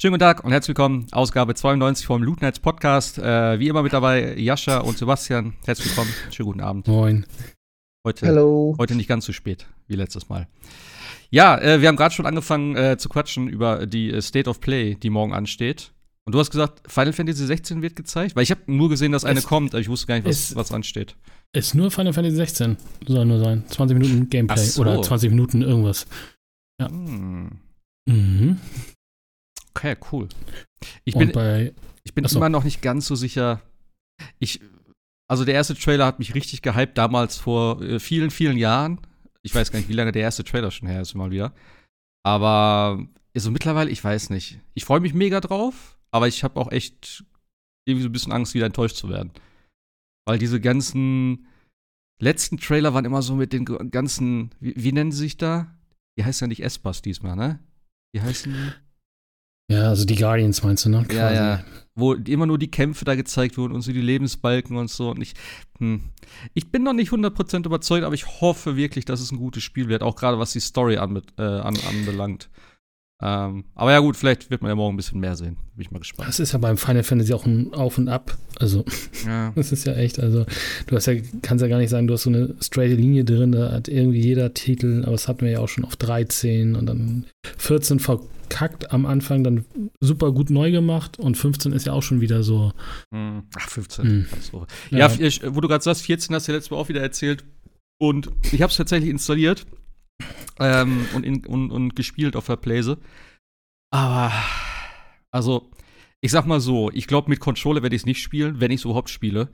Schönen 0.00 0.12
guten 0.12 0.20
Tag 0.20 0.44
und 0.44 0.52
herzlich 0.52 0.68
willkommen. 0.68 1.06
Ausgabe 1.12 1.54
92 1.54 2.06
vom 2.06 2.22
Loot 2.22 2.40
Nights 2.40 2.58
Podcast. 2.58 3.18
Äh, 3.18 3.58
wie 3.58 3.68
immer 3.68 3.82
mit 3.82 3.92
dabei 3.92 4.34
Jascha 4.38 4.78
und 4.78 4.96
Sebastian. 4.96 5.54
Herzlich 5.66 5.88
willkommen. 5.88 6.10
Schönen 6.30 6.46
guten 6.46 6.60
Abend. 6.60 6.88
Moin. 6.88 7.26
Heute, 8.06 8.26
Hallo. 8.26 8.74
heute 8.78 8.94
nicht 8.94 9.08
ganz 9.08 9.26
so 9.26 9.32
spät 9.32 9.66
wie 9.88 9.96
letztes 9.96 10.30
Mal. 10.30 10.48
Ja, 11.28 11.58
äh, 11.58 11.82
wir 11.82 11.88
haben 11.88 11.96
gerade 11.96 12.14
schon 12.14 12.24
angefangen 12.24 12.76
äh, 12.76 12.96
zu 12.96 13.10
quatschen 13.10 13.46
über 13.48 13.86
die 13.86 14.10
äh, 14.10 14.22
State 14.22 14.48
of 14.48 14.60
Play, 14.60 14.94
die 14.94 15.10
morgen 15.10 15.34
ansteht. 15.34 15.92
Und 16.24 16.34
du 16.34 16.38
hast 16.38 16.50
gesagt, 16.50 16.90
Final 16.90 17.12
Fantasy 17.12 17.44
16 17.44 17.82
wird 17.82 17.94
gezeigt? 17.94 18.36
Weil 18.36 18.42
ich 18.44 18.50
habe 18.50 18.60
nur 18.66 18.88
gesehen, 18.88 19.12
dass 19.12 19.24
eine 19.26 19.40
Es- 19.40 19.46
kommt, 19.46 19.74
aber 19.74 19.80
ich 19.80 19.88
wusste 19.90 20.06
gar 20.06 20.14
nicht, 20.14 20.24
was, 20.26 20.50
es- 20.50 20.56
was 20.56 20.72
ansteht. 20.72 21.14
Ist 21.52 21.74
nur 21.74 21.90
Final 21.90 22.14
Fantasy 22.14 22.36
16. 22.36 22.78
Soll 23.06 23.26
nur 23.26 23.40
sein. 23.44 23.64
20 23.68 23.98
Minuten 23.98 24.30
Gameplay 24.30 24.56
so. 24.56 24.80
oder 24.80 25.02
20 25.02 25.28
Minuten 25.30 25.60
irgendwas. 25.60 26.06
Ja. 26.80 26.88
Hm. 26.88 27.50
Mhm. 28.08 28.58
Okay, 29.74 29.96
cool. 30.12 30.28
Ich 31.04 31.14
bin, 31.14 31.32
bei. 31.32 31.74
ich 32.04 32.14
bin 32.14 32.24
immer 32.24 32.48
noch 32.48 32.64
nicht 32.64 32.82
ganz 32.82 33.06
so 33.06 33.14
sicher. 33.14 33.60
Ich, 34.38 34.60
also 35.28 35.44
der 35.44 35.54
erste 35.54 35.74
Trailer 35.74 36.06
hat 36.06 36.18
mich 36.18 36.34
richtig 36.34 36.62
gehypt, 36.62 36.98
damals 36.98 37.36
vor 37.36 37.80
äh, 37.82 38.00
vielen, 38.00 38.30
vielen 38.30 38.56
Jahren. 38.56 39.00
Ich 39.42 39.54
weiß 39.54 39.72
gar 39.72 39.78
nicht, 39.78 39.88
wie 39.88 39.94
lange 39.94 40.12
der 40.12 40.22
erste 40.22 40.44
Trailer 40.44 40.70
schon 40.70 40.88
her 40.88 41.00
ist, 41.00 41.14
mal 41.14 41.30
wieder. 41.30 41.54
Aber 42.22 43.06
so 43.34 43.50
mittlerweile, 43.50 43.90
ich 43.90 44.02
weiß 44.02 44.30
nicht. 44.30 44.58
Ich 44.74 44.84
freue 44.84 45.00
mich 45.00 45.14
mega 45.14 45.40
drauf, 45.40 45.98
aber 46.10 46.28
ich 46.28 46.44
habe 46.44 46.60
auch 46.60 46.70
echt 46.70 47.24
irgendwie 47.86 48.02
so 48.02 48.08
ein 48.08 48.12
bisschen 48.12 48.32
Angst, 48.32 48.54
wieder 48.54 48.66
enttäuscht 48.66 48.96
zu 48.96 49.08
werden. 49.08 49.32
Weil 50.26 50.38
diese 50.38 50.60
ganzen 50.60 51.46
letzten 52.20 52.58
Trailer 52.58 52.92
waren 52.92 53.04
immer 53.04 53.22
so 53.22 53.34
mit 53.34 53.52
den 53.52 53.64
ganzen, 53.64 54.50
wie, 54.60 54.74
wie 54.76 54.92
nennen 54.92 55.12
sie 55.12 55.18
sich 55.18 55.36
da? 55.36 55.74
Die 56.18 56.24
heißen 56.24 56.44
ja 56.44 56.48
nicht 56.48 56.62
Espas 56.62 57.02
diesmal, 57.02 57.36
ne? 57.36 57.60
Wie 58.12 58.20
heißen 58.20 58.52
die? 58.52 58.72
Ja, 59.70 59.88
also 59.88 60.04
die 60.04 60.16
Guardians 60.16 60.64
meinst 60.64 60.84
du, 60.84 60.90
ne? 60.90 61.06
Ja, 61.12 61.32
ja. 61.32 61.64
Wo 61.94 62.14
immer 62.14 62.46
nur 62.46 62.58
die 62.58 62.70
Kämpfe 62.70 63.04
da 63.04 63.14
gezeigt 63.14 63.56
wurden 63.56 63.72
und 63.72 63.82
so 63.82 63.92
die 63.92 64.00
Lebensbalken 64.00 64.76
und 64.76 64.90
so. 64.90 65.10
Und 65.10 65.22
ich, 65.22 65.34
hm. 65.78 66.02
ich 66.54 66.72
bin 66.72 66.82
noch 66.82 66.92
nicht 66.92 67.12
100% 67.12 67.66
überzeugt, 67.66 68.04
aber 68.04 68.14
ich 68.14 68.40
hoffe 68.40 68.74
wirklich, 68.74 69.04
dass 69.04 69.20
es 69.20 69.30
ein 69.30 69.38
gutes 69.38 69.62
Spiel 69.62 69.88
wird, 69.88 70.02
auch 70.02 70.16
gerade 70.16 70.40
was 70.40 70.52
die 70.52 70.60
Story 70.60 70.96
anbe 70.96 71.22
äh, 71.38 71.42
an 71.42 71.76
anbelangt. 71.88 72.50
Ähm, 73.22 73.64
aber 73.74 73.92
ja, 73.92 73.98
gut, 73.98 74.16
vielleicht 74.16 74.50
wird 74.50 74.62
man 74.62 74.70
ja 74.70 74.74
morgen 74.74 74.94
ein 74.94 74.96
bisschen 74.96 75.20
mehr 75.20 75.36
sehen. 75.36 75.56
Bin 75.74 75.82
ich 75.82 75.90
mal 75.90 75.98
gespannt. 75.98 76.28
Das 76.28 76.40
ist 76.40 76.52
ja 76.52 76.58
beim 76.58 76.78
Final 76.78 77.02
Fantasy 77.02 77.34
auch 77.34 77.44
ein 77.44 77.74
Auf 77.74 77.98
und 77.98 78.08
Ab. 78.08 78.36
Also, 78.58 78.84
Ja. 79.26 79.52
das 79.56 79.72
ist 79.72 79.86
ja 79.86 79.94
echt, 79.94 80.18
also, 80.18 80.46
du 80.86 80.96
hast 80.96 81.06
ja, 81.06 81.14
kannst 81.42 81.62
ja 81.62 81.68
gar 81.68 81.78
nicht 81.78 81.90
sagen, 81.90 82.06
du 82.06 82.14
hast 82.14 82.22
so 82.22 82.30
eine 82.30 82.54
straight 82.60 82.96
Linie 82.96 83.24
drin, 83.24 83.52
da 83.52 83.72
hat 83.72 83.88
irgendwie 83.88 84.20
jeder 84.20 84.54
Titel, 84.54 85.02
aber 85.02 85.12
das 85.12 85.28
hatten 85.28 85.42
wir 85.42 85.50
ja 85.52 85.60
auch 85.60 85.68
schon 85.68 85.84
auf 85.84 85.96
13 85.96 86.74
und 86.74 86.86
dann 86.86 87.26
14 87.58 88.00
verkackt 88.00 88.90
am 88.92 89.04
Anfang, 89.04 89.44
dann 89.44 89.66
super 90.00 90.32
gut 90.32 90.48
neu 90.48 90.70
gemacht 90.70 91.18
und 91.18 91.36
15 91.36 91.72
ist 91.72 91.86
ja 91.86 91.92
auch 91.92 92.02
schon 92.02 92.22
wieder 92.22 92.42
so. 92.42 92.72
Hm. 93.12 93.42
Ach, 93.58 93.68
15. 93.68 94.04
Hm. 94.04 94.26
So. 94.40 94.66
Ja. 94.90 95.08
Ja, 95.08 95.12
ich, 95.18 95.42
wo 95.46 95.60
du 95.60 95.68
gerade 95.68 95.84
sagst, 95.84 96.02
14 96.02 96.34
hast 96.34 96.48
du 96.48 96.52
ja 96.52 96.56
letztes 96.56 96.70
Mal 96.70 96.78
auch 96.78 96.88
wieder 96.88 97.02
erzählt. 97.02 97.44
Und 98.02 98.30
ich 98.50 98.62
habe 98.62 98.70
es 98.70 98.78
tatsächlich 98.78 99.10
installiert 99.10 99.66
ähm, 100.58 101.06
und, 101.14 101.24
in, 101.24 101.44
und, 101.46 101.70
und 101.70 101.96
gespielt 101.96 102.36
auf 102.36 102.46
der 102.46 102.56
Playse. 102.56 102.98
Aber, 103.92 104.32
also, 105.30 105.70
ich 106.20 106.30
sag 106.30 106.46
mal 106.46 106.60
so, 106.60 106.90
ich 106.92 107.06
glaube, 107.06 107.30
mit 107.30 107.40
Controller 107.40 107.82
werde 107.82 107.96
ich 107.96 108.02
es 108.02 108.06
nicht 108.06 108.22
spielen, 108.22 108.60
wenn 108.60 108.70
ich 108.70 108.80
es 108.80 108.84
überhaupt 108.84 109.10
spiele. 109.10 109.48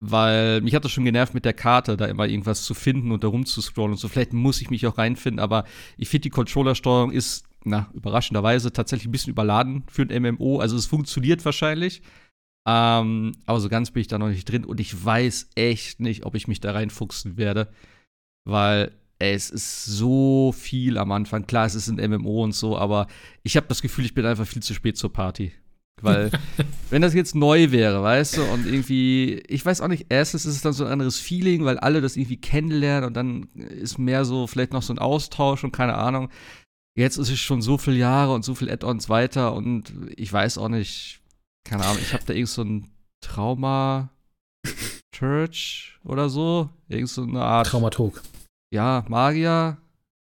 Weil 0.00 0.60
mich 0.60 0.74
hat 0.74 0.84
das 0.84 0.92
schon 0.92 1.06
genervt, 1.06 1.32
mit 1.32 1.46
der 1.46 1.54
Karte 1.54 1.96
da 1.96 2.04
immer 2.04 2.26
irgendwas 2.26 2.64
zu 2.64 2.74
finden 2.74 3.12
und 3.12 3.24
da 3.24 3.28
rumzuscrollen 3.28 3.92
und 3.92 3.98
so. 3.98 4.08
Vielleicht 4.08 4.34
muss 4.34 4.60
ich 4.60 4.68
mich 4.68 4.86
auch 4.86 4.98
reinfinden, 4.98 5.40
aber 5.40 5.64
ich 5.96 6.08
finde, 6.08 6.24
die 6.24 6.30
Controllersteuerung 6.30 7.12
ist, 7.12 7.46
na, 7.64 7.90
überraschenderweise 7.94 8.72
tatsächlich 8.72 9.08
ein 9.08 9.12
bisschen 9.12 9.32
überladen 9.32 9.84
für 9.88 10.02
ein 10.02 10.22
MMO. 10.22 10.60
Also, 10.60 10.76
es 10.76 10.86
funktioniert 10.86 11.44
wahrscheinlich. 11.44 12.02
Ähm, 12.68 13.32
aber 13.46 13.60
so 13.60 13.68
ganz 13.68 13.92
bin 13.92 14.00
ich 14.00 14.08
da 14.08 14.18
noch 14.18 14.28
nicht 14.28 14.50
drin 14.50 14.64
und 14.64 14.80
ich 14.80 15.04
weiß 15.04 15.50
echt 15.54 16.00
nicht, 16.00 16.26
ob 16.26 16.34
ich 16.34 16.48
mich 16.48 16.58
da 16.58 16.72
reinfuchsen 16.72 17.36
werde, 17.36 17.72
weil 18.44 18.92
ey, 19.18 19.34
es 19.34 19.50
ist 19.50 19.84
so 19.84 20.52
viel 20.52 20.98
am 20.98 21.12
Anfang. 21.12 21.46
Klar, 21.46 21.66
es 21.66 21.74
ist 21.74 21.88
ein 21.88 22.10
MMO 22.10 22.44
und 22.44 22.52
so, 22.52 22.76
aber 22.76 23.06
ich 23.42 23.56
habe 23.56 23.66
das 23.68 23.82
Gefühl, 23.82 24.04
ich 24.04 24.14
bin 24.14 24.26
einfach 24.26 24.46
viel 24.46 24.62
zu 24.62 24.74
spät 24.74 24.96
zur 24.96 25.12
Party. 25.12 25.52
Weil, 26.02 26.30
wenn 26.90 27.02
das 27.02 27.14
jetzt 27.14 27.34
neu 27.34 27.70
wäre, 27.70 28.02
weißt 28.02 28.36
du, 28.36 28.44
und 28.44 28.66
irgendwie, 28.66 29.42
ich 29.48 29.64
weiß 29.64 29.80
auch 29.80 29.88
nicht, 29.88 30.06
erstens 30.10 30.44
ist 30.44 30.56
es 30.56 30.62
dann 30.62 30.74
so 30.74 30.84
ein 30.84 30.92
anderes 30.92 31.18
Feeling, 31.18 31.64
weil 31.64 31.78
alle 31.78 32.00
das 32.00 32.16
irgendwie 32.16 32.36
kennenlernen 32.36 33.08
und 33.08 33.14
dann 33.14 33.44
ist 33.54 33.98
mehr 33.98 34.24
so 34.24 34.46
vielleicht 34.46 34.72
noch 34.72 34.82
so 34.82 34.92
ein 34.92 34.98
Austausch 34.98 35.64
und 35.64 35.72
keine 35.72 35.94
Ahnung. 35.94 36.30
Jetzt 36.98 37.18
ist 37.18 37.30
es 37.30 37.38
schon 37.38 37.62
so 37.62 37.78
viele 37.78 37.96
Jahre 37.96 38.34
und 38.34 38.44
so 38.44 38.54
viel 38.54 38.70
Add-ons 38.70 39.08
weiter 39.08 39.54
und 39.54 39.92
ich 40.16 40.32
weiß 40.32 40.58
auch 40.58 40.68
nicht, 40.68 41.20
keine 41.64 41.84
Ahnung, 41.84 41.98
ich 42.00 42.12
habe 42.12 42.24
da 42.26 42.32
irgend 42.32 42.48
so 42.48 42.62
ein 42.62 42.90
Trauma 43.20 44.10
Church 45.12 45.98
oder 46.04 46.28
so, 46.28 46.68
irgend 46.88 47.08
so 47.08 47.22
eine 47.22 47.40
Art 47.40 47.68
Traumatog. 47.68 48.22
Ja, 48.70 49.04
Magier, 49.08 49.78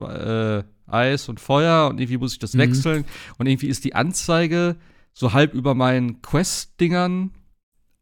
äh, 0.01 0.63
Eis 0.87 1.29
und 1.29 1.39
Feuer 1.39 1.87
und 1.89 1.99
irgendwie 1.99 2.17
muss 2.17 2.33
ich 2.33 2.39
das 2.39 2.53
Mhm. 2.53 2.59
wechseln 2.59 3.05
und 3.37 3.47
irgendwie 3.47 3.67
ist 3.67 3.83
die 3.85 3.95
Anzeige 3.95 4.75
so 5.13 5.33
halb 5.33 5.53
über 5.53 5.73
meinen 5.73 6.21
Quest-Dingern, 6.21 7.31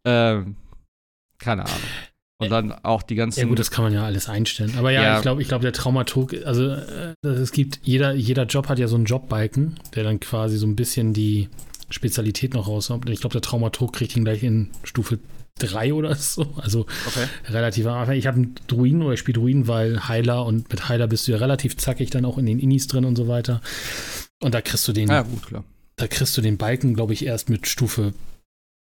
ähm, 0.06 0.56
keine 1.38 1.66
Ahnung. 1.66 1.78
Und 2.40 2.50
dann 2.50 2.72
auch 2.84 3.04
die 3.04 3.16
ganzen. 3.16 3.40
Ja 3.40 3.46
gut, 3.46 3.60
das 3.60 3.72
kann 3.72 3.86
man 3.86 3.94
ja 3.94 4.04
alles 4.04 4.28
einstellen. 4.28 4.74
Aber 4.78 4.92
ja, 4.92 5.02
Ja. 5.04 5.16
ich 5.18 5.22
glaube, 5.22 5.42
ich 5.42 5.48
glaube, 5.48 5.62
der 5.62 5.72
Traumatog, 5.72 6.34
also 6.46 6.68
äh, 6.72 7.14
es 7.24 7.52
gibt, 7.52 7.80
jeder, 7.84 8.14
jeder 8.16 8.46
Job 8.46 8.68
hat 8.68 8.80
ja 8.80 8.88
so 8.90 8.96
einen 8.98 9.06
Jobbalken, 9.06 9.80
der 9.96 10.04
dann 10.04 10.20
quasi 10.20 10.58
so 10.58 10.66
ein 10.68 10.76
bisschen 10.76 11.14
die 11.14 11.48
Spezialität 11.90 12.54
noch 12.54 12.68
raushaut. 12.68 13.06
Und 13.06 13.12
ich 13.12 13.22
glaube, 13.22 13.34
der 13.34 13.42
Traumatog 13.44 13.94
kriegt 13.94 14.18
ihn 14.18 14.26
gleich 14.26 14.44
in 14.44 14.72
Stufe 14.84 15.20
3 15.60 15.94
oder 15.94 16.16
so. 16.16 16.54
Also 16.58 16.82
okay. 17.08 17.26
relativ 17.50 17.86
am 17.86 17.94
Anfang. 18.00 18.16
Ich 18.16 18.28
habe 18.28 18.38
einen 18.38 18.56
Druiden 18.68 19.02
oder 19.02 19.14
ich 19.14 19.20
spiele 19.20 19.40
Druiden, 19.40 19.68
weil 19.68 20.08
Heiler 20.08 20.46
und 20.46 20.70
mit 20.70 20.90
Heiler 20.90 21.08
bist 21.08 21.28
du 21.28 21.32
ja 21.34 21.38
relativ 21.38 21.78
zackig 21.78 22.10
dann 22.10 22.26
auch 22.26 22.38
in 22.38 22.46
den 22.46 22.60
Innis 22.60 22.88
drin 22.88 23.06
und 23.06 23.16
so 23.16 23.28
weiter. 23.28 23.62
Und 24.42 24.54
da 24.54 24.62
kriegst 24.62 24.88
du 24.88 24.94
den, 24.94 25.10
Ja, 25.10 25.22
gut, 25.22 25.46
klar. 25.46 25.64
da 25.96 26.08
kriegst 26.08 26.36
du 26.38 26.42
den 26.42 26.58
Balken, 26.58 26.94
glaube 26.96 27.14
ich, 27.14 27.26
erst 27.26 27.50
mit 27.50 27.68
Stufe 27.68 28.14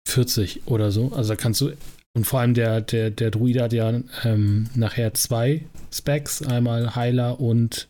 40 0.07 0.67
oder 0.67 0.91
so. 0.91 1.11
Also 1.13 1.29
da 1.33 1.35
kannst 1.35 1.61
du, 1.61 1.71
und 2.16 2.25
vor 2.25 2.39
allem 2.39 2.53
der, 2.53 2.81
der, 2.81 3.11
der 3.11 3.31
Druide 3.31 3.63
hat 3.63 3.73
ja 3.73 3.99
ähm, 4.23 4.69
nachher 4.75 5.13
zwei 5.13 5.66
Specs, 5.91 6.41
einmal 6.41 6.95
Heiler 6.95 7.39
und 7.39 7.89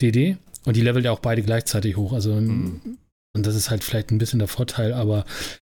DD. 0.00 0.36
Und 0.64 0.76
die 0.76 0.80
levelt 0.82 1.04
ja 1.04 1.12
auch 1.12 1.20
beide 1.20 1.42
gleichzeitig 1.42 1.96
hoch. 1.96 2.12
Also, 2.12 2.34
Mhm. 2.34 2.98
und 3.36 3.46
das 3.46 3.54
ist 3.54 3.70
halt 3.70 3.84
vielleicht 3.84 4.10
ein 4.10 4.18
bisschen 4.18 4.38
der 4.38 4.48
Vorteil, 4.48 4.92
aber 4.92 5.24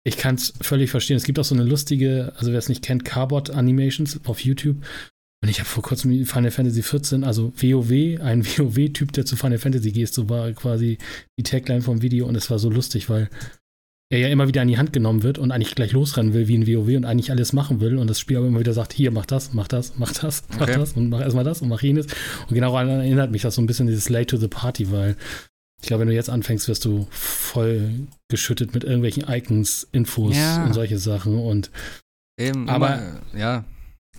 ich 0.06 0.16
kann 0.16 0.36
es 0.36 0.54
völlig 0.60 0.92
verstehen. 0.92 1.16
Es 1.16 1.24
gibt 1.24 1.38
auch 1.40 1.44
so 1.44 1.56
eine 1.56 1.64
lustige, 1.64 2.32
also 2.36 2.52
wer 2.52 2.58
es 2.60 2.68
nicht 2.68 2.84
kennt, 2.84 3.04
Carbot 3.04 3.50
Animations 3.50 4.20
auf 4.24 4.38
YouTube. 4.38 4.76
Und 5.42 5.48
ich 5.48 5.58
habe 5.58 5.68
vor 5.68 5.82
kurzem 5.82 6.24
Final 6.24 6.52
Fantasy 6.52 6.82
14, 6.82 7.24
also 7.24 7.52
WoW, 7.56 8.20
ein 8.20 8.46
WoW-Typ, 8.46 9.10
der 9.12 9.26
zu 9.26 9.36
Final 9.36 9.58
Fantasy 9.58 9.90
geht, 9.90 10.14
so 10.14 10.28
war 10.28 10.52
quasi 10.52 10.98
die 11.38 11.42
Tagline 11.42 11.82
vom 11.82 12.02
Video 12.02 12.26
und 12.26 12.36
es 12.36 12.48
war 12.50 12.60
so 12.60 12.70
lustig, 12.70 13.10
weil 13.10 13.28
er 14.08 14.20
ja 14.20 14.28
immer 14.28 14.46
wieder 14.46 14.62
an 14.62 14.68
die 14.68 14.78
Hand 14.78 14.92
genommen 14.92 15.24
wird 15.24 15.38
und 15.38 15.50
eigentlich 15.50 15.74
gleich 15.74 15.90
losrennen 15.90 16.34
will 16.34 16.46
wie 16.46 16.56
ein 16.56 16.68
WoW 16.68 16.96
und 16.96 17.04
eigentlich 17.04 17.32
alles 17.32 17.52
machen 17.52 17.80
will 17.80 17.98
und 17.98 18.08
das 18.08 18.20
Spiel 18.20 18.36
aber 18.36 18.46
immer 18.46 18.60
wieder 18.60 18.74
sagt, 18.74 18.92
hier, 18.92 19.10
mach 19.10 19.26
das, 19.26 19.54
mach 19.54 19.66
das, 19.66 19.94
mach 19.96 20.12
das, 20.12 20.44
mach 20.50 20.60
Okay. 20.60 20.78
das 20.78 20.92
und 20.92 21.08
mach 21.08 21.20
erstmal 21.20 21.42
das 21.42 21.62
und 21.62 21.68
mach 21.68 21.82
jenes. 21.82 22.06
Und 22.48 22.54
genau 22.54 22.70
daran 22.70 22.88
erinnert 22.90 23.32
mich 23.32 23.42
das 23.42 23.56
so 23.56 23.60
ein 23.60 23.66
bisschen 23.66 23.88
dieses 23.88 24.08
Late 24.08 24.26
to 24.26 24.36
the 24.36 24.46
Party, 24.46 24.92
weil 24.92 25.16
ich 25.86 25.88
glaube, 25.88 26.00
wenn 26.00 26.08
du 26.08 26.14
jetzt 26.14 26.30
anfängst, 26.30 26.66
wirst 26.66 26.84
du 26.84 27.06
voll 27.10 28.08
geschüttet 28.28 28.74
mit 28.74 28.82
irgendwelchen 28.82 29.22
Icons, 29.28 29.86
Infos 29.92 30.34
Ja. 30.36 30.64
und 30.64 30.72
solche 30.72 30.98
Sachen 30.98 31.38
und 31.38 31.70
Eben, 32.36 32.68
Aber- 32.68 32.94
immer, 32.96 33.20
ja. 33.38 33.64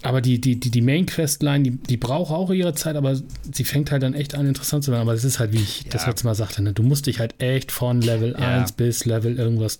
aber 0.01 0.21
die, 0.21 0.39
die, 0.39 0.57
die, 0.59 0.71
die 0.71 0.81
Main-Questline, 0.81 1.63
die, 1.65 1.71
die 1.71 1.97
braucht 1.97 2.31
auch 2.31 2.51
ihre 2.51 2.73
Zeit, 2.73 2.95
aber 2.95 3.15
sie 3.51 3.63
fängt 3.65 3.91
halt 3.91 4.01
dann 4.01 4.13
echt 4.13 4.33
an, 4.33 4.47
interessant 4.47 4.85
zu 4.85 4.91
werden. 4.91 5.01
Aber 5.01 5.13
es 5.13 5.25
ist 5.25 5.39
halt, 5.39 5.51
wie 5.51 5.57
ich 5.61 5.83
das 5.89 6.03
Ja. 6.03 6.07
letzte 6.07 6.25
Mal 6.25 6.33
sagte, 6.35 6.63
ne? 6.63 6.71
du 6.71 6.83
musst 6.83 7.05
dich 7.07 7.19
halt 7.19 7.35
echt 7.43 7.71
von 7.73 8.01
Level 8.01 8.31
Ja. 8.31 8.59
1 8.59 8.71
bis 8.71 9.03
Level 9.03 9.37
irgendwas 9.37 9.77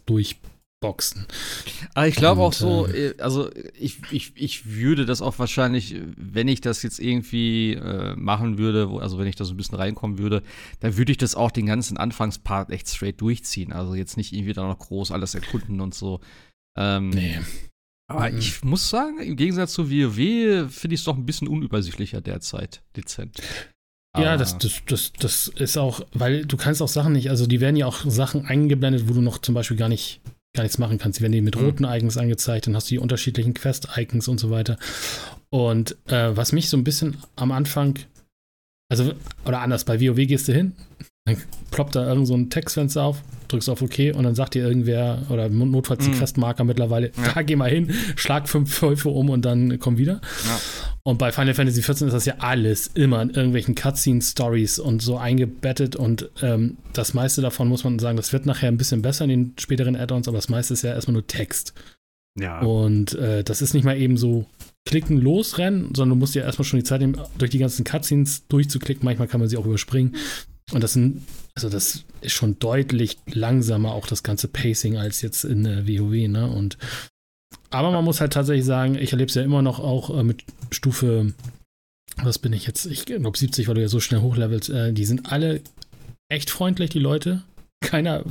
durchboxen. 0.79 1.25
Aber 1.93 2.07
ich 2.07 2.15
glaube 2.15 2.41
auch 2.41 2.53
so, 2.53 2.87
äh, 2.87 3.15
also 3.19 3.49
ich, 3.77 3.99
ich, 4.11 4.33
ich 4.35 4.65
würde 4.65 5.05
das 5.05 5.21
auch 5.21 5.39
wahrscheinlich, 5.39 5.95
äh, 5.95 6.01
wenn 6.15 6.47
ich 6.47 6.61
das 6.61 6.83
jetzt 6.83 6.99
irgendwie 6.99 7.73
äh, 7.73 8.15
machen 8.15 8.57
würde, 8.57 8.89
wo, 8.89 8.99
also 8.99 9.17
wenn 9.17 9.27
ich 9.27 9.35
da 9.35 9.45
so 9.45 9.53
ein 9.53 9.57
bisschen 9.57 9.77
reinkommen 9.77 10.17
würde, 10.17 10.43
dann 10.79 10.97
würde 10.97 11.11
ich 11.11 11.17
das 11.17 11.35
auch 11.35 11.51
den 11.51 11.65
ganzen 11.65 11.97
Anfangspart 11.97 12.69
echt 12.71 12.87
straight 12.89 13.19
durchziehen. 13.21 13.73
Also 13.73 13.95
jetzt 13.95 14.17
nicht 14.17 14.33
irgendwie 14.33 14.53
da 14.53 14.67
noch 14.67 14.79
groß 14.79 15.11
alles 15.11 15.35
erkunden 15.35 15.81
und 15.81 15.93
so. 15.95 16.19
Ähm, 16.77 17.09
Nee. 17.09 17.39
Aber 18.09 18.31
Mhm. 18.31 18.37
ich 18.37 18.63
muss 18.63 18.89
sagen, 18.89 19.19
im 19.19 19.35
Gegensatz 19.35 19.73
zu 19.73 19.91
WoW 19.91 20.71
finde 20.71 20.93
ich 20.93 21.01
es 21.01 21.03
doch 21.03 21.17
ein 21.17 21.25
bisschen 21.25 21.49
unübersichtlicher 21.49 22.21
derzeit, 22.21 22.81
dezent. 22.95 23.41
Ja, 24.17 24.37
das, 24.37 24.57
das, 24.57 24.81
das, 24.87 25.11
das 25.19 25.47
ist 25.49 25.77
auch, 25.77 26.01
weil 26.13 26.45
du 26.45 26.55
kannst 26.57 26.81
auch 26.81 26.87
Sachen 26.87 27.13
nicht, 27.13 27.29
also 27.29 27.45
die 27.45 27.59
werden 27.59 27.75
ja 27.75 27.85
auch 27.85 27.99
Sachen 28.09 28.45
eingeblendet, 28.45 29.07
wo 29.09 29.13
du 29.13 29.21
noch 29.21 29.37
zum 29.39 29.53
Beispiel 29.53 29.77
gar 29.77 29.89
nicht, 29.89 30.21
gar 30.57 30.63
nichts 30.63 30.77
machen 30.77 30.97
kannst. 30.97 31.19
Die 31.19 31.21
werden 31.23 31.31
dir 31.31 31.41
mit 31.41 31.55
Mhm. 31.55 31.61
roten 31.63 31.83
Icons 31.85 32.17
angezeigt, 32.17 32.67
dann 32.67 32.75
hast 32.75 32.87
du 32.89 32.95
die 32.95 32.99
unterschiedlichen 32.99 33.53
Quest-Icons 33.53 34.27
und 34.27 34.39
so 34.39 34.49
weiter. 34.51 34.77
Und 35.49 35.95
äh, 36.07 36.35
was 36.35 36.51
mich 36.51 36.69
so 36.69 36.75
ein 36.77 36.83
bisschen 36.83 37.17
am 37.37 37.51
Anfang, 37.53 37.97
also, 38.89 39.13
oder 39.45 39.61
anders, 39.61 39.85
bei 39.85 40.01
WoW 40.01 40.15
gehst 40.27 40.47
du 40.49 40.53
hin, 40.53 40.73
Dann 41.27 41.37
ploppt 41.71 41.95
da 41.95 42.07
irgend 42.07 42.25
so 42.27 42.33
ein 42.33 42.49
Textfenster 42.49 43.03
auf, 43.03 43.21
drückst 43.49 43.69
auf 43.69 43.81
OK 43.81 43.99
und 44.15 44.23
dann 44.23 44.33
sagt 44.35 44.55
dir 44.55 44.65
irgendwer, 44.67 45.23
oder 45.29 45.49
notfalls 45.49 46.03
die 46.05 46.11
Mhm. 46.11 46.15
Questmarker 46.15 46.63
mittlerweile, 46.63 47.11
Ja. 47.17 47.33
da 47.35 47.41
geh 47.43 47.55
mal 47.55 47.69
hin, 47.69 47.91
schlag 48.15 48.49
fünf 48.49 48.81
Wölfe 48.81 49.09
um 49.09 49.29
und 49.29 49.43
dann 49.45 49.77
komm 49.79 49.97
wieder. 49.97 50.21
Ja. 50.47 50.59
Und 51.03 51.17
bei 51.19 51.31
Final 51.31 51.53
Fantasy 51.53 51.81
XIV 51.81 52.07
ist 52.07 52.13
das 52.13 52.25
ja 52.25 52.35
alles 52.39 52.87
immer 52.93 53.21
in 53.21 53.29
irgendwelchen 53.29 53.75
Cutscene-Stories 53.75 54.79
und 54.79 55.01
so 55.01 55.17
eingebettet 55.17 55.95
und 55.95 56.29
ähm, 56.41 56.77
das 56.93 57.13
meiste 57.13 57.41
davon 57.41 57.67
muss 57.67 57.83
man 57.83 57.99
sagen, 57.99 58.17
das 58.17 58.33
wird 58.33 58.45
nachher 58.45 58.67
ein 58.69 58.77
bisschen 58.77 59.01
besser 59.01 59.23
in 59.25 59.29
den 59.29 59.53
späteren 59.59 59.95
Add-ons, 59.95 60.27
aber 60.27 60.37
das 60.37 60.49
meiste 60.49 60.73
ist 60.73 60.81
ja 60.81 60.93
erstmal 60.93 61.13
nur 61.13 61.27
Text. 61.27 61.73
Ja. 62.39 62.59
Und 62.61 63.15
äh, 63.15 63.43
das 63.43 63.61
ist 63.61 63.73
nicht 63.73 63.83
mal 63.83 63.97
eben 63.97 64.15
so 64.17 64.45
klicken, 64.85 65.17
losrennen, 65.19 65.93
sondern 65.95 66.17
du 66.17 66.19
musst 66.19 66.35
ja 66.35 66.43
erstmal 66.43 66.65
schon 66.65 66.79
die 66.79 66.83
Zeit 66.85 67.01
nehmen, 67.01 67.17
durch 67.37 67.51
die 67.51 67.57
ganzen 67.57 67.83
Cutscenes 67.83 68.47
durchzuklicken. 68.47 69.03
Manchmal 69.03 69.27
kann 69.27 69.39
man 69.39 69.49
sie 69.49 69.57
auch 69.57 69.65
überspringen. 69.65 70.15
Und 70.71 70.83
das 70.83 70.93
sind, 70.93 71.23
also 71.55 71.69
das 71.69 72.03
ist 72.21 72.33
schon 72.33 72.59
deutlich 72.59 73.17
langsamer, 73.25 73.93
auch 73.93 74.07
das 74.07 74.23
ganze 74.23 74.47
Pacing, 74.47 74.97
als 74.97 75.21
jetzt 75.21 75.45
in 75.45 75.65
äh, 75.65 75.87
WoW, 75.87 76.27
ne? 76.27 76.49
Und 76.49 76.77
aber 77.69 77.91
man 77.91 78.03
muss 78.03 78.21
halt 78.21 78.33
tatsächlich 78.33 78.65
sagen, 78.65 78.95
ich 78.95 79.11
erlebe 79.11 79.29
es 79.29 79.35
ja 79.35 79.43
immer 79.43 79.61
noch 79.61 79.79
auch 79.79 80.17
äh, 80.17 80.23
mit 80.23 80.43
Stufe, 80.71 81.33
was 82.23 82.39
bin 82.39 82.53
ich 82.53 82.65
jetzt? 82.65 82.85
Ich 82.85 83.05
glaube 83.05 83.37
70, 83.37 83.67
weil 83.67 83.75
du 83.75 83.81
ja 83.81 83.87
so 83.87 83.99
schnell 83.99 84.21
hochlevelst. 84.21 84.69
Äh, 84.69 84.93
die 84.93 85.05
sind 85.05 85.31
alle 85.31 85.61
echt 86.29 86.49
freundlich, 86.49 86.89
die 86.89 86.99
Leute. 86.99 87.43
Keiner, 87.81 88.23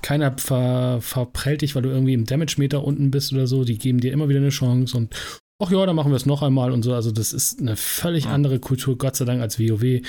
keiner 0.00 0.38
ver, 0.38 1.00
verprellt 1.00 1.62
dich, 1.62 1.74
weil 1.74 1.82
du 1.82 1.90
irgendwie 1.90 2.14
im 2.14 2.24
Damage-Meter 2.24 2.84
unten 2.84 3.10
bist 3.10 3.32
oder 3.32 3.46
so. 3.46 3.64
Die 3.64 3.78
geben 3.78 4.00
dir 4.00 4.12
immer 4.12 4.28
wieder 4.28 4.40
eine 4.40 4.50
Chance 4.50 4.96
und 4.96 5.14
ach 5.60 5.70
ja, 5.70 5.84
dann 5.84 5.96
machen 5.96 6.12
wir 6.12 6.16
es 6.16 6.26
noch 6.26 6.42
einmal 6.42 6.70
und 6.70 6.82
so. 6.82 6.94
Also 6.94 7.10
das 7.10 7.32
ist 7.32 7.60
eine 7.60 7.76
völlig 7.76 8.26
andere 8.26 8.60
Kultur, 8.60 8.96
Gott 8.96 9.16
sei 9.16 9.24
Dank, 9.24 9.42
als 9.42 9.58
WoW. 9.58 10.02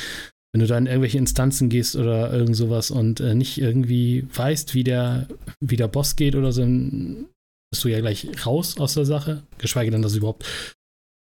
Wenn 0.54 0.60
du 0.62 0.68
da 0.68 0.78
in 0.78 0.86
irgendwelche 0.86 1.18
Instanzen 1.18 1.70
gehst 1.70 1.96
oder 1.96 2.32
irgend 2.34 2.56
sowas 2.56 2.92
und 2.92 3.20
äh, 3.22 3.36
nicht 3.36 3.58
irgendwie 3.60 4.28
weißt, 4.34 4.74
wie 4.74 4.84
der, 4.84 5.28
wie 5.62 5.78
der 5.78 5.88
Boss 5.88 6.16
geht 6.16 6.36
oder 6.36 6.52
so, 6.52 6.62
dann 6.62 7.28
bist 7.72 7.84
du 7.84 7.88
ja 7.88 8.02
gleich 8.02 8.28
raus 8.46 8.78
aus 8.78 8.96
der 8.96 9.06
Sache. 9.06 9.44
Geschweige 9.60 9.92
denn, 9.92 10.02
dass 10.02 10.12
es 10.12 10.18
überhaupt 10.18 10.46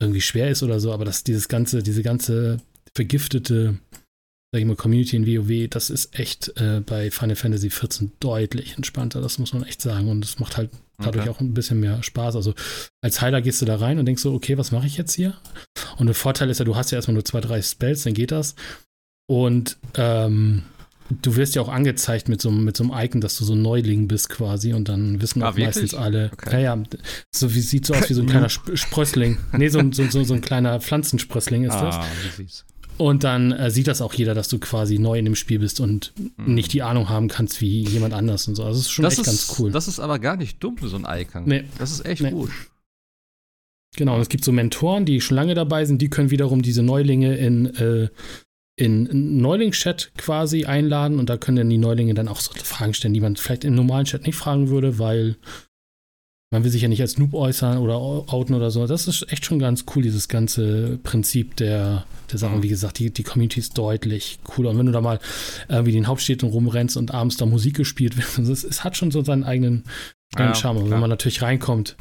irgendwie 0.02 0.20
schwer 0.20 0.50
ist 0.50 0.62
oder 0.62 0.80
so, 0.80 0.92
aber 0.92 1.04
dass 1.04 1.22
dieses 1.22 1.48
ganze, 1.48 1.82
diese 1.82 2.02
ganze 2.02 2.58
vergiftete, 2.96 3.78
sag 4.52 4.60
ich 4.60 4.66
mal, 4.66 4.74
Community 4.74 5.14
in 5.14 5.26
WoW, 5.26 5.68
das 5.68 5.90
ist 5.90 6.18
echt 6.18 6.52
äh, 6.60 6.80
bei 6.80 7.10
Final 7.12 7.36
Fantasy 7.36 7.68
XIV 7.68 8.08
deutlich 8.18 8.76
entspannter, 8.76 9.20
das 9.20 9.38
muss 9.38 9.52
man 9.52 9.62
echt 9.62 9.80
sagen. 9.80 10.08
Und 10.08 10.24
es 10.24 10.40
macht 10.40 10.56
halt 10.56 10.70
dadurch 10.98 11.26
Okay. 11.26 11.30
auch 11.30 11.40
ein 11.40 11.54
bisschen 11.54 11.78
mehr 11.78 12.02
Spaß. 12.02 12.34
Also 12.34 12.54
als 13.00 13.20
Heiler 13.20 13.42
gehst 13.42 13.62
du 13.62 13.66
da 13.66 13.76
rein 13.76 13.98
und 14.00 14.06
denkst 14.06 14.22
so, 14.22 14.34
okay, 14.34 14.58
was 14.58 14.72
mache 14.72 14.86
ich 14.86 14.96
jetzt 14.96 15.14
hier? 15.14 15.36
Und 15.98 16.06
der 16.06 16.14
Vorteil 16.16 16.50
ist 16.50 16.58
ja, 16.58 16.64
du 16.64 16.74
hast 16.76 16.90
ja 16.90 16.96
erstmal 16.96 17.14
nur 17.14 17.24
zwei, 17.24 17.40
drei 17.40 17.62
Spells, 17.62 18.02
dann 18.02 18.14
geht 18.14 18.32
das. 18.32 18.56
Und 19.30 19.76
ähm, 19.94 20.64
du 21.22 21.36
wirst 21.36 21.54
ja 21.54 21.62
auch 21.62 21.68
angezeigt 21.68 22.28
mit 22.28 22.40
so, 22.42 22.48
einem- 22.48 22.64
mit 22.64 22.76
so 22.76 22.82
einem 22.82 22.92
Icon, 22.92 23.20
dass 23.20 23.36
du 23.38 23.44
so 23.44 23.52
ein 23.54 23.62
Neuling 23.62 24.08
bist 24.08 24.28
quasi 24.28 24.72
und 24.72 24.88
dann 24.88 25.22
wissen 25.22 25.40
Ah, 25.42 25.50
auch 25.50 25.56
wirklich? 25.56 25.66
meistens 25.66 25.94
alle. 25.94 26.30
Okay. 26.32 26.62
Ja, 26.64 26.74
ja, 26.76 26.82
so 27.32 27.54
wie 27.54 27.60
sieht 27.60 27.86
so 27.86 27.94
aus 27.94 28.10
wie 28.10 28.14
so 28.14 28.22
ein 28.22 28.26
kleiner 28.30 28.46
Sp 28.50 28.74
Sprössling. 28.74 29.38
Nee, 29.56 29.68
so, 29.68 29.78
ein- 29.78 29.92
so, 29.92 30.04
so, 30.08 30.24
so 30.24 30.34
ein 30.34 30.40
kleiner 30.40 30.80
Pflanzensprössling 30.80 31.62
ist 31.62 31.74
das. 31.76 31.94
ah, 31.94 32.04
süß. 32.36 32.64
Und 32.98 33.22
dann 33.22 33.52
äh, 33.52 33.70
sieht 33.70 33.86
das 33.86 34.02
auch 34.02 34.12
jeder, 34.14 34.34
dass 34.34 34.48
du 34.48 34.58
quasi 34.58 34.98
neu 34.98 35.16
in 35.20 35.24
dem 35.26 35.36
Spiel 35.36 35.60
bist 35.60 35.78
und 35.78 36.12
Mhm. 36.36 36.54
nicht 36.54 36.72
die 36.72 36.82
Ahnung 36.82 37.08
haben 37.08 37.28
kannst 37.28 37.60
wie 37.60 37.82
jemand 37.88 38.12
anders 38.14 38.48
und 38.48 38.56
so. 38.56 38.64
Also 38.64 38.78
das 38.78 38.86
ist 38.86 38.90
schon 38.90 39.04
Das 39.04 39.12
echt 39.14 39.20
ist, 39.20 39.26
ganz 39.26 39.58
cool. 39.60 39.70
Das 39.70 39.86
ist 39.86 40.00
aber 40.00 40.18
gar 40.18 40.34
nicht 40.36 40.62
dumm, 40.62 40.76
so 40.82 40.96
ein 40.96 41.06
Icon. 41.20 41.44
Nee. 41.46 41.64
Das 41.78 41.92
ist 41.92 42.04
echt 42.04 42.20
Nee. 42.22 42.32
gut. 42.32 42.50
Genau, 43.96 44.16
und 44.16 44.22
es 44.22 44.28
gibt 44.28 44.44
so 44.44 44.50
Mentoren, 44.52 45.04
die 45.06 45.20
schon 45.20 45.36
lange 45.36 45.54
dabei 45.54 45.84
sind, 45.84 46.02
die 46.02 46.10
können 46.10 46.30
wiederum 46.30 46.62
diese 46.62 46.82
Neulinge 46.82 47.36
in, 47.36 47.66
äh, 47.76 48.08
in, 48.80 49.06
in 49.06 49.38
Neuling-Chat 49.38 50.12
quasi 50.16 50.64
einladen 50.64 51.18
und 51.18 51.28
da 51.28 51.36
können 51.36 51.58
dann 51.58 51.68
die 51.68 51.78
Neulinge 51.78 52.14
dann 52.14 52.28
auch 52.28 52.40
so 52.40 52.52
Fragen 52.54 52.94
stellen, 52.94 53.14
die 53.14 53.20
man 53.20 53.36
vielleicht 53.36 53.64
im 53.64 53.74
normalen 53.74 54.06
Chat 54.06 54.26
nicht 54.26 54.36
fragen 54.36 54.68
würde, 54.68 54.98
weil 54.98 55.36
man 56.52 56.64
will 56.64 56.70
sich 56.70 56.82
ja 56.82 56.88
nicht 56.88 57.00
als 57.00 57.16
Noob 57.16 57.34
äußern 57.34 57.78
oder 57.78 57.96
outen 57.96 58.54
oder 58.54 58.72
so. 58.72 58.86
Das 58.86 59.06
ist 59.06 59.30
echt 59.30 59.44
schon 59.44 59.60
ganz 59.60 59.84
cool, 59.94 60.02
dieses 60.02 60.28
ganze 60.28 60.98
Prinzip 61.02 61.54
der, 61.56 62.06
der 62.32 62.38
Sachen. 62.38 62.56
Mhm. 62.58 62.62
Wie 62.64 62.68
gesagt, 62.68 62.98
die, 62.98 63.12
die 63.12 63.22
Community 63.22 63.60
ist 63.60 63.78
deutlich 63.78 64.40
cooler. 64.42 64.70
Und 64.70 64.78
wenn 64.78 64.86
du 64.86 64.92
da 64.92 65.00
mal 65.00 65.20
irgendwie 65.68 65.90
in 65.90 65.96
den 66.02 66.06
Hauptstädten 66.08 66.48
rumrennst 66.48 66.96
und 66.96 67.12
abends 67.14 67.36
da 67.36 67.46
Musik 67.46 67.76
gespielt 67.76 68.16
wird, 68.16 68.48
es, 68.48 68.64
es 68.64 68.82
hat 68.82 68.96
schon 68.96 69.12
so 69.12 69.22
seinen 69.22 69.44
eigenen, 69.44 69.84
eigenen 70.34 70.54
Ja, 70.54 70.60
Charme. 70.60 70.78
Und 70.78 70.90
wenn 70.90 70.98
man 70.98 71.10
natürlich 71.10 71.42
reinkommt, 71.42 71.96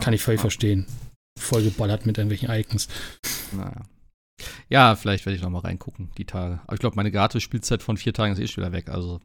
kann 0.00 0.14
ich 0.14 0.22
völlig 0.22 0.38
Ja. 0.38 0.42
verstehen. 0.42 0.86
Vollgeballert 1.38 2.06
mit 2.06 2.16
irgendwelchen 2.16 2.48
Icons. 2.50 2.88
Naja. 3.54 3.82
Ja, 4.68 4.94
vielleicht 4.96 5.24
werde 5.26 5.36
ich 5.36 5.42
noch 5.42 5.50
mal 5.50 5.60
reingucken, 5.60 6.10
die 6.18 6.24
Tage. 6.24 6.60
Aber 6.64 6.74
ich 6.74 6.80
glaube, 6.80 6.96
meine 6.96 7.10
Gratis-Spielzeit 7.10 7.82
von 7.82 7.96
vier 7.96 8.12
Tagen 8.12 8.32
ist 8.32 8.38
eh 8.38 8.46
schon 8.48 8.62
wieder 8.64 8.72
weg. 8.72 8.88
Also, 8.88 9.20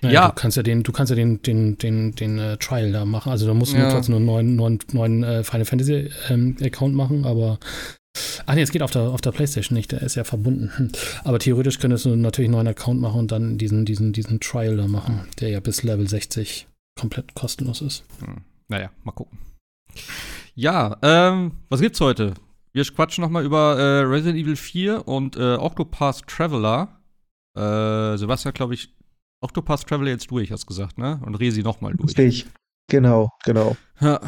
Naja, 0.00 0.12
Ja. 0.12 0.28
Du 0.28 0.34
kannst 0.34 0.56
ja 0.56 0.62
den, 0.62 0.82
du 0.84 0.92
kannst 0.92 1.10
ja 1.10 1.16
den, 1.16 1.42
den, 1.42 1.76
den, 1.78 2.12
den 2.14 2.38
äh, 2.38 2.56
Trial 2.58 2.92
da 2.92 3.04
machen. 3.04 3.32
Also 3.32 3.46
da 3.46 3.54
musst 3.54 3.72
du 3.72 3.76
Ja. 3.76 3.84
nur 3.84 3.92
trotzdem 3.92 4.24
nur 4.24 4.38
einen 4.38 4.54
neuen, 4.56 4.78
neuen, 4.92 5.22
neuen 5.22 5.24
äh, 5.24 5.42
Final 5.44 5.64
Fantasy 5.64 6.10
ähm, 6.28 6.56
Account 6.62 6.94
machen, 6.94 7.24
aber. 7.24 7.58
Ah 8.46 8.54
nee, 8.54 8.62
es 8.62 8.70
geht 8.72 8.82
auf 8.82 8.90
der, 8.90 9.02
auf 9.02 9.20
der 9.20 9.32
Playstation 9.32 9.76
nicht, 9.76 9.92
der 9.92 10.02
ist 10.02 10.14
ja 10.16 10.24
verbunden. 10.24 10.70
Hm. 10.76 10.92
Aber 11.24 11.38
theoretisch 11.38 11.78
könntest 11.78 12.04
du 12.04 12.14
natürlich 12.16 12.46
einen 12.48 12.54
neuen 12.54 12.68
Account 12.68 13.00
machen 13.00 13.18
und 13.20 13.32
dann 13.32 13.58
diesen, 13.58 13.84
diesen, 13.84 14.12
diesen 14.12 14.40
Trial 14.40 14.76
da 14.76 14.86
machen, 14.88 15.26
der 15.40 15.50
ja 15.50 15.60
bis 15.60 15.82
Level 15.82 16.08
60 16.08 16.66
komplett 16.98 17.34
kostenlos 17.34 17.80
ist. 17.80 18.04
hm. 18.24 18.42
naja, 18.68 18.90
mal 19.04 19.12
gucken. 19.12 19.38
Ja, 20.54 20.96
ähm, 21.02 21.52
was 21.68 21.80
gibt's 21.80 22.00
heute? 22.00 22.34
Wir 22.78 22.84
quatschen 22.84 23.22
noch 23.22 23.30
mal 23.30 23.44
über 23.44 23.76
äh, 23.76 24.02
Resident 24.02 24.38
Evil 24.38 24.54
4 24.54 25.08
und 25.08 25.36
äh, 25.36 25.56
Octopath 25.56 26.28
Traveler. 26.28 27.00
Äh, 27.56 28.16
Sebastian, 28.16 28.54
glaube 28.54 28.74
ich, 28.74 28.94
Octopath 29.40 29.84
Traveler 29.84 30.12
jetzt 30.12 30.30
durch, 30.30 30.52
hast 30.52 30.64
gesagt, 30.64 30.96
ne? 30.96 31.20
Und 31.26 31.34
Resi 31.34 31.64
noch 31.64 31.80
mal 31.80 31.92
durch. 31.94 32.16
Richtig. 32.16 32.46
Genau, 32.88 33.30
genau. 33.44 33.76
Ja, 34.00 34.20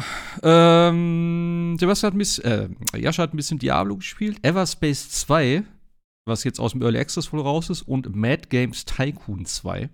ähm, 0.43 1.77
Sebastian 1.79 2.07
hat 2.07 2.15
ein 2.15 2.17
bisschen, 2.17 2.43
äh, 2.93 2.99
Jascha 2.99 3.23
hat 3.23 3.33
ein 3.33 3.37
bisschen 3.37 3.57
Diablo 3.57 3.95
gespielt, 3.95 4.37
Everspace 4.45 5.09
2, 5.11 5.63
was 6.25 6.43
jetzt 6.43 6.59
aus 6.59 6.73
dem 6.73 6.81
Early 6.81 6.99
Access 6.99 7.31
wohl 7.31 7.39
raus 7.39 7.69
ist, 7.69 7.83
und 7.83 8.13
Mad 8.13 8.49
Games 8.49 8.83
Tycoon 8.83 9.45
2. 9.45 9.89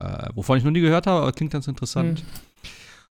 Äh, 0.00 0.28
wovon 0.34 0.58
ich 0.58 0.64
noch 0.64 0.72
nie 0.72 0.82
gehört 0.82 1.06
habe, 1.06 1.22
aber 1.22 1.32
klingt 1.32 1.54
ganz 1.54 1.68
interessant. 1.68 2.22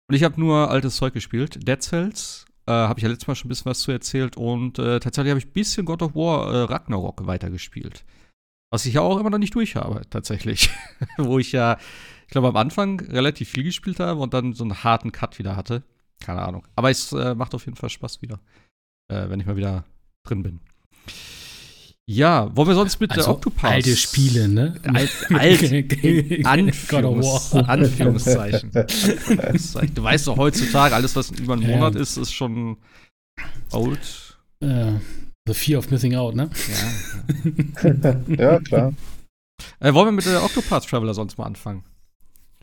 Und 0.08 0.16
ich 0.16 0.24
habe 0.24 0.40
nur 0.40 0.70
altes 0.70 0.96
Zeug 0.96 1.12
gespielt. 1.12 1.68
Dead 1.68 1.82
Cells, 1.82 2.46
äh, 2.66 2.72
habe 2.72 2.98
ich 2.98 3.02
ja 3.02 3.08
letztes 3.08 3.28
Mal 3.28 3.34
schon 3.34 3.46
ein 3.46 3.50
bisschen 3.50 3.70
was 3.70 3.80
zu 3.80 3.92
erzählt. 3.92 4.36
Und 4.36 4.78
äh, 4.78 5.00
tatsächlich 5.00 5.30
habe 5.30 5.38
ich 5.38 5.46
ein 5.46 5.52
bisschen 5.52 5.86
God 5.86 6.02
of 6.02 6.14
War 6.14 6.52
äh, 6.52 6.62
Ragnarok 6.62 7.26
weitergespielt. 7.26 8.04
Was 8.70 8.86
ich 8.86 8.94
ja 8.94 9.02
auch 9.02 9.18
immer 9.18 9.30
noch 9.30 9.38
nicht 9.38 9.54
durch 9.54 9.76
habe, 9.76 10.02
tatsächlich. 10.08 10.70
Wo 11.18 11.38
ich 11.38 11.52
ja, 11.52 11.76
ich 12.26 12.32
glaube, 12.32 12.48
am 12.48 12.56
Anfang 12.56 13.00
relativ 13.00 13.50
viel 13.50 13.64
gespielt 13.64 14.00
habe 14.00 14.20
und 14.20 14.32
dann 14.32 14.54
so 14.54 14.64
einen 14.64 14.82
harten 14.82 15.12
Cut 15.12 15.38
wieder 15.38 15.56
hatte. 15.56 15.82
Keine 16.20 16.42
Ahnung. 16.42 16.66
Aber 16.76 16.90
es 16.90 17.12
äh, 17.12 17.34
macht 17.34 17.54
auf 17.54 17.66
jeden 17.66 17.76
Fall 17.76 17.90
Spaß 17.90 18.22
wieder, 18.22 18.40
äh, 19.08 19.28
wenn 19.28 19.40
ich 19.40 19.46
mal 19.46 19.56
wieder 19.56 19.84
drin 20.24 20.42
bin. 20.42 20.60
Ja, 22.08 22.54
wollen 22.56 22.68
wir 22.68 22.74
sonst 22.74 23.00
mit 23.00 23.10
der 23.12 23.18
Also 23.18 23.30
Octopath? 23.32 23.70
alte 23.70 23.96
Spiele, 23.96 24.48
ne? 24.48 24.74
Alt, 24.92 25.10
alt 25.32 26.46
Anführungs. 26.46 27.54
Anführungszeichen. 27.54 28.70
Anführungszeichen. 28.74 29.94
Du 29.94 30.02
weißt 30.02 30.26
doch 30.26 30.36
heutzutage, 30.36 30.94
alles, 30.94 31.14
was 31.14 31.30
über 31.30 31.52
einen 31.54 31.62
Ja. 31.62 31.76
Monat 31.76 31.94
ist, 31.94 32.16
ist 32.16 32.32
schon 32.32 32.76
old. 33.70 34.36
Äh, 34.60 34.94
the 35.46 35.54
Fear 35.54 35.78
of 35.78 35.90
Missing 35.90 36.14
Out, 36.16 36.34
ne? 36.34 36.50
Ja. 37.84 38.16
ja, 38.36 38.60
klar. 38.60 38.92
Äh, 39.78 39.94
wollen 39.94 40.08
wir 40.08 40.12
mit 40.12 40.26
der 40.26 40.42
Octopath 40.42 40.88
Traveler 40.88 41.14
sonst 41.14 41.38
mal 41.38 41.44
anfangen? 41.46 41.84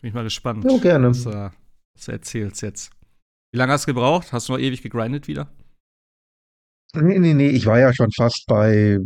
Bin 0.02 0.10
ich 0.10 0.14
mal 0.14 0.24
gespannt. 0.24 0.66
Ja, 0.70 0.78
gerne. 0.78 1.10
Was, 1.10 1.26
äh, 1.26 1.50
was 1.96 2.06
du 2.06 2.12
erzählst 2.12 2.62
jetzt. 2.62 2.92
Wie 3.52 3.58
lange 3.58 3.72
hast 3.74 3.88
du 3.88 3.94
gebraucht? 3.94 4.32
Hast 4.34 4.50
du 4.50 4.54
noch 4.54 4.60
ewig 4.60 4.82
gegrindet 4.82 5.28
wieder? 5.28 5.50
Nee, 6.96 7.20
nee, 7.20 7.34
nee, 7.34 7.50
ich 7.50 7.66
war 7.66 7.80
ja 7.80 7.94
schon 7.94 8.12
fast 8.12 8.46
bei 8.48 9.00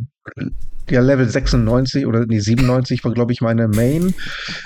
ja, 0.89 1.01
Level 1.01 1.27
96 1.27 2.05
oder 2.05 2.25
nee, 2.25 2.39
97 2.39 3.03
war, 3.03 3.13
glaube 3.13 3.31
ich, 3.31 3.41
meine 3.41 3.67
Main. 3.67 4.13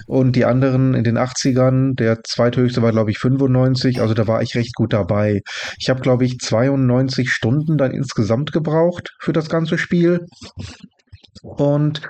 Und 0.07 0.35
die 0.35 0.45
anderen 0.45 0.93
in 0.93 1.03
den 1.03 1.17
80ern, 1.17 1.95
der 1.95 2.23
zweithöchste 2.23 2.81
war, 2.81 2.91
glaube 2.91 3.11
ich, 3.11 3.19
95. 3.19 4.01
Also 4.01 4.13
da 4.13 4.27
war 4.27 4.41
ich 4.41 4.55
recht 4.55 4.75
gut 4.75 4.93
dabei. 4.93 5.41
Ich 5.79 5.89
habe, 5.89 6.01
glaube 6.01 6.25
ich, 6.25 6.39
92 6.39 7.31
Stunden 7.31 7.77
dann 7.77 7.91
insgesamt 7.91 8.51
gebraucht 8.51 9.15
für 9.19 9.33
das 9.33 9.49
ganze 9.49 9.77
Spiel. 9.77 10.25
Und 11.47 12.01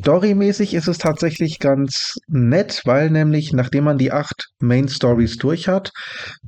storymäßig 0.00 0.74
ist 0.74 0.88
es 0.88 0.98
tatsächlich 0.98 1.60
ganz 1.60 2.16
nett, 2.26 2.82
weil 2.84 3.08
nämlich, 3.08 3.52
nachdem 3.52 3.84
man 3.84 3.98
die 3.98 4.10
acht 4.10 4.48
Main 4.58 4.88
Stories 4.88 5.36
durch 5.38 5.68
hat 5.68 5.92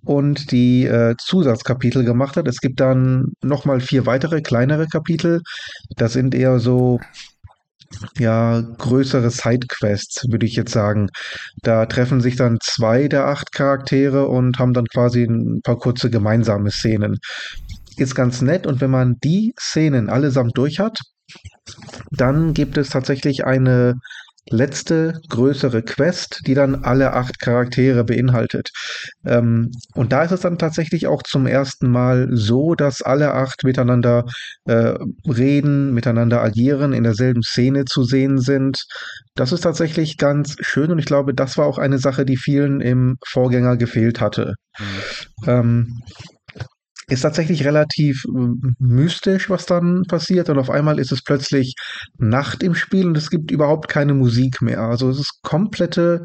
und 0.04 0.50
die 0.50 0.87
äh, 0.87 1.14
Zusatzkapitel 1.18 2.04
gemacht 2.04 2.37
hat, 2.37 2.49
es 2.49 2.59
gibt 2.59 2.80
dann 2.80 3.33
nochmal 3.42 3.80
vier 3.80 4.06
weitere 4.06 4.42
kleinere 4.42 4.88
Kapitel. 4.88 5.40
Das 5.97 6.14
sind 6.14 6.35
eher 6.35 6.59
so, 6.59 6.99
ja, 8.18 8.61
größere 8.61 9.30
Sidequests, 9.30 10.25
würde 10.28 10.47
ich 10.47 10.56
jetzt 10.56 10.73
sagen. 10.73 11.09
Da 11.62 11.87
treffen 11.87 12.21
sich 12.21 12.35
dann 12.35 12.59
zwei 12.61 13.06
der 13.06 13.26
acht 13.28 13.52
Charaktere 13.52 14.26
und 14.26 14.59
haben 14.59 14.73
dann 14.73 14.87
quasi 14.87 15.23
ein 15.23 15.61
paar 15.62 15.78
kurze 15.78 16.11
gemeinsame 16.11 16.73
Szenen. 16.73 17.18
Ist 17.97 18.16
ganz 18.16 18.42
nett 18.42 18.66
und 18.66 18.80
wenn 18.80 18.90
man 18.90 19.14
die 19.23 19.54
Szenen 19.59 20.11
allesamt 20.11 20.59
durch 20.59 20.80
hat, 20.80 20.99
dann 22.11 22.54
gibt 22.54 22.78
es 22.78 22.90
tatsächlich 22.90 23.45
eine 23.45 23.95
letzte 24.49 25.21
größere 25.28 25.83
Quest, 25.83 26.42
die 26.47 26.54
dann 26.54 26.85
alle 26.85 27.12
acht 27.12 27.40
Charaktere 27.40 28.04
beinhaltet. 28.04 28.71
Ähm, 29.25 29.73
und 29.95 30.12
da 30.12 30.23
ist 30.23 30.30
es 30.30 30.40
dann 30.40 30.59
tatsächlich 30.59 31.06
auch 31.06 31.23
zum 31.23 31.47
ersten 31.47 31.90
Mal 31.90 32.28
so, 32.30 32.75
dass 32.75 33.02
alle 33.02 33.35
acht 33.35 33.64
miteinander 33.64 34.25
äh, 34.64 34.95
reden, 35.26 35.92
miteinander 35.92 36.42
agieren, 36.42 36.92
in 36.92 37.02
derselben 37.02 37.42
Szene 37.42 37.87
zu 37.87 38.04
sehen 38.04 38.38
sind. 38.38 38.85
Das 39.35 39.52
ist 39.52 39.62
tatsächlich 39.62 40.16
ganz 40.16 40.56
schön 40.61 40.92
und 40.92 40.99
ich 40.99 41.06
glaube, 41.06 41.35
das 41.35 41.59
war 41.59 41.66
auch 41.66 41.78
eine 41.78 41.99
Sache, 41.99 42.25
die 42.25 42.37
vielen 42.37 42.80
im 42.80 43.16
Vorgänger 43.26 43.76
gefehlt 43.76 44.21
hatte. 44.21 44.54
Mhm. 44.78 45.49
Ähm, 45.49 46.00
ist 47.08 47.20
tatsächlich 47.20 47.64
relativ 47.64 48.25
äh, 48.26 48.68
mystisch, 48.78 49.48
was 49.48 49.66
dann 49.66 50.02
passiert. 50.08 50.48
Und 50.48 50.58
auf 50.58 50.70
einmal 50.70 50.98
ist 50.98 51.12
es 51.12 51.22
plötzlich 51.22 51.75
Nacht 52.18 52.62
im 52.62 52.75
Spiel 52.75 53.06
und 53.06 53.16
es 53.16 53.30
gibt 53.30 53.50
überhaupt 53.50 53.88
keine 53.88 54.14
Musik 54.14 54.62
mehr. 54.62 54.80
Also 54.80 55.08
es 55.10 55.18
ist 55.18 55.42
komplette 55.42 56.25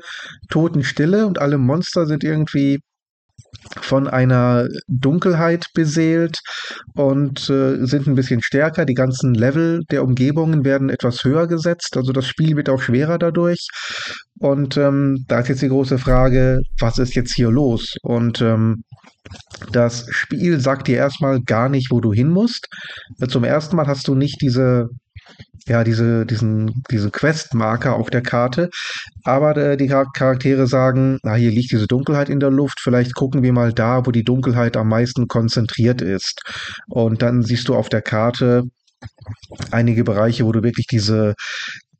Totenstille 0.49 1.27
und 1.27 1.39
alle 1.39 1.57
Monster 1.57 2.05
sind 2.05 2.23
irgendwie 2.23 2.79
von 3.79 4.07
einer 4.07 4.67
Dunkelheit 4.87 5.67
beseelt 5.73 6.39
und 6.93 7.49
äh, 7.49 7.85
sind 7.85 8.07
ein 8.07 8.15
bisschen 8.15 8.41
stärker. 8.41 8.85
Die 8.85 8.93
ganzen 8.93 9.33
Level 9.33 9.81
der 9.91 10.03
Umgebungen 10.03 10.65
werden 10.65 10.89
etwas 10.89 11.23
höher 11.23 11.47
gesetzt. 11.47 11.95
Also 11.95 12.11
das 12.11 12.27
Spiel 12.27 12.55
wird 12.55 12.69
auch 12.69 12.81
schwerer 12.81 13.17
dadurch. 13.17 13.67
Und 14.39 14.77
ähm, 14.77 15.23
da 15.27 15.39
ist 15.39 15.49
jetzt 15.49 15.61
die 15.61 15.69
große 15.69 15.99
Frage, 15.99 16.61
was 16.79 16.97
ist 16.97 17.15
jetzt 17.15 17.33
hier 17.33 17.51
los? 17.51 17.95
Und 18.01 18.41
ähm, 18.41 18.83
das 19.71 20.07
Spiel 20.09 20.59
sagt 20.59 20.87
dir 20.87 20.97
erstmal 20.97 21.41
gar 21.41 21.69
nicht, 21.69 21.91
wo 21.91 22.01
du 22.01 22.11
hin 22.11 22.29
musst. 22.29 22.67
Zum 23.29 23.43
ersten 23.43 23.75
Mal 23.75 23.87
hast 23.87 24.07
du 24.07 24.15
nicht 24.15 24.41
diese, 24.41 24.89
ja, 25.67 25.83
diese, 25.83 26.25
diesen, 26.25 26.83
diese 26.89 27.11
Questmarker 27.11 27.95
auf 27.95 28.09
der 28.09 28.21
Karte, 28.21 28.69
aber 29.23 29.55
äh, 29.57 29.77
die 29.77 29.87
Charaktere 29.87 30.67
sagen, 30.67 31.19
na, 31.23 31.35
hier 31.35 31.51
liegt 31.51 31.71
diese 31.71 31.87
Dunkelheit 31.87 32.29
in 32.29 32.39
der 32.39 32.49
Luft, 32.49 32.79
vielleicht 32.81 33.13
gucken 33.13 33.43
wir 33.43 33.53
mal 33.53 33.71
da, 33.71 34.05
wo 34.05 34.11
die 34.11 34.23
Dunkelheit 34.23 34.75
am 34.75 34.89
meisten 34.89 35.27
konzentriert 35.27 36.01
ist. 36.01 36.41
Und 36.87 37.21
dann 37.21 37.43
siehst 37.43 37.67
du 37.67 37.75
auf 37.75 37.89
der 37.89 38.01
Karte 38.01 38.63
einige 39.71 40.03
Bereiche, 40.03 40.45
wo 40.45 40.51
du 40.51 40.63
wirklich 40.63 40.87
diese 40.87 41.35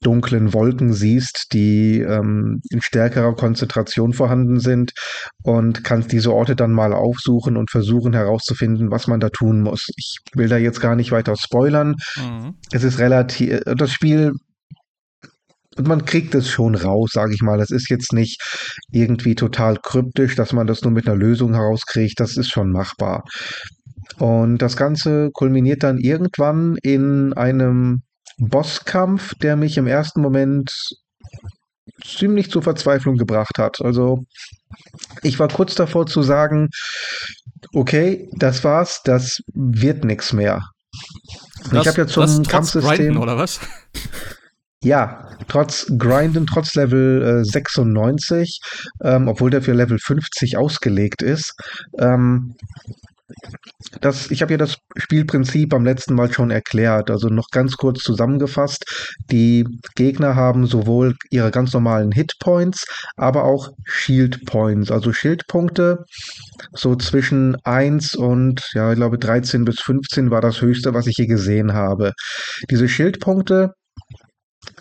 dunklen 0.02 0.54
Wolken 0.54 0.94
siehst, 0.94 1.48
die 1.54 2.00
ähm, 2.00 2.62
in 2.70 2.82
stärkerer 2.82 3.36
Konzentration 3.36 4.14
vorhanden 4.14 4.60
sind 4.60 4.94
und 5.44 5.84
kannst 5.84 6.12
diese 6.12 6.34
Orte 6.34 6.56
dann 6.56 6.72
mal 6.72 6.94
aufsuchen 6.94 7.56
und 7.56 7.70
versuchen 7.72 8.14
herauszufinden, 8.14 8.92
was 8.92 9.08
man 9.08 9.20
da 9.20 9.30
tun 9.30 9.62
muss. 9.62 9.90
Ich 9.96 10.18
will 10.34 10.50
da 10.50 10.58
jetzt 10.58 10.82
gar 10.82 10.96
nicht 10.96 11.12
weiter 11.12 11.36
spoilern. 11.36 11.96
Mhm. 12.18 12.56
Es 12.72 12.84
ist 12.84 13.00
relativ, 13.00 13.52
äh, 13.52 13.76
das 13.76 13.92
Spiel 13.92 14.34
und 15.78 15.88
man 15.88 16.04
kriegt 16.04 16.36
es 16.36 16.50
schon 16.50 16.76
raus, 16.76 17.12
sage 17.14 17.34
ich 17.34 17.42
mal. 17.42 17.58
Das 17.58 17.72
ist 17.72 17.90
jetzt 17.90 18.12
nicht 18.12 18.42
irgendwie 18.92 19.36
total 19.36 19.78
kryptisch, 19.82 20.36
dass 20.36 20.52
man 20.52 20.68
das 20.68 20.82
nur 20.82 20.92
mit 20.92 21.08
einer 21.08 21.16
Lösung 21.16 21.54
herauskriegt. 21.54 22.20
Das 22.20 22.36
ist 22.36 22.50
schon 22.50 22.72
machbar. 22.72 23.24
Und 24.20 24.58
das 24.58 24.76
Ganze 24.76 25.30
kulminiert 25.32 25.84
dann 25.84 25.98
irgendwann 25.98 26.78
in 26.84 27.34
einem 27.34 28.02
Bosskampf, 28.42 29.36
der 29.36 29.56
mich 29.56 29.78
im 29.78 29.88
ersten 29.88 30.22
Moment 30.22 30.74
ziemlich 32.04 32.50
zur 32.50 32.64
Verzweiflung 32.64 33.16
gebracht 33.16 33.58
hat. 33.58 33.82
Also 33.82 34.26
ich 35.22 35.40
war 35.40 35.48
kurz 35.48 35.76
davor 35.76 36.08
zu 36.08 36.24
sagen, 36.24 36.70
okay, 37.74 38.30
das 38.34 38.64
war's, 38.64 39.02
das 39.04 39.42
wird 39.54 40.04
nichts 40.04 40.34
mehr. 40.34 40.62
Das, 41.70 41.84
ich 41.84 41.88
habe 41.88 42.02
ja 42.02 42.08
zum 42.08 42.44
Kampfsystem 42.44 42.98
Grinden, 42.98 43.18
oder 43.18 43.38
was? 43.38 43.60
Ja, 44.84 45.30
trotz 45.48 45.86
Grinden, 45.96 46.48
trotz 46.48 46.74
Level 46.74 47.42
äh, 47.42 47.46
96, 47.46 48.60
ähm, 49.04 49.28
obwohl 49.28 49.52
der 49.52 49.62
für 49.62 49.74
Level 49.74 50.00
50 50.00 50.58
ausgelegt 50.58 51.22
ist, 51.22 51.54
ähm, 52.00 52.56
das, 54.00 54.32
ich 54.32 54.42
habe 54.42 54.54
ja 54.54 54.58
das 54.58 54.78
Spielprinzip 54.96 55.70
beim 55.70 55.84
letzten 55.84 56.16
Mal 56.16 56.32
schon 56.32 56.50
erklärt, 56.50 57.12
also 57.12 57.28
noch 57.28 57.50
ganz 57.52 57.76
kurz 57.76 58.04
zusammengefasst. 58.04 58.86
Die 59.30 59.66
Gegner 59.96 60.36
haben 60.36 60.66
sowohl 60.66 61.16
ihre 61.30 61.52
ganz 61.52 61.74
normalen 61.74 62.12
Hitpoints, 62.12 62.86
aber 63.18 63.44
auch 63.44 63.70
Shield 63.84 64.46
Points, 64.46 64.92
also 64.92 65.12
Schildpunkte. 65.12 66.06
So 66.74 66.96
zwischen 66.96 67.58
1 67.64 68.16
und, 68.16 68.70
ja, 68.74 68.92
ich 68.92 68.98
glaube 68.98 69.18
13 69.18 69.66
bis 69.66 69.82
15 69.82 70.32
war 70.32 70.42
das 70.42 70.62
höchste, 70.62 70.94
was 70.94 71.08
ich 71.08 71.18
je 71.18 71.26
gesehen 71.26 71.74
habe. 71.74 72.14
Diese 72.70 72.88
Schildpunkte 72.88 73.74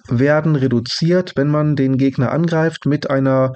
werden 0.09 0.57
reduziert, 0.57 1.33
wenn 1.37 1.49
man 1.49 1.77
den 1.77 1.97
Gegner 1.97 2.33
angreift 2.33 2.87
mit 2.87 3.11
einer 3.11 3.53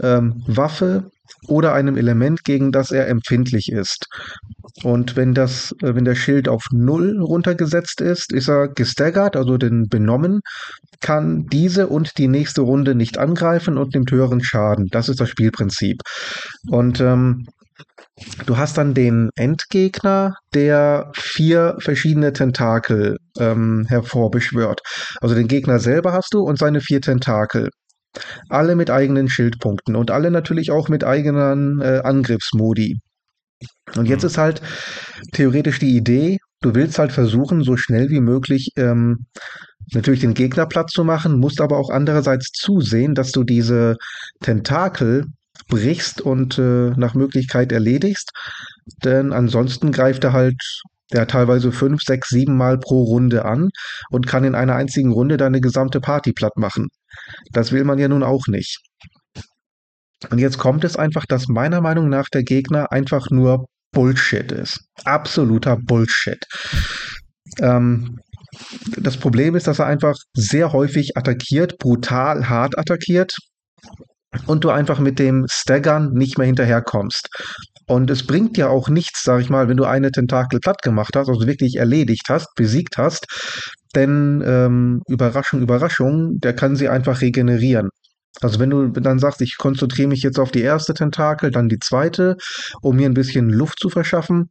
ähm, 0.00 0.42
Waffe 0.46 1.10
oder 1.48 1.72
einem 1.72 1.96
Element, 1.96 2.44
gegen 2.44 2.72
das 2.72 2.90
er 2.90 3.08
empfindlich 3.08 3.70
ist. 3.70 4.06
Und 4.84 5.16
wenn 5.16 5.34
das, 5.34 5.72
äh, 5.82 5.94
wenn 5.94 6.04
der 6.04 6.14
Schild 6.14 6.48
auf 6.48 6.66
null 6.72 7.20
runtergesetzt 7.20 8.00
ist, 8.00 8.32
ist 8.32 8.48
er 8.48 8.68
gestaggert, 8.68 9.36
also 9.36 9.58
den 9.58 9.88
benommen, 9.88 10.40
kann 11.00 11.46
diese 11.46 11.88
und 11.88 12.18
die 12.18 12.28
nächste 12.28 12.62
Runde 12.62 12.94
nicht 12.94 13.18
angreifen 13.18 13.76
und 13.78 13.94
nimmt 13.94 14.10
höheren 14.10 14.42
Schaden. 14.42 14.88
Das 14.90 15.08
ist 15.08 15.20
das 15.20 15.28
Spielprinzip. 15.28 16.00
Und 16.68 17.00
ähm, 17.00 17.46
Du 18.46 18.56
hast 18.56 18.78
dann 18.78 18.94
den 18.94 19.30
Endgegner, 19.36 20.34
der 20.54 21.10
vier 21.14 21.76
verschiedene 21.80 22.32
Tentakel 22.32 23.16
ähm, 23.38 23.86
hervorbeschwört. 23.88 24.80
Also 25.20 25.34
den 25.34 25.48
Gegner 25.48 25.78
selber 25.78 26.12
hast 26.12 26.34
du 26.34 26.40
und 26.40 26.58
seine 26.58 26.80
vier 26.80 27.00
Tentakel. 27.00 27.70
Alle 28.48 28.76
mit 28.76 28.90
eigenen 28.90 29.28
Schildpunkten 29.28 29.96
und 29.96 30.10
alle 30.10 30.30
natürlich 30.30 30.70
auch 30.70 30.88
mit 30.88 31.04
eigenen 31.04 31.80
äh, 31.80 32.00
Angriffsmodi. 32.04 32.98
Und 33.96 34.06
jetzt 34.06 34.22
mhm. 34.22 34.26
ist 34.26 34.38
halt 34.38 34.62
theoretisch 35.32 35.78
die 35.78 35.96
Idee, 35.96 36.38
du 36.60 36.74
willst 36.74 36.98
halt 36.98 37.12
versuchen, 37.12 37.62
so 37.62 37.76
schnell 37.76 38.10
wie 38.10 38.20
möglich 38.20 38.70
ähm, 38.76 39.26
natürlich 39.92 40.20
den 40.20 40.34
Gegner 40.34 40.66
platt 40.66 40.90
zu 40.90 41.04
machen, 41.04 41.38
musst 41.38 41.60
aber 41.60 41.76
auch 41.76 41.90
andererseits 41.90 42.50
zusehen, 42.52 43.14
dass 43.14 43.32
du 43.32 43.44
diese 43.44 43.96
Tentakel 44.40 45.26
brichst 45.68 46.20
und 46.20 46.58
äh, 46.58 46.90
nach 46.96 47.14
Möglichkeit 47.14 47.72
erledigst. 47.72 48.30
Denn 49.04 49.32
ansonsten 49.32 49.92
greift 49.92 50.24
er 50.24 50.32
halt 50.32 50.60
ja 51.14 51.26
teilweise 51.26 51.72
fünf, 51.72 52.02
sechs, 52.02 52.28
sieben 52.28 52.56
Mal 52.56 52.78
pro 52.78 53.02
Runde 53.02 53.44
an 53.44 53.70
und 54.10 54.26
kann 54.26 54.44
in 54.44 54.54
einer 54.54 54.74
einzigen 54.74 55.12
Runde 55.12 55.36
deine 55.36 55.60
gesamte 55.60 56.00
Party 56.00 56.32
platt 56.32 56.56
machen. 56.56 56.88
Das 57.52 57.72
will 57.72 57.84
man 57.84 57.98
ja 57.98 58.08
nun 58.08 58.22
auch 58.22 58.46
nicht. 58.46 58.80
Und 60.30 60.38
jetzt 60.38 60.58
kommt 60.58 60.84
es 60.84 60.96
einfach, 60.96 61.24
dass 61.26 61.48
meiner 61.48 61.80
Meinung 61.80 62.08
nach 62.08 62.28
der 62.28 62.44
Gegner 62.44 62.92
einfach 62.92 63.30
nur 63.30 63.66
Bullshit 63.92 64.50
ist. 64.52 64.80
Absoluter 65.04 65.76
Bullshit. 65.76 66.44
Ähm, 67.58 68.18
das 68.96 69.16
Problem 69.16 69.56
ist, 69.56 69.66
dass 69.66 69.78
er 69.78 69.86
einfach 69.86 70.16
sehr 70.34 70.72
häufig 70.72 71.16
attackiert, 71.16 71.78
brutal 71.78 72.48
hart 72.48 72.78
attackiert 72.78 73.36
und 74.46 74.64
du 74.64 74.70
einfach 74.70 74.98
mit 74.98 75.18
dem 75.18 75.46
Staggern 75.48 76.12
nicht 76.12 76.38
mehr 76.38 76.46
hinterherkommst. 76.46 77.28
Und 77.86 78.10
es 78.10 78.26
bringt 78.26 78.56
ja 78.56 78.68
auch 78.68 78.88
nichts, 78.88 79.22
sag 79.22 79.40
ich 79.40 79.50
mal, 79.50 79.68
wenn 79.68 79.76
du 79.76 79.84
eine 79.84 80.10
Tentakel 80.10 80.60
platt 80.60 80.82
gemacht 80.82 81.14
hast, 81.16 81.28
also 81.28 81.46
wirklich 81.46 81.76
erledigt 81.76 82.26
hast, 82.28 82.54
besiegt 82.54 82.96
hast, 82.96 83.26
denn 83.94 84.42
ähm, 84.46 85.02
Überraschung, 85.08 85.60
Überraschung, 85.60 86.38
der 86.40 86.54
kann 86.54 86.76
sie 86.76 86.88
einfach 86.88 87.20
regenerieren. 87.20 87.90
Also 88.40 88.58
wenn 88.58 88.70
du 88.70 88.88
dann 88.88 89.18
sagst, 89.18 89.42
ich 89.42 89.58
konzentriere 89.58 90.08
mich 90.08 90.22
jetzt 90.22 90.38
auf 90.38 90.50
die 90.50 90.62
erste 90.62 90.94
Tentakel, 90.94 91.50
dann 91.50 91.68
die 91.68 91.78
zweite, 91.78 92.36
um 92.80 92.96
mir 92.96 93.06
ein 93.06 93.14
bisschen 93.14 93.50
Luft 93.50 93.78
zu 93.78 93.90
verschaffen, 93.90 94.50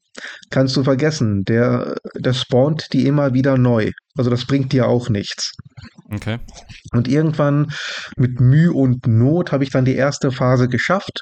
kannst 0.51 0.77
du 0.77 0.83
vergessen, 0.83 1.43
der, 1.45 1.95
der 2.15 2.33
spawnt 2.33 2.93
die 2.93 3.07
immer 3.07 3.33
wieder 3.33 3.57
neu. 3.57 3.91
Also 4.15 4.29
das 4.29 4.45
bringt 4.45 4.71
dir 4.71 4.87
auch 4.87 5.09
nichts. 5.09 5.53
Okay. 6.11 6.39
Und 6.91 7.07
irgendwann 7.07 7.71
mit 8.17 8.39
Mühe 8.39 8.73
und 8.73 9.07
Not 9.07 9.51
habe 9.51 9.63
ich 9.63 9.69
dann 9.69 9.85
die 9.85 9.95
erste 9.95 10.31
Phase 10.31 10.67
geschafft. 10.67 11.21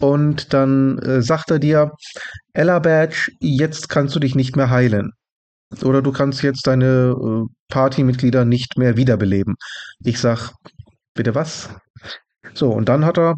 Und 0.00 0.52
dann 0.52 0.98
äh, 0.98 1.22
sagt 1.22 1.50
er 1.50 1.58
dir, 1.58 1.92
Ella 2.52 2.78
Badge, 2.78 3.30
jetzt 3.40 3.88
kannst 3.88 4.14
du 4.14 4.20
dich 4.20 4.34
nicht 4.34 4.56
mehr 4.56 4.70
heilen. 4.70 5.10
Oder 5.82 6.02
du 6.02 6.12
kannst 6.12 6.42
jetzt 6.42 6.66
deine 6.66 7.14
äh, 7.18 7.44
Partymitglieder 7.68 8.44
nicht 8.44 8.78
mehr 8.78 8.96
wiederbeleben. 8.96 9.56
Ich 10.04 10.20
sag, 10.20 10.52
bitte 11.14 11.34
was? 11.34 11.70
So, 12.54 12.70
und 12.70 12.88
dann 12.88 13.04
hat 13.04 13.18
er 13.18 13.34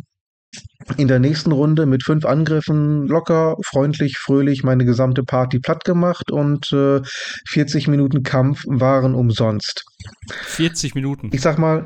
in 0.96 1.08
der 1.08 1.18
nächsten 1.18 1.52
Runde 1.52 1.86
mit 1.86 2.04
fünf 2.04 2.24
Angriffen 2.24 3.06
locker, 3.06 3.56
freundlich, 3.64 4.18
fröhlich 4.18 4.62
meine 4.62 4.84
gesamte 4.84 5.24
Party 5.24 5.58
platt 5.58 5.84
gemacht 5.84 6.30
und 6.30 6.72
äh, 6.72 7.00
40 7.48 7.88
Minuten 7.88 8.22
Kampf 8.22 8.64
waren 8.66 9.14
umsonst. 9.14 9.84
40 10.30 10.94
Minuten? 10.94 11.30
Ich 11.32 11.40
sag 11.40 11.58
mal, 11.58 11.84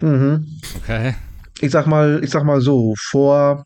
mh, 0.00 0.40
okay. 0.76 1.14
Ich 1.60 1.70
sag 1.70 1.86
mal, 1.86 2.20
ich 2.22 2.30
sag 2.30 2.44
mal 2.44 2.60
so, 2.60 2.94
vor 2.98 3.64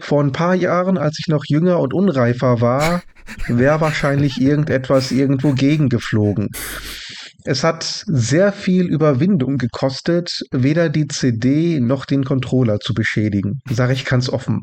vor 0.00 0.22
ein 0.22 0.32
paar 0.32 0.54
Jahren, 0.54 0.98
als 0.98 1.18
ich 1.18 1.28
noch 1.28 1.44
jünger 1.46 1.78
und 1.78 1.94
unreifer 1.94 2.60
war, 2.60 3.02
wäre 3.46 3.80
wahrscheinlich 3.80 4.40
irgendetwas 4.40 5.12
irgendwo 5.12 5.52
gegengeflogen. 5.52 6.50
Es 7.44 7.62
hat 7.62 8.04
sehr 8.06 8.52
viel 8.52 8.86
Überwindung 8.86 9.58
gekostet, 9.58 10.40
weder 10.50 10.88
die 10.88 11.06
CD 11.06 11.78
noch 11.78 12.06
den 12.06 12.24
Controller 12.24 12.80
zu 12.80 12.94
beschädigen. 12.94 13.60
Sage 13.68 13.92
ich 13.92 14.06
ganz 14.06 14.30
offen. 14.30 14.62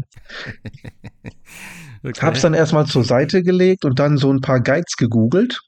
okay. 2.03 2.21
Hab's 2.21 2.41
dann 2.41 2.55
erstmal 2.55 2.87
zur 2.87 3.03
Seite 3.03 3.43
gelegt 3.43 3.85
und 3.85 3.99
dann 3.99 4.17
so 4.17 4.33
ein 4.33 4.41
paar 4.41 4.61
Guides 4.61 4.95
gegoogelt 4.97 5.59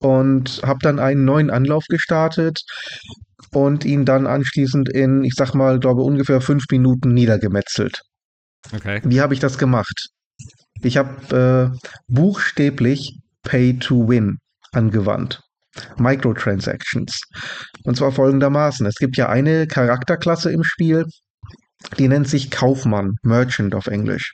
und 0.00 0.60
hab 0.64 0.80
dann 0.80 0.98
einen 0.98 1.24
neuen 1.24 1.50
Anlauf 1.50 1.84
gestartet 1.88 2.60
und 3.52 3.84
ihn 3.84 4.04
dann 4.04 4.26
anschließend 4.26 4.88
in, 4.88 5.22
ich 5.22 5.34
sag 5.36 5.54
mal, 5.54 5.78
glaube 5.78 6.02
ungefähr 6.02 6.40
fünf 6.40 6.64
Minuten 6.70 7.14
niedergemetzelt. 7.14 8.02
Okay. 8.74 9.00
Wie 9.04 9.20
habe 9.20 9.32
ich 9.32 9.40
das 9.40 9.58
gemacht? 9.58 10.08
Ich 10.82 10.96
habe 10.96 11.72
äh, 11.72 11.88
buchstäblich 12.08 13.20
Pay 13.42 13.78
to 13.78 14.08
Win 14.08 14.38
angewandt. 14.72 15.40
Microtransactions. 15.96 17.20
Und 17.84 17.96
zwar 17.96 18.12
folgendermaßen. 18.12 18.86
Es 18.86 18.96
gibt 18.96 19.16
ja 19.16 19.28
eine 19.28 19.66
Charakterklasse 19.66 20.50
im 20.50 20.64
Spiel, 20.64 21.04
die 21.98 22.08
nennt 22.08 22.28
sich 22.28 22.50
Kaufmann, 22.50 23.14
Merchant 23.22 23.74
auf 23.74 23.86
Englisch. 23.86 24.32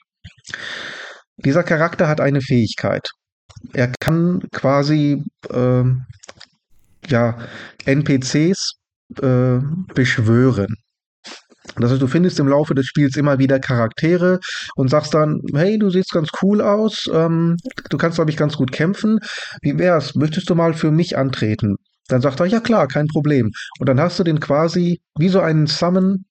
Dieser 1.36 1.62
Charakter 1.62 2.08
hat 2.08 2.20
eine 2.20 2.40
Fähigkeit. 2.40 3.08
Er 3.72 3.92
kann 4.00 4.42
quasi 4.52 5.22
äh, 5.50 5.84
ja, 7.06 7.38
NPCs 7.84 8.74
äh, 9.20 9.58
beschwören. 9.94 10.74
Das 11.76 11.90
heißt, 11.90 12.02
du 12.02 12.06
findest 12.06 12.38
im 12.38 12.48
Laufe 12.48 12.74
des 12.74 12.86
Spiels 12.86 13.16
immer 13.16 13.38
wieder 13.38 13.58
Charaktere 13.58 14.40
und 14.76 14.88
sagst 14.90 15.14
dann, 15.14 15.40
hey, 15.54 15.78
du 15.78 15.90
siehst 15.90 16.12
ganz 16.12 16.30
cool 16.42 16.60
aus, 16.60 17.08
ähm, 17.12 17.56
du 17.90 17.96
kannst, 17.96 18.16
glaube 18.16 18.30
ich, 18.30 18.36
ganz 18.36 18.56
gut 18.56 18.72
kämpfen. 18.72 19.18
Wie 19.62 19.78
wär's? 19.78 20.14
Möchtest 20.14 20.48
du 20.50 20.54
mal 20.54 20.74
für 20.74 20.90
mich 20.90 21.16
antreten? 21.16 21.76
Dann 22.08 22.20
sagt 22.20 22.40
er, 22.40 22.46
ja 22.46 22.60
klar, 22.60 22.86
kein 22.86 23.06
Problem. 23.08 23.50
Und 23.78 23.88
dann 23.88 24.00
hast 24.00 24.18
du 24.18 24.24
den 24.24 24.40
quasi 24.40 25.00
wie 25.18 25.28
so 25.28 25.40
einen 25.40 25.66
Summon 25.66 26.24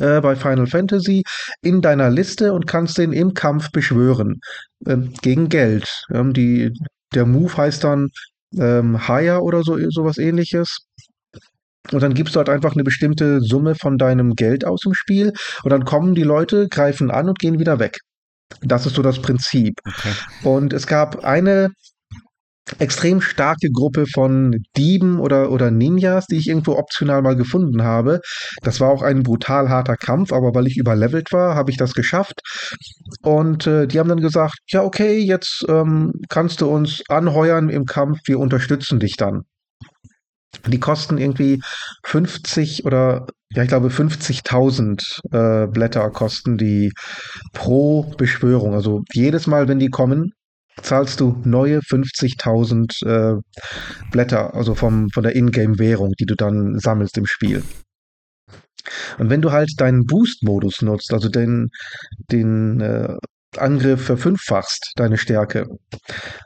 äh, 0.00 0.20
bei 0.20 0.36
Final 0.36 0.66
Fantasy 0.66 1.22
in 1.62 1.80
deiner 1.80 2.10
Liste 2.10 2.52
und 2.52 2.66
kannst 2.66 2.98
den 2.98 3.12
im 3.12 3.34
Kampf 3.34 3.70
beschwören. 3.70 4.40
Ähm, 4.86 5.12
gegen 5.22 5.48
Geld. 5.48 6.04
Ähm, 6.12 6.32
die, 6.32 6.72
der 7.14 7.26
Move 7.26 7.56
heißt 7.56 7.84
dann 7.84 8.08
ähm, 8.58 9.06
Hire 9.06 9.42
oder 9.42 9.62
so 9.62 9.78
sowas 9.90 10.18
ähnliches. 10.18 10.86
Und 11.92 12.02
dann 12.02 12.14
gibst 12.14 12.34
du 12.34 12.38
halt 12.38 12.48
einfach 12.48 12.74
eine 12.74 12.84
bestimmte 12.84 13.40
Summe 13.40 13.74
von 13.74 13.98
deinem 13.98 14.34
Geld 14.34 14.64
aus 14.66 14.84
im 14.84 14.94
Spiel 14.94 15.32
und 15.62 15.70
dann 15.70 15.84
kommen 15.84 16.14
die 16.14 16.22
Leute, 16.22 16.68
greifen 16.68 17.10
an 17.10 17.28
und 17.28 17.38
gehen 17.38 17.58
wieder 17.58 17.78
weg. 17.78 17.98
Das 18.62 18.86
ist 18.86 18.96
so 18.96 19.02
das 19.02 19.20
Prinzip. 19.20 19.74
Okay. 19.86 20.12
Und 20.42 20.72
es 20.72 20.86
gab 20.86 21.24
eine 21.24 21.68
extrem 22.78 23.20
starke 23.20 23.70
Gruppe 23.70 24.04
von 24.12 24.62
Dieben 24.76 25.20
oder, 25.20 25.50
oder 25.50 25.70
Ninjas, 25.70 26.26
die 26.26 26.36
ich 26.36 26.48
irgendwo 26.48 26.72
optional 26.76 27.22
mal 27.22 27.36
gefunden 27.36 27.82
habe. 27.82 28.20
Das 28.62 28.80
war 28.80 28.90
auch 28.90 29.02
ein 29.02 29.22
brutal 29.22 29.68
harter 29.68 29.96
Kampf, 29.96 30.32
aber 30.32 30.54
weil 30.54 30.66
ich 30.66 30.76
überlevelt 30.76 31.32
war, 31.32 31.54
habe 31.54 31.70
ich 31.70 31.76
das 31.76 31.94
geschafft. 31.94 32.40
Und 33.22 33.66
äh, 33.66 33.86
die 33.86 33.98
haben 33.98 34.08
dann 34.08 34.20
gesagt, 34.20 34.58
ja, 34.68 34.82
okay, 34.82 35.18
jetzt 35.18 35.64
ähm, 35.68 36.12
kannst 36.28 36.60
du 36.60 36.68
uns 36.68 37.02
anheuern 37.08 37.68
im 37.68 37.86
Kampf, 37.86 38.18
wir 38.26 38.38
unterstützen 38.38 39.00
dich 39.00 39.16
dann. 39.16 39.44
Die 40.66 40.80
kosten 40.80 41.18
irgendwie 41.18 41.60
50 42.04 42.84
oder 42.84 43.26
ja, 43.50 43.62
ich 43.62 43.68
glaube 43.68 43.88
50.000 43.88 45.20
äh, 45.32 45.66
Blätter 45.68 46.10
kosten 46.10 46.58
die 46.58 46.92
pro 47.52 48.02
Beschwörung. 48.16 48.74
Also 48.74 49.02
jedes 49.12 49.46
Mal, 49.46 49.68
wenn 49.68 49.78
die 49.78 49.88
kommen, 49.88 50.32
zahlst 50.82 51.20
du 51.20 51.40
neue 51.44 51.80
50.000 51.80 53.06
äh, 53.06 53.40
Blätter, 54.10 54.54
also 54.54 54.74
vom, 54.74 55.08
von 55.10 55.22
der 55.22 55.34
Ingame-Währung, 55.34 56.12
die 56.18 56.26
du 56.26 56.34
dann 56.34 56.78
sammelst 56.78 57.16
im 57.18 57.26
Spiel. 57.26 57.62
Und 59.18 59.30
wenn 59.30 59.42
du 59.42 59.50
halt 59.52 59.70
deinen 59.78 60.04
Boost-Modus 60.04 60.82
nutzt, 60.82 61.12
also 61.12 61.28
den, 61.28 61.68
den 62.30 62.80
äh, 62.80 63.16
Angriff 63.56 64.04
verfünffachst, 64.04 64.92
deine 64.96 65.16
Stärke, 65.16 65.66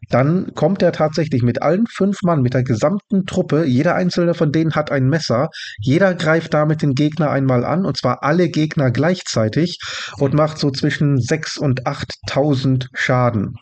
dann 0.09 0.55
kommt 0.55 0.83
er 0.83 0.93
tatsächlich 0.93 1.43
mit 1.43 1.63
allen 1.63 1.87
fünf 1.87 2.23
Mann, 2.23 2.43
mit 2.43 2.55
der 2.55 2.63
gesamten 2.63 3.27
Truppe, 3.27 3.65
jeder 3.65 3.95
einzelne 3.95 4.35
von 4.35 4.53
denen 4.53 4.75
hat 4.75 4.93
ein 4.93 5.09
Messer, 5.09 5.49
jeder 5.81 6.15
greift 6.15 6.55
damit 6.55 6.83
den 6.83 6.95
Gegner 6.95 7.31
einmal 7.31 7.65
an, 7.65 7.85
und 7.85 7.97
zwar 7.97 8.23
alle 8.23 8.49
Gegner 8.49 8.91
gleichzeitig 8.91 9.79
und 10.19 10.35
macht 10.35 10.59
so 10.59 10.71
zwischen 10.71 11.21
sechs 11.21 11.59
und 11.59 11.87
8.000 11.87 12.87
Schaden. 12.95 13.57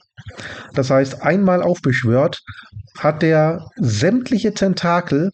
Das 0.74 0.90
heißt, 0.90 1.22
einmal 1.22 1.62
aufbeschwört, 1.62 2.40
hat 2.98 3.22
der 3.22 3.66
sämtliche 3.76 4.52
Tentakel 4.52 5.30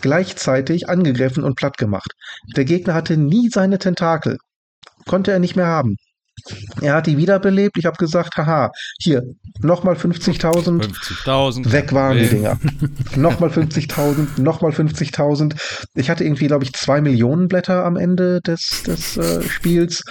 gleichzeitig 0.00 0.88
angegriffen 0.88 1.42
und 1.42 1.56
platt 1.56 1.76
gemacht. 1.76 2.12
Der 2.56 2.64
Gegner 2.64 2.94
hatte 2.94 3.16
nie 3.16 3.48
seine 3.48 3.78
Tentakel. 3.78 4.38
Konnte 5.06 5.32
er 5.32 5.38
nicht 5.38 5.56
mehr 5.56 5.66
haben. 5.66 5.96
Er 6.80 6.94
hat 6.94 7.06
die 7.06 7.16
wiederbelebt. 7.16 7.76
Ich 7.78 7.86
habe 7.86 7.96
gesagt, 7.96 8.36
haha, 8.36 8.70
hier, 9.00 9.22
nochmal 9.60 9.94
50.000. 9.94 10.82
50.000. 10.82 11.72
Weg 11.72 11.92
waren 11.92 12.18
die 12.18 12.28
Dinger. 12.28 12.58
nochmal 13.16 13.50
50.000, 13.50 14.40
nochmal 14.40 14.72
50.000. 14.72 15.56
Ich 15.94 16.10
hatte 16.10 16.24
irgendwie, 16.24 16.46
glaube 16.46 16.64
ich, 16.64 16.72
zwei 16.72 17.00
Millionen 17.00 17.48
Blätter 17.48 17.84
am 17.84 17.96
Ende 17.96 18.40
des, 18.40 18.82
des 18.86 19.16
äh, 19.16 19.42
Spiels. 19.42 20.02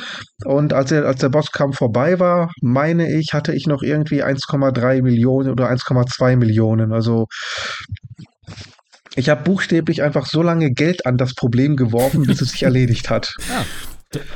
Und 0.45 0.73
als, 0.73 0.91
er, 0.91 1.05
als 1.05 1.21
der 1.21 1.29
Bosskampf 1.29 1.77
vorbei 1.77 2.19
war, 2.19 2.51
meine 2.61 3.11
ich, 3.11 3.33
hatte 3.33 3.53
ich 3.53 3.67
noch 3.67 3.81
irgendwie 3.81 4.23
1,3 4.23 5.01
Millionen 5.01 5.49
oder 5.49 5.69
1,2 5.69 6.35
Millionen. 6.35 6.91
Also 6.93 7.27
ich 9.15 9.29
habe 9.29 9.43
buchstäblich 9.43 10.03
einfach 10.03 10.27
so 10.27 10.43
lange 10.43 10.71
Geld 10.71 11.05
an 11.05 11.17
das 11.17 11.33
Problem 11.33 11.75
geworfen, 11.75 12.23
bis 12.23 12.41
es 12.41 12.51
sich 12.51 12.63
erledigt 12.69 13.09
hat. 13.09 13.33
Ja. 13.49 13.65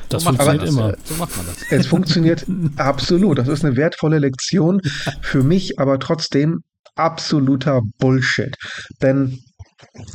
Das 0.10 0.23
so 0.23 0.29
funktioniert 0.29 0.67
immer. 0.67 0.91
Das, 0.91 1.07
so 1.07 1.15
macht 1.15 1.38
man 1.38 1.45
das. 1.45 1.57
Es 1.71 1.88
funktioniert 1.88 2.45
absolut. 2.77 3.38
Das 3.38 3.47
ist 3.47 3.63
eine 3.63 3.75
wertvolle 3.75 4.19
Lektion 4.19 4.81
für 5.21 5.43
mich, 5.43 5.79
aber 5.79 5.99
trotzdem 5.99 6.62
absoluter 6.95 7.81
Bullshit. 7.97 8.55
Denn 9.01 9.39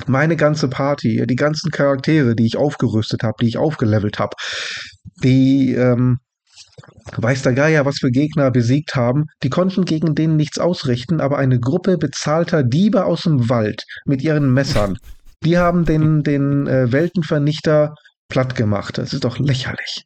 meine 0.07 0.37
ganze 0.37 0.69
Party, 0.69 1.27
die 1.27 1.37
ganzen 1.37 1.71
Charaktere, 1.71 2.37
die 2.37 2.47
ich 2.47 2.57
aufgerüstet 2.57 3.23
habe, 3.23 3.37
die 3.41 3.49
ich 3.49 3.59
aufgelevelt 3.59 4.19
habe, 4.19 4.37
die 5.23 5.73
ähm, 5.73 6.19
weiß 7.17 7.43
der 7.43 7.55
Geier, 7.55 7.85
was 7.85 7.99
für 7.99 8.11
Gegner 8.11 8.51
besiegt 8.51 8.95
haben, 8.95 9.25
die 9.43 9.51
konnten 9.51 9.85
gegen 9.85 10.15
denen 10.15 10.37
nichts 10.37 10.59
ausrichten, 10.59 11.21
aber 11.21 11.39
eine 11.39 11.59
Gruppe 11.59 11.99
bezahlter 11.99 12.63
Diebe 12.63 13.05
aus 13.05 13.23
dem 13.23 13.49
Wald 13.49 13.83
mit 14.05 14.23
ihren 14.23 14.53
Messern, 14.53 14.99
die 15.43 15.59
haben 15.59 15.85
den, 15.85 16.23
den 16.23 16.67
äh, 16.67 16.93
Weltenvernichter 16.93 17.95
platt 18.29 18.55
gemacht. 18.55 18.99
Das 18.99 19.13
ist 19.13 19.25
doch 19.25 19.39
lächerlich. 19.39 20.05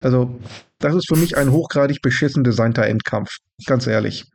Also, 0.00 0.38
das 0.78 0.94
ist 0.94 1.08
für 1.08 1.16
mich 1.16 1.36
ein 1.36 1.50
hochgradig 1.50 2.02
beschissen 2.02 2.44
designter 2.44 2.86
Endkampf. 2.86 3.36
Ganz 3.66 3.86
ehrlich. 3.86 4.26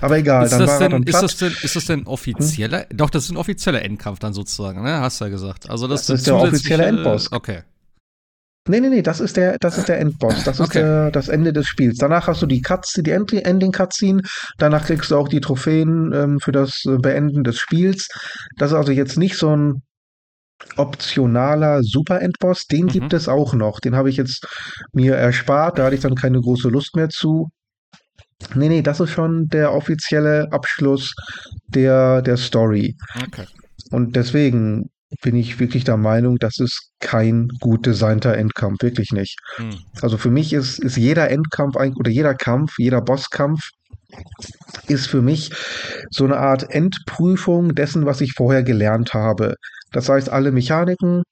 Aber 0.00 0.18
egal, 0.18 0.44
ist 0.44 0.52
dann 0.52 0.66
war 0.66 0.78
denn, 0.78 0.82
er 0.82 0.88
dann 0.88 1.04
platt. 1.04 1.22
Ist 1.22 1.22
das 1.22 1.36
denn, 1.36 1.56
ist 1.62 1.76
das 1.76 1.84
denn 1.84 2.06
offizieller? 2.06 2.86
Hm? 2.88 2.96
Doch, 2.96 3.10
das 3.10 3.24
ist 3.24 3.30
ein 3.30 3.36
offizieller 3.36 3.82
Endkampf 3.82 4.18
dann 4.18 4.32
sozusagen, 4.32 4.82
ne? 4.82 5.00
Hast 5.00 5.20
du 5.20 5.26
ja 5.26 5.30
gesagt. 5.30 5.70
Also 5.70 5.86
das, 5.86 6.06
das 6.06 6.20
ist 6.20 6.26
der 6.26 6.36
offizielle 6.36 6.84
Endboss. 6.84 7.30
Okay. 7.30 7.62
Nee, 8.68 8.78
nee, 8.78 8.90
nee, 8.90 9.02
das 9.02 9.18
ist 9.18 9.36
der, 9.36 9.58
das 9.58 9.76
ist 9.76 9.88
der 9.88 9.98
Endboss. 9.98 10.44
Das 10.44 10.60
ist 10.60 10.66
okay. 10.68 10.78
der, 10.78 11.10
das 11.10 11.28
Ende 11.28 11.52
des 11.52 11.66
Spiels. 11.66 11.98
Danach 11.98 12.28
hast 12.28 12.42
du 12.42 12.46
die 12.46 12.62
Cutscene, 12.62 13.24
die 13.24 13.44
Ending-Cutscene. 13.44 14.22
Danach 14.56 14.86
kriegst 14.86 15.10
du 15.10 15.16
auch 15.16 15.28
die 15.28 15.40
Trophäen 15.40 16.12
ähm, 16.12 16.40
für 16.40 16.52
das 16.52 16.82
Beenden 16.84 17.42
des 17.42 17.58
Spiels. 17.58 18.08
Das 18.56 18.70
ist 18.70 18.76
also 18.76 18.92
jetzt 18.92 19.18
nicht 19.18 19.36
so 19.36 19.54
ein 19.54 19.82
optionaler 20.76 21.82
Super-Endboss, 21.82 22.66
den 22.66 22.86
mhm. 22.86 22.90
gibt 22.90 23.12
es 23.12 23.28
auch 23.28 23.54
noch. 23.54 23.80
Den 23.80 23.96
habe 23.96 24.10
ich 24.10 24.16
jetzt 24.16 24.46
mir 24.92 25.14
erspart, 25.14 25.78
da 25.78 25.84
hatte 25.84 25.94
ich 25.94 26.00
dann 26.02 26.14
keine 26.14 26.40
große 26.40 26.68
Lust 26.68 26.96
mehr 26.96 27.08
zu. 27.08 27.50
Nee, 28.54 28.68
nee, 28.68 28.82
das 28.82 29.00
ist 29.00 29.10
schon 29.10 29.48
der 29.48 29.72
offizielle 29.72 30.48
Abschluss 30.52 31.14
der, 31.68 32.22
der 32.22 32.36
Story. 32.36 32.96
Okay. 33.24 33.46
Und 33.90 34.16
deswegen 34.16 34.90
bin 35.20 35.36
ich 35.36 35.60
wirklich 35.60 35.84
der 35.84 35.96
Meinung, 35.96 36.38
das 36.38 36.58
ist 36.58 36.90
kein 36.98 37.48
gut 37.60 37.84
designter 37.86 38.34
Endkampf, 38.36 38.82
wirklich 38.82 39.12
nicht. 39.12 39.38
Mhm. 39.58 39.78
Also 40.00 40.16
für 40.16 40.30
mich 40.30 40.52
ist, 40.52 40.78
ist 40.78 40.96
jeder 40.96 41.30
Endkampf 41.30 41.76
oder 41.76 42.10
jeder 42.10 42.34
Kampf, 42.34 42.78
jeder 42.78 43.02
Bosskampf 43.02 43.68
ist 44.88 45.06
für 45.06 45.22
mich 45.22 45.50
so 46.10 46.24
eine 46.24 46.36
Art 46.36 46.70
Endprüfung 46.70 47.74
dessen, 47.74 48.06
was 48.06 48.20
ich 48.20 48.32
vorher 48.32 48.62
gelernt 48.62 49.14
habe. 49.14 49.54
Das 49.92 50.08
heißt, 50.08 50.30
alle 50.30 50.52
Mechaniken, 50.52 51.22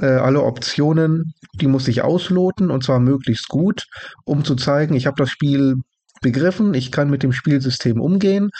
äh, 0.00 0.06
alle 0.06 0.42
Optionen, 0.42 1.32
die 1.54 1.66
muss 1.66 1.88
ich 1.88 2.02
ausloten 2.02 2.70
und 2.70 2.84
zwar 2.84 3.00
möglichst 3.00 3.48
gut, 3.48 3.86
um 4.24 4.44
zu 4.44 4.54
zeigen, 4.54 4.94
ich 4.94 5.06
habe 5.06 5.16
das 5.16 5.30
Spiel 5.30 5.76
begriffen, 6.20 6.74
ich 6.74 6.90
kann 6.92 7.10
mit 7.10 7.22
dem 7.22 7.32
Spielsystem 7.32 8.00
umgehen. 8.00 8.50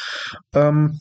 Ähm, 0.55 0.99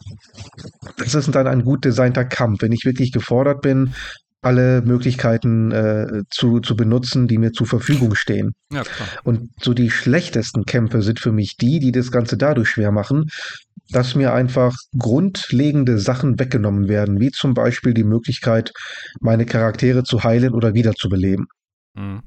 das 0.97 1.15
ist 1.15 1.33
dann 1.33 1.47
ein 1.47 1.63
gut 1.63 1.85
designter 1.85 2.25
Kampf. 2.25 2.61
Wenn 2.61 2.71
ich 2.71 2.85
wirklich 2.85 3.11
gefordert 3.11 3.61
bin, 3.61 3.93
alle 4.41 4.81
Möglichkeiten 4.81 5.71
äh, 5.71 6.23
zu, 6.29 6.59
zu 6.59 6.75
benutzen, 6.75 7.27
die 7.27 7.37
mir 7.37 7.51
zur 7.51 7.67
Verfügung 7.67 8.15
stehen. 8.15 8.53
Ja. 8.71 8.83
Und 9.23 9.49
so 9.61 9.73
die 9.73 9.89
schlechtesten 9.89 10.65
Kämpfe 10.65 11.01
sind 11.01 11.19
für 11.19 11.31
mich 11.31 11.57
die, 11.57 11.79
die 11.79 11.91
das 11.91 12.11
Ganze 12.11 12.37
dadurch 12.37 12.69
schwer 12.69 12.91
machen, 12.91 13.25
dass 13.89 14.15
mir 14.15 14.33
einfach 14.33 14.75
grundlegende 14.97 15.97
Sachen 15.97 16.39
weggenommen 16.39 16.87
werden, 16.87 17.19
wie 17.19 17.31
zum 17.31 17.53
Beispiel 17.53 17.93
die 17.93 18.03
Möglichkeit, 18.03 18.71
meine 19.19 19.45
Charaktere 19.45 20.03
zu 20.03 20.23
heilen 20.23 20.53
oder 20.53 20.73
wiederzubeleben. 20.73 21.47
Mhm. 21.95 22.21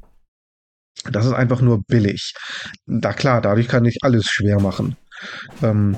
Das 1.11 1.27
ist 1.27 1.33
einfach 1.33 1.61
nur 1.61 1.83
billig. 1.87 2.35
Da 2.87 3.12
klar, 3.12 3.40
dadurch 3.40 3.68
kann 3.68 3.85
ich 3.85 3.99
alles 4.03 4.27
schwer 4.27 4.61
machen. 4.61 4.96
Ähm, 5.62 5.96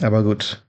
aber 0.00 0.22
gut. 0.22 0.67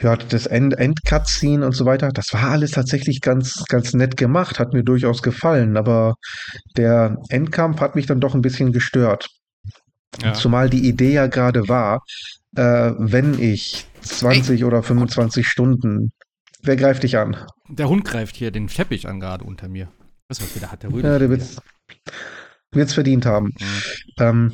Ja, 0.00 0.16
das 0.16 0.46
End 0.46 0.74
Endcutscene 0.74 1.64
und 1.64 1.72
so 1.72 1.86
weiter, 1.86 2.10
das 2.10 2.34
war 2.34 2.50
alles 2.50 2.72
tatsächlich 2.72 3.22
ganz, 3.22 3.64
ganz 3.68 3.94
nett 3.94 4.16
gemacht, 4.18 4.58
hat 4.58 4.74
mir 4.74 4.82
durchaus 4.82 5.22
gefallen, 5.22 5.76
aber 5.78 6.16
der 6.76 7.16
Endkampf 7.30 7.80
hat 7.80 7.96
mich 7.96 8.04
dann 8.04 8.20
doch 8.20 8.34
ein 8.34 8.42
bisschen 8.42 8.72
gestört. 8.72 9.30
Ja. 10.22 10.34
Zumal 10.34 10.68
die 10.68 10.86
Idee 10.86 11.12
ja 11.12 11.26
gerade 11.28 11.68
war, 11.68 12.02
äh, 12.56 12.92
wenn 12.98 13.38
ich 13.40 13.86
20 14.02 14.64
oder 14.64 14.82
25 14.82 15.46
Stunden, 15.48 16.12
wer 16.62 16.76
greift 16.76 17.02
dich 17.02 17.16
an? 17.16 17.36
Der 17.68 17.88
Hund 17.88 18.04
greift 18.04 18.36
hier 18.36 18.50
den 18.50 18.68
Teppich 18.68 19.08
an 19.08 19.20
gerade 19.20 19.44
unter 19.44 19.68
mir. 19.68 19.88
Was 20.28 20.40
was 20.40 20.54
wieder 20.56 20.70
hat 20.70 20.82
der 20.82 20.92
Rödel? 20.92 21.10
Ja, 21.10 21.18
der 21.18 21.30
wird's, 21.30 21.56
wird's 22.72 22.94
verdient 22.94 23.26
haben. 23.26 23.54
Mhm. 23.58 23.82
Ähm, 24.18 24.52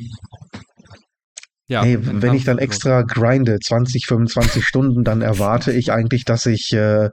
Ja, 1.73 1.83
Hey, 1.83 1.97
wenn 1.99 2.35
ich 2.35 2.43
dann 2.45 2.59
extra 2.59 3.01
grinde, 3.01 3.57
20, 3.59 4.05
25 4.05 4.63
Stunden, 4.63 5.03
dann 5.03 5.23
erwarte 5.23 5.71
ich 5.71 5.91
eigentlich, 5.91 6.23
dass 6.23 6.45
ich 6.45 6.71
äh, 6.73 7.09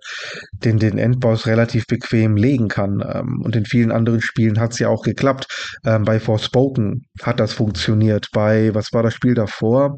den, 0.53 0.79
den 0.79 0.99
Endboss 0.99 1.47
relativ 1.47 1.87
bequem 1.87 2.37
legen 2.37 2.69
kann. 2.69 3.03
Ähm, 3.03 3.41
und 3.43 3.57
in 3.57 3.65
vielen 3.65 3.91
anderen 3.91 4.21
Spielen 4.21 4.61
hat 4.61 4.73
es 4.73 4.79
ja 4.79 4.89
auch 4.89 5.03
geklappt. 5.03 5.47
Ähm, 5.87 6.05
bei 6.05 6.21
Forspoken 6.21 7.07
hat 7.23 7.41
das 7.41 7.55
funktioniert. 7.55 8.27
Bei, 8.35 8.75
was 8.75 8.93
war 8.93 9.03
das 9.03 9.15
Spiel 9.15 9.33
davor? 9.33 9.97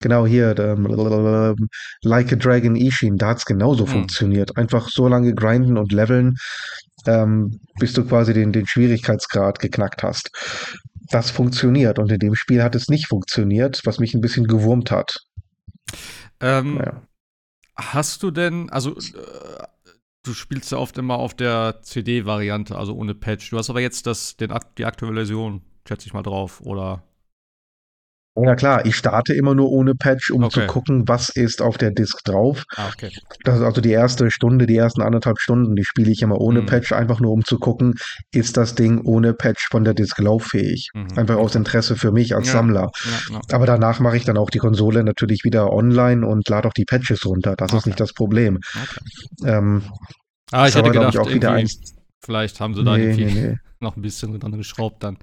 Genau 0.00 0.26
hier, 0.26 0.58
ähm, 0.58 0.88
Like 2.02 2.32
a 2.32 2.36
Dragon 2.36 2.74
Ishin, 2.74 3.16
da 3.16 3.28
hat 3.28 3.38
es 3.38 3.44
genauso 3.44 3.84
Hm. 3.84 3.92
funktioniert. 3.92 4.56
Einfach 4.56 4.88
so 4.88 5.06
lange 5.06 5.34
grinden 5.34 5.76
und 5.76 5.92
leveln, 5.92 6.34
ähm, 7.06 7.60
bis 7.78 7.92
du 7.92 8.04
quasi 8.04 8.32
den, 8.34 8.50
den 8.50 8.66
Schwierigkeitsgrad 8.66 9.60
geknackt 9.60 10.02
hast. 10.02 10.30
Das 11.10 11.30
funktioniert 11.30 11.98
und 11.98 12.10
in 12.10 12.18
dem 12.18 12.34
Spiel 12.34 12.62
hat 12.62 12.74
es 12.74 12.88
nicht 12.88 13.06
funktioniert, 13.08 13.80
was 13.84 13.98
mich 13.98 14.14
ein 14.14 14.20
bisschen 14.20 14.46
gewurmt 14.46 14.90
hat. 14.90 15.16
Ähm, 16.40 16.76
Naja. 16.76 17.02
Hast 17.76 18.22
du 18.22 18.30
denn, 18.30 18.70
also 18.70 18.96
äh, 18.96 19.64
du 20.22 20.34
spielst 20.34 20.70
ja 20.72 20.78
oft 20.78 20.98
immer 20.98 21.18
auf 21.18 21.34
der 21.34 21.80
CD-Variante, 21.82 22.76
also 22.76 22.94
ohne 22.94 23.14
Patch. 23.14 23.50
Du 23.50 23.58
hast 23.58 23.70
aber 23.70 23.80
jetzt 23.80 24.06
das, 24.06 24.36
den, 24.36 24.52
die 24.78 24.84
aktuelle 24.84 25.14
Version, 25.14 25.62
schätze 25.88 26.06
ich 26.06 26.12
mal 26.12 26.22
drauf, 26.22 26.60
oder? 26.60 27.02
Ja 28.36 28.54
klar, 28.54 28.86
ich 28.86 28.94
starte 28.96 29.34
immer 29.34 29.54
nur 29.56 29.70
ohne 29.70 29.94
Patch, 29.94 30.30
um 30.30 30.44
Okay. 30.44 30.60
zu 30.60 30.66
gucken, 30.66 31.08
was 31.08 31.30
ist 31.30 31.60
auf 31.60 31.78
der 31.78 31.90
Disk 31.90 32.22
drauf. 32.24 32.62
Ah, 32.76 32.86
okay. 32.88 33.10
Das 33.44 33.56
ist 33.58 33.62
also 33.62 33.80
die 33.80 33.90
erste 33.90 34.30
Stunde, 34.30 34.66
die 34.66 34.76
ersten 34.76 35.02
anderthalb 35.02 35.40
Stunden, 35.40 35.74
die 35.74 35.84
spiele 35.84 36.10
ich 36.12 36.22
immer 36.22 36.40
ohne 36.40 36.62
Mhm. 36.62 36.66
Patch, 36.66 36.92
einfach 36.92 37.20
nur 37.20 37.32
um 37.32 37.44
zu 37.44 37.58
gucken, 37.58 37.94
ist 38.32 38.56
das 38.56 38.76
Ding 38.76 39.00
ohne 39.04 39.34
Patch 39.34 39.68
von 39.70 39.82
der 39.84 39.94
Disk 39.94 40.18
lauffähig. 40.20 40.90
Mhm. 40.94 41.18
Einfach 41.18 41.36
aus 41.36 41.54
Interesse 41.56 41.96
für 41.96 42.12
mich 42.12 42.34
als 42.36 42.46
Ja. 42.46 42.52
Sammler. 42.52 42.90
Ja, 43.04 43.34
ja. 43.34 43.40
Aber 43.52 43.66
danach 43.66 43.98
mache 43.98 44.16
ich 44.16 44.24
dann 44.24 44.36
auch 44.36 44.50
die 44.50 44.58
Konsole 44.58 45.02
natürlich 45.02 45.42
wieder 45.44 45.72
online 45.72 46.24
und 46.26 46.48
lade 46.48 46.68
auch 46.68 46.72
die 46.72 46.84
Patches 46.84 47.26
runter. 47.26 47.56
Das 47.56 47.72
ist 47.72 47.78
Okay. 47.80 47.90
nicht 47.90 48.00
das 48.00 48.12
Problem. 48.12 48.58
Ähm, 49.44 49.82
Ah, 50.52 50.62
ich 50.64 50.70
ist 50.70 50.76
hätte 50.76 50.90
gedacht, 50.90 51.14
ich, 51.14 51.20
auch 51.20 51.28
wieder 51.30 51.52
eins. 51.52 51.78
Vielleicht 52.22 52.60
haben 52.60 52.74
sie 52.74 52.84
da 52.84 52.96
Nee, 52.96 53.04
irgendwie 53.10 53.24
nee, 53.24 53.48
nee. 53.50 53.56
noch 53.80 53.96
ein 53.96 54.02
bisschen 54.02 54.38
dran 54.38 54.52
geschraubt 54.58 55.02
dann. 55.02 55.16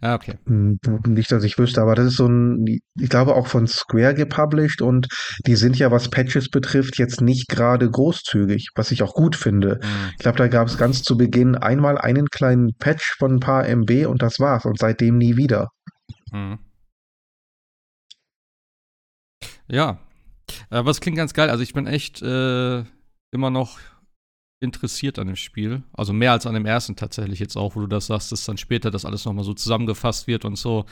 Ah, 0.00 0.14
okay. 0.14 0.34
Hm, 0.46 0.78
Nicht, 1.06 1.32
dass 1.32 1.44
ich 1.44 1.58
wüsste, 1.58 1.80
aber 1.80 1.94
das 1.94 2.06
ist 2.08 2.16
so 2.16 2.26
ein, 2.26 2.66
ich 2.66 3.08
glaube 3.08 3.34
auch 3.34 3.46
von 3.46 3.66
Square 3.66 4.14
gepublished 4.14 4.82
und 4.82 5.08
die 5.46 5.56
sind 5.56 5.78
ja, 5.78 5.90
was 5.90 6.10
Patches 6.10 6.50
betrifft, 6.50 6.98
jetzt 6.98 7.22
nicht 7.22 7.48
gerade 7.48 7.90
großzügig, 7.90 8.68
was 8.74 8.90
ich 8.90 9.02
auch 9.02 9.14
gut 9.14 9.34
finde. 9.36 9.80
Mhm. 9.82 10.10
Ich 10.12 10.18
glaube, 10.18 10.38
da 10.38 10.48
gab 10.48 10.68
es 10.68 10.76
ganz 10.76 11.02
zu 11.02 11.16
Beginn 11.16 11.54
einmal 11.56 11.96
einen 11.96 12.28
kleinen 12.28 12.74
Patch 12.78 13.16
von 13.18 13.36
ein 13.36 13.40
paar 13.40 13.66
MB 13.66 14.06
und 14.06 14.20
das 14.20 14.38
war's 14.38 14.66
und 14.66 14.78
seitdem 14.78 15.16
nie 15.16 15.36
wieder. 15.38 15.68
Mhm. 16.32 16.58
Ja, 19.68 19.98
aber 20.70 20.90
es 20.90 21.00
klingt 21.00 21.16
ganz 21.16 21.34
geil. 21.34 21.50
Also 21.50 21.62
ich 21.62 21.72
bin 21.72 21.86
echt 21.86 22.20
äh, 22.22 22.84
immer 23.30 23.50
noch 23.50 23.78
interessiert 24.62 25.18
an 25.18 25.26
dem 25.26 25.36
Spiel. 25.36 25.82
Also 25.92 26.12
mehr 26.12 26.32
als 26.32 26.46
an 26.46 26.54
dem 26.54 26.66
ersten 26.66 26.96
tatsächlich 26.96 27.40
jetzt 27.40 27.56
auch, 27.56 27.76
wo 27.76 27.80
du 27.80 27.86
das 27.86 28.06
sagst, 28.06 28.32
dass 28.32 28.44
dann 28.44 28.56
später 28.56 28.90
das 28.90 29.04
alles 29.04 29.24
nochmal 29.24 29.44
so 29.44 29.54
zusammengefasst 29.54 30.26
wird 30.26 30.44
und 30.44 30.56
so. 30.56 30.86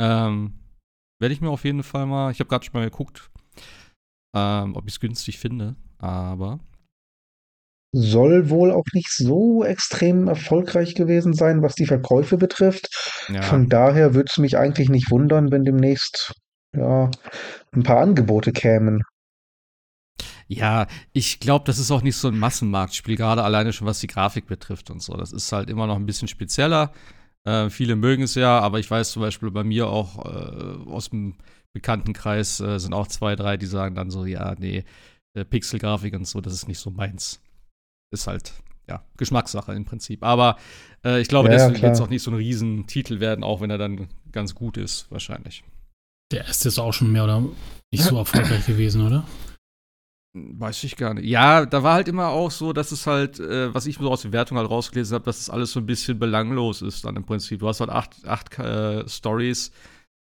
Ähm, 0.00 0.54
Werde 1.20 1.34
ich 1.34 1.40
mir 1.40 1.50
auf 1.50 1.64
jeden 1.64 1.82
Fall 1.82 2.06
mal, 2.06 2.30
ich 2.30 2.40
habe 2.40 2.48
gerade 2.48 2.64
schon 2.64 2.72
mal 2.74 2.88
geguckt, 2.88 3.30
ähm, 4.34 4.76
ob 4.76 4.86
ich 4.86 4.94
es 4.94 5.00
günstig 5.00 5.38
finde, 5.38 5.76
aber 5.98 6.60
Soll 7.92 8.48
wohl 8.50 8.70
auch 8.70 8.86
nicht 8.94 9.10
so 9.10 9.64
extrem 9.64 10.28
erfolgreich 10.28 10.94
gewesen 10.94 11.34
sein, 11.34 11.60
was 11.60 11.74
die 11.74 11.86
Verkäufe 11.86 12.38
betrifft. 12.38 12.88
ja. 13.28 13.42
Von 13.42 13.68
daher 13.68 14.14
würde 14.14 14.28
es 14.30 14.38
mich 14.38 14.56
eigentlich 14.56 14.88
nicht 14.88 15.10
wundern, 15.10 15.50
wenn 15.50 15.64
demnächst 15.64 16.32
ja 16.74 17.10
ein 17.72 17.82
paar 17.82 17.98
Angebote 18.00 18.52
kämen. 18.52 19.02
Ja, 20.50 20.88
ich 21.12 21.38
glaube, 21.38 21.64
das 21.64 21.78
ist 21.78 21.92
auch 21.92 22.02
nicht 22.02 22.16
so 22.16 22.26
ein 22.26 22.36
Massenmarktspiel, 22.36 23.14
gerade 23.14 23.44
alleine 23.44 23.72
schon 23.72 23.86
was 23.86 24.00
die 24.00 24.08
Grafik 24.08 24.46
betrifft 24.46 24.90
und 24.90 25.00
so. 25.00 25.14
Das 25.14 25.30
ist 25.30 25.52
halt 25.52 25.70
immer 25.70 25.86
noch 25.86 25.94
ein 25.94 26.06
bisschen 26.06 26.26
spezieller. 26.26 26.92
Äh, 27.44 27.70
viele 27.70 27.94
mögen 27.94 28.24
es 28.24 28.34
ja, 28.34 28.58
aber 28.58 28.80
ich 28.80 28.90
weiß 28.90 29.12
zum 29.12 29.22
Beispiel 29.22 29.52
bei 29.52 29.62
mir 29.62 29.86
auch 29.88 30.24
äh, 30.24 30.90
aus 30.90 31.10
dem 31.10 31.36
Bekanntenkreis 31.72 32.58
äh, 32.58 32.80
sind 32.80 32.94
auch 32.94 33.06
zwei, 33.06 33.36
drei, 33.36 33.56
die 33.58 33.66
sagen 33.66 33.94
dann 33.94 34.10
so, 34.10 34.24
ja, 34.24 34.56
nee, 34.58 34.84
äh, 35.34 35.44
Pixelgrafik 35.44 36.14
und 36.14 36.26
so, 36.26 36.40
das 36.40 36.52
ist 36.52 36.66
nicht 36.66 36.80
so 36.80 36.90
meins. 36.90 37.40
Ist 38.12 38.26
halt, 38.26 38.52
ja, 38.88 39.04
Geschmackssache 39.18 39.72
im 39.72 39.84
Prinzip. 39.84 40.24
Aber 40.24 40.56
äh, 41.04 41.20
ich 41.20 41.28
glaube, 41.28 41.48
Ja, 41.48 41.58
deswegen 41.58 41.80
wird 41.80 41.94
es 41.94 42.00
auch 42.00 42.10
nicht 42.10 42.24
so 42.24 42.32
ein 42.32 42.36
Riesentitel 42.36 43.20
werden, 43.20 43.44
auch 43.44 43.60
wenn 43.60 43.70
er 43.70 43.78
dann 43.78 44.08
ganz 44.32 44.56
gut 44.56 44.78
ist, 44.78 45.08
wahrscheinlich. 45.12 45.62
Der 46.32 46.44
erste 46.44 46.66
ist 46.66 46.80
auch 46.80 46.92
schon 46.92 47.12
mehr 47.12 47.22
oder 47.22 47.44
nicht 47.92 48.02
so 48.02 48.18
erfolgreich 48.18 48.66
gewesen, 48.66 49.06
oder? 49.06 49.24
Weiß 50.32 50.84
ich 50.84 50.96
gar 50.96 51.14
nicht. 51.14 51.26
Ja, 51.26 51.66
da 51.66 51.82
war 51.82 51.94
halt 51.94 52.06
immer 52.06 52.28
auch 52.28 52.52
so, 52.52 52.72
dass 52.72 52.92
es 52.92 53.06
halt, 53.06 53.40
äh, 53.40 53.74
was 53.74 53.86
ich 53.86 53.96
so 53.96 54.08
aus 54.10 54.22
der 54.22 54.32
Wertung 54.32 54.58
halt 54.58 54.70
rausgelesen 54.70 55.14
habe, 55.14 55.24
dass 55.24 55.40
es 55.40 55.50
alles 55.50 55.72
so 55.72 55.80
ein 55.80 55.86
bisschen 55.86 56.20
belanglos 56.20 56.82
ist 56.82 57.04
dann 57.04 57.16
im 57.16 57.24
Prinzip. 57.24 57.58
Du 57.60 57.68
hast 57.68 57.80
halt 57.80 57.90
acht, 57.90 58.14
acht 58.26 58.56
äh, 58.60 59.08
Stories, 59.08 59.72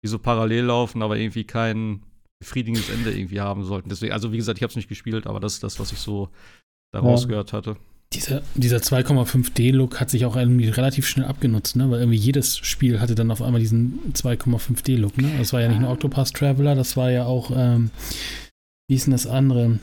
die 0.05 0.09
so 0.09 0.19
parallel 0.19 0.64
laufen, 0.64 1.03
aber 1.03 1.17
irgendwie 1.17 1.45
kein 1.45 2.03
befriedigendes 2.38 2.90
Ende 2.90 3.12
irgendwie 3.17 3.40
haben 3.40 3.64
sollten. 3.64 3.88
Deswegen, 3.88 4.12
also 4.12 4.31
wie 4.31 4.37
gesagt, 4.37 4.59
ich 4.59 4.62
habe 4.62 4.71
es 4.71 4.77
nicht 4.77 4.88
gespielt, 4.90 5.27
aber 5.27 5.40
das 5.40 5.55
ist 5.55 5.62
das, 5.62 5.81
was 5.81 5.90
ich 5.90 5.99
so 5.99 6.29
da 6.93 6.99
Ja. 7.01 7.07
rausgehört 7.07 7.55
hatte. 7.55 7.77
Dieser, 8.12 8.43
dieser 8.55 8.77
2,5D-Look 8.83 9.99
hat 10.01 10.11
sich 10.11 10.27
auch 10.27 10.37
irgendwie 10.37 10.69
relativ 10.69 11.07
schnell 11.09 11.27
abgenutzt, 11.27 11.75
ne? 11.77 11.90
Weil 11.90 12.01
irgendwie 12.01 12.19
jedes 12.19 12.59
Spiel 12.59 13.01
hatte 13.01 13.14
dann 13.14 13.31
auf 13.31 13.40
einmal 13.40 13.61
diesen 13.61 13.99
2,5D-Look, 14.12 15.17
ne? 15.17 15.33
Das 15.38 15.53
war 15.55 15.62
ja 15.62 15.69
nicht 15.69 15.81
nur 15.81 15.90
Octopath 15.90 16.35
Traveler, 16.35 16.75
das 16.75 16.97
war 16.99 17.11
ja 17.11 17.25
auch, 17.25 17.51
ähm, 17.57 17.90
wie 18.88 18.94
ist 18.97 19.07
denn 19.07 19.12
das 19.12 19.27
andere? 19.27 19.79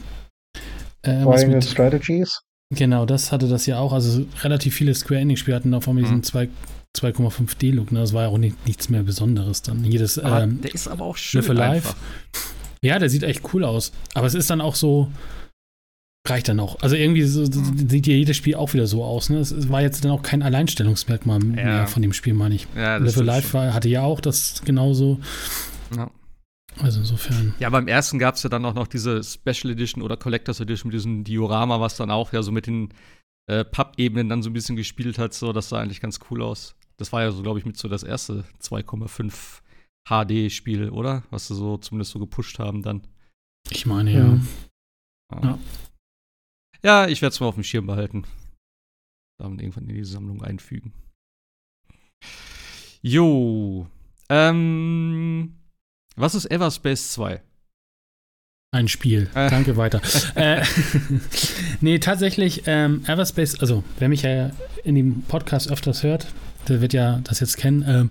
Äh, 1.03 1.25
was 1.25 1.45
mit, 1.45 1.63
Strategies. 1.65 2.41
genau, 2.73 3.05
das 3.05 3.31
hatte 3.31 3.47
das 3.47 3.65
ja 3.65 3.79
auch. 3.79 3.93
Also 3.93 4.25
relativ 4.43 4.75
viele 4.75 4.93
Square 4.93 5.21
Enix-Spiele 5.21 5.55
hatten 5.55 5.73
auf 5.73 5.87
einmal 5.87 6.03
diesen 6.03 6.17
Mhm. 6.17 6.23
2 6.23 6.49
2,5D-Look, 6.97 7.93
ne? 7.93 8.01
Das 8.01 8.11
war 8.11 8.23
ja 8.23 8.27
auch 8.27 8.37
nicht, 8.37 8.67
nichts 8.67 8.89
mehr 8.89 9.01
Besonderes 9.03 9.61
dann. 9.61 9.85
Jedes, 9.85 10.19
Aber 10.19 10.43
ähm, 10.43 10.59
der 10.61 10.73
ist 10.75 10.89
aber 10.89 11.05
auch 11.05 11.15
schön 11.15 11.41
Live 11.41 11.49
Alive. 11.49 11.63
einfach. 11.75 11.95
Ja, 12.83 12.99
der 12.99 13.09
sieht 13.09 13.23
echt 13.23 13.53
cool 13.53 13.63
aus. 13.63 13.93
Aber 14.13 14.27
es 14.27 14.33
ist 14.33 14.49
dann 14.49 14.59
auch 14.59 14.75
so. 14.75 15.09
Reicht 16.27 16.49
dann 16.49 16.59
auch. 16.59 16.79
Also 16.81 16.95
irgendwie 16.97 17.23
so, 17.23 17.41
Mhm. 17.43 17.89
sieht 17.89 18.05
ja 18.07 18.13
jedes 18.13 18.35
Spiel 18.37 18.55
auch 18.55 18.73
wieder 18.73 18.85
so 18.87 19.03
aus. 19.05 19.29
Ne? 19.29 19.37
Es 19.39 19.69
war 19.69 19.81
jetzt 19.81 20.03
dann 20.03 20.11
auch 20.11 20.21
kein 20.21 20.43
Alleinstellungsmerkmal 20.43 21.39
mehr 21.39 21.87
von 21.87 22.01
dem 22.03 22.11
Spiel, 22.13 22.33
meine 22.35 22.55
ich. 22.55 22.67
Ja, 22.75 22.99
das 22.99 23.15
Live 23.15 23.51
schon. 23.51 23.53
war, 23.61 23.73
hatte 23.73 23.87
ja 23.89 24.01
auch 24.03 24.19
das 24.19 24.61
genauso. 24.65 25.19
Ja. 25.95 26.11
Also 26.79 26.99
insofern. 26.99 27.53
Ja, 27.59 27.69
beim 27.69 27.87
ersten 27.87 28.17
gab 28.19 28.35
es 28.35 28.43
ja 28.43 28.49
dann 28.49 28.65
auch 28.65 28.73
noch 28.73 28.87
diese 28.87 29.23
Special 29.23 29.71
Edition 29.71 30.01
oder 30.01 30.17
Collectors 30.17 30.59
Edition 30.59 30.89
mit 30.89 30.95
diesem 30.95 31.23
Diorama, 31.23 31.79
was 31.79 31.97
dann 31.97 32.11
auch 32.11 32.33
ja 32.33 32.41
so 32.43 32.51
mit 32.51 32.67
den 32.67 32.93
äh, 33.47 33.65
Pappebenen 33.65 34.29
dann 34.29 34.41
so 34.41 34.49
ein 34.49 34.53
bisschen 34.53 34.75
gespielt 34.75 35.17
hat. 35.17 35.33
So, 35.33 35.53
das 35.53 35.69
sah 35.69 35.79
eigentlich 35.81 36.01
ganz 36.01 36.19
cool 36.29 36.41
aus. 36.41 36.75
Das 36.97 37.11
war 37.11 37.21
ja 37.21 37.31
so, 37.31 37.41
glaube 37.41 37.59
ich, 37.59 37.65
mit 37.65 37.77
so 37.77 37.87
das 37.87 38.03
erste 38.03 38.45
2,5 38.61 39.61
HD-Spiel, 40.07 40.89
oder? 40.89 41.23
Was 41.29 41.47
sie 41.47 41.55
so 41.55 41.77
zumindest 41.77 42.11
so 42.11 42.19
gepusht 42.19 42.59
haben 42.59 42.81
dann. 42.83 43.07
Ich 43.69 43.85
meine, 43.85 44.11
Ja. 44.11 44.19
ja. 44.19 44.39
Ja, 45.31 45.41
Ja. 45.43 45.59
ja 46.83 47.07
ich 47.07 47.21
werde 47.21 47.33
es 47.33 47.39
mal 47.39 47.47
auf 47.47 47.55
dem 47.55 47.63
Schirm 47.63 47.85
behalten. 47.87 48.23
Dann 49.39 49.59
irgendwann 49.59 49.87
in 49.87 49.95
die 49.95 50.03
Sammlung 50.03 50.43
einfügen. 50.43 50.93
Jo. 53.01 53.87
Ähm, 54.29 55.60
was 56.21 56.35
ist 56.35 56.49
Everspace 56.49 57.11
2? 57.13 57.41
ein 58.73 58.87
Spiel. 58.87 59.29
Äh. 59.35 59.49
Danke, 59.49 59.75
weiter. 59.75 60.01
äh, 60.35 60.63
nee, 61.81 61.99
tatsächlich, 61.99 62.63
ähm, 62.67 63.03
Everspace, 63.05 63.59
also 63.59 63.83
wer 63.99 64.07
mich 64.07 64.21
ja 64.21 64.51
in 64.83 64.95
dem 64.95 65.23
Podcast 65.23 65.69
öfters 65.69 66.03
hört, 66.03 66.27
der 66.69 66.81
wird 66.81 66.93
ja 66.93 67.19
das 67.23 67.41
jetzt 67.41 67.57
kennen. 67.57 67.83
Ähm, 67.85 68.09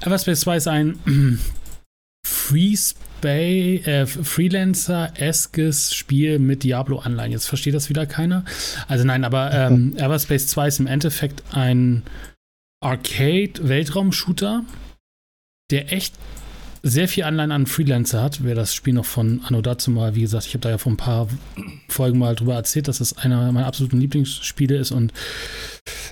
Everspace 0.00 0.40
2 0.40 0.56
ist 0.56 0.66
ein 0.66 0.98
Free 2.26 2.76
Space, 2.76 3.86
äh, 3.86 4.06
Freelancer-eskes 4.06 5.94
Spiel 5.94 6.40
mit 6.40 6.64
Diablo-Anleihen. 6.64 7.30
Jetzt 7.30 7.46
versteht 7.46 7.74
das 7.74 7.88
wieder 7.88 8.06
keiner. 8.06 8.44
Also 8.88 9.04
nein, 9.04 9.24
aber 9.24 9.52
ähm, 9.52 9.96
Everspace 9.96 10.48
2 10.48 10.68
ist 10.68 10.80
im 10.80 10.88
Endeffekt 10.88 11.44
ein 11.52 12.02
Arcade-Weltraum-Shooter, 12.80 14.64
der 15.70 15.92
echt 15.92 16.16
sehr 16.82 17.08
viel 17.08 17.24
Anleihen 17.24 17.52
an 17.52 17.66
Freelancer 17.66 18.22
hat. 18.22 18.42
Wer 18.42 18.54
das 18.54 18.74
Spiel 18.74 18.94
noch 18.94 19.04
von 19.04 19.40
Anno 19.44 19.62
dazu 19.62 19.90
mal, 19.90 20.14
wie 20.14 20.22
gesagt, 20.22 20.46
ich 20.46 20.54
habe 20.54 20.62
da 20.62 20.70
ja 20.70 20.78
vor 20.78 20.92
ein 20.92 20.96
paar 20.96 21.28
Folgen 21.88 22.18
mal 22.18 22.34
drüber 22.34 22.54
erzählt, 22.54 22.88
dass 22.88 22.98
das 22.98 23.16
einer 23.18 23.52
meiner 23.52 23.66
absoluten 23.66 24.00
Lieblingsspiele 24.00 24.76
ist 24.76 24.90
und 24.90 25.12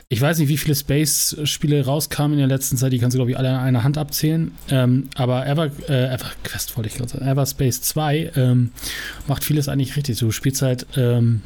ich 0.09 0.21
weiß 0.21 0.39
nicht, 0.39 0.49
wie 0.49 0.57
viele 0.57 0.75
Space-Spiele 0.75 1.85
rauskamen 1.85 2.33
in 2.33 2.49
der 2.49 2.57
letzten 2.57 2.77
Zeit, 2.77 2.93
die 2.93 2.99
kannst 2.99 3.15
du, 3.15 3.19
glaube 3.19 3.31
ich, 3.31 3.39
alle 3.39 3.51
an 3.51 3.61
einer 3.61 3.85
Hand 3.85 3.97
abzählen. 3.97 4.51
Ähm, 4.69 5.09
aber 5.15 5.47
Ever, 5.47 5.71
äh, 5.89 6.15
EverQuest 6.15 6.77
wollte 6.77 6.89
ich 6.89 6.97
gerade 6.97 7.11
sagen, 7.11 7.27
Everspace 7.27 7.81
2 7.83 8.33
ähm, 8.35 8.73
macht 9.29 9.45
vieles 9.45 9.69
eigentlich 9.69 9.97
richtig. 9.97 10.19
Du 10.19 10.33
spielst 10.33 10.63
halt, 10.63 10.87
ähm, 10.97 11.43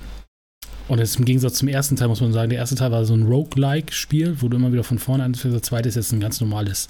und 0.89 0.99
jetzt 0.99 1.19
im 1.19 1.25
Gegensatz 1.25 1.55
zum 1.55 1.69
ersten 1.69 1.97
Teil 1.97 2.09
muss 2.09 2.21
man 2.21 2.33
sagen, 2.33 2.51
der 2.51 2.59
erste 2.59 2.77
Teil 2.77 2.91
war 2.91 3.05
so 3.05 3.15
ein 3.15 3.27
Roguelike-Spiel, 3.27 4.37
wo 4.41 4.49
du 4.49 4.57
immer 4.57 4.73
wieder 4.73 4.85
von 4.85 4.99
vorne 4.99 5.25
anfängst. 5.25 5.55
Der 5.55 5.63
zweite 5.63 5.89
ist 5.89 5.95
jetzt 5.95 6.13
ein 6.13 6.21
ganz 6.21 6.41
normales 6.41 6.89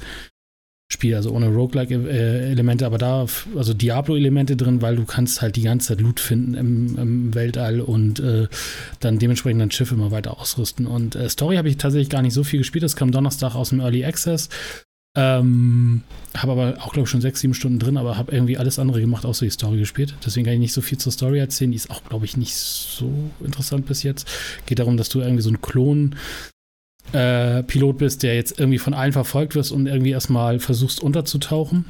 Spiel, 0.94 1.14
also 1.14 1.30
ohne 1.30 1.48
Roguelike-Elemente, 1.48 2.86
aber 2.86 2.96
da, 2.96 3.26
also 3.54 3.74
Diablo-Elemente 3.74 4.56
drin, 4.56 4.80
weil 4.80 4.96
du 4.96 5.04
kannst 5.04 5.42
halt 5.42 5.56
die 5.56 5.62
ganze 5.62 5.88
Zeit 5.88 6.00
Loot 6.00 6.20
finden 6.20 6.54
im, 6.54 6.98
im 6.98 7.34
Weltall 7.34 7.80
und 7.80 8.20
äh, 8.20 8.48
dann 9.00 9.18
dementsprechend 9.18 9.60
dein 9.60 9.70
Schiff 9.70 9.92
immer 9.92 10.10
weiter 10.10 10.40
ausrüsten. 10.40 10.86
Und 10.86 11.14
äh, 11.14 11.28
Story 11.28 11.56
habe 11.56 11.68
ich 11.68 11.76
tatsächlich 11.76 12.08
gar 12.08 12.22
nicht 12.22 12.34
so 12.34 12.44
viel 12.44 12.60
gespielt, 12.60 12.84
das 12.84 12.96
kam 12.96 13.12
Donnerstag 13.12 13.54
aus 13.54 13.68
dem 13.68 13.80
Early 13.80 14.04
Access. 14.04 14.48
Ähm, 15.16 16.02
habe 16.36 16.52
aber 16.52 16.74
auch, 16.80 16.92
glaube 16.92 17.06
ich, 17.06 17.10
schon 17.10 17.20
sechs, 17.20 17.40
sieben 17.40 17.54
Stunden 17.54 17.78
drin, 17.78 17.96
aber 17.96 18.16
habe 18.16 18.32
irgendwie 18.32 18.58
alles 18.58 18.80
andere 18.80 19.00
gemacht, 19.00 19.24
außer 19.24 19.44
die 19.44 19.50
Story 19.50 19.78
gespielt. 19.78 20.14
Deswegen 20.24 20.44
kann 20.44 20.54
ich 20.54 20.60
nicht 20.60 20.72
so 20.72 20.80
viel 20.80 20.98
zur 20.98 21.12
Story 21.12 21.38
erzählen. 21.38 21.70
Die 21.70 21.76
ist 21.76 21.90
auch, 21.90 22.02
glaube 22.04 22.24
ich, 22.24 22.36
nicht 22.36 22.56
so 22.56 23.12
interessant 23.44 23.86
bis 23.86 24.02
jetzt. 24.02 24.26
Geht 24.66 24.80
darum, 24.80 24.96
dass 24.96 25.08
du 25.08 25.20
irgendwie 25.20 25.42
so 25.42 25.50
einen 25.50 25.60
Klon 25.60 26.16
äh, 27.12 27.62
Pilot 27.62 27.98
bist, 27.98 28.22
der 28.22 28.34
jetzt 28.34 28.58
irgendwie 28.58 28.78
von 28.78 28.94
allen 28.94 29.12
verfolgt 29.12 29.54
wirst 29.54 29.72
und 29.72 29.86
irgendwie 29.86 30.10
erstmal 30.10 30.58
versuchst 30.58 31.00
unterzutauchen. 31.00 31.84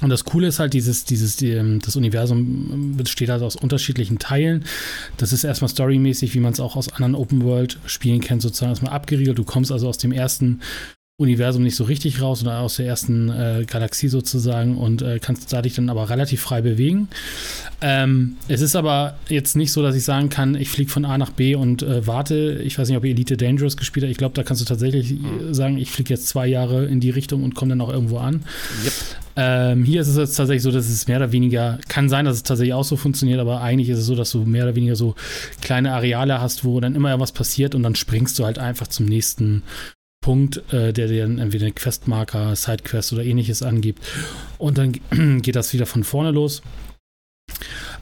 Und 0.00 0.08
das 0.08 0.24
Coole 0.24 0.46
ist 0.46 0.58
halt, 0.58 0.72
dieses, 0.72 1.04
dieses, 1.04 1.36
die, 1.36 1.78
das 1.84 1.96
Universum 1.96 2.96
besteht 2.96 3.28
halt 3.28 3.42
aus 3.42 3.56
unterschiedlichen 3.56 4.18
Teilen. 4.18 4.64
Das 5.18 5.32
ist 5.32 5.44
erstmal 5.44 5.68
storymäßig, 5.68 6.34
wie 6.34 6.40
man 6.40 6.52
es 6.52 6.60
auch 6.60 6.76
aus 6.76 6.92
anderen 6.92 7.14
Open-World-Spielen 7.14 8.20
kennt, 8.20 8.40
sozusagen 8.40 8.70
erstmal 8.70 8.94
abgeriegelt. 8.94 9.38
Du 9.38 9.44
kommst 9.44 9.70
also 9.70 9.88
aus 9.88 9.98
dem 9.98 10.12
ersten 10.12 10.60
Universum 11.20 11.62
nicht 11.62 11.76
so 11.76 11.84
richtig 11.84 12.22
raus 12.22 12.42
oder 12.42 12.60
aus 12.60 12.76
der 12.76 12.86
ersten 12.86 13.28
äh, 13.28 13.66
Galaxie 13.66 14.08
sozusagen 14.08 14.78
und 14.78 15.02
äh, 15.02 15.18
kannst 15.20 15.52
da 15.52 15.60
dich 15.60 15.74
dann 15.74 15.90
aber 15.90 16.08
relativ 16.08 16.40
frei 16.40 16.62
bewegen. 16.62 17.08
Ähm, 17.82 18.36
es 18.48 18.62
ist 18.62 18.74
aber 18.74 19.18
jetzt 19.28 19.54
nicht 19.54 19.70
so, 19.70 19.82
dass 19.82 19.94
ich 19.94 20.02
sagen 20.02 20.30
kann, 20.30 20.54
ich 20.54 20.70
fliege 20.70 20.90
von 20.90 21.04
A 21.04 21.18
nach 21.18 21.30
B 21.30 21.54
und 21.54 21.82
äh, 21.82 22.06
warte. 22.06 22.62
Ich 22.64 22.78
weiß 22.78 22.88
nicht, 22.88 22.96
ob 22.96 23.04
ihr 23.04 23.10
Elite 23.10 23.36
Dangerous 23.36 23.76
gespielt 23.76 24.04
habt. 24.04 24.12
Ich 24.12 24.16
glaube, 24.16 24.34
da 24.34 24.42
kannst 24.42 24.62
du 24.62 24.64
tatsächlich 24.64 25.12
mhm. 25.12 25.52
sagen, 25.52 25.76
ich 25.76 25.90
fliege 25.90 26.08
jetzt 26.08 26.26
zwei 26.26 26.46
Jahre 26.46 26.86
in 26.86 27.00
die 27.00 27.10
Richtung 27.10 27.44
und 27.44 27.54
komme 27.54 27.68
dann 27.68 27.82
auch 27.82 27.92
irgendwo 27.92 28.16
an. 28.16 28.42
Yep. 28.84 28.92
Ähm, 29.36 29.84
hier 29.84 30.00
ist 30.00 30.08
es 30.08 30.16
jetzt 30.16 30.36
tatsächlich 30.36 30.62
so, 30.62 30.70
dass 30.70 30.88
es 30.88 31.06
mehr 31.06 31.18
oder 31.18 31.32
weniger, 31.32 31.78
kann 31.88 32.08
sein, 32.08 32.24
dass 32.24 32.36
es 32.36 32.42
tatsächlich 32.44 32.74
auch 32.74 32.84
so 32.84 32.96
funktioniert, 32.96 33.40
aber 33.40 33.60
eigentlich 33.60 33.90
ist 33.90 33.98
es 33.98 34.06
so, 34.06 34.14
dass 34.14 34.30
du 34.30 34.44
mehr 34.44 34.64
oder 34.64 34.74
weniger 34.74 34.96
so 34.96 35.14
kleine 35.60 35.92
Areale 35.92 36.40
hast, 36.40 36.64
wo 36.64 36.80
dann 36.80 36.94
immer 36.94 37.20
was 37.20 37.32
passiert 37.32 37.74
und 37.74 37.82
dann 37.82 37.94
springst 37.94 38.38
du 38.38 38.44
halt 38.44 38.58
einfach 38.58 38.88
zum 38.88 39.06
nächsten 39.06 39.62
Punkt, 40.20 40.62
äh, 40.72 40.92
der 40.92 41.08
dir 41.08 41.22
dann 41.22 41.38
entweder 41.38 41.66
eine 41.66 41.74
Questmarker, 41.74 42.54
Sidequest 42.54 43.12
oder 43.12 43.24
ähnliches 43.24 43.62
angibt. 43.62 44.02
Und 44.58 44.78
dann 44.78 44.92
geht 45.42 45.56
das 45.56 45.72
wieder 45.72 45.86
von 45.86 46.04
vorne 46.04 46.30
los. 46.30 46.62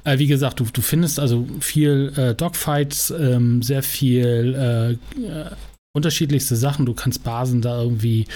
Äh, 0.05 0.19
wie 0.19 0.27
gesagt, 0.27 0.61
du, 0.61 0.65
du 0.65 0.83
findest 0.83 1.21
also 1.21 1.47
viel 1.61 2.13
äh, 2.17 2.35
Dogfights, 2.35 3.11
ähm, 3.11 3.63
sehr 3.63 3.83
viel 3.83 4.55
äh, 4.55 5.21
äh, 5.23 5.51
unterschiedlichste 5.95 6.57
Sachen. 6.57 6.87
Du 6.87 6.95
kannst 6.95 7.25
Basen 7.25 7.63
da 7.63 7.81
irgendwie 7.81 8.27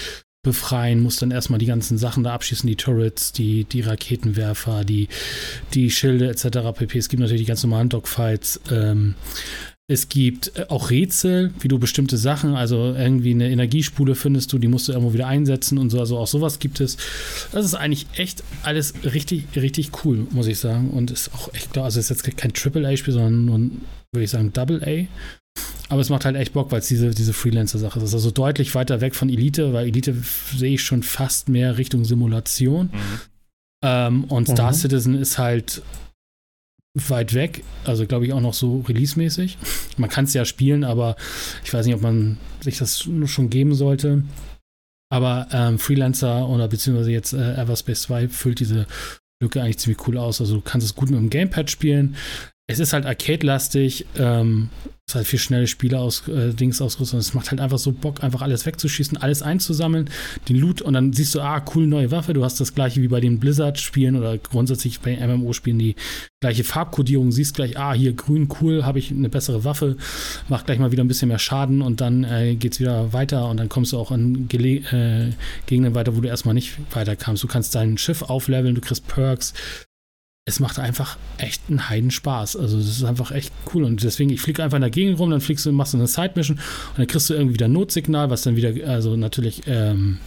befreien, 0.45 1.01
musst 1.01 1.23
dann 1.23 1.31
erstmal 1.31 1.61
die 1.61 1.66
ganzen 1.66 1.99
Sachen 1.99 2.25
da 2.25 2.35
abschießen, 2.35 2.66
die 2.66 2.77
Turrets, 2.77 3.33
die, 3.33 3.64
die 3.64 3.81
Raketenwerfer, 3.81 4.85
die, 4.85 5.09
die 5.73 5.90
Schilde 5.90 6.29
etc. 6.29 6.77
pp. 6.77 6.99
Es 6.99 7.09
gibt 7.09 7.21
natürlich 7.21 7.42
die 7.42 7.49
ganz 7.49 7.62
normalen 7.62 7.88
Dogfights. 7.88 8.61
Ähm, 8.71 9.14
es 9.88 10.09
gibt 10.09 10.57
äh, 10.57 10.66
auch 10.68 10.90
Rätsel, 10.90 11.53
wie 11.61 11.68
du 11.68 11.79
bestimmte 11.79 12.16
Sachen, 12.16 12.55
also 12.55 12.95
irgendwie 12.95 13.33
eine 13.33 13.51
Energiespule 13.51 14.14
findest 14.14 14.53
du, 14.53 14.59
die 14.59 14.68
musst 14.68 14.88
du 14.88 14.92
irgendwo 14.92 15.12
wieder 15.12 15.27
einsetzen 15.27 15.79
und 15.79 15.90
so. 15.90 16.01
Also 16.01 16.18
auch 16.18 16.27
sowas 16.27 16.59
gibt 16.59 16.81
es. 16.81 16.97
Das 17.53 17.64
ist 17.64 17.75
eigentlich 17.75 18.07
echt 18.14 18.42
alles 18.62 18.95
richtig, 19.05 19.45
richtig 19.57 19.90
cool, 20.05 20.27
muss 20.31 20.47
ich 20.47 20.59
sagen. 20.59 20.90
Und 20.90 21.11
ist 21.11 21.33
auch 21.35 21.53
echt 21.53 21.73
klar, 21.73 21.87
also 21.87 21.99
es 21.99 22.11
ist 22.11 22.25
jetzt 22.25 22.37
kein 22.37 22.53
Triple-A-Spiel, 22.53 23.14
sondern 23.14 23.45
nur, 23.45 23.59
würde 24.12 24.25
ich 24.25 24.31
sagen, 24.31 24.53
Double-A. 24.53 25.07
Aber 25.88 26.01
es 26.01 26.09
macht 26.09 26.25
halt 26.25 26.37
echt 26.37 26.55
Bock, 26.55 26.73
weil 26.73 26.79
es 26.79 26.88
diese, 26.88 27.11
diese 27.11 27.35
Freelancer-Sache 27.35 28.01
ist. 28.01 28.14
Also 28.14 28.31
deutlich 28.31 28.75
weiter 28.75 29.01
weg 29.03 29.14
von 29.14 29.29
Elite, 29.29 29.75
weil 29.75 29.88
Elite 29.88 30.14
sehe 30.57 30.75
ich 30.75 30.83
schon 30.83 31.03
fast 31.03 31.49
mehr 31.49 31.77
Richtung 31.77 32.05
Simulation. 32.05 32.87
Mhm. 32.87 33.21
Ähm, 33.85 34.25
und 34.25 34.49
Star 34.49 34.71
mhm. 34.71 34.77
Citizen 34.77 35.14
ist 35.14 35.38
halt 35.38 35.83
weit 36.94 37.33
weg, 37.33 37.64
also 37.85 38.07
glaube 38.07 38.26
ich 38.26 38.33
auch 38.33 38.40
noch 38.40 38.55
so 38.55 38.81
release-mäßig. 38.81 39.57
Man 39.96 40.11
kann 40.11 40.26
es 40.26 40.35
ja 40.35 40.44
spielen, 40.44 40.85
aber 40.85 41.16
ich 41.64 41.72
weiß 41.72 41.87
nicht, 41.87 41.94
ob 41.94 42.02
man 42.02 42.38
sich 42.61 42.78
das 42.78 43.00
schon 43.00 43.50
geben 43.50 43.74
sollte. 43.74 44.24
Aber 45.11 45.48
ähm, 45.52 45.78
Freelancer 45.78 46.48
oder 46.48 46.68
beziehungsweise 46.68 47.11
jetzt 47.11 47.33
äh, 47.33 47.55
Everspace 47.55 48.02
2 48.02 48.28
füllt 48.28 48.61
diese 48.61 48.87
Lücke 49.42 49.61
eigentlich 49.61 49.78
ziemlich 49.78 50.07
cool 50.07 50.16
aus. 50.16 50.40
Also 50.40 50.57
du 50.57 50.61
kannst 50.62 50.87
es 50.87 50.94
gut 50.94 51.11
mit 51.11 51.18
dem 51.18 51.31
Gamepad 51.31 51.70
spielen. 51.70 52.16
Es 52.72 52.80
ist 52.80 52.92
halt 52.92 53.06
arcade-lastig. 53.06 54.06
Ähm, 54.16 54.70
ist 55.12 55.16
halt 55.16 55.26
viel 55.26 55.38
schnelle 55.38 55.66
Spiele 55.66 55.98
aus 55.98 56.26
äh, 56.28 56.54
Dings 56.54 56.80
ausgerüstet. 56.80 57.20
Es 57.20 57.35
macht 57.35 57.50
halt 57.50 57.61
einfach 57.61 57.78
so 57.78 57.92
Bock, 57.92 58.22
einfach 58.22 58.40
alles 58.40 58.64
wegzuschießen, 58.64 59.18
alles 59.18 59.42
einzusammeln, 59.42 60.08
den 60.48 60.56
Loot 60.56 60.80
und 60.80 60.94
dann 60.94 61.12
siehst 61.12 61.35
du, 61.35 61.40
ah, 61.40 61.62
cool, 61.74 61.87
neue 61.87 62.11
Waffe. 62.11 62.32
Du 62.32 62.44
hast 62.44 62.61
das 62.61 62.74
gleiche 62.74 63.02
wie 63.02 63.08
bei 63.08 63.20
den 63.20 63.38
Blizzard-Spielen 63.38 64.16
oder 64.16 64.38
grundsätzlich 64.38 65.00
bei 65.00 65.16
MMO-Spielen 65.16 65.78
die 65.78 65.96
gleiche 66.40 66.64
Farbkodierung. 66.64 67.32
Siehst 67.32 67.56
gleich, 67.56 67.78
ah, 67.78 67.92
hier 67.92 68.12
grün, 68.14 68.48
cool, 68.61 68.85
habe 68.85 69.00
ich 69.00 69.11
eine 69.11 69.28
bessere 69.28 69.64
Waffe, 69.64 69.96
macht 70.48 70.66
gleich 70.66 70.78
mal 70.78 70.92
wieder 70.92 71.04
ein 71.04 71.08
bisschen 71.08 71.28
mehr 71.28 71.38
Schaden 71.38 71.82
und 71.82 72.00
dann 72.00 72.24
äh, 72.24 72.54
es 72.54 72.80
wieder 72.80 73.12
weiter 73.12 73.48
und 73.50 73.58
dann 73.58 73.68
kommst 73.68 73.92
du 73.92 73.98
auch 73.98 74.12
an 74.12 74.48
Gele 74.48 74.80
äh, 74.92 75.32
Gegenden 75.66 75.94
weiter, 75.94 76.16
wo 76.16 76.20
du 76.20 76.28
erstmal 76.28 76.54
nicht 76.54 76.78
weiterkamst. 76.94 77.42
Du 77.42 77.48
kannst 77.48 77.74
dein 77.74 77.98
Schiff 77.98 78.22
aufleveln, 78.22 78.74
du 78.74 78.80
kriegst 78.80 79.06
Perks, 79.08 79.52
es 80.44 80.59
macht 80.59 80.78
einfach 80.78 81.18
echt 81.38 81.62
einen 81.68 81.88
Heidenspaß. 81.88 82.57
Also 82.57 82.76
das 82.78 82.88
ist 82.88 83.05
einfach 83.05 83.31
echt 83.31 83.52
cool. 83.72 83.85
Und 83.85 84.02
deswegen, 84.02 84.31
ich 84.31 84.40
fliege 84.40 84.62
einfach 84.62 84.76
in 84.76 84.83
der 84.83 84.90
Gegend 84.90 85.18
rum, 85.18 85.31
dann 85.31 85.40
fliegst 85.40 85.64
du, 85.66 85.72
machst 85.72 85.92
du 85.92 85.98
eine 85.98 86.09
Side-Mission 86.09 86.59
und 86.59 86.98
dann 86.98 87.07
kriegst 87.07 87.31
du 87.31 87.35
irgendwie 87.35 87.55
wieder 87.55 87.66
ein 87.66 87.72
Notsignal, 87.72 88.31
was 88.31 88.42
dann 88.42 88.57
wieder, 88.57 88.72
also 88.88 89.16
natürlich 89.16 89.62
ähm, 89.66 90.18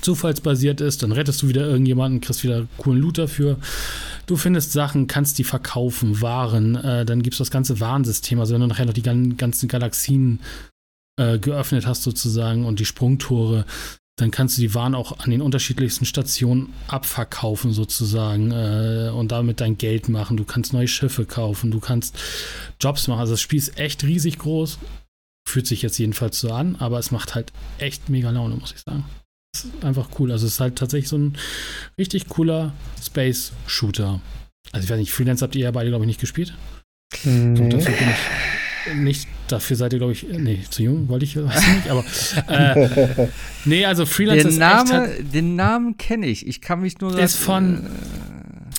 zufallsbasiert 0.00 0.80
ist. 0.80 1.02
Dann 1.02 1.12
rettest 1.12 1.42
du 1.42 1.48
wieder 1.48 1.66
irgendjemanden, 1.66 2.22
kriegst 2.22 2.44
wieder 2.44 2.66
coolen 2.78 3.00
Loot 3.00 3.18
dafür. 3.18 3.58
Du 4.26 4.36
findest 4.36 4.72
Sachen, 4.72 5.06
kannst 5.06 5.38
die 5.38 5.44
verkaufen, 5.44 6.22
Waren. 6.22 6.74
Äh, 6.76 7.04
dann 7.04 7.22
gibt 7.22 7.34
es 7.34 7.38
das 7.38 7.50
ganze 7.50 7.78
Warnsystem. 7.78 8.40
Also 8.40 8.54
wenn 8.54 8.62
du 8.62 8.66
nachher 8.68 8.86
noch 8.86 8.94
die 8.94 9.02
ganzen 9.02 9.68
Galaxien 9.68 10.40
äh, 11.20 11.38
geöffnet 11.38 11.86
hast 11.86 12.02
sozusagen 12.02 12.64
und 12.64 12.80
die 12.80 12.86
Sprungtore, 12.86 13.66
dann 14.16 14.30
kannst 14.30 14.56
du 14.56 14.62
die 14.62 14.74
Waren 14.74 14.94
auch 14.94 15.18
an 15.18 15.30
den 15.30 15.42
unterschiedlichsten 15.42 16.06
Stationen 16.06 16.72
abverkaufen 16.88 17.72
sozusagen 17.72 18.50
äh, 18.50 19.10
und 19.14 19.30
damit 19.30 19.60
dein 19.60 19.76
Geld 19.76 20.08
machen. 20.08 20.38
Du 20.38 20.44
kannst 20.44 20.72
neue 20.72 20.88
Schiffe 20.88 21.26
kaufen, 21.26 21.70
du 21.70 21.80
kannst 21.80 22.18
Jobs 22.80 23.08
machen. 23.08 23.20
Also 23.20 23.34
das 23.34 23.42
Spiel 23.42 23.58
ist 23.58 23.78
echt 23.78 24.04
riesig 24.04 24.38
groß. 24.38 24.78
Fühlt 25.46 25.66
sich 25.66 25.82
jetzt 25.82 25.98
jedenfalls 25.98 26.40
so 26.40 26.50
an, 26.50 26.76
aber 26.76 26.98
es 26.98 27.10
macht 27.10 27.34
halt 27.34 27.52
echt 27.78 28.08
mega 28.08 28.30
Laune, 28.30 28.56
muss 28.56 28.72
ich 28.72 28.80
sagen. 28.80 29.04
Es 29.54 29.64
ist 29.64 29.84
einfach 29.84 30.08
cool. 30.18 30.32
Also 30.32 30.46
es 30.46 30.54
ist 30.54 30.60
halt 30.60 30.76
tatsächlich 30.76 31.10
so 31.10 31.18
ein 31.18 31.38
richtig 31.98 32.28
cooler 32.28 32.72
Space-Shooter. 33.02 34.20
Also 34.72 34.84
ich 34.84 34.90
weiß 34.90 34.98
nicht, 34.98 35.12
Freelance 35.12 35.44
habt 35.44 35.54
ihr 35.54 35.64
ja 35.64 35.70
beide, 35.70 35.90
glaube 35.90 36.04
ich, 36.04 36.08
nicht 36.08 36.20
gespielt. 36.20 36.54
Nee. 37.24 37.76
Ich 37.76 37.84
nicht, 38.94 39.28
dafür 39.48 39.76
seid 39.76 39.92
ihr, 39.92 39.98
glaube 39.98 40.12
ich, 40.12 40.26
nee, 40.28 40.60
zu 40.68 40.82
jung, 40.82 41.08
wollte 41.08 41.24
ich, 41.24 41.36
weiß 41.36 41.66
nicht, 41.74 41.90
aber 41.90 42.04
äh, 42.48 43.28
nee, 43.64 43.84
also 43.84 44.06
Freelancer 44.06 44.48
den 44.48 44.58
Name, 44.58 44.92
halt, 44.92 45.34
Den 45.34 45.56
Namen 45.56 45.96
kenne 45.96 46.26
ich, 46.26 46.46
ich 46.46 46.60
kann 46.60 46.80
mich 46.80 47.00
nur 47.00 47.18
Ist 47.18 47.36
von, 47.36 47.86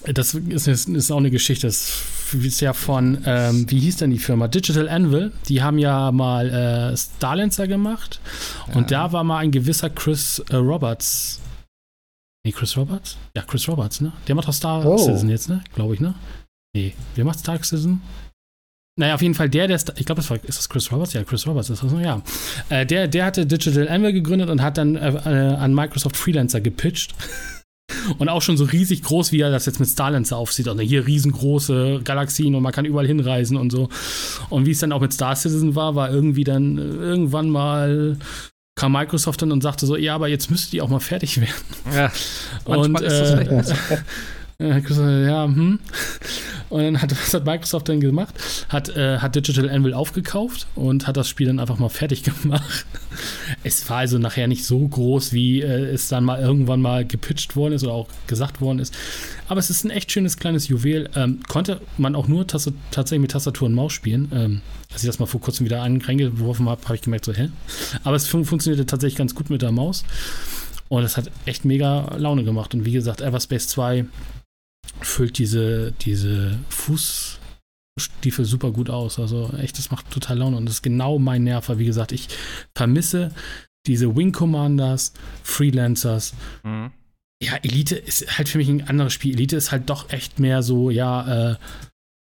äh, 0.04 0.14
das 0.14 0.34
ist, 0.34 0.68
ist, 0.68 1.12
auch 1.12 1.18
eine 1.18 1.32
Geschichte, 1.32 1.68
das 1.68 1.92
ist 2.34 2.62
ja 2.62 2.74
von, 2.74 3.20
ähm, 3.26 3.70
wie 3.70 3.80
hieß 3.80 3.98
denn 3.98 4.12
die 4.12 4.20
Firma? 4.20 4.48
Digital 4.48 4.90
Anvil, 4.90 5.32
die 5.48 5.62
haben 5.62 5.78
ja 5.78 6.12
mal 6.12 6.50
äh, 6.50 6.98
Starlancer 6.98 7.68
gemacht 7.68 8.20
ja. 8.68 8.76
und 8.76 8.92
da 8.92 9.12
war 9.12 9.24
mal 9.24 9.40
ein 9.40 9.52
gewisser 9.52 9.90
Chris 9.90 10.44
äh, 10.50 10.56
Roberts 10.56 11.42
Nee, 12.48 12.54
Chris 12.54 12.78
Roberts? 12.78 13.18
Ja, 13.36 13.42
Chris 13.42 13.68
Roberts, 13.68 14.00
ne? 14.00 14.14
Der 14.26 14.34
macht 14.34 14.48
doch 14.48 14.54
Star 14.54 14.86
Oh. 14.86 14.98
Citizen 14.98 15.30
jetzt, 15.30 15.50
ne? 15.50 15.62
Glaube 15.76 15.96
ich, 15.96 16.00
ne? 16.00 16.16
Nee, 16.74 16.94
wer 17.16 17.26
macht 17.26 17.40
Star 17.40 17.62
Citizen? 17.62 18.02
Naja, 18.98 19.14
auf 19.14 19.22
jeden 19.22 19.36
Fall 19.36 19.48
der, 19.48 19.68
der, 19.68 19.80
ich 19.96 20.06
glaube, 20.06 20.22
das 20.22 20.30
war, 20.30 20.38
ist 20.44 20.58
das 20.58 20.68
Chris 20.68 20.92
Roberts? 20.92 21.14
Ja, 21.14 21.24
Chris 21.24 21.46
Roberts 21.46 21.70
ist 21.70 21.84
das, 21.84 21.92
ja. 22.02 22.22
Äh, 22.70 22.86
der, 22.86 23.08
der 23.08 23.26
hatte 23.26 23.46
Digital 23.46 23.88
Anvil 23.88 24.12
gegründet 24.12 24.50
und 24.50 24.62
hat 24.62 24.78
dann 24.78 24.96
äh, 24.96 25.10
äh, 25.10 25.56
an 25.56 25.74
Microsoft 25.74 26.18
Freelancer 26.18 26.60
gepitcht. 26.62 27.14
Und 28.18 28.28
auch 28.28 28.42
schon 28.42 28.58
so 28.58 28.66
riesig 28.66 29.02
groß, 29.02 29.32
wie 29.32 29.40
er 29.40 29.50
das 29.50 29.66
jetzt 29.66 29.80
mit 29.80 29.88
Starlancer 29.88 30.36
aufsieht. 30.36 30.68
Also 30.68 30.82
hier 30.82 31.08
riesengroße 31.08 32.02
Galaxien 32.04 32.54
und 32.56 32.62
man 32.64 32.74
kann 32.74 32.84
überall 32.84 33.08
hinreisen 33.08 33.56
und 33.56 33.72
so. 33.72 33.88
Und 34.50 34.66
wie 34.66 34.72
es 34.72 34.80
dann 34.80 34.92
auch 34.92 35.00
mit 35.00 35.14
Star 35.14 35.36
Citizen 35.36 35.76
war, 35.76 35.96
war 35.96 36.12
irgendwie 36.12 36.44
dann 36.44 36.78
äh, 36.78 36.82
irgendwann 36.82 37.50
mal 37.50 38.18
kam 38.76 38.92
Microsoft 38.92 39.42
dann 39.42 39.52
und 39.52 39.64
sagte 39.64 39.86
so, 39.86 39.98
ja, 39.98 40.16
aber 40.16 40.28
jetzt 40.28 40.52
müsst 40.52 40.74
ihr 40.74 40.84
auch 40.84 40.90
mal 40.90 41.00
fertig 41.00 41.40
werden. 41.42 41.54
Ja, 41.94 42.12
Und, 42.66 43.02
ist 43.02 43.20
das 43.20 43.32
äh, 43.32 43.98
ja, 44.60 45.46
hm. 45.46 45.80
Und 46.70 46.84
dann 46.84 47.02
hat, 47.02 47.12
was 47.12 47.34
hat 47.34 47.46
Microsoft 47.46 47.90
dann 47.90 48.00
gemacht? 48.00 48.34
Hat, 48.70 48.90
äh, 48.90 49.20
hat 49.20 49.36
Digital 49.36 49.70
Anvil 49.70 49.94
aufgekauft 49.94 50.68
und 50.74 51.06
hat 51.06 51.16
das 51.16 51.30
Spiel 51.30 51.46
dann 51.46 51.60
einfach 51.60 51.78
mal 51.78 51.90
fertig 51.90 52.24
gemacht. 52.42 52.86
Es 53.64 53.88
war 53.90 53.98
also 53.98 54.18
nachher 54.18 54.48
nicht 54.48 54.66
so 54.66 54.88
groß, 54.88 55.32
wie 55.32 55.62
äh, 55.62 55.86
es 55.94 56.10
dann 56.10 56.24
mal 56.24 56.42
irgendwann 56.42 56.82
mal 56.82 57.06
gepitcht 57.06 57.56
worden 57.56 57.74
ist 57.74 57.84
oder 57.84 57.94
auch 57.94 58.08
gesagt 58.26 58.60
worden 58.60 58.80
ist. 58.80 58.96
Aber 59.48 59.60
es 59.60 59.70
ist 59.70 59.86
ein 59.86 59.92
echt 59.92 60.12
schönes 60.12 60.38
kleines 60.38 60.68
Juwel. 60.68 61.10
Ähm, 61.16 61.40
konnte 61.48 61.80
man 61.98 62.16
auch 62.16 62.28
nur 62.28 62.48
Taste, 62.48 62.74
tatsächlich 62.90 63.22
mit 63.22 63.32
Tastatur 63.32 63.68
und 63.68 63.76
Maus 63.76 63.94
spielen. 63.94 64.32
Ähm, 64.34 64.62
als 64.92 65.04
ich 65.04 65.08
das 65.08 65.20
mal 65.20 65.28
vor 65.28 65.40
kurzem 65.40 65.68
wieder 65.68 65.82
reingeworfen 65.82 66.68
habe, 66.68 66.84
habe 66.84 66.96
ich 66.96 67.02
gemerkt, 67.02 67.26
so, 67.26 67.34
hä? 67.34 67.50
Aber 68.04 68.16
es 68.16 68.26
fun 68.26 68.44
funktionierte 68.44 68.88
tatsächlich 68.88 69.18
ganz 69.18 69.36
gut 69.36 69.52
mit 69.52 69.62
der 69.62 69.72
Maus. 69.72 70.04
Und 70.90 71.04
es 71.04 71.16
hat 71.16 71.30
echt 71.46 71.64
mega 71.64 72.16
Laune 72.18 72.44
gemacht. 72.44 72.74
Und 72.74 72.86
wie 72.86 72.94
gesagt, 72.94 73.22
Everspace 73.22 73.68
2 73.68 74.06
füllt 75.02 75.38
diese, 75.38 75.92
diese 76.02 76.58
Fußstiefel 76.70 78.46
super 78.46 78.72
gut 78.72 78.90
aus. 78.90 79.20
Also 79.20 79.52
echt, 79.58 79.78
das 79.78 79.92
macht 79.92 80.10
total 80.12 80.40
Laune. 80.40 80.58
Und 80.58 80.66
das 80.66 80.76
ist 80.76 80.82
genau 80.82 81.20
mein 81.20 81.44
Nerver. 81.44 81.80
Wie 81.80 81.86
gesagt, 81.86 82.12
ich 82.12 82.28
vermisse 82.76 83.32
diese 83.86 84.16
Wing 84.16 84.32
Commanders, 84.32 85.14
Freelancers. 85.44 86.34
Mhm. 86.64 86.92
Ja, 87.42 87.56
Elite 87.62 87.96
ist 87.96 88.38
halt 88.38 88.50
für 88.50 88.58
mich 88.58 88.68
ein 88.68 88.88
anderes 88.88 89.14
Spiel. 89.14 89.34
Elite 89.34 89.56
ist 89.56 89.72
halt 89.72 89.90
doch 89.90 90.10
echt 90.10 90.40
mehr 90.40 90.64
so, 90.64 90.90
ja, 90.90 91.52
äh, 91.52 91.56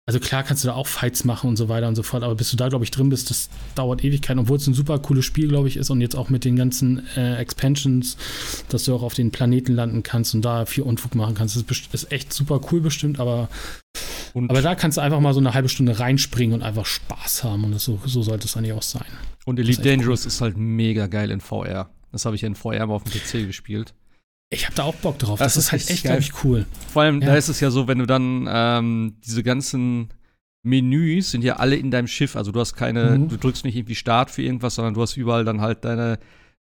also 0.08 0.20
klar 0.20 0.44
kannst 0.44 0.62
du 0.62 0.68
da 0.68 0.74
auch 0.74 0.86
Fights 0.86 1.24
machen 1.24 1.48
und 1.50 1.56
so 1.56 1.68
weiter 1.68 1.88
und 1.88 1.96
so 1.96 2.04
fort, 2.04 2.22
aber 2.22 2.36
bis 2.36 2.52
du 2.52 2.56
da, 2.56 2.68
glaube 2.68 2.84
ich, 2.84 2.92
drin 2.92 3.08
bist, 3.08 3.28
das 3.28 3.50
dauert 3.74 4.04
Ewigkeiten, 4.04 4.38
obwohl 4.38 4.56
es 4.56 4.66
ein 4.68 4.74
super 4.74 5.00
cooles 5.00 5.24
Spiel, 5.24 5.48
glaube 5.48 5.66
ich, 5.66 5.76
ist 5.76 5.90
und 5.90 6.00
jetzt 6.00 6.14
auch 6.14 6.28
mit 6.28 6.44
den 6.44 6.54
ganzen 6.54 7.04
äh, 7.16 7.36
Expansions, 7.38 8.16
dass 8.68 8.84
du 8.84 8.94
auch 8.94 9.02
auf 9.02 9.14
den 9.14 9.32
Planeten 9.32 9.74
landen 9.74 10.04
kannst 10.04 10.32
und 10.36 10.42
da 10.42 10.64
viel 10.64 10.84
Unfug 10.84 11.16
machen 11.16 11.34
kannst. 11.34 11.56
Das 11.56 11.64
ist, 11.64 11.92
ist 11.92 12.12
echt 12.12 12.32
super 12.32 12.60
cool 12.70 12.80
bestimmt, 12.80 13.18
aber, 13.18 13.48
Und, 14.32 14.48
aber 14.48 14.62
da 14.62 14.76
kannst 14.76 14.96
du 14.96 15.02
einfach 15.02 15.18
mal 15.18 15.34
so 15.34 15.40
eine 15.40 15.54
halbe 15.54 15.68
Stunde 15.68 15.98
reinspringen 15.98 16.54
und 16.54 16.62
einfach 16.62 16.86
Spaß 16.86 17.42
haben 17.42 17.64
und 17.64 17.72
das 17.72 17.82
so, 17.82 18.00
so 18.06 18.22
sollte 18.22 18.46
es 18.46 18.56
eigentlich 18.56 18.74
auch 18.74 18.82
sein. 18.82 19.06
und 19.44 19.58
Elite 19.58 19.80
ist 19.80 19.84
Dangerous 19.84 20.24
ist 20.24 20.40
halt 20.40 20.56
mega 20.56 21.08
geil 21.08 21.32
in 21.32 21.40
VR. 21.40 21.90
Das 22.12 22.24
habe 22.24 22.36
ich 22.36 22.44
in 22.44 22.54
VR 22.54 22.86
mal 22.86 22.94
auf 22.94 23.02
dem 23.02 23.12
PC 23.12 23.44
gespielt. 23.44 23.92
Ich 24.50 24.64
habe 24.66 24.74
da 24.76 24.84
auch 24.84 24.94
Bock 24.96 25.18
drauf. 25.18 25.38
Das 25.38 25.54
Das, 25.54 25.56
ist 25.56 25.64
ist 25.66 25.72
halt 25.72 25.90
echt, 25.90 26.02
glaube 26.04 26.20
ich, 26.20 26.44
cool. 26.44 26.66
Vor 26.92 27.02
allem, 27.02 27.20
Ja. 27.20 27.28
da 27.28 27.34
ist 27.36 27.48
es 27.48 27.60
ja 27.60 27.70
so, 27.70 27.88
wenn 27.88 27.98
du 27.98 28.06
dann 28.06 28.48
ähm, 28.48 29.16
diese 29.24 29.42
ganzen 29.42 30.08
Menüs 30.62 31.30
sind 31.30 31.42
ja 31.44 31.56
alle 31.56 31.76
in 31.76 31.90
deinem 31.90 32.06
Schiff. 32.08 32.36
Also 32.36 32.52
du 32.52 32.60
hast 32.60 32.74
keine, 32.74 33.18
Mhm. 33.18 33.28
du 33.28 33.36
drückst 33.38 33.64
nicht 33.64 33.76
irgendwie 33.76 33.94
Start 33.94 34.30
für 34.30 34.42
irgendwas, 34.42 34.74
sondern 34.76 34.94
du 34.94 35.02
hast 35.02 35.16
überall 35.16 35.44
dann 35.44 35.60
halt 35.60 35.84
deine, 35.84 36.18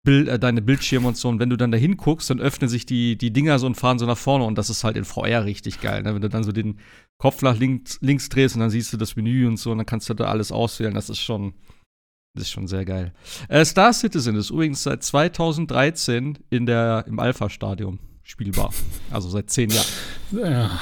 Bild, 0.05 0.29
äh, 0.29 0.39
deine 0.39 0.63
Bildschirme 0.63 1.09
und 1.09 1.17
so. 1.17 1.29
Und 1.29 1.41
wenn 1.41 1.51
du 1.51 1.57
dann 1.57 1.73
da 1.73 1.79
hinguckst, 1.79 2.31
dann 2.31 2.41
öffnen 2.41 2.69
sich 2.69 2.87
die, 2.87 3.19
die 3.19 3.33
Dinger 3.33 3.59
so 3.59 3.67
und 3.67 3.75
fahren 3.77 3.99
so 3.99 4.07
nach 4.07 4.17
vorne. 4.17 4.45
Und 4.45 4.57
das 4.57 4.71
ist 4.71 4.85
halt 4.85 4.97
in 4.97 5.05
VR 5.05 5.45
richtig 5.45 5.81
geil. 5.81 6.03
Ne? 6.03 6.15
Wenn 6.15 6.23
du 6.23 6.29
dann 6.29 6.45
so 6.45 6.53
den 6.53 6.79
Kopf 7.19 7.43
nach 7.43 7.59
links, 7.59 7.99
links 8.01 8.29
drehst 8.29 8.55
und 8.55 8.61
dann 8.61 8.71
siehst 8.71 8.93
du 8.93 8.97
das 8.97 9.17
Menü 9.17 9.47
und 9.47 9.57
so 9.57 9.73
und 9.73 9.79
dann 9.79 9.87
kannst 9.87 10.09
du 10.09 10.15
da 10.15 10.27
alles 10.27 10.53
auswählen. 10.53 10.95
Das 10.95 11.11
ist 11.11 11.19
schon, 11.21 11.55
das 12.35 12.45
ist 12.45 12.51
schon 12.51 12.69
sehr 12.69 12.85
geil. 12.85 13.13
Äh, 13.49 13.65
Star 13.65 13.93
Citizen 13.93 14.37
ist 14.37 14.51
übrigens 14.51 14.83
seit 14.83 15.03
2013 15.03 16.39
in 16.51 16.67
der, 16.67 17.05
im 17.09 17.19
Alpha-Stadium 17.19 17.99
spielbar. 18.23 18.73
Also 19.11 19.31
seit 19.31 19.49
zehn 19.51 19.71
Jahren. 19.71 19.87
Ja, 20.33 20.79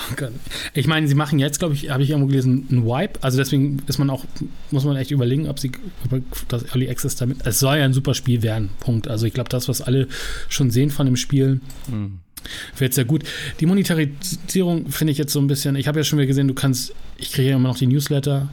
ich 0.75 0.89
meine, 0.89 1.07
sie 1.07 1.15
machen 1.15 1.39
jetzt, 1.39 1.61
glaube 1.61 1.75
ich, 1.75 1.91
habe 1.91 2.03
ich 2.03 2.11
irgendwo 2.11 2.27
gelesen, 2.27 2.67
einen 2.71 2.85
Wipe. 2.85 3.23
Also 3.23 3.39
deswegen 3.39 3.81
ist 3.87 3.99
man 3.99 4.11
auch, 4.11 4.25
muss 4.73 4.85
man 4.85 4.97
echt 4.97 5.13
überlegen, 5.13 5.49
ob 5.49 5.61
sie 5.61 5.71
ob 6.11 6.23
das 6.49 6.65
Early 6.65 6.91
Access 6.91 7.15
damit. 7.15 7.47
Es 7.47 7.61
soll 7.61 7.77
ja 7.79 7.85
ein 7.85 7.93
super 7.93 8.15
Spiel 8.15 8.43
werden. 8.43 8.71
Punkt. 8.81 9.07
Also 9.07 9.27
ich 9.27 9.33
glaube, 9.33 9.49
das, 9.49 9.69
was 9.69 9.81
alle 9.81 10.09
schon 10.49 10.71
sehen 10.73 10.91
von 10.91 11.07
dem 11.07 11.17
Spiel, 11.17 11.61
Hm. 11.89 12.19
wird 12.79 12.95
sehr 12.95 13.05
gut. 13.05 13.23
Die 13.61 13.67
Monetarisierung 13.67 14.91
finde 14.91 15.13
ich 15.13 15.19
jetzt 15.19 15.33
so 15.33 15.39
ein 15.41 15.47
bisschen. 15.47 15.77
Ich 15.77 15.87
habe 15.87 16.01
ja 16.01 16.05
schon 16.05 16.19
wieder 16.19 16.27
gesehen, 16.27 16.49
du 16.49 16.55
kannst, 16.55 16.93
ich 17.17 17.31
kriege 17.33 17.51
ja 17.51 17.57
immer 17.57 17.69
noch 17.69 17.79
die 17.79 17.87
Newsletter. 17.87 18.49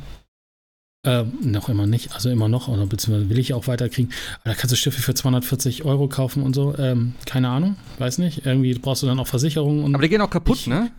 Äh, 1.06 1.24
noch 1.42 1.68
immer 1.68 1.86
nicht, 1.86 2.14
also 2.14 2.30
immer 2.30 2.48
noch, 2.48 2.70
oder 2.70 2.86
beziehungsweise 2.86 3.30
will 3.30 3.38
ich 3.38 3.54
auch 3.54 3.68
weiterkriegen. 3.68 4.12
Aber 4.44 4.54
da 4.54 4.56
kannst 4.60 4.72
du 4.72 4.78
Schiffe 4.78 5.02
für 5.02 5.14
240 5.14 5.84
Euro 5.84 6.08
kaufen 6.08 6.44
und 6.44 6.56
so. 6.56 6.76
Ähm, 6.78 7.14
keine 7.26 7.50
Ahnung, 7.50 7.76
weiß 8.00 8.20
nicht. 8.20 8.46
Irgendwie 8.46 8.74
brauchst 8.76 9.04
du 9.04 9.08
dann 9.08 9.20
auch 9.20 9.28
Versicherungen 9.28 9.84
und 9.84 9.96
Aber 9.96 10.02
die 10.04 10.08
gehen 10.10 10.22
auch 10.22 10.30
kaputt, 10.30 10.60
Ich- 10.60 10.68
ne? 10.68 10.92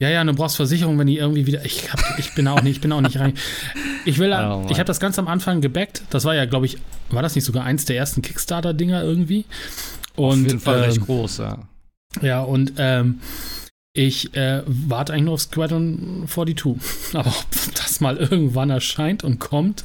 ja, 0.00 0.08
ja, 0.08 0.22
du 0.22 0.32
brauchst 0.34 0.54
Versicherung, 0.54 0.96
wenn 1.00 1.08
die 1.08 1.16
irgendwie 1.18 1.46
wieder. 1.46 1.64
Ich, 1.64 1.92
hab, 1.92 2.00
ich 2.18 2.32
bin 2.34 2.46
auch 2.46 2.62
nicht, 2.62 2.76
ich 2.76 2.80
bin 2.80 2.92
auch 2.92 3.00
nicht 3.00 3.18
rein. 3.18 3.34
Ich 4.04 4.18
will, 4.18 4.32
Oh, 4.38 4.66
ich 4.70 4.76
habe 4.78 4.84
das 4.84 5.00
ganz 5.00 5.18
am 5.18 5.26
Anfang 5.26 5.60
gebackt. 5.60 6.02
Das 6.10 6.24
war 6.24 6.34
ja, 6.36 6.44
glaube 6.44 6.66
ich, 6.66 6.78
war 7.10 7.22
das 7.22 7.34
nicht 7.34 7.44
sogar 7.44 7.64
eins 7.64 7.84
der 7.86 7.96
ersten 7.96 8.22
Kickstarter-Dinger 8.22 9.02
irgendwie? 9.02 9.46
Und, 10.14 10.42
Auf 10.42 10.46
jeden 10.46 10.60
Fall 10.60 10.78
ähm, 10.78 10.84
recht 10.84 11.00
groß, 11.00 11.38
ja. 11.38 11.58
Ja, 12.22 12.40
und 12.42 12.74
ähm, 12.78 13.18
ich 13.92 14.34
äh, 14.36 14.62
warte 14.66 15.12
eigentlich 15.12 15.24
nur 15.24 15.34
auf 15.34 15.40
Squadron 15.40 16.24
42. 16.28 16.74
Aber 17.14 17.30
ob 17.30 17.74
das 17.74 18.00
mal 18.00 18.16
irgendwann 18.16 18.70
erscheint 18.70 19.24
und 19.24 19.40
kommt, 19.40 19.84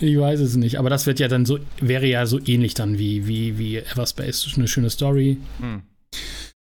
ich 0.00 0.18
weiß 0.18 0.40
es 0.40 0.56
nicht. 0.56 0.78
Aber 0.78 0.90
das 0.90 1.06
wird 1.06 1.18
ja 1.18 1.28
dann 1.28 1.46
so, 1.46 1.58
wäre 1.80 2.06
ja 2.06 2.26
so 2.26 2.38
ähnlich 2.44 2.74
dann 2.74 2.98
wie, 2.98 3.26
wie, 3.26 3.58
wie 3.58 3.78
Everspace. 3.78 4.52
Eine 4.56 4.68
schöne 4.68 4.90
Story. 4.90 5.38
Hm. 5.60 5.82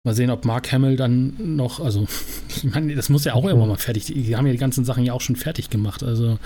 Mal 0.05 0.15
sehen, 0.15 0.31
ob 0.31 0.43
Mark 0.43 0.71
Hamill 0.71 0.97
dann 0.97 1.55
noch, 1.55 1.79
also, 1.79 2.07
ich 2.49 2.63
meine, 2.63 2.95
das 2.95 3.09
muss 3.09 3.25
ja 3.25 3.33
auch 3.33 3.45
irgendwann 3.45 3.69
mal 3.69 3.77
fertig. 3.77 4.05
Die 4.05 4.35
haben 4.35 4.45
ja 4.45 4.53
die 4.53 4.59
ganzen 4.59 4.85
Sachen 4.85 5.05
ja 5.05 5.13
auch 5.13 5.21
schon 5.21 5.35
fertig 5.35 5.69
gemacht. 5.69 6.01
Also, 6.01 6.39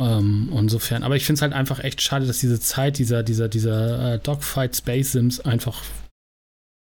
ähm, 0.00 0.52
insofern. 0.56 1.04
Aber 1.04 1.14
ich 1.14 1.24
finde 1.24 1.38
es 1.38 1.42
halt 1.42 1.52
einfach 1.52 1.78
echt 1.80 2.02
schade, 2.02 2.26
dass 2.26 2.38
diese 2.38 2.58
Zeit 2.58 2.98
dieser, 2.98 3.22
dieser, 3.22 3.48
dieser 3.48 4.14
äh, 4.14 4.18
Dogfight 4.18 4.76
Space 4.76 5.12
Sims 5.12 5.40
einfach 5.40 5.82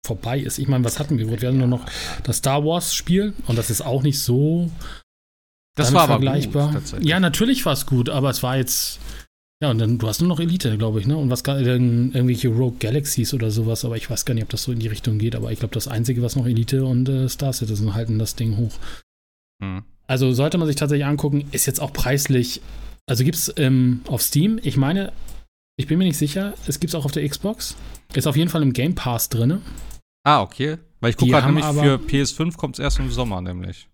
vorbei 0.04 0.38
ist. 0.40 0.58
Ich 0.58 0.68
meine, 0.68 0.84
was 0.84 0.98
hatten 0.98 1.18
wir? 1.18 1.28
Wir 1.28 1.48
hatten 1.48 1.58
nur 1.58 1.66
noch 1.66 1.86
das 2.22 2.38
Star 2.38 2.64
Wars 2.64 2.94
Spiel 2.94 3.34
und 3.46 3.56
das 3.58 3.70
ist 3.70 3.82
auch 3.82 4.02
nicht 4.02 4.20
so 4.20 4.70
Das 5.76 5.92
war 5.92 6.02
aber 6.02 6.14
vergleichbar. 6.14 6.72
gut, 6.72 7.04
ja, 7.04 7.20
natürlich 7.20 7.64
war 7.66 7.74
es 7.74 7.86
gut, 7.86 8.08
aber 8.08 8.30
es 8.30 8.42
war 8.42 8.56
jetzt. 8.56 8.98
Ja, 9.62 9.70
und 9.70 9.78
dann, 9.78 9.98
du 9.98 10.08
hast 10.08 10.20
nur 10.20 10.28
noch 10.28 10.40
Elite, 10.40 10.78
glaube 10.78 11.00
ich, 11.00 11.06
ne? 11.06 11.18
Und 11.18 11.28
was 11.28 11.42
dann 11.42 12.12
irgendwelche 12.12 12.48
Rogue 12.48 12.78
Galaxies 12.78 13.34
oder 13.34 13.50
sowas, 13.50 13.84
aber 13.84 13.96
ich 13.98 14.08
weiß 14.08 14.24
gar 14.24 14.32
nicht, 14.32 14.44
ob 14.44 14.48
das 14.48 14.62
so 14.62 14.72
in 14.72 14.78
die 14.78 14.88
Richtung 14.88 15.18
geht, 15.18 15.36
aber 15.36 15.52
ich 15.52 15.58
glaube, 15.58 15.74
das 15.74 15.86
Einzige, 15.86 16.22
was 16.22 16.34
noch 16.34 16.46
Elite 16.46 16.84
und 16.86 17.08
äh, 17.10 17.28
Star 17.28 17.52
Citizen 17.52 17.92
halten 17.94 18.18
das 18.18 18.36
Ding 18.36 18.56
hoch. 18.56 18.72
Hm. 19.62 19.82
Also 20.06 20.32
sollte 20.32 20.56
man 20.56 20.66
sich 20.66 20.76
tatsächlich 20.76 21.04
angucken, 21.04 21.46
ist 21.52 21.66
jetzt 21.66 21.80
auch 21.80 21.92
preislich. 21.92 22.62
Also 23.06 23.22
gibt 23.22 23.36
es 23.36 23.52
ähm, 23.58 24.00
auf 24.08 24.22
Steam, 24.22 24.58
ich 24.62 24.78
meine, 24.78 25.12
ich 25.80 25.86
bin 25.86 25.98
mir 25.98 26.04
nicht 26.04 26.18
sicher, 26.18 26.54
es 26.66 26.78
gibt 26.78 26.90
es 26.90 26.94
auch 26.94 27.06
auf 27.06 27.12
der 27.12 27.26
Xbox. 27.28 27.74
Ist 28.12 28.26
auf 28.26 28.36
jeden 28.36 28.50
Fall 28.50 28.62
im 28.62 28.72
Game 28.72 28.94
Pass 28.94 29.28
drin. 29.28 29.62
Ah, 30.24 30.42
okay. 30.42 30.76
Weil 31.00 31.10
ich 31.10 31.16
gucke 31.16 31.30
gerade 31.30 31.46
nämlich 31.46 31.64
für 31.64 31.96
PS5 31.96 32.56
kommt 32.56 32.74
es 32.74 32.80
erst 32.80 32.98
im 32.98 33.10
Sommer, 33.10 33.40
nämlich. 33.40 33.88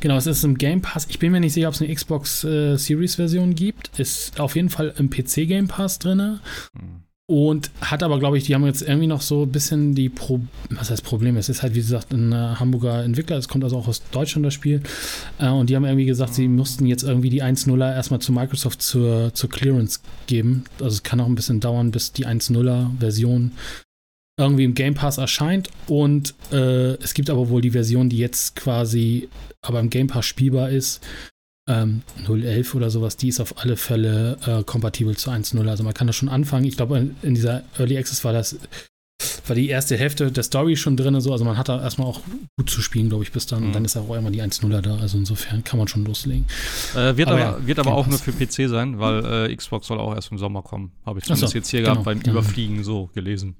Genau, 0.00 0.16
es 0.16 0.26
ist 0.26 0.44
im 0.44 0.56
Game 0.56 0.80
Pass. 0.80 1.06
Ich 1.10 1.18
bin 1.18 1.32
mir 1.32 1.40
nicht 1.40 1.52
sicher, 1.52 1.68
ob 1.68 1.74
es 1.74 1.82
eine 1.82 1.94
Xbox 1.94 2.44
äh, 2.44 2.76
Series 2.76 3.16
Version 3.16 3.54
gibt. 3.54 3.98
Ist 3.98 4.40
auf 4.40 4.56
jeden 4.56 4.70
Fall 4.70 4.94
im 4.96 5.10
PC 5.10 5.46
Game 5.46 5.68
Pass 5.68 5.98
drin. 5.98 6.40
Hm. 6.78 7.02
Und 7.28 7.72
hat 7.80 8.04
aber, 8.04 8.20
glaube 8.20 8.38
ich, 8.38 8.44
die 8.44 8.54
haben 8.54 8.64
jetzt 8.66 8.82
irgendwie 8.82 9.08
noch 9.08 9.20
so 9.20 9.42
ein 9.42 9.50
bisschen 9.50 9.96
die 9.96 10.08
Pro 10.08 10.40
was 10.70 10.90
heißt 10.90 11.02
Problem? 11.02 11.36
Es 11.36 11.48
ist 11.48 11.62
halt, 11.62 11.74
wie 11.74 11.80
gesagt, 11.80 12.12
ein 12.12 12.30
äh, 12.30 12.36
Hamburger 12.36 13.02
Entwickler, 13.02 13.36
es 13.36 13.48
kommt 13.48 13.64
also 13.64 13.76
auch 13.76 13.88
aus 13.88 14.02
Deutschland 14.12 14.46
das 14.46 14.54
Spiel. 14.54 14.80
Äh, 15.38 15.48
und 15.48 15.68
die 15.68 15.74
haben 15.74 15.84
irgendwie 15.84 16.06
gesagt, 16.06 16.34
sie 16.34 16.46
mussten 16.46 16.86
jetzt 16.86 17.02
irgendwie 17.02 17.30
die 17.30 17.42
1.0er 17.42 17.94
erstmal 17.94 18.20
zu 18.20 18.30
Microsoft 18.30 18.80
zur, 18.80 19.34
zur 19.34 19.50
Clearance 19.50 20.00
geben. 20.28 20.64
Also 20.78 20.94
es 20.94 21.02
kann 21.02 21.18
auch 21.20 21.26
ein 21.26 21.34
bisschen 21.34 21.58
dauern, 21.58 21.90
bis 21.90 22.12
die 22.12 22.28
1.0er 22.28 22.96
Version 23.00 23.50
irgendwie 24.38 24.64
im 24.64 24.74
Game 24.74 24.94
Pass 24.94 25.18
erscheint. 25.18 25.68
Und 25.88 26.34
äh, 26.52 26.94
es 27.02 27.12
gibt 27.12 27.28
aber 27.28 27.48
wohl 27.48 27.60
die 27.60 27.72
Version, 27.72 28.08
die 28.08 28.18
jetzt 28.18 28.54
quasi 28.54 29.28
aber 29.62 29.80
im 29.80 29.90
Game 29.90 30.06
Pass 30.06 30.26
spielbar 30.26 30.70
ist. 30.70 31.00
Ähm, 31.68 32.02
011 32.26 32.74
oder 32.74 32.90
sowas, 32.90 33.16
die 33.16 33.28
ist 33.28 33.40
auf 33.40 33.58
alle 33.58 33.76
Fälle 33.76 34.38
äh, 34.46 34.62
kompatibel 34.62 35.16
zu 35.16 35.30
1.0. 35.30 35.68
Also 35.68 35.82
man 35.82 35.94
kann 35.94 36.06
das 36.06 36.14
schon 36.14 36.28
anfangen. 36.28 36.64
Ich 36.64 36.76
glaube, 36.76 36.98
in, 36.98 37.16
in 37.22 37.34
dieser 37.34 37.64
Early 37.78 37.98
Access 37.98 38.24
war 38.24 38.32
das 38.32 38.56
war 39.46 39.56
die 39.56 39.68
erste 39.68 39.96
Hälfte 39.96 40.30
der 40.30 40.42
Story 40.42 40.76
schon 40.76 40.96
drin. 40.96 41.20
So. 41.20 41.32
Also 41.32 41.44
man 41.44 41.56
hat 41.56 41.68
da 41.68 41.80
erstmal 41.80 42.06
auch 42.08 42.20
gut 42.56 42.70
zu 42.70 42.82
spielen, 42.82 43.08
glaube 43.08 43.24
ich, 43.24 43.32
bis 43.32 43.46
dann. 43.46 43.60
Mhm. 43.60 43.66
Und 43.66 43.72
dann 43.74 43.84
ist 43.84 43.96
auch 43.96 44.14
immer 44.14 44.30
die 44.30 44.42
1.0er 44.42 44.80
da. 44.80 44.96
Also 44.96 45.18
insofern 45.18 45.64
kann 45.64 45.78
man 45.78 45.88
schon 45.88 46.04
loslegen. 46.04 46.46
Äh, 46.94 47.16
wird 47.16 47.28
Aber 47.28 47.40
aber, 47.40 47.58
ja, 47.60 47.66
wird 47.66 47.78
aber 47.78 47.94
auch 47.94 48.06
nur 48.06 48.18
für 48.18 48.32
PC 48.32 48.68
sein, 48.68 48.98
weil 48.98 49.50
äh, 49.50 49.56
Xbox 49.56 49.86
soll 49.86 49.98
auch 49.98 50.14
erst 50.14 50.30
im 50.32 50.38
Sommer 50.38 50.62
kommen. 50.62 50.92
Habe 51.04 51.18
ich 51.18 51.24
Ach 51.24 51.28
so, 51.28 51.34
zumindest 51.34 51.54
jetzt 51.54 51.68
hier 51.70 51.80
genau, 51.80 51.92
gehabt 51.92 52.04
beim 52.04 52.20
genau. 52.20 52.38
Überfliegen 52.38 52.84
so 52.84 53.10
gelesen. 53.14 53.56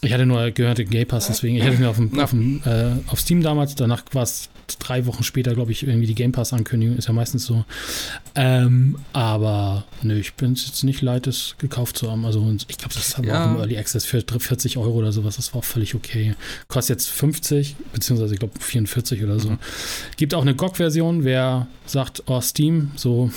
Ich 0.00 0.12
hatte 0.12 0.26
nur 0.26 0.50
gehört, 0.52 0.78
Gay 0.90 1.04
Pass, 1.04 1.26
deswegen. 1.26 1.56
Ich 1.56 1.64
hatte 1.64 1.78
mir 1.78 1.88
auf, 1.88 1.96
dem, 1.96 2.14
ja. 2.14 2.24
auf, 2.24 2.30
dem, 2.30 2.62
äh, 2.64 2.92
auf 3.08 3.18
Steam 3.18 3.42
damals, 3.42 3.74
danach 3.74 4.04
war 4.12 4.22
es 4.22 4.48
drei 4.78 5.06
Wochen 5.06 5.24
später, 5.24 5.54
glaube 5.54 5.72
ich, 5.72 5.86
irgendwie 5.86 6.06
die 6.06 6.14
Game 6.14 6.30
Pass-Ankündigung, 6.30 6.96
ist 6.96 7.08
ja 7.08 7.14
meistens 7.14 7.46
so. 7.46 7.64
Ähm, 8.34 8.98
aber 9.12 9.84
nö, 10.02 10.16
ich 10.18 10.34
bin 10.34 10.52
es 10.52 10.66
jetzt 10.66 10.84
nicht 10.84 11.02
leid, 11.02 11.26
es 11.26 11.56
gekauft 11.58 11.96
zu 11.98 12.10
haben. 12.10 12.24
Also 12.26 12.54
ich 12.68 12.78
glaube, 12.78 12.94
das 12.94 13.16
haben 13.16 13.26
ja. 13.26 13.44
auch 13.44 13.50
im 13.50 13.56
Early 13.56 13.76
Access 13.76 14.04
für 14.04 14.20
40 14.20 14.76
Euro 14.76 14.92
oder 14.92 15.10
sowas, 15.10 15.36
das 15.36 15.52
war 15.52 15.60
auch 15.60 15.64
völlig 15.64 15.94
okay. 15.94 16.34
Kostet 16.68 16.98
jetzt 16.98 17.08
50, 17.08 17.76
beziehungsweise 17.92 18.34
ich 18.34 18.40
glaube 18.40 18.54
44 18.60 19.24
oder 19.24 19.40
so. 19.40 19.50
Mhm. 19.50 19.58
Gibt 20.16 20.34
auch 20.34 20.42
eine 20.42 20.54
GOG-Version, 20.54 21.24
wer 21.24 21.66
sagt, 21.86 22.22
oh, 22.26 22.40
Steam, 22.40 22.92
so, 22.94 23.30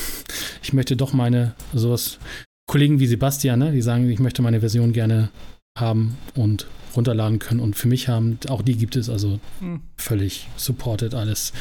ich 0.62 0.74
möchte 0.74 0.95
doch 0.95 1.14
meine, 1.14 1.56
sowas. 1.74 2.20
Kollegen 2.68 2.99
wie 2.99 3.08
Sebastian, 3.08 3.60
ne, 3.60 3.72
die 3.74 3.82
sagen, 3.82 4.10
ich 4.10 4.20
möchte 4.20 4.41
meine 4.41 4.62
Version 4.62 4.93
gerne 4.93 5.30
haben 5.78 6.18
und 6.36 6.68
runterladen 6.96 7.40
können 7.40 7.60
und 7.60 7.76
für 7.76 7.88
mich 7.88 8.08
haben. 8.08 8.38
Auch 8.50 8.62
die 8.62 8.76
gibt 8.76 8.96
es 8.96 9.10
also 9.10 9.40
hm. 9.60 9.82
völlig 9.98 10.48
supported 10.58 11.14
alles. 11.14 11.54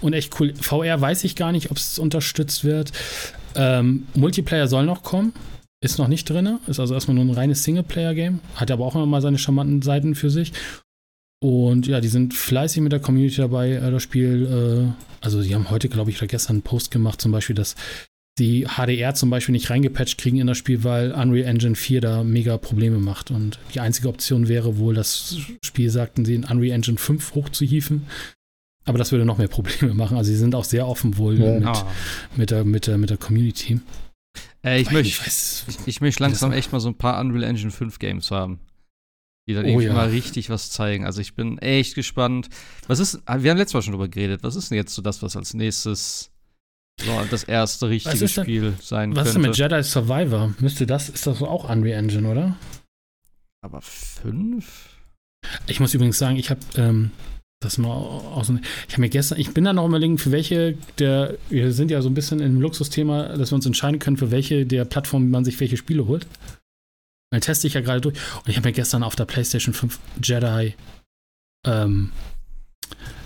Und 0.00 0.12
echt 0.12 0.38
cool. 0.40 0.54
VR 0.54 1.00
weiß 1.00 1.24
ich 1.24 1.36
gar 1.36 1.52
nicht, 1.52 1.70
ob 1.70 1.76
es 1.76 1.98
unterstützt 1.98 2.64
wird. 2.64 2.92
Ähm, 3.54 4.06
Multiplayer 4.14 4.68
soll 4.68 4.86
noch 4.86 5.02
kommen. 5.02 5.32
Ist 5.82 5.98
noch 5.98 6.08
nicht 6.08 6.28
drin. 6.28 6.58
Ist 6.66 6.78
also 6.78 6.94
erstmal 6.94 7.14
nur 7.14 7.24
ein 7.24 7.30
reines 7.30 7.64
Singleplayer-Game. 7.64 8.40
Hat 8.54 8.70
aber 8.70 8.84
auch 8.84 8.94
immer 8.94 9.06
mal 9.06 9.22
seine 9.22 9.38
charmanten 9.38 9.82
Seiten 9.82 10.14
für 10.14 10.30
sich. 10.30 10.52
Und 11.42 11.86
ja, 11.86 12.00
die 12.00 12.08
sind 12.08 12.34
fleißig 12.34 12.82
mit 12.82 12.92
der 12.92 13.00
Community 13.00 13.36
dabei, 13.36 13.70
äh, 13.70 13.90
das 13.90 14.02
Spiel. 14.02 14.92
Äh, 14.92 15.24
also, 15.24 15.42
die 15.42 15.54
haben 15.54 15.70
heute, 15.70 15.88
glaube 15.88 16.10
ich, 16.10 16.18
oder 16.18 16.26
gestern 16.26 16.56
einen 16.56 16.62
Post 16.62 16.90
gemacht, 16.90 17.20
zum 17.20 17.32
Beispiel, 17.32 17.56
dass 17.56 17.76
die 18.40 18.66
HDR 18.66 19.14
zum 19.14 19.28
Beispiel 19.28 19.52
nicht 19.52 19.68
reingepatcht 19.68 20.18
kriegen 20.18 20.38
in 20.38 20.46
das 20.46 20.56
Spiel, 20.56 20.82
weil 20.82 21.12
Unreal 21.12 21.46
Engine 21.46 21.76
4 21.76 22.00
da 22.00 22.24
mega 22.24 22.56
Probleme 22.56 22.98
macht. 22.98 23.30
Und 23.30 23.58
die 23.74 23.80
einzige 23.80 24.08
Option 24.08 24.48
wäre 24.48 24.78
wohl, 24.78 24.94
das 24.94 25.36
Spiel, 25.62 25.90
sagten 25.90 26.24
sie, 26.24 26.34
in 26.34 26.44
Unreal 26.44 26.74
Engine 26.74 26.96
5 26.96 27.34
hochzuhieven. 27.34 28.06
Aber 28.86 28.96
das 28.96 29.12
würde 29.12 29.26
noch 29.26 29.36
mehr 29.36 29.48
Probleme 29.48 29.92
machen. 29.92 30.16
Also 30.16 30.30
sie 30.30 30.38
sind 30.38 30.54
auch 30.54 30.64
sehr 30.64 30.88
offen 30.88 31.18
wohl 31.18 31.38
ja. 31.38 31.58
mit, 31.58 31.66
ah. 31.66 31.86
mit, 32.34 32.50
der, 32.50 32.64
mit, 32.64 32.86
der, 32.86 32.96
mit 32.96 33.10
der 33.10 33.18
Community. 33.18 33.80
Äh, 34.64 34.80
ich 34.80 34.90
möchte 34.90 35.22
ich, 35.26 35.78
ich 35.86 36.00
möcht 36.00 36.18
langsam 36.18 36.52
echt 36.52 36.72
mal 36.72 36.80
so 36.80 36.88
ein 36.88 36.96
paar 36.96 37.20
Unreal 37.20 37.44
Engine 37.44 37.70
5 37.70 37.98
Games 37.98 38.30
haben. 38.30 38.58
Die 39.46 39.54
dann 39.54 39.64
oh, 39.64 39.68
irgendwie 39.68 39.86
ja. 39.86 39.92
mal 39.92 40.08
richtig 40.08 40.48
was 40.48 40.70
zeigen. 40.70 41.04
Also 41.04 41.20
ich 41.20 41.34
bin 41.34 41.58
echt 41.58 41.94
gespannt. 41.94 42.48
Was 42.86 43.00
ist, 43.00 43.20
wir 43.26 43.50
haben 43.50 43.58
letztes 43.58 43.74
Mal 43.74 43.82
schon 43.82 43.92
drüber 43.92 44.08
geredet, 44.08 44.42
was 44.42 44.56
ist 44.56 44.70
denn 44.70 44.76
jetzt 44.76 44.94
so 44.94 45.02
das, 45.02 45.22
was 45.22 45.36
als 45.36 45.52
nächstes 45.52 46.30
so 47.04 47.20
das 47.30 47.44
erste 47.44 47.88
richtige 47.88 48.28
Spiel 48.28 48.74
sein 48.80 49.14
was 49.14 49.16
könnte. 49.16 49.16
Was 49.16 49.26
ist 49.28 49.34
denn 49.34 49.42
mit 49.42 49.56
Jedi 49.56 49.82
Survivor? 49.82 50.54
Müsste 50.60 50.86
das, 50.86 51.08
ist 51.08 51.26
das 51.26 51.42
auch 51.42 51.68
Unreal 51.68 51.98
Engine, 51.98 52.28
oder? 52.28 52.56
Aber 53.62 53.80
fünf? 53.82 54.96
Ich 55.66 55.80
muss 55.80 55.94
übrigens 55.94 56.18
sagen, 56.18 56.36
ich 56.36 56.50
habe 56.50 56.60
ähm, 56.76 57.10
das 57.60 57.78
mal 57.78 57.92
aus. 57.92 58.50
Ich 58.88 58.94
habe 58.94 59.02
mir 59.02 59.10
gestern, 59.10 59.38
ich 59.38 59.52
bin 59.52 59.64
da 59.64 59.72
noch 59.72 59.86
überlegen, 59.86 60.18
für 60.18 60.32
welche 60.32 60.76
der, 60.98 61.36
wir 61.48 61.72
sind 61.72 61.90
ja 61.90 62.00
so 62.02 62.08
ein 62.08 62.14
bisschen 62.14 62.40
im 62.40 62.60
Luxusthema, 62.60 63.36
dass 63.36 63.52
wir 63.52 63.56
uns 63.56 63.66
entscheiden 63.66 63.98
können, 63.98 64.16
für 64.16 64.30
welche 64.30 64.66
der 64.66 64.84
Plattformen 64.84 65.30
man 65.30 65.44
sich 65.44 65.60
welche 65.60 65.76
Spiele 65.76 66.06
holt. 66.06 66.26
Dann 67.30 67.40
teste 67.40 67.66
ich 67.66 67.74
ja 67.74 67.80
gerade 67.80 68.00
durch. 68.00 68.16
Und 68.36 68.48
ich 68.48 68.56
habe 68.56 68.68
mir 68.68 68.72
gestern 68.72 69.02
auf 69.02 69.14
der 69.14 69.24
PlayStation 69.24 69.74
5 69.74 69.98
Jedi 70.22 70.74
ähm, 71.66 72.10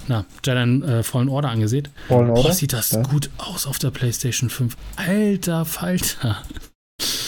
na, 0.09 0.25
Jedi 0.45 0.87
äh, 0.87 1.03
Fallen 1.03 1.29
Order 1.29 1.51
angesehen. 1.51 1.89
Fallen 2.09 2.31
Order? 2.31 2.51
Oh, 2.51 2.53
sieht 2.53 2.73
das 2.73 2.93
ja. 2.93 3.03
gut 3.03 3.31
aus 3.39 3.67
auf 3.67 3.79
der 3.79 3.91
PlayStation 3.91 4.51
5. 4.51 4.77
Alter 4.97 5.65
Falter. 5.65 6.43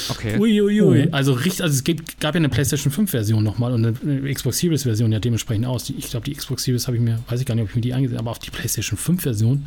Okay. 0.08 0.38
Uiuiui. 0.38 1.08
Also, 1.12 1.32
richtig, 1.32 1.62
also 1.62 1.74
es 1.74 1.84
gibt, 1.84 2.20
gab 2.20 2.34
ja 2.34 2.38
eine 2.38 2.48
PlayStation 2.48 2.92
5 2.92 3.10
Version 3.10 3.42
nochmal 3.42 3.72
und 3.72 3.84
eine 3.84 4.32
Xbox 4.32 4.58
Series 4.58 4.84
Version 4.84 5.12
ja 5.12 5.18
dementsprechend 5.18 5.66
aus. 5.66 5.90
Ich 5.90 6.10
glaube, 6.10 6.24
die 6.24 6.34
Xbox 6.34 6.64
Series 6.64 6.86
habe 6.86 6.96
ich 6.96 7.02
mir, 7.02 7.18
weiß 7.28 7.40
ich 7.40 7.46
gar 7.46 7.54
nicht, 7.54 7.64
ob 7.64 7.70
ich 7.70 7.74
mir 7.74 7.82
die 7.82 7.94
angesehen 7.94 8.18
habe, 8.18 8.28
aber 8.28 8.30
auf 8.30 8.38
die 8.38 8.50
PlayStation 8.50 8.98
5 8.98 9.22
Version. 9.22 9.66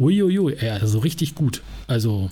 Uiuiui, 0.00 0.54
ey, 0.54 0.70
also 0.70 0.98
richtig 0.98 1.34
gut. 1.34 1.62
Also, 1.86 2.30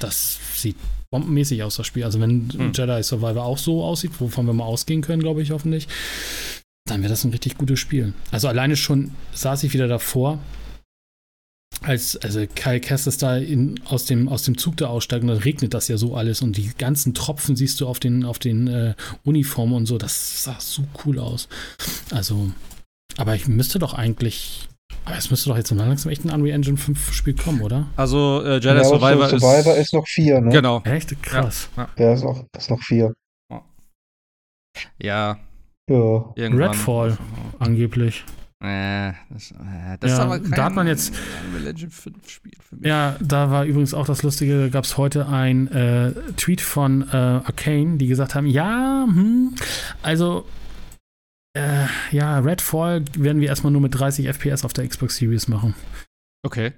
das 0.00 0.38
sieht 0.54 0.76
bombenmäßig 1.10 1.62
aus, 1.62 1.76
das 1.76 1.86
Spiel. 1.86 2.04
Also, 2.04 2.20
wenn 2.20 2.48
hm. 2.50 2.72
Jedi 2.74 3.02
Survivor 3.02 3.44
auch 3.44 3.58
so 3.58 3.84
aussieht, 3.84 4.12
wovon 4.18 4.46
wir 4.46 4.52
mal 4.52 4.64
ausgehen 4.64 5.02
können, 5.02 5.22
glaube 5.22 5.42
ich, 5.42 5.50
hoffentlich, 5.50 5.88
dann 6.86 7.02
wäre 7.02 7.10
das 7.10 7.24
ein 7.24 7.30
richtig 7.30 7.58
gutes 7.58 7.78
Spiel. 7.78 8.14
Also 8.30 8.48
alleine 8.48 8.76
schon 8.76 9.12
saß 9.34 9.64
ich 9.64 9.74
wieder 9.74 9.88
davor, 9.88 10.38
als 11.82 12.16
also 12.16 12.44
Kyle 12.54 12.80
Kestis 12.80 13.18
da 13.18 13.36
in, 13.36 13.80
aus, 13.84 14.06
dem, 14.06 14.28
aus 14.28 14.44
dem 14.44 14.56
Zug 14.56 14.76
da 14.76 14.86
aussteigt 14.86 15.22
und 15.22 15.28
dann 15.28 15.38
regnet 15.38 15.74
das 15.74 15.88
ja 15.88 15.96
so 15.96 16.14
alles 16.14 16.40
und 16.40 16.56
die 16.56 16.70
ganzen 16.78 17.12
Tropfen 17.12 17.56
siehst 17.56 17.80
du 17.80 17.88
auf 17.88 17.98
den, 17.98 18.24
auf 18.24 18.38
den 18.38 18.66
äh, 18.68 18.94
Uniformen 19.24 19.74
und 19.74 19.86
so, 19.86 19.98
das 19.98 20.44
sah 20.44 20.56
so 20.58 20.84
cool 21.04 21.18
aus. 21.18 21.48
Also, 22.12 22.50
aber 23.16 23.34
ich 23.34 23.46
müsste 23.46 23.78
doch 23.78 23.94
eigentlich 23.94 24.68
aber 25.04 25.16
es 25.16 25.30
müsste 25.30 25.50
doch 25.50 25.56
jetzt 25.56 25.70
langsam 25.70 26.10
echt 26.10 26.24
ein 26.24 26.30
Unreal 26.30 26.56
Engine 26.56 26.76
5 26.76 27.12
Spiel 27.12 27.34
kommen, 27.34 27.62
oder? 27.62 27.86
Also 27.96 28.42
äh, 28.44 28.54
Jedi 28.54 28.78
ja, 28.78 28.84
Survivor, 28.84 29.28
Survivor 29.28 29.74
ist, 29.74 29.86
ist 29.86 29.94
noch 29.94 30.06
vier, 30.06 30.40
ne? 30.40 30.50
Genau. 30.50 30.82
Echt 30.82 31.22
krass. 31.22 31.68
Ja, 31.76 31.88
ja. 31.96 32.12
ist, 32.12 32.24
noch, 32.24 32.44
ist 32.56 32.70
noch 32.70 32.80
vier. 32.82 33.14
Ja, 35.00 35.38
ja. 35.88 36.32
Irgendwann. 36.36 36.68
Redfall, 36.68 37.18
angeblich. 37.58 38.24
Äh, 38.60 39.12
das, 39.28 39.50
äh, 39.50 39.98
das 40.00 40.10
ja, 40.10 40.16
ist 40.16 40.18
aber 40.18 40.40
kein 40.40 40.50
da 40.50 40.64
hat 40.64 40.74
man 40.74 40.86
jetzt, 40.86 41.14
Legend 41.62 41.92
5 41.92 42.30
Spiel 42.30 42.52
für 42.58 42.76
mich. 42.76 42.86
Ja, 42.86 43.16
da 43.20 43.50
war 43.50 43.64
übrigens 43.66 43.92
auch 43.92 44.06
das 44.06 44.22
Lustige, 44.22 44.58
da 44.58 44.68
gab 44.68 44.84
es 44.84 44.96
heute 44.96 45.28
ein 45.28 45.68
äh, 45.68 46.12
Tweet 46.36 46.62
von 46.62 47.02
äh, 47.02 47.14
Arcane, 47.14 47.98
die 47.98 48.06
gesagt 48.06 48.34
haben, 48.34 48.46
ja, 48.46 49.04
hm, 49.06 49.54
also 50.02 50.46
äh, 51.52 51.86
ja, 52.10 52.38
Redfall 52.38 53.04
werden 53.16 53.40
wir 53.40 53.48
erstmal 53.48 53.72
nur 53.72 53.82
mit 53.82 53.98
30 53.98 54.26
FPS 54.26 54.64
auf 54.64 54.72
der 54.72 54.88
Xbox 54.88 55.16
Series 55.16 55.48
machen. 55.48 55.74
Okay. 56.42 56.72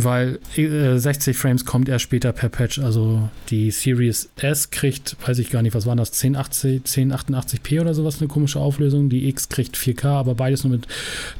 Weil 0.00 0.38
äh, 0.56 0.96
60 0.96 1.36
Frames 1.36 1.64
kommt 1.64 1.88
erst 1.88 2.04
später 2.04 2.32
per 2.32 2.48
Patch. 2.48 2.78
Also 2.78 3.28
die 3.50 3.72
Series 3.72 4.30
S 4.36 4.70
kriegt, 4.70 5.16
weiß 5.26 5.40
ich 5.40 5.50
gar 5.50 5.62
nicht, 5.62 5.74
was 5.74 5.86
war 5.86 5.96
das, 5.96 6.12
1080, 6.22 6.82
1088p 6.82 7.80
oder 7.80 7.94
sowas, 7.94 8.20
eine 8.20 8.28
komische 8.28 8.60
Auflösung. 8.60 9.08
Die 9.08 9.28
X 9.28 9.48
kriegt 9.48 9.76
4K, 9.76 10.06
aber 10.06 10.36
beides 10.36 10.62
nur 10.62 10.70
mit 10.70 10.86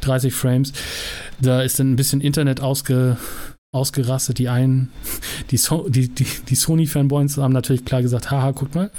30 0.00 0.34
Frames. 0.34 0.72
Da 1.40 1.62
ist 1.62 1.78
dann 1.78 1.92
ein 1.92 1.96
bisschen 1.96 2.20
Internet 2.20 2.60
ausge, 2.60 3.16
ausgerastet. 3.70 4.38
Die 4.38 4.48
einen, 4.48 4.90
die, 5.52 5.56
so 5.56 5.88
die, 5.88 6.08
die, 6.08 6.26
die 6.48 6.54
Sony-Fanboys 6.56 7.36
haben 7.36 7.52
natürlich 7.52 7.84
klar 7.84 8.02
gesagt, 8.02 8.32
haha, 8.32 8.50
guckt 8.50 8.74
mal, 8.74 8.90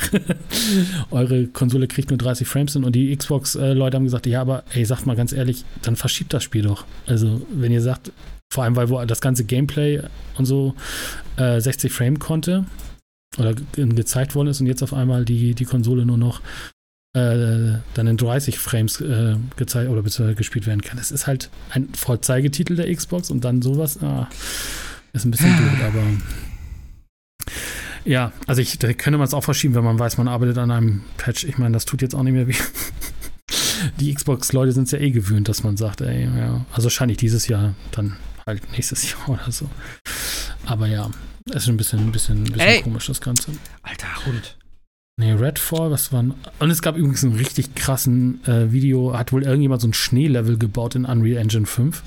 eure 1.11 1.47
Konsole 1.47 1.89
kriegt 1.89 2.11
nur 2.11 2.17
30 2.17 2.47
Frames 2.47 2.73
hin 2.73 2.85
und 2.85 2.93
die 2.93 3.13
Xbox-Leute 3.13 3.97
haben 3.97 4.05
gesagt, 4.05 4.25
ja, 4.25 4.39
aber 4.39 4.63
ey, 4.73 4.85
sagt 4.85 5.05
mal 5.05 5.17
ganz 5.17 5.33
ehrlich, 5.33 5.65
dann 5.81 5.97
verschiebt 5.97 6.33
das 6.33 6.43
Spiel 6.43 6.61
doch. 6.61 6.85
Also, 7.07 7.41
wenn 7.51 7.73
ihr 7.73 7.81
sagt, 7.81 8.13
vor 8.51 8.63
allem, 8.63 8.75
weil 8.75 9.07
das 9.07 9.21
ganze 9.21 9.43
Gameplay 9.43 10.01
und 10.37 10.45
so 10.45 10.75
äh, 11.37 11.59
60 11.59 11.91
Frame 11.91 12.19
konnte 12.19 12.65
oder 13.37 13.53
gezeigt 13.75 14.35
worden 14.35 14.47
ist 14.47 14.59
und 14.59 14.67
jetzt 14.67 14.81
auf 14.81 14.93
einmal 14.93 15.23
die, 15.23 15.53
die 15.53 15.65
Konsole 15.65 16.05
nur 16.05 16.17
noch 16.17 16.41
äh, 17.13 17.79
dann 17.93 18.07
in 18.07 18.17
30 18.17 18.59
Frames 18.59 19.01
äh, 19.01 19.35
gezeigt 19.55 19.89
oder 19.89 20.01
beziehungsweise 20.01 20.35
gespielt 20.35 20.67
werden 20.67 20.81
kann. 20.81 20.97
Das 20.97 21.11
ist 21.11 21.27
halt 21.27 21.49
ein 21.69 21.89
Vorzeigetitel 21.93 22.75
der 22.75 22.93
Xbox 22.93 23.29
und 23.29 23.43
dann 23.45 23.61
sowas, 23.61 24.01
ah, 24.03 24.27
ist 25.13 25.25
ein 25.25 25.31
bisschen 25.31 25.55
blöd, 25.55 25.81
aber 25.81 26.03
ja, 28.05 28.31
also 28.47 28.61
ich, 28.61 28.79
da 28.79 28.93
könnte 28.93 29.17
man 29.17 29.27
es 29.27 29.33
auch 29.33 29.43
verschieben, 29.43 29.75
wenn 29.75 29.83
man 29.83 29.99
weiß, 29.99 30.17
man 30.17 30.27
arbeitet 30.27 30.57
an 30.57 30.71
einem 30.71 31.01
Patch. 31.17 31.43
Ich 31.43 31.57
meine, 31.57 31.73
das 31.73 31.85
tut 31.85 32.01
jetzt 32.01 32.15
auch 32.15 32.23
nicht 32.23 32.33
mehr 32.33 32.47
weh. 32.47 32.55
Die 33.99 34.13
Xbox-Leute 34.13 34.71
sind 34.71 34.83
es 34.85 34.91
ja 34.91 34.99
eh 34.99 35.11
gewöhnt, 35.11 35.49
dass 35.49 35.63
man 35.63 35.77
sagt, 35.77 36.01
ey, 36.01 36.25
ja, 36.25 36.65
also 36.71 36.85
wahrscheinlich 36.85 37.17
dieses 37.17 37.47
Jahr 37.47 37.75
dann 37.91 38.17
halt 38.49 38.71
nächstes 38.71 39.09
Jahr 39.11 39.29
oder 39.29 39.51
so. 39.51 39.69
Aber 40.65 40.87
ja, 40.87 41.09
es 41.49 41.63
ist 41.63 41.69
ein 41.69 41.77
bisschen, 41.77 41.99
ein 41.99 42.11
bisschen, 42.11 42.43
ein 42.43 42.51
bisschen 42.51 42.83
komisch, 42.83 43.07
das 43.07 43.21
Ganze. 43.21 43.51
Alter 43.81 44.25
Hund. 44.25 44.57
Nee, 45.19 45.33
Redfall, 45.33 45.91
was 45.91 46.13
war. 46.13 46.23
Und 46.59 46.69
es 46.69 46.81
gab 46.81 46.95
übrigens 46.95 47.23
einen 47.23 47.35
richtig 47.35 47.75
krassen 47.75 48.41
äh, 48.45 48.71
Video, 48.71 49.17
hat 49.17 49.33
wohl 49.33 49.43
irgendjemand 49.43 49.81
so 49.81 49.87
ein 49.87 49.93
Schneelevel 49.93 50.57
gebaut 50.57 50.95
in 50.95 51.05
Unreal 51.05 51.41
Engine 51.41 51.65
5. 51.65 52.03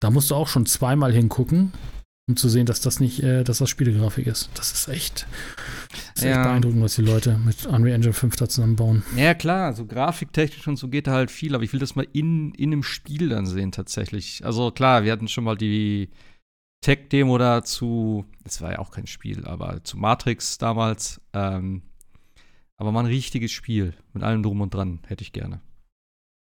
Da 0.00 0.10
musst 0.10 0.30
du 0.30 0.34
auch 0.34 0.48
schon 0.48 0.66
zweimal 0.66 1.12
hingucken, 1.12 1.72
um 2.26 2.36
zu 2.36 2.48
sehen, 2.48 2.66
dass 2.66 2.80
das 2.80 3.00
nicht, 3.00 3.22
äh, 3.22 3.44
dass 3.44 3.58
das 3.58 3.68
Spielegrafik 3.68 4.26
ist. 4.26 4.48
Das 4.54 4.72
ist 4.72 4.88
echt, 4.88 5.26
das 5.90 6.22
ist 6.22 6.24
ja. 6.24 6.30
echt 6.30 6.42
beeindruckend, 6.42 6.82
was 6.82 6.94
die 6.94 7.02
Leute 7.02 7.38
mit 7.38 7.66
Unreal 7.66 7.96
Engine 7.96 8.14
5 8.14 8.36
da 8.36 8.48
zusammenbauen. 8.48 9.02
Ja, 9.16 9.34
klar, 9.34 9.66
also 9.66 9.84
grafiktechnisch 9.84 10.66
und 10.66 10.76
so 10.76 10.88
geht 10.88 11.06
da 11.06 11.12
halt 11.12 11.30
viel, 11.30 11.54
aber 11.54 11.64
ich 11.64 11.72
will 11.72 11.80
das 11.80 11.96
mal 11.96 12.06
in, 12.12 12.52
in 12.54 12.72
einem 12.72 12.82
Spiel 12.82 13.28
dann 13.28 13.46
sehen, 13.46 13.72
tatsächlich. 13.72 14.44
Also 14.44 14.70
klar, 14.70 15.04
wir 15.04 15.12
hatten 15.12 15.28
schon 15.28 15.44
mal 15.44 15.56
die 15.56 16.08
Tech-Demo 16.80 17.36
dazu, 17.36 18.24
das 18.42 18.62
war 18.62 18.72
ja 18.72 18.78
auch 18.78 18.90
kein 18.90 19.06
Spiel, 19.06 19.44
aber 19.46 19.84
zu 19.84 19.98
Matrix 19.98 20.56
damals. 20.58 21.20
Ähm, 21.34 21.82
aber 22.76 22.90
mal 22.90 23.00
ein 23.00 23.06
richtiges 23.06 23.52
Spiel 23.52 23.94
mit 24.12 24.22
allem 24.22 24.42
Drum 24.42 24.60
und 24.60 24.74
Dran 24.74 25.00
hätte 25.06 25.22
ich 25.22 25.32
gerne. 25.32 25.60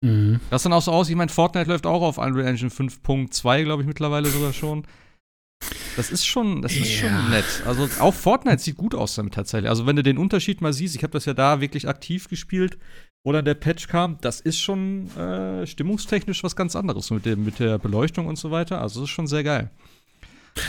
Mhm. 0.00 0.40
Das 0.50 0.62
dann 0.62 0.72
auch 0.72 0.82
so 0.82 0.92
aus, 0.92 1.08
ich 1.08 1.16
meine, 1.16 1.30
Fortnite 1.30 1.68
läuft 1.68 1.86
auch 1.86 2.02
auf 2.02 2.18
Unreal 2.18 2.46
Engine 2.46 2.70
5.2, 2.70 3.64
glaube 3.64 3.82
ich, 3.82 3.88
mittlerweile 3.88 4.28
sogar 4.28 4.52
schon. 4.52 4.84
Das 5.96 6.10
ist 6.10 6.24
schon, 6.24 6.62
das 6.62 6.72
ist 6.72 7.00
ja. 7.00 7.08
schon 7.08 7.30
nett. 7.30 7.44
Also 7.66 7.88
auch 7.98 8.14
Fortnite 8.14 8.58
sieht 8.58 8.76
gut 8.76 8.94
aus 8.94 9.16
damit 9.16 9.34
tatsächlich. 9.34 9.68
Also 9.68 9.86
wenn 9.86 9.96
du 9.96 10.04
den 10.04 10.16
Unterschied 10.16 10.60
mal 10.60 10.72
siehst, 10.72 10.94
ich 10.94 11.02
habe 11.02 11.12
das 11.12 11.24
ja 11.24 11.34
da 11.34 11.60
wirklich 11.60 11.88
aktiv 11.88 12.28
gespielt 12.28 12.78
wo 13.24 13.32
dann 13.32 13.44
der 13.44 13.54
Patch 13.54 13.88
kam, 13.88 14.16
das 14.20 14.40
ist 14.40 14.58
schon 14.58 15.14
äh, 15.16 15.66
stimmungstechnisch 15.66 16.42
was 16.44 16.56
ganz 16.56 16.76
anderes 16.76 17.10
mit, 17.10 17.26
dem, 17.26 17.44
mit 17.44 17.58
der 17.58 17.78
Beleuchtung 17.78 18.26
und 18.26 18.38
so 18.38 18.50
weiter. 18.50 18.80
Also 18.80 19.00
das 19.00 19.10
ist 19.10 19.14
schon 19.14 19.26
sehr 19.26 19.44
geil. 19.44 19.70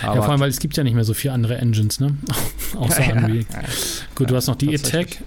ja, 0.02 0.14
vor 0.16 0.30
allem, 0.30 0.40
weil 0.40 0.50
es 0.50 0.60
gibt 0.60 0.76
ja 0.76 0.84
nicht 0.84 0.94
mehr 0.94 1.04
so 1.04 1.14
viele 1.14 1.34
andere 1.34 1.58
Engines, 1.58 2.00
ne? 2.00 2.18
außer 2.76 3.02
Ja, 3.02 3.08
ja. 3.08 3.16
Unreal. 3.16 3.46
Ja, 3.50 3.62
Gut, 4.16 4.30
du 4.30 4.34
Ja, 4.34 4.38
hast 4.38 4.48
noch 4.48 4.56
die. 4.56 4.76
Attack, 4.76 5.24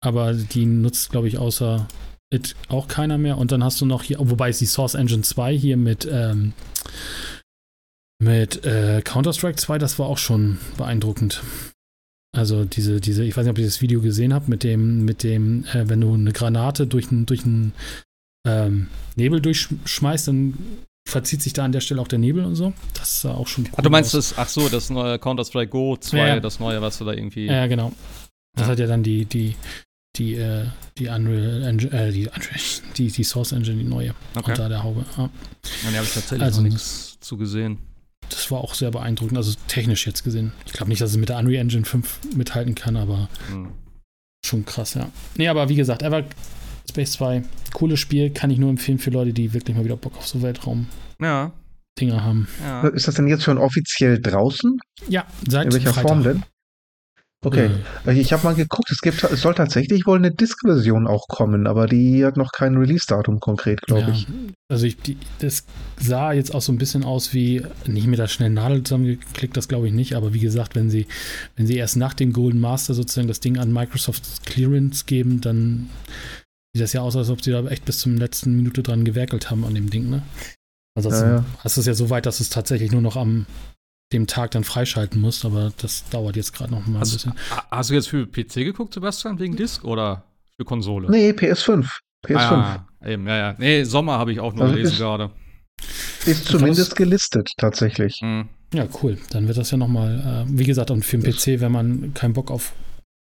aber 0.00 0.32
die 0.34 0.64
nutzt, 0.66 1.10
glaube 1.10 1.28
ich, 1.28 1.38
außer 1.38 1.88
It 2.32 2.54
auch 2.68 2.86
keiner 2.86 3.18
mehr. 3.18 3.36
Und 3.36 3.50
dann 3.50 3.64
hast 3.64 3.80
du 3.80 3.86
noch 3.86 4.04
hier, 4.04 4.18
wobei 4.20 4.50
es 4.50 4.58
die 4.58 4.66
Source 4.66 4.94
Engine 4.94 5.22
2 5.22 5.56
hier 5.56 5.76
mit, 5.76 6.08
ähm, 6.10 6.52
mit 8.20 8.64
äh, 8.64 9.00
Counter-Strike 9.02 9.56
2, 9.56 9.78
das 9.78 9.98
war 9.98 10.06
auch 10.06 10.18
schon 10.18 10.58
beeindruckend. 10.76 11.42
Also 12.36 12.64
diese, 12.64 13.00
diese, 13.00 13.24
ich 13.24 13.36
weiß 13.36 13.44
nicht, 13.44 13.50
ob 13.50 13.58
ihr 13.58 13.64
das 13.64 13.80
Video 13.80 14.00
gesehen 14.00 14.32
habt, 14.32 14.48
mit 14.48 14.62
dem, 14.62 15.04
mit 15.04 15.24
dem, 15.24 15.64
äh, 15.72 15.88
wenn 15.88 16.00
du 16.00 16.14
eine 16.14 16.32
Granate 16.32 16.86
durch 16.86 17.10
einen 17.10 17.26
durch 17.26 17.44
einen, 17.44 17.72
ähm, 18.46 18.86
Nebel 19.16 19.40
durchschmeißt, 19.40 20.28
dann 20.28 20.54
verzieht 21.08 21.42
sich 21.42 21.54
da 21.54 21.64
an 21.64 21.72
der 21.72 21.80
Stelle 21.80 22.00
auch 22.00 22.06
der 22.08 22.18
Nebel 22.20 22.44
und 22.44 22.54
so. 22.54 22.72
Das 22.94 23.22
sah 23.22 23.32
auch 23.34 23.48
schon 23.48 23.64
cool 23.64 23.70
Ach, 23.78 23.82
du 23.82 23.90
meinst 23.90 24.14
aus. 24.14 24.28
das, 24.30 24.38
ach 24.38 24.48
so, 24.48 24.68
das 24.68 24.90
neue 24.90 25.18
Counter-Strike 25.18 25.70
Go 25.70 25.96
2, 25.96 26.16
Ja, 26.18 26.26
ja. 26.28 26.40
das 26.40 26.60
neue, 26.60 26.80
was 26.80 26.98
du 26.98 27.04
da 27.06 27.12
irgendwie. 27.12 27.46
Ja, 27.46 27.66
genau. 27.66 27.92
Das 28.56 28.66
Ja. 28.66 28.72
hat 28.72 28.78
ja 28.78 28.86
dann 28.86 29.02
die, 29.02 29.24
die, 29.24 29.56
die, 30.16 30.34
äh, 30.34 30.66
die 30.98 31.08
Unreal 31.08 31.62
Engine, 31.64 31.92
äh, 31.92 32.12
die, 32.12 32.26
Unreal, 32.28 32.60
die, 32.96 33.10
die 33.10 33.24
Source 33.24 33.52
Engine, 33.52 33.76
die 33.78 33.84
neue, 33.88 34.14
okay. 34.36 34.50
unter 34.52 34.68
der 34.68 34.82
Haube. 34.84 35.04
Ja. 35.16 35.24
Und 35.24 35.94
habe 35.96 36.04
ich 36.04 36.12
tatsächlich 36.14 36.42
Also- 36.42 36.60
noch 36.62 36.68
nichts 36.68 37.18
zu 37.20 37.36
gesehen. 37.36 37.78
Das 38.30 38.50
war 38.50 38.58
auch 38.60 38.74
sehr 38.74 38.90
beeindruckend, 38.90 39.36
also 39.36 39.52
technisch 39.68 40.06
jetzt 40.06 40.24
gesehen. 40.24 40.52
Ich 40.66 40.72
glaube 40.72 40.88
nicht, 40.88 41.00
dass 41.02 41.10
es 41.10 41.16
mit 41.16 41.28
der 41.28 41.38
Unreal 41.38 41.60
Engine 41.60 41.84
5 41.84 42.20
mithalten 42.36 42.74
kann, 42.74 42.96
aber 42.96 43.28
Hm. 43.50 43.68
schon 44.44 44.64
krass, 44.64 44.94
ja. 44.94 45.10
Nee, 45.36 45.48
aber 45.48 45.68
wie 45.68 45.74
gesagt, 45.76 46.02
Ever 46.02 46.24
Space 46.88 47.12
2, 47.12 47.42
cooles 47.72 48.00
Spiel, 48.00 48.30
kann 48.30 48.50
ich 48.50 48.58
nur 48.58 48.70
empfehlen 48.70 48.98
für 48.98 49.10
Leute, 49.10 49.32
die 49.32 49.52
wirklich 49.52 49.76
mal 49.76 49.84
wieder 49.84 49.96
Bock 49.96 50.16
auf 50.16 50.26
so 50.26 50.42
Weltraum-Dinger 50.42 51.52
Ja, 52.14 52.22
haben. 52.22 52.48
ja. 52.62 52.88
Ist 52.88 53.06
das 53.08 53.14
denn 53.16 53.28
jetzt 53.28 53.42
schon 53.44 53.58
offiziell 53.58 54.20
draußen? 54.20 54.78
Ja, 55.08 55.26
seit 55.48 55.66
In 55.66 55.72
welcher 55.72 55.92
Freitag. 55.92 56.08
Form 56.08 56.22
denn? 56.22 56.42
Okay. 57.42 57.70
Äh, 58.06 58.20
Ich 58.20 58.32
habe 58.34 58.44
mal 58.44 58.54
geguckt, 58.54 58.90
es, 58.90 59.00
gibt, 59.00 59.24
es 59.24 59.40
soll 59.40 59.54
tatsächlich 59.54 60.06
wohl 60.06 60.18
eine 60.18 60.30
Disk-Version 60.30 61.06
auch 61.06 61.26
kommen, 61.26 61.66
aber 61.66 61.86
die 61.86 62.24
hat 62.24 62.36
noch 62.36 62.52
kein 62.52 62.76
Release-Datum 62.76 63.40
konkret, 63.40 63.80
glaube 63.82 64.08
ja. 64.08 64.10
ich. 64.10 64.26
Also 64.70 64.84
ich, 64.84 64.98
die, 64.98 65.16
das 65.38 65.64
sah 65.98 66.32
jetzt 66.32 66.54
auch 66.54 66.60
so 66.60 66.70
ein 66.70 66.76
bisschen 66.78 67.02
aus 67.02 67.32
wie, 67.32 67.62
nicht 67.86 68.06
mit 68.08 68.18
der 68.18 68.28
schnellen 68.28 68.54
Nadel 68.54 68.82
zusammengeklickt, 68.82 69.56
das 69.56 69.68
glaube 69.68 69.86
ich 69.86 69.94
nicht, 69.94 70.14
aber 70.14 70.34
wie 70.34 70.40
gesagt, 70.40 70.74
wenn 70.74 70.90
sie, 70.90 71.06
wenn 71.56 71.66
sie 71.66 71.76
erst 71.76 71.96
nach 71.96 72.12
dem 72.12 72.34
Golden 72.34 72.60
Master 72.60 72.92
sozusagen 72.92 73.28
das 73.28 73.40
Ding 73.40 73.56
an 73.56 73.72
Microsoft 73.72 74.44
Clearance 74.44 75.06
geben, 75.06 75.40
dann 75.40 75.88
sieht 76.74 76.82
das 76.82 76.92
ja 76.92 77.00
aus, 77.00 77.16
als 77.16 77.30
ob 77.30 77.42
sie 77.42 77.52
da 77.52 77.66
echt 77.68 77.86
bis 77.86 78.00
zum 78.00 78.18
letzten 78.18 78.54
Minute 78.54 78.82
dran 78.82 79.04
gewerkelt 79.04 79.50
haben 79.50 79.64
an 79.64 79.74
dem 79.74 79.88
Ding, 79.88 80.10
ne? 80.10 80.22
Ansonsten 80.94 81.24
Ja, 81.24 81.36
ja. 81.36 81.44
hast 81.58 81.76
du 81.76 81.80
es 81.80 81.86
ja 81.86 81.94
so 81.94 82.10
weit, 82.10 82.26
dass 82.26 82.40
es 82.40 82.50
tatsächlich 82.50 82.92
nur 82.92 83.00
noch 83.00 83.16
am 83.16 83.46
dem 84.12 84.26
Tag 84.26 84.50
dann 84.52 84.64
freischalten 84.64 85.20
musst, 85.20 85.44
aber 85.44 85.72
das 85.78 86.08
dauert 86.10 86.36
jetzt 86.36 86.52
gerade 86.52 86.72
noch 86.72 86.86
mal 86.86 86.96
ein 86.96 87.00
Hast, 87.00 87.12
bisschen. 87.12 87.34
ha- 87.50 87.64
hast 87.70 87.90
du 87.90 87.94
jetzt 87.94 88.08
für 88.08 88.26
PC 88.26 88.64
geguckt, 88.64 88.94
Sebastian, 88.94 89.38
wegen 89.38 89.56
Disk 89.56 89.84
oder 89.84 90.24
für 90.56 90.64
Konsole? 90.64 91.08
Nee, 91.10 91.30
PS5. 91.30 91.86
PS5 92.26 92.36
Ah, 92.36 92.86
eben, 93.04 93.26
ja, 93.26 93.36
ja. 93.36 93.54
Nee, 93.58 93.84
Sommer 93.84 94.18
habe 94.18 94.32
ich 94.32 94.40
auch 94.40 94.52
nur 94.52 94.64
Also 94.64 94.74
gelesen 94.74 94.92
ist- 94.92 94.98
gerade. 94.98 95.30
ist 96.26 96.44
zumindest 96.46 96.96
gelistet, 96.96 97.52
tatsächlich. 97.56 98.18
Hm. 98.20 98.48
Ja, 98.74 98.86
cool. 99.02 99.18
Dann 99.30 99.46
wird 99.48 99.56
das 99.58 99.70
ja 99.70 99.78
nochmal, 99.78 100.44
äh, 100.48 100.58
wie 100.58 100.64
gesagt, 100.64 100.90
und 100.90 101.04
für 101.04 101.18
den 101.18 101.30
PC, 101.32 101.60
wenn 101.60 101.72
man 101.72 102.12
keinen 102.14 102.34
Bock 102.34 102.50
auf 102.50 102.72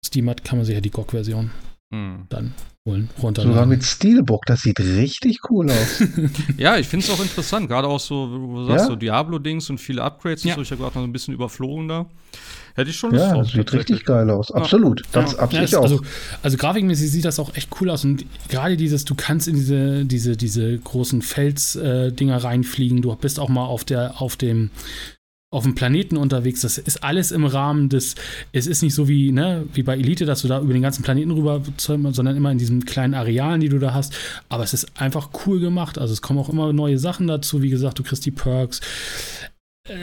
Steam 0.05 0.29
hat, 0.29 0.43
kann 0.43 0.57
man 0.57 0.65
sich 0.65 0.73
ja 0.75 0.81
die 0.81 0.89
GOG-Version 0.89 1.51
Hm. 1.93 2.25
dann 2.29 2.53
holen, 2.87 3.09
Sogar 3.35 3.65
mit 3.67 3.83
Steelbook, 3.83 4.45
das 4.47 4.61
sieht 4.61 4.79
richtig 4.79 5.39
cool 5.49 5.69
aus. 5.69 6.03
Ja, 6.57 6.77
ich 6.77 6.87
finde 6.87 7.05
es 7.05 7.11
auch 7.11 7.21
interessant, 7.21 7.67
gerade 7.67 7.87
auch 7.87 7.99
so, 7.99 8.27
wo 8.31 8.55
du 8.61 8.65
sagst, 8.65 8.85
Ja? 8.85 8.87
so 8.87 8.95
Diablo-Dings 8.95 9.69
und 9.69 9.77
viele 9.77 10.01
Upgrades, 10.01 10.43
Ja. 10.43 10.49
das 10.49 10.53
habe 10.55 10.63
ich 10.63 10.69
ja 10.71 10.75
gerade 10.77 10.97
noch 10.97 11.03
ein 11.03 11.11
bisschen 11.13 11.33
überflogen 11.33 11.87
da. 11.87 12.05
Hätte 12.73 12.89
ich 12.89 12.95
schon 12.97 13.11
Lust 13.11 13.23
ja, 13.25 13.33
drauf, 13.33 13.43
das 13.43 13.51
sieht 13.51 13.73
richtig 13.73 14.05
geil 14.05 14.29
aus. 14.29 14.49
Absolut. 14.51 15.03
Das 15.11 15.33
Ja, 15.33 15.39
ab 15.39 15.53
ja, 15.53 15.59
ich 15.61 15.71
es- 15.71 15.75
auch. 15.75 15.83
Also, 15.83 16.01
also 16.41 16.57
grafikmäßig 16.57 17.11
sieht 17.11 17.25
das 17.25 17.37
auch 17.37 17.53
echt 17.55 17.69
cool 17.81 17.89
aus. 17.89 18.03
Und 18.05 18.25
gerade 18.49 18.77
dieses, 18.77 19.03
du 19.05 19.13
kannst 19.13 19.47
in 19.49 19.55
diese, 19.55 20.05
diese, 20.05 20.37
diese 20.37 20.77
großen 20.79 21.21
Fels-Dinger 21.21 22.37
reinfliegen. 22.43 23.01
Du 23.01 23.13
bist 23.15 23.39
auch 23.39 23.49
mal 23.49 23.65
auf 23.65 23.83
der, 23.83 24.21
auf 24.21 24.37
dem, 24.37 24.71
auf 25.53 25.63
dem 25.63 25.75
Planeten 25.75 26.15
unterwegs. 26.15 26.61
Das 26.61 26.77
ist 26.77 27.03
alles 27.03 27.31
im 27.31 27.43
Rahmen 27.43 27.89
des, 27.89 28.15
es 28.53 28.67
ist 28.67 28.81
nicht 28.81 28.95
so 28.95 29.09
wie, 29.09 29.33
ne, 29.33 29.67
wie 29.73 29.83
bei 29.83 29.95
Elite, 29.97 30.25
dass 30.25 30.41
du 30.41 30.47
da 30.47 30.61
über 30.61 30.71
den 30.71 30.81
ganzen 30.81 31.03
Planeten 31.03 31.31
rüber, 31.31 31.61
sondern 31.77 32.37
immer 32.37 32.51
in 32.51 32.57
diesen 32.57 32.85
kleinen 32.85 33.13
Arealen, 33.13 33.59
die 33.59 33.67
du 33.67 33.77
da 33.77 33.93
hast. 33.93 34.13
Aber 34.47 34.63
es 34.63 34.73
ist 34.73 34.97
einfach 34.99 35.29
cool 35.45 35.59
gemacht. 35.59 35.99
Also 35.99 36.13
es 36.13 36.21
kommen 36.21 36.39
auch 36.39 36.47
immer 36.47 36.71
neue 36.71 36.97
Sachen 36.97 37.27
dazu. 37.27 37.61
Wie 37.61 37.69
gesagt, 37.69 37.99
du 37.99 38.03
kriegst 38.03 38.25
die 38.25 38.31
Perks 38.31 38.79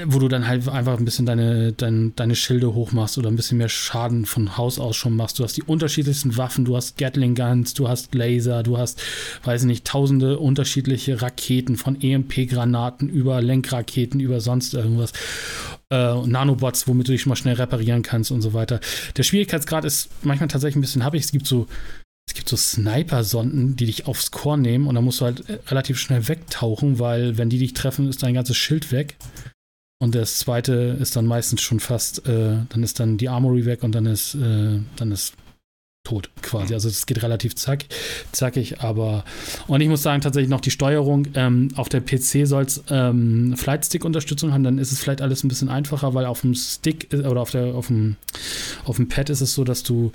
wo 0.07 0.19
du 0.19 0.27
dann 0.27 0.49
halt 0.49 0.69
einfach 0.69 0.99
ein 0.99 1.05
bisschen 1.05 1.25
deine, 1.25 1.73
dein, 1.73 2.15
deine 2.17 2.35
Schilde 2.35 2.75
hochmachst 2.75 3.17
oder 3.17 3.31
ein 3.31 3.37
bisschen 3.37 3.59
mehr 3.59 3.69
Schaden 3.69 4.27
von 4.27 4.57
Haus 4.57 4.79
aus 4.81 4.97
schon 4.97 5.15
machst. 5.15 5.39
Du 5.39 5.45
hast 5.45 5.57
die 5.57 5.63
unterschiedlichsten 5.63 6.37
Waffen, 6.37 6.65
du 6.65 6.77
hast 6.77 6.99
Gatling 6.99 7.37
Guns, 7.37 7.75
du 7.75 7.89
hast 7.89 8.13
Laser, 8.15 8.65
du 8.65 8.77
hast, 8.77 9.01
weiß 9.45 9.65
nicht, 9.65 9.87
tausende 9.87 10.39
unterschiedliche 10.39 11.23
Raketen 11.23 11.77
von 11.77 12.01
EMP-Granaten 12.01 13.09
über 13.09 13.41
Lenkraketen, 13.41 14.19
über 14.19 14.41
sonst 14.41 14.75
irgendwas. 14.75 15.13
Äh, 15.91 16.27
Nanobots, 16.27 16.89
womit 16.89 17.09
du 17.09 17.13
dich 17.13 17.27
mal 17.27 17.37
schnell 17.37 17.55
reparieren 17.55 18.03
kannst 18.03 18.33
und 18.33 18.43
so 18.43 18.53
weiter. 18.53 18.81
Der 19.17 19.23
Schwierigkeitsgrad 19.23 19.85
ist 19.85 20.11
manchmal 20.23 20.49
tatsächlich 20.49 20.77
ein 20.77 20.83
bisschen 20.83 21.05
happig. 21.05 21.23
Es 21.23 21.33
gibt 21.33 21.47
so 21.47 21.67
es 22.29 22.35
gibt 22.35 22.51
so 22.51 22.59
Sniper-Sonden, 22.59 23.77
die 23.77 23.87
dich 23.87 24.07
aufs 24.07 24.31
Core 24.31 24.59
nehmen 24.59 24.87
und 24.87 24.95
dann 24.97 25.05
musst 25.05 25.23
du 25.23 25.25
halt 25.25 25.49
äh, 25.49 25.59
relativ 25.69 25.99
schnell 25.99 26.29
wegtauchen, 26.29 26.99
weil 26.99 27.39
wenn 27.39 27.49
die 27.49 27.59
dich 27.59 27.73
treffen, 27.73 28.07
ist 28.07 28.23
dein 28.23 28.35
ganzes 28.35 28.57
Schild 28.59 28.93
weg. 28.93 29.17
Und 30.01 30.15
das 30.15 30.39
zweite 30.39 30.97
ist 31.01 31.17
dann 31.17 31.27
meistens 31.27 31.61
schon 31.61 31.81
fast, 31.81 32.27
äh, 32.29 32.59
dann 32.69 32.83
ist 32.83 33.01
dann 33.01 33.17
die 33.17 33.29
Armory 33.29 33.67
weg 33.67 33.83
und 33.83 33.95
dann 33.95 34.07
ist, 34.07 34.35
äh, 34.35 34.79
dann 34.97 35.13
ist 35.13 35.35
tot 36.05 36.31
quasi. 36.41 36.73
Also 36.73 36.89
es 36.89 37.05
geht 37.05 37.23
relativ 37.23 37.55
zack, 37.57 37.85
zackig, 38.33 38.81
aber 38.81 39.25
und 39.67 39.81
ich 39.81 39.89
muss 39.89 40.03
sagen, 40.03 40.23
tatsächlich 40.23 40.49
noch 40.49 40.61
die 40.61 40.71
Steuerung, 40.71 41.27
ähm, 41.35 41.69
auf 41.77 41.89
der 41.89 42.01
PC 42.01 42.47
soll 42.47 42.63
es 42.63 42.83
ähm, 42.89 43.57
Flightstick-Unterstützung 43.57 44.53
haben, 44.53 44.63
dann 44.63 44.79
ist 44.79 44.93
es 44.93 45.01
vielleicht 45.01 45.21
alles 45.21 45.45
ein 45.45 45.49
bisschen 45.49 45.69
einfacher, 45.69 46.15
weil 46.15 46.25
auf 46.27 46.41
dem 46.43 46.55
Stick 46.55 47.13
äh, 47.13 47.27
oder 47.27 47.41
auf, 47.41 47.51
der, 47.51 47.75
auf, 47.75 47.89
dem, 47.89 48.17
auf 48.85 48.97
dem 48.97 49.09
Pad 49.09 49.31
ist 49.31 49.41
es 49.41 49.55
so, 49.55 49.65
dass 49.65 49.83
du 49.83 50.13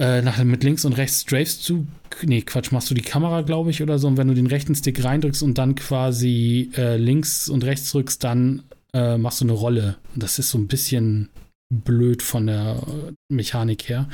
äh, 0.00 0.22
nach, 0.22 0.42
mit 0.42 0.64
links 0.64 0.86
und 0.86 0.94
rechts 0.94 1.20
strafest 1.20 1.68
du, 1.68 1.86
nee, 2.22 2.40
Quatsch, 2.40 2.72
machst 2.72 2.90
du 2.90 2.94
die 2.94 3.02
Kamera, 3.02 3.42
glaube 3.42 3.70
ich, 3.70 3.82
oder 3.82 3.98
so. 3.98 4.08
Und 4.08 4.16
wenn 4.16 4.28
du 4.28 4.34
den 4.34 4.46
rechten 4.46 4.74
Stick 4.74 5.04
reindrückst 5.04 5.42
und 5.42 5.58
dann 5.58 5.74
quasi 5.74 6.70
äh, 6.74 6.96
links 6.96 7.50
und 7.50 7.64
rechts 7.64 7.92
drückst, 7.92 8.24
dann 8.24 8.62
äh, 8.94 9.18
machst 9.18 9.42
du 9.42 9.44
eine 9.44 9.52
Rolle. 9.52 9.98
Und 10.14 10.22
das 10.22 10.38
ist 10.38 10.50
so 10.50 10.58
ein 10.58 10.68
bisschen 10.68 11.28
blöd 11.68 12.22
von 12.22 12.46
der 12.46 12.82
äh, 12.82 13.12
Mechanik 13.28 13.90
her. 13.90 14.08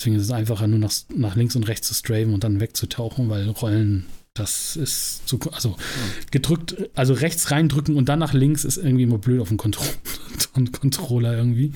Deswegen 0.00 0.14
ist 0.16 0.22
es 0.22 0.30
einfacher, 0.30 0.68
nur 0.68 0.78
nach, 0.78 0.92
nach 1.12 1.34
links 1.34 1.56
und 1.56 1.64
rechts 1.64 1.88
zu 1.88 1.94
strafen 1.94 2.32
und 2.32 2.44
dann 2.44 2.60
wegzutauchen, 2.60 3.28
weil 3.28 3.48
Rollen, 3.48 4.06
das 4.32 4.76
ist 4.76 5.26
zu, 5.26 5.40
also 5.50 5.76
gedrückt, 6.30 6.76
also 6.94 7.14
rechts 7.14 7.50
reindrücken 7.50 7.96
und 7.96 8.08
dann 8.08 8.20
nach 8.20 8.32
links 8.32 8.64
ist 8.64 8.76
irgendwie 8.76 9.04
immer 9.04 9.18
blöd 9.18 9.40
auf 9.40 9.48
dem 9.48 9.56
Kontro 9.56 9.84
Controller 10.80 11.36
irgendwie. 11.36 11.72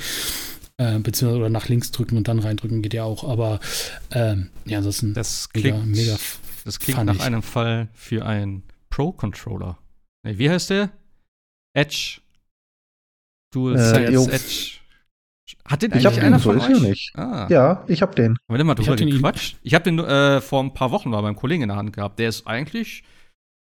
Äh, 0.80 0.98
beziehungsweise 1.00 1.40
oder 1.40 1.50
nach 1.50 1.68
links 1.68 1.90
drücken 1.90 2.16
und 2.16 2.26
dann 2.26 2.38
reindrücken 2.38 2.80
geht 2.80 2.94
ja 2.94 3.04
auch, 3.04 3.22
aber 3.28 3.60
ähm, 4.12 4.48
ja, 4.64 4.78
ansonsten 4.78 5.12
Das 5.12 5.48
mega, 5.54 5.70
klingt, 5.76 5.86
mega 5.94 6.16
das 6.64 6.78
klingt 6.78 7.04
nach 7.04 7.16
ich. 7.16 7.20
einem 7.20 7.42
Fall 7.42 7.88
für 7.92 8.24
einen 8.24 8.62
Pro-Controller. 8.88 9.76
Nee, 10.22 10.38
wie 10.38 10.48
heißt 10.48 10.70
der? 10.70 10.88
Edge. 11.74 12.20
Dual 13.52 13.76
Äh, 13.76 13.78
Sense 13.78 14.12
jo. 14.12 14.26
Edge. 14.28 14.76
Hat 15.66 15.82
den 15.82 15.90
Ich 15.90 16.06
eigentlich 16.06 16.06
hab 16.06 16.24
einer 16.24 16.36
den, 16.38 16.42
von 16.42 16.60
euch? 16.60 16.80
nicht. 16.80 17.12
Ah. 17.16 17.46
Ja, 17.50 17.84
ich 17.86 18.00
hab 18.00 18.16
den. 18.16 18.30
Haben 18.32 18.38
wir 18.48 18.58
denn 18.58 18.66
mal 18.66 18.72
Ich 18.72 18.78
drüber 18.78 18.92
hab 18.92 18.96
den 18.98 19.10
gequatscht? 19.10 19.56
Ich 19.62 19.74
habe 19.74 19.84
den 19.84 19.98
äh, 19.98 20.40
vor 20.40 20.62
ein 20.62 20.72
paar 20.72 20.90
Wochen 20.92 21.10
mal 21.10 21.20
beim 21.20 21.36
Kollegen 21.36 21.62
in 21.64 21.68
der 21.68 21.76
Hand 21.76 21.92
gehabt. 21.92 22.18
Der 22.18 22.28
ist 22.30 22.46
eigentlich 22.46 23.02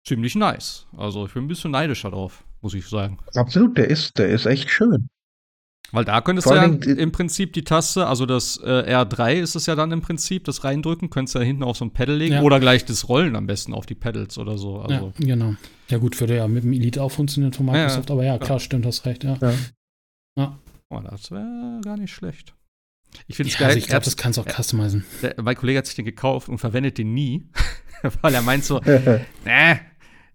ziemlich 0.05 0.35
nice. 0.35 0.87
Also 0.97 1.25
ich 1.25 1.33
bin 1.33 1.45
ein 1.45 1.47
bisschen 1.47 1.71
neidischer 1.71 2.11
drauf, 2.11 2.43
muss 2.61 2.73
ich 2.73 2.85
sagen. 2.87 3.17
Absolut, 3.35 3.77
der 3.77 3.89
ist, 3.89 4.17
der 4.17 4.27
ist 4.29 4.45
echt 4.45 4.69
schön. 4.69 5.07
Weil 5.91 6.03
da 6.03 6.19
könntest 6.21 6.47
Vor 6.47 6.55
du 6.57 6.61
ja 6.89 6.95
im 6.95 7.11
Prinzip 7.13 7.53
die 7.53 7.63
Taste, 7.63 8.07
also 8.07 8.25
das 8.25 8.57
äh, 8.57 8.93
R3 8.93 9.35
ist 9.35 9.55
es 9.55 9.67
ja 9.67 9.75
dann 9.75 9.91
im 9.93 10.01
Prinzip, 10.01 10.43
das 10.43 10.63
reindrücken, 10.65 11.09
könntest 11.09 11.35
du 11.35 11.39
ja 11.39 11.45
hinten 11.45 11.63
auf 11.63 11.77
so 11.77 11.85
ein 11.85 11.91
Pedal 11.91 12.17
legen 12.17 12.33
Ja. 12.35 12.41
oder 12.41 12.59
gleich 12.59 12.83
das 12.83 13.07
Rollen 13.07 13.35
am 13.37 13.47
besten 13.47 13.73
auf 13.73 13.85
die 13.85 13.95
Pedals 13.95 14.37
oder 14.37 14.57
so. 14.57 14.79
Also, 14.81 15.13
ja, 15.19 15.25
genau. 15.25 15.55
Ja, 15.89 15.97
gut, 15.97 16.19
würde 16.19 16.35
ja 16.35 16.47
mit 16.49 16.63
dem 16.63 16.73
Elite 16.73 17.01
auch 17.01 17.11
funktionieren 17.11 17.53
von 17.53 17.67
Ja, 17.67 17.73
ja. 17.73 17.79
Microsoft, 17.83 18.11
aber 18.11 18.25
ja, 18.25 18.37
klar, 18.37 18.59
stimmt, 18.59 18.85
hast 18.85 19.05
recht, 19.05 19.23
ja. 19.23 19.37
Ja. 20.37 20.57
oh, 20.89 20.99
das 21.09 21.31
wäre 21.31 21.79
gar 21.83 21.95
nicht 21.97 22.13
schlecht. 22.13 22.53
Ich 23.27 23.37
finde 23.37 23.47
es 23.49 23.53
ja 23.55 23.59
geil. 23.61 23.67
also 23.69 23.79
ich 23.79 23.87
glaube, 23.87 24.03
das 24.03 24.17
kannst 24.17 24.37
du 24.37 24.41
auch 24.41 24.47
customizen. 24.47 25.05
der, 25.21 25.35
mein 25.41 25.55
Kollege 25.55 25.79
hat 25.79 25.85
sich 25.85 25.95
den 25.95 26.03
gekauft 26.05 26.49
und 26.49 26.57
verwendet 26.57 26.97
den 26.97 27.13
nie, 27.13 27.47
weil 28.21 28.33
er 28.33 28.41
meint 28.41 28.65
so, 28.65 28.81
äh, 29.45 29.77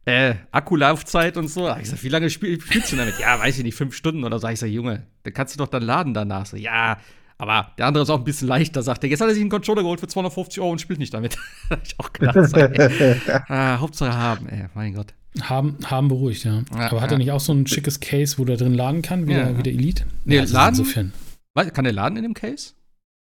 äh, 0.04 0.34
Akkulaufzeit 0.50 1.36
und 1.36 1.48
so. 1.48 1.66
Da 1.66 1.78
Ich 1.78 1.88
sag, 1.90 2.02
wie 2.02 2.08
lange 2.08 2.28
spiel, 2.30 2.60
spielst 2.60 2.92
du 2.92 2.96
damit? 2.96 3.14
Ja, 3.20 3.38
weiß 3.38 3.58
ich 3.58 3.64
nicht, 3.64 3.74
fünf 3.76 3.94
Stunden 3.94 4.24
oder 4.24 4.38
so. 4.38 4.48
Ich 4.48 4.58
sag, 4.60 4.68
Junge, 4.68 5.06
dann 5.22 5.32
kannst 5.32 5.54
du 5.54 5.58
doch 5.58 5.68
dann 5.68 5.82
laden 5.82 6.12
danach. 6.14 6.46
So, 6.46 6.56
ja, 6.56 6.98
Aber 7.38 7.72
der 7.78 7.86
andere 7.86 8.02
ist 8.04 8.10
auch 8.10 8.18
ein 8.18 8.24
bisschen 8.24 8.48
leichter, 8.48 8.82
sagt 8.82 9.04
er. 9.04 9.10
Jetzt 9.10 9.20
hat 9.20 9.28
er 9.28 9.34
sich 9.34 9.40
einen 9.40 9.50
Controller 9.50 9.82
geholt 9.82 10.00
für 10.00 10.06
250 10.08 10.60
Euro 10.60 10.70
und 10.72 10.80
spielt 10.80 10.98
nicht 10.98 11.12
damit. 11.14 11.36
Hab 11.70 11.80
ich 11.84 11.94
auch 11.98 12.12
gedacht. 12.12 12.36
ah, 13.48 13.78
Hauptsache 13.80 14.16
haben, 14.16 14.48
ey, 14.48 14.66
mein 14.74 14.94
Gott. 14.94 15.14
Haben, 15.40 15.78
haben 15.86 16.08
beruhigt, 16.08 16.44
ja. 16.44 16.62
Ja, 16.76 16.90
Aber 16.90 17.00
hat 17.00 17.10
ja. 17.10 17.16
er 17.16 17.18
nicht 17.18 17.30
auch 17.32 17.40
so 17.40 17.52
ein 17.54 17.66
schickes 17.66 18.00
Case, 18.00 18.36
wo 18.38 18.44
der 18.44 18.58
drin 18.58 18.74
laden 18.74 19.00
kann, 19.02 19.26
wie, 19.26 19.32
Ja. 19.32 19.44
der, 19.44 19.58
wie 19.58 19.62
der 19.62 19.72
Elite? 19.72 20.04
Nee, 20.24 20.36
das 20.36 20.46
ist 20.46 20.52
laden- 20.52 20.78
Insofern. 20.78 21.12
Weiß- 21.56 21.70
Kann 21.70 21.84
der 21.84 21.92
laden 21.94 22.16
in 22.16 22.22
dem 22.24 22.34
Case? 22.34 22.72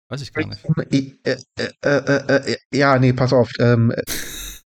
Weiß 0.09 0.21
ich 0.21 0.33
gar 0.33 0.45
nicht. 0.45 0.59
Äh, 0.91 1.07
äh, 1.23 1.37
äh, 1.85 1.89
äh, 1.89 2.51
äh, 2.51 2.57
ja, 2.73 2.99
nee, 2.99 3.13
pass 3.13 3.31
auf. 3.31 3.49
Ähm, 3.59 3.93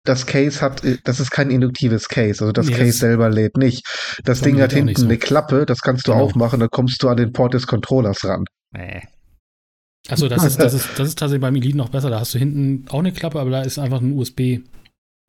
das 0.04 0.26
Case 0.26 0.62
hat, 0.62 0.84
äh, 0.84 0.98
das 1.04 1.20
ist 1.20 1.32
kein 1.32 1.50
induktives 1.52 2.08
Case. 2.10 2.42
Also 2.42 2.52
das 2.52 2.68
Nee, 2.68 2.74
Case 2.74 2.86
das- 2.88 2.98
selber 3.00 3.30
lädt 3.30 3.58
nicht. 3.58 3.86
Das 4.24 4.42
Ding 4.42 4.60
hat 4.62 4.74
hinten 4.74 4.96
so? 4.96 5.06
eine 5.06 5.18
Klappe, 5.18 5.66
das 5.66 5.82
kannst 5.82 6.08
du 6.08 6.12
Genau. 6.12 6.24
aufmachen, 6.24 6.60
dann 6.60 6.70
kommst 6.70 7.02
du 7.04 7.10
an 7.10 7.18
den 7.18 7.32
Port 7.34 7.54
des 7.54 7.68
Controllers 7.68 8.24
ran. 8.26 8.46
Nee. 8.76 9.02
Achso, 10.10 10.28
das 10.28 10.44
ist, 10.44 10.60
das, 10.60 10.74
ist, 10.74 10.88
das 10.98 11.08
ist 11.10 11.20
tatsächlich 11.20 11.42
beim 11.42 11.56
Elite 11.56 11.78
noch 11.78 11.90
besser. 11.90 12.10
Da 12.10 12.20
hast 12.20 12.34
du 12.34 12.40
hinten 12.40 12.86
auch 12.90 13.00
eine 13.00 13.12
Klappe, 13.12 13.40
aber 13.40 13.52
da 13.52 13.62
ist 13.62 13.78
einfach 13.78 14.02
ein 14.02 14.14
USB. 14.14 14.62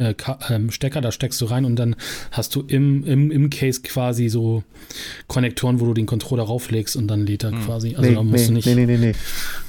Äh, 0.03 0.15
ähm, 0.51 0.71
Stecker, 0.71 1.01
da 1.01 1.13
steckst 1.13 1.41
du 1.41 1.47
rein 1.47 1.65
und 1.65 1.77
dann 1.77 1.97
hast 2.31 2.55
du 2.55 2.63
im, 2.63 3.05
im, 3.05 3.31
im 3.31 3.51
Case 3.51 3.83
quasi 3.83 4.29
so 4.29 4.63
Konnektoren, 5.29 5.81
wo 5.81 5.87
du 5.87 5.95
den 5.95 6.07
Controller 6.07 6.43
rauflegst 6.45 6.97
und 6.97 7.09
dann 7.09 7.25
lädt 7.27 7.45
er 7.45 7.53
Hm. 7.53 7.65
quasi. 7.65 7.95
Also 7.95 8.09
nee, 8.09 8.15
da 8.15 8.23
musst 8.23 8.45
nee, 8.45 8.47
du 8.49 8.53
nicht. 8.55 8.67
nee, 8.67 8.75
nee, 8.75 8.87
nee, 8.87 8.97
nee. 8.99 9.15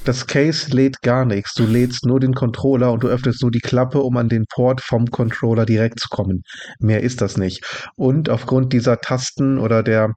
Das 0.04 0.26
Case 0.26 0.70
lädt 0.74 1.02
gar 1.02 1.24
nichts. 1.24 1.54
Du 1.54 1.66
lädst 1.66 2.04
nur 2.04 2.20
den 2.20 2.34
Controller 2.34 2.92
und 2.92 3.02
du 3.02 3.08
öffnest 3.08 3.42
nur 3.42 3.50
die 3.50 3.60
Klappe, 3.60 4.00
um 4.00 4.16
an 4.16 4.28
den 4.28 4.44
Port 4.46 4.80
vom 4.80 5.10
Controller 5.10 5.64
direkt 5.66 6.00
zu 6.00 6.08
kommen. 6.08 6.42
Mehr 6.78 7.02
ist 7.02 7.20
das 7.20 7.36
nicht. 7.36 7.64
Und 7.96 8.28
aufgrund 8.28 8.72
dieser 8.72 9.00
Tasten 9.00 9.58
oder 9.58 9.82
der, 9.82 10.12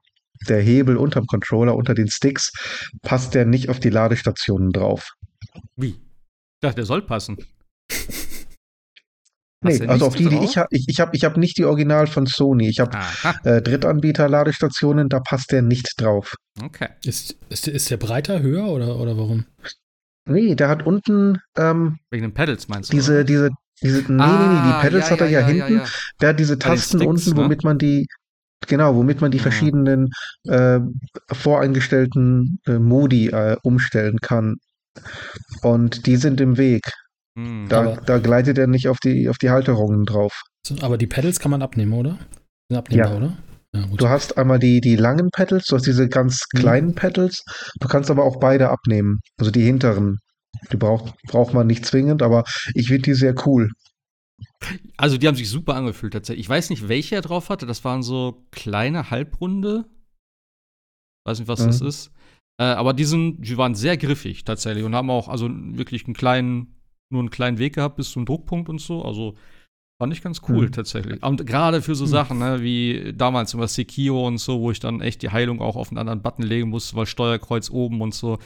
der 0.48 0.60
Hebel 0.60 0.96
unterm 0.96 1.26
Controller, 1.26 1.74
unter 1.76 1.94
den 1.94 2.08
Sticks, 2.08 2.50
passt 3.02 3.34
der 3.34 3.44
nicht 3.44 3.68
auf 3.68 3.80
die 3.80 3.90
Ladestationen 3.90 4.70
drauf. 4.70 5.10
Wie? 5.76 5.90
Ich 5.90 6.60
dachte, 6.60 6.76
der 6.76 6.86
soll 6.86 7.02
passen. 7.02 7.36
Nee, 9.60 9.86
also 9.88 10.06
auf 10.06 10.14
die, 10.14 10.28
die 10.28 10.38
ich 10.44 10.56
habe, 10.56 10.68
ich, 10.70 10.84
ich 10.88 11.00
habe 11.00 11.16
ich 11.16 11.24
hab 11.24 11.36
nicht 11.36 11.58
die 11.58 11.64
Original 11.64 12.06
von 12.06 12.26
Sony. 12.26 12.68
Ich 12.68 12.78
habe 12.78 12.96
äh, 13.42 13.60
Drittanbieter-Ladestationen, 13.60 15.08
da 15.08 15.18
passt 15.20 15.50
der 15.50 15.62
nicht 15.62 15.94
drauf. 16.00 16.34
okay. 16.62 16.88
Ist, 17.04 17.36
ist, 17.48 17.66
ist 17.66 17.90
der 17.90 17.96
breiter, 17.96 18.40
höher 18.40 18.66
oder, 18.68 18.96
oder 19.00 19.16
warum? 19.16 19.46
Nee, 20.26 20.54
der 20.54 20.68
hat 20.68 20.86
unten 20.86 21.38
ähm, 21.56 21.98
Wegen 22.10 22.22
den 22.22 22.34
Pedals 22.34 22.68
meinst 22.68 22.92
du? 22.92 22.96
diese, 22.96 23.12
oder? 23.14 23.24
diese, 23.24 23.50
diese, 23.82 23.98
nee, 24.02 24.04
nee, 24.08 24.16
nee, 24.16 24.22
Ah, 24.22 24.80
die 24.80 24.86
Pedals 24.86 25.10
hat 25.10 25.20
er 25.22 25.28
ja, 25.28 25.40
hinten. 25.46 25.80
Der 26.20 26.28
hat 26.30 26.38
diese 26.38 26.58
Tasten 26.58 26.98
Sticks, 26.98 27.06
unten, 27.26 27.30
ne? 27.30 27.36
womit 27.44 27.64
man 27.64 27.78
die, 27.78 28.06
genau, 28.66 28.94
womit 28.94 29.20
man 29.20 29.30
die 29.32 29.38
Ah. 29.40 29.42
verschiedenen 29.42 30.10
äh, 30.46 30.78
voreingestellten 31.32 32.60
äh, 32.66 32.78
Modi 32.78 33.28
äh, 33.28 33.56
umstellen 33.62 34.18
kann. 34.20 34.56
Und 35.62 36.06
die 36.06 36.16
sind 36.16 36.40
im 36.40 36.56
Weg. 36.58 36.82
Hm. 37.38 37.66
Da, 37.68 37.96
da 37.96 38.18
gleitet 38.18 38.58
er 38.58 38.66
nicht 38.66 38.88
auf 38.88 38.98
die, 38.98 39.28
auf 39.28 39.38
die 39.38 39.50
Halterungen 39.50 40.04
drauf. 40.04 40.42
So, 40.66 40.76
aber 40.80 40.98
die 40.98 41.06
Pedals 41.06 41.38
kann 41.38 41.50
man 41.50 41.62
abnehmen, 41.62 41.92
oder? 41.92 42.18
Sind 42.68 42.78
abnehmbar, 42.78 43.10
Ja. 43.12 43.16
oder? 43.16 43.38
Ja. 43.74 43.86
Du 43.96 44.08
hast 44.08 44.36
einmal 44.38 44.58
die, 44.58 44.80
die 44.80 44.96
langen 44.96 45.30
Pedals, 45.30 45.66
du 45.66 45.76
hast 45.76 45.86
diese 45.86 46.08
ganz 46.08 46.44
Mhm. 46.52 46.58
kleinen 46.58 46.94
Pedals. 46.94 47.44
Du 47.80 47.86
kannst 47.88 48.10
aber 48.10 48.24
auch 48.24 48.40
beide 48.40 48.70
abnehmen. 48.70 49.20
Also 49.38 49.50
die 49.50 49.62
hinteren. 49.62 50.18
Die 50.72 50.76
braucht, 50.76 51.14
braucht 51.28 51.54
man 51.54 51.66
nicht 51.66 51.84
zwingend, 51.84 52.22
aber 52.22 52.44
ich 52.74 52.88
finde 52.88 53.02
die 53.02 53.14
sehr 53.14 53.34
cool. 53.46 53.70
Also, 54.96 55.18
die 55.18 55.28
haben 55.28 55.34
sich 55.36 55.50
super 55.50 55.74
angefühlt 55.74 56.12
tatsächlich. 56.14 56.46
Ich 56.46 56.48
weiß 56.48 56.70
nicht, 56.70 56.88
welche 56.88 57.14
er 57.16 57.20
drauf 57.22 57.48
hatte. 57.50 57.66
Das 57.66 57.84
waren 57.84 58.02
so 58.02 58.46
kleine 58.50 59.10
Halbrunde. 59.10 59.84
Weiß 61.26 61.38
nicht, 61.38 61.48
was 61.48 61.64
das 61.64 61.80
Mhm. 61.80 61.86
ist. 61.88 62.10
Äh, 62.60 62.64
aber 62.64 62.94
die, 62.94 63.04
sind, 63.04 63.42
die 63.42 63.56
waren 63.56 63.74
sehr 63.74 63.96
griffig 63.96 64.44
tatsächlich 64.44 64.84
und 64.84 64.94
haben 64.94 65.10
auch 65.10 65.28
also 65.28 65.48
wirklich 65.50 66.06
einen 66.06 66.14
kleinen, 66.14 66.77
nur 67.10 67.20
einen 67.20 67.30
kleinen 67.30 67.58
Weg 67.58 67.74
gehabt 67.74 67.96
bis 67.96 68.10
zum 68.10 68.24
Druckpunkt 68.26 68.68
und 68.68 68.80
so. 68.80 69.02
Also 69.04 69.34
fand 70.00 70.12
ich 70.12 70.22
ganz 70.22 70.42
cool 70.48 70.66
Mhm. 70.66 70.72
tatsächlich. 70.72 71.22
Und 71.22 71.46
gerade 71.46 71.82
für 71.82 71.94
so 71.94 72.04
Mhm. 72.04 72.08
Sachen, 72.10 72.38
ne, 72.38 72.62
wie 72.62 73.12
damals 73.16 73.54
über 73.54 73.66
Sekiro 73.68 74.26
und 74.26 74.38
so, 74.38 74.60
wo 74.60 74.70
ich 74.70 74.80
dann 74.80 75.00
echt 75.00 75.22
die 75.22 75.30
Heilung 75.30 75.60
auch 75.60 75.76
auf 75.76 75.88
einen 75.90 75.98
anderen 75.98 76.22
Button 76.22 76.42
legen 76.42 76.68
musste, 76.68 76.94
weil 76.96 77.06
Steuerkreuz 77.06 77.70
oben 77.70 78.00
und 78.00 78.14
so. 78.14 78.38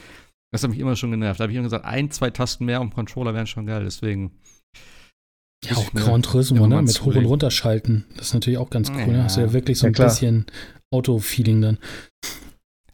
Das 0.51 0.63
hat 0.63 0.69
mich 0.69 0.79
immer 0.79 0.95
schon 0.95 1.11
genervt. 1.11 1.39
Da 1.39 1.43
habe 1.43 1.51
ich 1.51 1.57
immer 1.57 1.63
gesagt, 1.65 1.85
ein, 1.85 2.11
zwei 2.11 2.29
Tasten 2.29 2.65
mehr 2.65 2.79
am 2.79 2.93
Controller 2.93 3.33
wären 3.33 3.47
schon 3.47 3.65
geil. 3.65 3.83
Deswegen. 3.83 4.31
ja, 5.65 5.75
auch 5.77 5.91
Gran 5.93 6.21
Turismo, 6.23 6.67
ne? 6.67 6.81
Mit 6.81 7.01
Hoch- 7.03 7.15
und. 7.15 7.25
Runterschalten. 7.25 8.05
Das 8.17 8.27
ist 8.27 8.33
natürlich 8.33 8.57
auch 8.59 8.69
ganz 8.69 8.89
cool. 8.91 8.97
Ja. 8.99 9.07
Ne? 9.07 9.23
Hast 9.23 9.37
du 9.37 9.41
ja 9.41 9.53
wirklich 9.53 9.79
so 9.79 9.87
Ja, 9.87 9.91
ein 9.91 9.93
bisschen 10.05 10.45
Auto-Feeling 10.91 11.61
dann. 11.61 11.77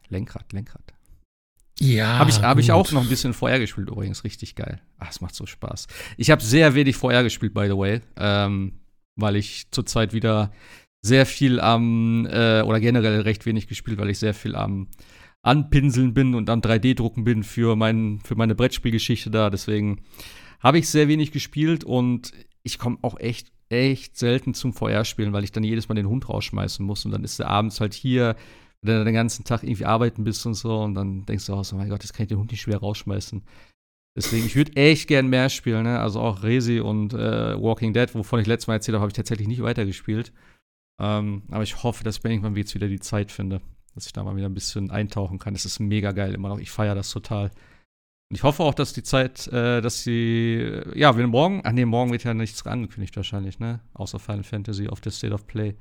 Lenkrad, 0.10 0.52
Lenkrad. 0.54 0.89
Ja. 1.80 2.20
Habe 2.20 2.30
ich, 2.30 2.42
hab 2.42 2.58
ich 2.60 2.72
auch 2.72 2.92
noch 2.92 3.02
ein 3.02 3.10
bisschen 3.10 3.34
VR 3.34 3.60
gespielt 3.60 3.90
übrigens, 3.90 4.24
richtig 4.24 4.56
geil. 4.56 4.82
Ach, 4.98 5.10
es 5.10 5.22
macht 5.22 5.36
so 5.36 5.46
Spaß. 5.46 5.88
Ich 6.18 6.30
habe 6.30 6.44
sehr 6.44 6.76
wenig 6.76 6.98
VR 6.98 7.24
gespielt, 7.24 7.54
by 7.54 7.68
the 7.68 7.78
way, 7.78 8.02
ähm, 8.18 8.80
weil 9.16 9.36
ich 9.36 9.68
zurzeit 9.72 10.14
wieder 10.14 10.52
sehr 11.02 11.26
viel 11.26 11.60
am, 11.60 12.26
äh, 12.26 12.62
oder 12.62 12.80
generell 12.80 13.22
recht 13.22 13.46
wenig 13.46 13.68
gespielt, 13.68 13.98
weil 13.98 14.10
ich 14.10 14.20
sehr 14.20 14.34
viel 14.34 14.56
am 14.56 14.88
Anpinseln 15.42 16.14
bin 16.14 16.36
und 16.36 16.50
am 16.50 16.60
3D-Drucken 16.60 17.24
bin 17.24 17.44
für, 17.44 17.76
mein, 17.76 18.20
für 18.26 18.36
meine 18.36 18.56
Brettspielgeschichte 18.56 19.32
da. 19.32 19.50
Deswegen 19.50 20.02
habe 20.60 20.80
ich 20.80 20.90
sehr 20.90 21.08
wenig 21.08 21.32
gespielt 21.32 21.86
und 21.86 22.34
ich 22.64 22.78
komme 22.78 22.98
auch 23.02 23.18
echt, 23.20 23.52
echt 23.70 24.18
selten 24.18 24.54
zum 24.54 24.74
VR-Spielen, 24.74 25.32
weil 25.32 25.46
ich 25.46 25.54
dann 25.54 25.64
jedes 25.64 25.88
Mal 25.88 25.96
den 25.96 26.10
Hund 26.10 26.28
rausschmeißen 26.28 26.86
muss 26.86 27.06
und 27.06 27.12
dann 27.12 27.24
ist 27.24 27.40
er 27.40 27.48
abends 27.48 27.80
halt 27.80 27.94
hier, 27.94 28.36
wenn 28.82 29.00
du 29.00 29.06
den 29.06 29.14
ganzen 29.14 29.44
Tag 29.44 29.64
irgendwie 29.64 29.86
arbeiten 29.86 30.24
bist 30.24 30.46
und 30.46 30.54
so 30.54 30.82
und 30.82 30.96
dann 30.96 31.26
denkst 31.26 31.46
du 31.46 31.54
auch 31.54 31.66
so, 31.66 31.76
mein 31.76 31.90
Gott, 31.90 32.04
jetzt 32.04 32.14
kann 32.14 32.24
ich 32.24 32.30
den 32.30 32.40
Hund 32.40 32.52
nicht 32.52 32.62
schwer 32.62 32.78
rausschmeißen. 32.78 33.44
Deswegen, 34.16 34.46
ich 34.46 34.56
würde 34.56 34.76
echt 34.76 35.08
gern 35.08 35.28
mehr 35.28 35.50
spielen, 35.50 35.84
ne? 35.84 36.00
Also 36.00 36.20
auch 36.20 36.44
Resi 36.44 36.80
und 36.80 37.14
äh, 37.14 37.62
Walking 37.62 37.94
Dead, 37.94 38.14
wovon 38.16 38.40
ich 38.40 38.48
letztes 38.48 38.68
Mal 38.68 38.76
erzählt 38.76 38.96
habe, 38.96 39.02
habe 39.02 39.12
ich 39.12 39.16
tatsächlich 39.16 39.48
nicht 39.48 39.62
weitergespielt. 39.62 40.34
Ähm, 41.00 41.44
aber 41.52 41.64
ich 41.64 41.84
hoffe, 41.84 42.04
dass 42.04 42.18
ich 42.18 42.26
irgendwann 42.26 42.56
jetzt 42.56 42.76
wieder 42.76 42.88
die 42.88 43.00
Zeit 43.00 43.32
finde, 43.32 43.62
dass 43.94 44.08
ich 44.08 44.14
da 44.14 44.24
mal 44.24 44.36
wieder 44.36 44.50
ein 44.50 44.54
bisschen 44.54 44.92
eintauchen 44.92 45.40
kann. 45.40 45.56
Es 45.56 45.66
ist 45.66 45.80
mega 45.80 46.12
geil 46.12 46.34
immer 46.34 46.50
noch. 46.50 46.60
Ich 46.60 46.72
feiere 46.72 46.96
das 46.96 47.12
total. 47.12 47.52
Und 48.30 48.36
ich 48.36 48.44
hoffe 48.44 48.64
auch, 48.64 48.74
dass 48.74 48.94
die 48.94 49.04
Zeit, 49.04 49.48
äh, 49.48 49.82
dass 49.82 50.04
sie, 50.04 50.82
ja, 50.96 51.16
wenn 51.16 51.30
morgen, 51.30 51.62
ach 51.64 51.72
nee, 51.72 51.86
morgen 51.86 52.12
wird 52.12 52.24
ja 52.24 52.34
nichts 52.34 52.66
angekündigt 52.66 53.16
wahrscheinlich, 53.16 53.60
ne? 53.60 53.80
Außer 53.94 54.20
Final 54.20 54.44
Fantasy 54.44 54.88
auf 54.88 55.02
der 55.02 55.12
State 55.12 55.34
of 55.34 55.48
Play. 55.48 55.76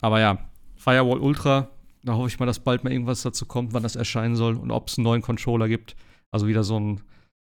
Aber 0.00 0.20
ja, 0.20 0.50
Firewall 0.76 1.18
Ultra, 1.18 1.70
da 2.02 2.14
hoffe 2.14 2.28
ich 2.28 2.38
mal, 2.38 2.46
dass 2.46 2.58
bald 2.58 2.84
mal 2.84 2.92
irgendwas 2.92 3.22
dazu 3.22 3.46
kommt, 3.46 3.72
wann 3.72 3.82
das 3.82 3.96
erscheinen 3.96 4.36
soll 4.36 4.56
und 4.56 4.70
ob 4.70 4.88
es 4.88 4.98
einen 4.98 5.04
neuen 5.04 5.22
Controller 5.22 5.68
gibt. 5.68 5.96
Also 6.30 6.46
wieder 6.46 6.64
so 6.64 6.78
ein 6.78 7.00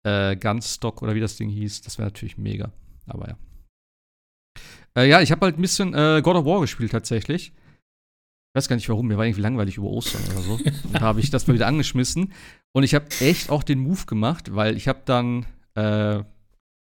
äh, 0.03 0.35
Gunstock 0.35 1.01
oder 1.01 1.15
wie 1.15 1.19
das 1.19 1.37
Ding 1.37 1.49
hieß. 1.49 1.81
Das 1.81 1.97
wäre 1.97 2.07
natürlich 2.07 2.37
mega. 2.37 2.71
Aber 3.05 3.27
ja. 3.29 3.37
Äh, 4.95 5.09
ja, 5.09 5.21
ich 5.21 5.31
habe 5.31 5.45
halt 5.45 5.57
ein 5.57 5.61
bisschen 5.61 5.93
äh, 5.93 6.21
God 6.23 6.35
of 6.35 6.45
War 6.45 6.61
gespielt 6.61 6.91
tatsächlich. 6.91 7.53
Ich 8.51 8.55
weiß 8.55 8.67
gar 8.67 8.75
nicht 8.75 8.89
warum, 8.89 9.07
mir 9.07 9.17
war 9.17 9.25
irgendwie 9.25 9.41
langweilig 9.41 9.77
über 9.77 9.87
Ostern 9.87 10.23
oder 10.31 10.41
so. 10.41 10.53
Und 10.53 10.73
da 10.93 11.01
habe 11.01 11.19
ich 11.19 11.29
das 11.29 11.45
mal 11.45 11.53
wieder 11.53 11.67
angeschmissen. 11.67 12.33
Und 12.71 12.83
ich 12.83 12.95
habe 12.95 13.05
echt 13.19 13.49
auch 13.51 13.63
den 13.63 13.79
Move 13.79 14.05
gemacht, 14.05 14.55
weil 14.55 14.75
ich 14.75 14.87
habe 14.87 15.01
dann, 15.05 15.45
äh, 15.75 16.23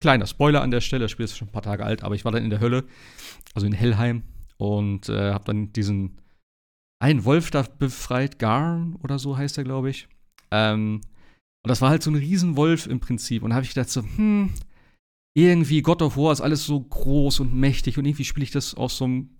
kleiner 0.00 0.26
Spoiler 0.26 0.62
an 0.62 0.72
der 0.72 0.80
Stelle, 0.80 1.02
das 1.04 1.12
Spiel 1.12 1.24
ist 1.24 1.36
schon 1.36 1.48
ein 1.48 1.52
paar 1.52 1.62
Tage 1.62 1.84
alt, 1.84 2.02
aber 2.02 2.16
ich 2.16 2.24
war 2.24 2.32
dann 2.32 2.42
in 2.42 2.50
der 2.50 2.58
Hölle, 2.58 2.84
also 3.54 3.66
in 3.66 3.72
Hellheim, 3.72 4.24
und 4.56 5.08
äh, 5.08 5.32
habe 5.32 5.44
dann 5.44 5.72
diesen 5.72 6.18
einen 7.02 7.24
Wolf 7.24 7.50
da 7.50 7.62
befreit, 7.62 8.38
Garn 8.38 8.96
oder 9.02 9.18
so 9.18 9.36
heißt 9.36 9.58
er, 9.58 9.64
glaube 9.64 9.90
ich. 9.90 10.08
Ähm, 10.52 11.00
und 11.64 11.68
das 11.68 11.80
war 11.80 11.90
halt 11.90 12.02
so 12.02 12.10
ein 12.10 12.16
Riesenwolf 12.16 12.86
im 12.86 13.00
Prinzip. 13.00 13.42
Und 13.42 13.50
da 13.50 13.56
habe 13.56 13.64
ich 13.64 13.74
gedacht 13.74 13.90
so, 13.90 14.02
hm, 14.02 14.50
irgendwie 15.36 15.82
God 15.82 16.00
of 16.00 16.16
War 16.16 16.32
ist 16.32 16.40
alles 16.40 16.64
so 16.64 16.78
groß 16.78 17.40
und 17.40 17.54
mächtig 17.54 17.98
und 17.98 18.04
irgendwie 18.04 18.24
spiele 18.24 18.44
ich 18.44 18.52
das 18.52 18.74
auf 18.74 18.92
so 18.92 19.04
einem 19.04 19.30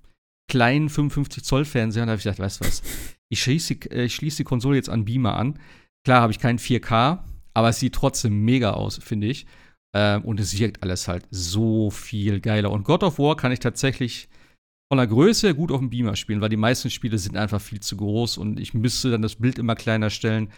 kleinen 0.51 0.89
55 0.89 1.45
Zoll 1.45 1.65
Fernseher 1.65 2.03
und 2.03 2.09
da 2.09 2.13
habe 2.13 2.19
ich 2.19 2.25
gedacht, 2.25 2.41
weißt 2.41 2.61
du 2.61 2.65
was, 2.67 2.83
ich 3.31 3.41
schließe 3.41 3.77
die, 3.77 3.91
äh, 3.91 4.05
ich 4.05 4.15
schließ 4.17 4.37
die 4.37 4.45
Konsole 4.45 4.77
jetzt 4.77 4.89
an 4.89 5.05
Beamer 5.05 5.37
an. 5.37 5.59
Klar 6.05 6.23
habe 6.23 6.33
ich 6.33 6.41
keinen 6.41 6.59
4K, 6.59 7.21
aber 7.55 7.69
es 7.69 7.79
sieht 7.79 7.95
trotzdem 7.95 8.45
mega 8.45 8.73
aus, 8.73 8.99
finde 8.99 9.29
ich. 9.29 9.47
Ähm, 9.95 10.25
und 10.25 10.41
es 10.41 10.59
wirkt 10.59 10.83
alles 10.83 11.07
halt 11.07 11.29
so 11.31 11.91
viel 11.91 12.41
geiler. 12.41 12.73
Und 12.73 12.83
God 12.85 13.05
of 13.05 13.21
War 13.21 13.37
kann 13.37 13.53
ich 13.53 13.61
tatsächlich 13.61 14.29
von 14.93 14.99
der 14.99 15.07
Größe 15.07 15.55
gut 15.55 15.73
auf 15.73 15.79
dem 15.79 15.89
Beamer 15.89 16.17
spielen, 16.17 16.43
weil 16.43 16.51
die 16.51 16.59
meisten 16.59 16.91
Spiele 16.91 17.17
sind 17.17 17.35
einfach 17.35 17.63
viel 17.63 17.81
zu 17.81 17.97
groß 17.97 18.37
und 18.37 18.61
ich 18.61 18.75
müsste 18.75 19.11
dann 19.11 19.23
das 19.23 19.37
Bild 19.37 19.59
immer 19.59 19.75
kleiner 19.75 20.11
stellen. 20.11 20.51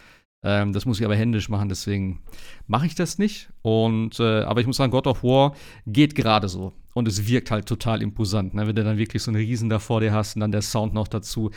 Ähm, 0.43 0.73
das 0.73 0.87
muss 0.87 0.99
ich 0.99 1.05
aber 1.05 1.15
händisch 1.15 1.49
machen, 1.49 1.69
deswegen 1.69 2.21
mache 2.67 2.87
ich 2.87 2.97
das 2.97 3.17
nicht. 3.17 3.51
Und 3.63 4.19
äh, 4.19 4.41
aber 4.41 4.61
ich 4.61 4.67
muss 4.67 4.79
sagen, 4.79 4.91
God 4.91 5.07
of 5.07 5.23
War 5.23 5.55
geht 5.87 6.17
gerade 6.17 6.49
so. 6.49 6.73
Und 6.95 7.07
es 7.07 7.29
wirkt 7.29 7.53
halt 7.53 7.67
total 7.67 8.03
imposant, 8.03 8.55
ne? 8.55 8.67
wenn 8.67 8.75
du 8.75 8.83
dann 8.83 8.99
wirklich 8.99 9.23
so 9.23 9.31
einen 9.31 9.37
Riesen 9.37 9.69
da 9.69 9.79
vor 9.79 10.01
dir 10.01 10.13
hast 10.13 10.35
und 10.35 10.41
dann 10.41 10.51
der 10.51 10.63
Sound 10.63 10.95
noch 10.95 11.07
dazu. 11.07 11.53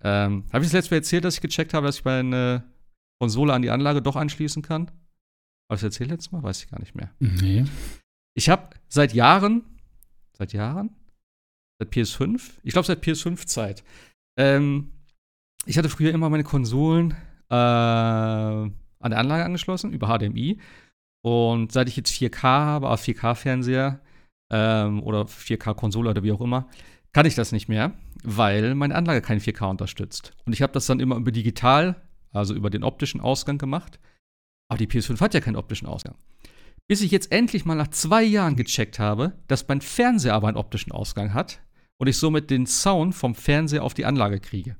Ähm, 0.00 0.44
habe 0.52 0.64
ich 0.64 0.70
das 0.70 0.74
letzte 0.74 0.94
Mal 0.94 0.98
erzählt, 0.98 1.24
dass 1.24 1.34
ich 1.34 1.40
gecheckt 1.40 1.74
habe, 1.74 1.88
dass 1.88 1.98
ich 1.98 2.04
meine 2.04 2.62
Konsole 3.18 3.52
an 3.52 3.62
die 3.62 3.70
Anlage 3.70 4.02
doch 4.02 4.14
anschließen 4.14 4.62
kann? 4.62 4.82
Habe 5.68 5.74
ich 5.74 5.80
das 5.80 5.82
erzählt 5.82 6.10
letztes 6.10 6.30
Mal? 6.30 6.44
Weiß 6.44 6.62
ich 6.62 6.70
gar 6.70 6.78
nicht 6.78 6.94
mehr. 6.94 7.10
Nee. 7.18 7.64
Ich 8.34 8.48
habe 8.48 8.70
seit 8.86 9.14
Jahren, 9.14 9.64
seit 10.38 10.52
Jahren, 10.52 10.94
seit 11.80 11.92
PS5, 11.92 12.40
ich 12.62 12.72
glaube 12.72 12.86
seit 12.86 13.02
PS5-Zeit, 13.02 13.82
ähm, 14.38 14.92
ich 15.66 15.76
hatte 15.78 15.88
früher 15.88 16.12
immer 16.12 16.30
meine 16.30 16.44
Konsolen 16.44 17.12
äh, 17.50 17.54
an 17.54 18.72
der 19.02 19.18
Anlage 19.18 19.44
angeschlossen 19.44 19.92
über 19.92 20.06
HDMI. 20.06 20.58
Und 21.22 21.72
seit 21.72 21.88
ich 21.88 21.96
jetzt 21.96 22.12
4K 22.12 22.42
habe, 22.42 22.88
auf 22.88 23.02
4K-Fernseher 23.02 24.00
ähm, 24.50 25.02
oder 25.02 25.22
4K-Konsole 25.22 26.10
oder 26.10 26.22
wie 26.22 26.32
auch 26.32 26.40
immer, 26.40 26.68
kann 27.12 27.26
ich 27.26 27.34
das 27.34 27.52
nicht 27.52 27.68
mehr, 27.68 27.92
weil 28.22 28.74
meine 28.74 28.94
Anlage 28.94 29.20
kein 29.20 29.40
4K 29.40 29.68
unterstützt. 29.68 30.32
Und 30.46 30.52
ich 30.52 30.62
habe 30.62 30.72
das 30.72 30.86
dann 30.86 31.00
immer 31.00 31.16
über 31.16 31.32
digital, 31.32 32.00
also 32.32 32.54
über 32.54 32.70
den 32.70 32.84
optischen 32.84 33.20
Ausgang 33.20 33.58
gemacht. 33.58 33.98
Aber 34.68 34.78
die 34.78 34.86
PS5 34.86 35.20
hat 35.20 35.34
ja 35.34 35.40
keinen 35.40 35.56
optischen 35.56 35.88
Ausgang. 35.88 36.14
Bis 36.88 37.02
ich 37.02 37.10
jetzt 37.10 37.32
endlich 37.32 37.64
mal 37.64 37.74
nach 37.74 37.88
zwei 37.88 38.22
Jahren 38.22 38.56
gecheckt 38.56 38.98
habe, 38.98 39.32
dass 39.46 39.68
mein 39.68 39.80
Fernseher 39.80 40.34
aber 40.34 40.48
einen 40.48 40.56
optischen 40.56 40.92
Ausgang 40.92 41.34
hat 41.34 41.60
und 42.00 42.06
ich 42.06 42.16
somit 42.16 42.50
den 42.50 42.66
Sound 42.66 43.14
vom 43.14 43.34
Fernseher 43.34 43.84
auf 43.84 43.92
die 43.92 44.06
Anlage 44.06 44.40
kriege. 44.40 44.70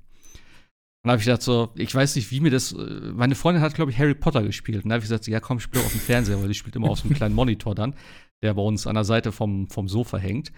Und 1.03 1.09
da 1.09 1.11
habe 1.11 1.21
ich 1.21 1.27
gedacht, 1.27 1.43
so, 1.43 1.71
ich 1.75 1.95
weiß 1.95 2.16
nicht, 2.16 2.31
wie 2.31 2.41
mir 2.41 2.51
das. 2.51 2.73
Äh, 2.73 3.12
meine 3.14 3.35
Freundin 3.35 3.62
hat, 3.62 3.75
glaube 3.75 3.91
ich, 3.91 3.99
Harry 3.99 4.14
Potter 4.14 4.43
gespielt. 4.43 4.85
Und 4.85 4.89
da 4.89 4.95
habe 4.95 5.05
ich 5.05 5.09
gesagt, 5.09 5.27
ja, 5.27 5.39
komm, 5.39 5.61
spiel 5.61 5.83
auf 5.83 5.93
dem 5.93 6.01
Fernseher, 6.01 6.41
weil 6.41 6.49
die 6.49 6.55
spielt 6.55 6.77
immer 6.77 6.89
auf 6.89 6.99
so 6.99 7.05
einem 7.05 7.14
kleinen 7.14 7.35
Monitor 7.35 7.75
dann, 7.75 7.95
der 8.43 8.55
bei 8.55 8.62
uns 8.62 8.87
an 8.87 8.95
der 8.95 9.05
Seite 9.05 9.33
vom, 9.33 9.68
vom 9.68 9.87
Sofa 9.87 10.16
hängt. 10.16 10.51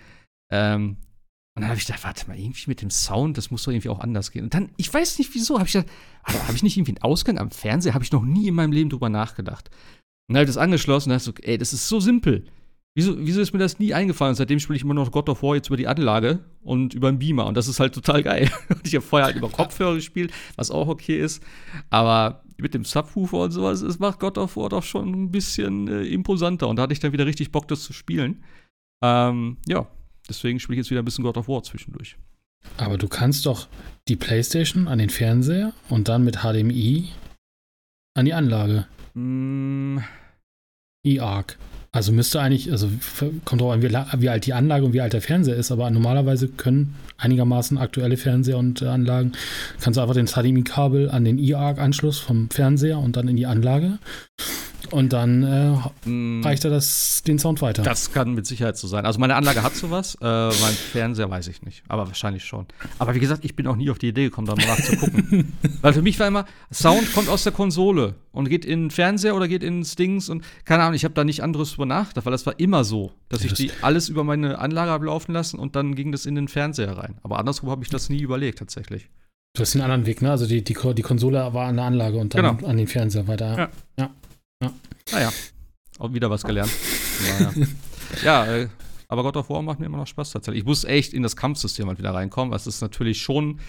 Ähm, 0.52 0.98
und 1.54 1.62
dann 1.62 1.68
habe 1.68 1.78
ich 1.78 1.86
gedacht, 1.86 2.04
warte 2.04 2.28
mal, 2.28 2.38
irgendwie 2.38 2.64
mit 2.68 2.80
dem 2.80 2.90
Sound, 2.90 3.36
das 3.38 3.50
muss 3.50 3.64
doch 3.64 3.72
irgendwie 3.72 3.88
auch 3.88 4.00
anders 4.00 4.30
gehen. 4.30 4.44
Und 4.44 4.54
dann, 4.54 4.70
ich 4.76 4.92
weiß 4.92 5.18
nicht 5.18 5.34
wieso, 5.34 5.58
habe 5.58 5.66
ich 5.66 5.72
gedacht, 5.72 5.90
habe 6.24 6.54
ich 6.54 6.62
nicht 6.62 6.76
irgendwie 6.76 6.92
einen 6.92 7.02
Ausgang 7.02 7.38
am 7.38 7.50
Fernseher? 7.50 7.94
Habe 7.94 8.04
ich 8.04 8.12
noch 8.12 8.22
nie 8.22 8.46
in 8.46 8.54
meinem 8.54 8.72
Leben 8.72 8.88
drüber 8.88 9.08
nachgedacht. 9.08 9.68
Und 10.28 10.34
dann 10.34 10.36
habe 10.36 10.44
ich 10.44 10.54
das 10.54 10.62
angeschlossen 10.62 11.10
und 11.10 11.14
dachte 11.18 11.24
so, 11.24 11.34
ey, 11.42 11.58
das 11.58 11.72
ist 11.72 11.88
so 11.88 11.98
simpel. 11.98 12.46
Wieso, 12.94 13.14
wieso 13.18 13.40
ist 13.40 13.54
mir 13.54 13.58
das 13.58 13.78
nie 13.78 13.94
eingefallen? 13.94 14.34
Seitdem 14.34 14.60
spiele 14.60 14.76
ich 14.76 14.82
immer 14.82 14.92
noch 14.92 15.10
God 15.10 15.28
of 15.30 15.42
War 15.42 15.54
jetzt 15.54 15.68
über 15.68 15.78
die 15.78 15.86
Anlage 15.86 16.40
und 16.62 16.92
über 16.92 17.10
den 17.10 17.18
Beamer. 17.18 17.46
Und 17.46 17.56
das 17.56 17.66
ist 17.66 17.80
halt 17.80 17.94
total 17.94 18.22
geil. 18.22 18.50
ich 18.84 18.94
habe 18.94 19.04
vorher 19.04 19.26
halt 19.26 19.36
über 19.36 19.48
Kopfhörer 19.48 19.94
gespielt, 19.94 20.32
was 20.56 20.70
auch 20.70 20.88
okay 20.88 21.18
ist. 21.18 21.42
Aber 21.88 22.42
mit 22.58 22.74
dem 22.74 22.84
Subwoofer 22.84 23.38
und 23.38 23.50
sowas, 23.50 23.80
es 23.80 23.98
macht 23.98 24.20
God 24.20 24.36
of 24.36 24.56
War 24.56 24.68
doch 24.68 24.82
schon 24.82 25.10
ein 25.10 25.30
bisschen 25.30 25.88
äh, 25.88 26.02
imposanter. 26.02 26.68
Und 26.68 26.76
da 26.76 26.82
hatte 26.82 26.92
ich 26.92 27.00
dann 27.00 27.12
wieder 27.12 27.24
richtig 27.24 27.50
Bock, 27.50 27.66
das 27.66 27.82
zu 27.82 27.94
spielen. 27.94 28.44
Ähm, 29.02 29.56
ja, 29.66 29.88
deswegen 30.28 30.60
spiele 30.60 30.74
ich 30.74 30.84
jetzt 30.84 30.90
wieder 30.90 31.00
ein 31.00 31.06
bisschen 31.06 31.24
God 31.24 31.38
of 31.38 31.48
War 31.48 31.62
zwischendurch. 31.62 32.16
Aber 32.76 32.98
du 32.98 33.08
kannst 33.08 33.46
doch 33.46 33.68
die 34.06 34.16
PlayStation 34.16 34.86
an 34.86 34.98
den 34.98 35.10
Fernseher 35.10 35.72
und 35.88 36.08
dann 36.08 36.24
mit 36.24 36.40
HDMI 36.42 37.08
an 38.14 38.26
die 38.26 38.34
Anlage. 38.34 38.86
Mm. 39.14 39.98
E-Arc. 41.04 41.58
Also 41.94 42.10
müsste 42.10 42.40
eigentlich, 42.40 42.72
also 42.72 42.88
kommt 43.44 43.60
drauf 43.60 43.72
an, 43.72 43.82
wie, 43.82 43.90
wie, 43.90 44.28
alt 44.30 44.46
die 44.46 44.54
Anlage 44.54 44.86
und 44.86 44.94
wie 44.94 45.02
alt 45.02 45.12
der 45.12 45.20
Fernseher 45.20 45.56
ist, 45.56 45.70
aber 45.70 45.90
normalerweise 45.90 46.48
können 46.48 46.94
einigermaßen 47.18 47.76
aktuelle 47.76 48.16
Fernseher 48.16 48.56
und 48.56 48.82
Anlagen, 48.82 49.32
kannst 49.78 49.98
du 49.98 50.00
einfach 50.00 50.14
den 50.14 50.26
HDMI-Kabel 50.26 51.10
an 51.10 51.26
den 51.26 51.38
E-Arc-Anschluss 51.38 52.18
vom 52.18 52.48
Fernseher 52.48 52.98
und 52.98 53.16
dann 53.16 53.28
in 53.28 53.36
die 53.36 53.44
Anlage 53.44 53.98
und 54.90 55.12
dann 55.12 55.42
äh, 55.42 56.08
mm. 56.08 56.42
reicht 56.44 56.64
er 56.64 56.70
das, 56.70 57.22
den 57.26 57.38
Sound 57.38 57.62
weiter. 57.62 57.82
Das 57.82 58.12
kann 58.12 58.34
mit 58.34 58.46
Sicherheit 58.46 58.76
so 58.76 58.88
sein. 58.88 59.06
Also 59.06 59.18
meine 59.20 59.34
Anlage 59.34 59.62
hat 59.62 59.74
sowas, 59.74 60.16
äh, 60.20 60.24
mein 60.24 60.74
Fernseher 60.92 61.30
weiß 61.30 61.48
ich 61.48 61.62
nicht, 61.62 61.82
aber 61.88 62.06
wahrscheinlich 62.06 62.44
schon. 62.44 62.66
Aber 62.98 63.14
wie 63.14 63.20
gesagt, 63.20 63.44
ich 63.44 63.54
bin 63.54 63.66
auch 63.66 63.76
nie 63.76 63.90
auf 63.90 63.98
die 63.98 64.08
Idee 64.08 64.24
gekommen, 64.24 64.46
da 64.46 64.54
mal 64.54 64.66
nachzugucken. 64.66 65.52
Weil 65.82 65.92
für 65.92 66.02
mich 66.02 66.18
war 66.18 66.26
immer, 66.26 66.44
Sound 66.72 67.12
kommt 67.12 67.28
aus 67.28 67.44
der 67.44 67.52
Konsole 67.52 68.14
und 68.32 68.48
geht 68.48 68.64
in 68.64 68.84
den 68.84 68.90
Fernseher 68.90 69.36
oder 69.36 69.48
geht 69.48 69.62
ins 69.62 69.94
Dings 69.94 70.28
und 70.28 70.44
keine 70.64 70.82
Ahnung, 70.82 70.94
ich 70.94 71.04
habe 71.04 71.14
da 71.14 71.24
nicht 71.24 71.42
anderes 71.42 71.72
drüber 71.72 71.86
nachgedacht, 71.86 72.26
weil 72.26 72.32
das 72.32 72.46
war 72.46 72.58
immer 72.58 72.84
so, 72.84 73.12
dass 73.28 73.40
ja, 73.40 73.46
ich 73.46 73.52
das 73.52 73.58
die 73.58 73.70
alles 73.82 74.08
über 74.08 74.24
meine 74.24 74.58
Anlage 74.58 74.90
habe 74.90 75.06
laufen 75.06 75.32
lassen 75.32 75.58
und 75.58 75.76
dann 75.76 75.94
ging 75.94 76.12
das 76.12 76.26
in 76.26 76.34
den 76.34 76.48
Fernseher 76.48 76.96
rein. 76.96 77.16
Aber 77.22 77.38
andersrum 77.38 77.70
habe 77.70 77.84
ich 77.84 77.90
das 77.90 78.08
nie 78.08 78.20
überlegt 78.20 78.58
tatsächlich. 78.58 79.08
Du 79.54 79.60
hast 79.60 79.74
den 79.74 79.82
anderen 79.82 80.06
Weg, 80.06 80.22
ne? 80.22 80.30
Also 80.30 80.46
die, 80.46 80.64
die, 80.64 80.74
die 80.74 81.02
Konsole 81.02 81.52
war 81.52 81.66
an 81.66 81.76
der 81.76 81.84
Anlage 81.84 82.16
und 82.16 82.34
dann 82.34 82.56
genau. 82.56 82.70
an 82.70 82.76
den 82.78 82.86
Fernseher 82.86 83.28
weiter. 83.28 83.58
Ja. 83.58 83.70
ja. 83.98 84.10
Ja. 84.62 84.72
Naja, 85.12 85.32
auch 85.98 86.12
wieder 86.12 86.30
was 86.30 86.44
gelernt. 86.44 86.70
naja. 87.22 87.66
ja, 88.24 88.46
äh, 88.46 88.68
aber 89.08 89.24
God 89.24 89.36
of 89.36 89.50
War 89.50 89.60
macht 89.60 89.80
mir 89.80 89.86
immer 89.86 89.98
noch 89.98 90.06
Spaß 90.06 90.30
tatsächlich. 90.30 90.62
Ich 90.62 90.66
muss 90.66 90.84
echt 90.84 91.12
in 91.12 91.22
das 91.22 91.36
Kampfsystem 91.36 91.86
halt 91.88 91.98
wieder 91.98 92.14
reinkommen. 92.14 92.52
Das 92.52 92.66
ist 92.66 92.80
natürlich 92.80 93.20
schon 93.20 93.60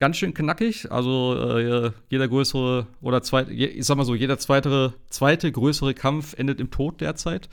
ganz 0.00 0.16
schön 0.16 0.34
knackig. 0.34 0.90
Also 0.90 1.34
äh, 1.36 1.92
jeder 2.10 2.28
größere 2.28 2.88
oder 3.00 3.22
zweite, 3.22 3.52
ich 3.52 3.86
sag 3.86 3.96
mal 3.96 4.04
so, 4.04 4.14
jeder 4.14 4.36
zweite, 4.38 4.94
zweite 5.08 5.50
größere 5.50 5.94
Kampf 5.94 6.34
endet 6.34 6.60
im 6.60 6.70
Tod 6.70 7.00
derzeit. 7.00 7.48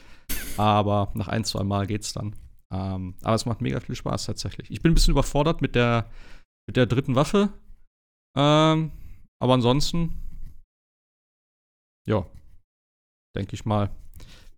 Aber 0.57 1.11
nach 1.13 1.27
ein, 1.27 1.45
zwei 1.45 1.63
Mal 1.63 1.87
geht's 1.87 2.11
dann. 2.11 2.35
Ähm, 2.73 3.15
aber 3.21 3.35
es 3.35 3.45
macht 3.45 3.61
mega 3.61 3.79
viel 3.79 3.95
Spaß 3.95 4.25
tatsächlich. 4.25 4.69
Ich 4.71 4.81
bin 4.81 4.91
ein 4.91 4.95
bisschen 4.95 5.11
überfordert 5.11 5.61
mit 5.61 5.75
der, 5.75 6.09
mit 6.67 6.75
der 6.75 6.87
dritten 6.87 7.15
Waffe. 7.15 7.53
Ähm, 8.35 8.91
aber 9.39 9.53
ansonsten, 9.53 10.13
ja, 12.07 12.25
denke 13.35 13.53
ich 13.53 13.65
mal. 13.65 13.89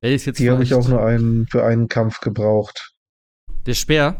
Die 0.03 0.49
habe 0.49 0.63
ich 0.63 0.73
auch 0.73 0.87
nur 0.87 1.05
einen, 1.05 1.47
für 1.47 1.63
einen 1.63 1.87
Kampf 1.87 2.21
gebraucht. 2.21 2.95
Der 3.67 3.75
Speer? 3.75 4.19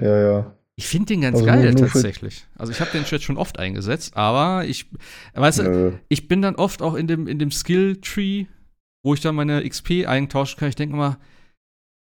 Ja, 0.00 0.20
ja. 0.20 0.56
Ich 0.78 0.86
finde 0.86 1.06
den 1.06 1.22
ganz 1.22 1.36
also 1.36 1.46
geil 1.46 1.74
tatsächlich. 1.74 2.46
Also 2.56 2.70
ich 2.70 2.80
habe 2.80 2.90
den 2.90 3.04
jetzt 3.04 3.24
schon 3.24 3.38
oft 3.38 3.58
eingesetzt, 3.58 4.14
aber 4.14 4.66
ich, 4.66 4.86
weißt 5.32 5.60
du, 5.60 5.98
ich 6.08 6.28
bin 6.28 6.42
dann 6.42 6.56
oft 6.56 6.82
auch 6.82 6.94
in 6.94 7.06
dem, 7.06 7.26
in 7.26 7.38
dem 7.38 7.50
Skill-Tree, 7.50 8.44
wo 9.02 9.14
ich 9.14 9.22
dann 9.22 9.34
meine 9.34 9.66
XP 9.66 10.06
eintauschen 10.06 10.58
kann. 10.58 10.68
Ich 10.68 10.76
denke 10.76 10.94
mal, 10.94 11.16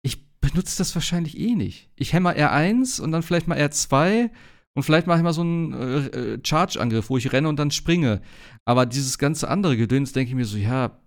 ich 0.01 0.29
benutze 0.41 0.77
das 0.77 0.93
wahrscheinlich 0.93 1.37
eh 1.37 1.55
nicht. 1.55 1.89
Ich 1.95 2.11
hämmer 2.11 2.33
R1 2.33 2.99
und 2.99 3.13
dann 3.13 3.23
vielleicht 3.23 3.47
mal 3.47 3.57
R2 3.57 4.29
und 4.75 4.83
vielleicht 4.83 5.07
mache 5.07 5.19
ich 5.19 5.23
mal 5.23 5.33
so 5.33 5.41
einen 5.41 5.73
äh, 5.73 6.07
äh, 6.07 6.39
Charge-Angriff, 6.43 7.09
wo 7.09 7.17
ich 7.17 7.31
renne 7.31 7.47
und 7.47 7.57
dann 7.57 7.71
springe. 7.71 8.21
Aber 8.65 8.85
dieses 8.85 9.17
ganze 9.17 9.47
andere 9.47 9.77
Gedöns 9.77 10.11
denke 10.11 10.29
ich 10.29 10.35
mir 10.35 10.45
so, 10.45 10.57
ja, 10.57 10.99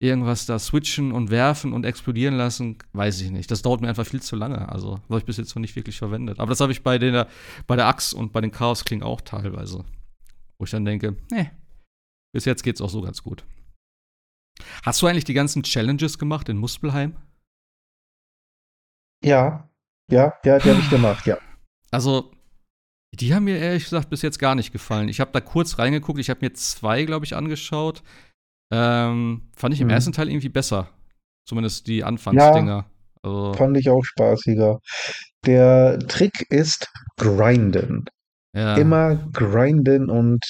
irgendwas 0.00 0.44
da 0.44 0.58
switchen 0.58 1.10
und 1.10 1.30
werfen 1.30 1.72
und 1.72 1.84
explodieren 1.84 2.34
lassen, 2.34 2.76
weiß 2.92 3.22
ich 3.22 3.30
nicht. 3.30 3.50
Das 3.50 3.62
dauert 3.62 3.80
mir 3.80 3.88
einfach 3.88 4.06
viel 4.06 4.20
zu 4.20 4.36
lange. 4.36 4.68
Also, 4.68 5.00
habe 5.08 5.18
ich 5.18 5.24
bis 5.24 5.38
jetzt 5.38 5.54
noch 5.56 5.62
nicht 5.62 5.74
wirklich 5.74 5.98
verwendet. 5.98 6.38
Aber 6.38 6.50
das 6.50 6.60
habe 6.60 6.70
ich 6.70 6.82
bei 6.82 6.98
der, 6.98 7.28
bei 7.66 7.76
der 7.76 7.86
Axt 7.86 8.12
und 8.12 8.32
bei 8.32 8.42
den 8.42 8.52
Chaos-Klingen 8.52 9.02
auch 9.02 9.22
teilweise. 9.22 9.86
Wo 10.58 10.64
ich 10.64 10.70
dann 10.70 10.84
denke, 10.84 11.16
ne, 11.30 11.50
bis 12.34 12.44
jetzt 12.44 12.62
geht's 12.62 12.82
auch 12.82 12.90
so 12.90 13.00
ganz 13.00 13.22
gut. 13.22 13.44
Hast 14.84 15.00
du 15.00 15.06
eigentlich 15.06 15.24
die 15.24 15.34
ganzen 15.34 15.62
Challenges 15.62 16.18
gemacht 16.18 16.50
in 16.50 16.58
Muspelheim? 16.58 17.16
Ja, 19.24 19.70
ja, 20.10 20.34
ja, 20.44 20.58
die 20.58 20.70
habe 20.70 20.80
ich 20.80 20.90
gemacht, 20.90 21.26
ja. 21.26 21.38
Also, 21.90 22.30
die 23.14 23.34
haben 23.34 23.44
mir 23.44 23.58
ehrlich 23.58 23.84
gesagt 23.84 24.10
bis 24.10 24.22
jetzt 24.22 24.38
gar 24.38 24.54
nicht 24.54 24.72
gefallen. 24.72 25.08
Ich 25.08 25.20
habe 25.20 25.30
da 25.32 25.40
kurz 25.40 25.78
reingeguckt, 25.78 26.18
ich 26.18 26.30
habe 26.30 26.40
mir 26.42 26.52
zwei, 26.52 27.04
glaube 27.04 27.24
ich, 27.24 27.34
angeschaut. 27.34 28.02
Ähm, 28.72 29.48
fand 29.56 29.74
ich 29.74 29.80
im 29.80 29.86
mhm. 29.86 29.94
ersten 29.94 30.12
Teil 30.12 30.28
irgendwie 30.28 30.50
besser. 30.50 30.90
Zumindest 31.46 31.86
die 31.86 32.04
Anfangsdinger. 32.04 32.86
Ja, 32.86 32.86
also, 33.22 33.54
fand 33.54 33.76
ich 33.78 33.88
auch 33.88 34.04
spaßiger. 34.04 34.80
Der 35.46 35.98
Trick 36.00 36.46
ist 36.50 36.88
grinden. 37.16 38.04
Ja. 38.54 38.76
Immer 38.76 39.16
grinden 39.32 40.10
und 40.10 40.44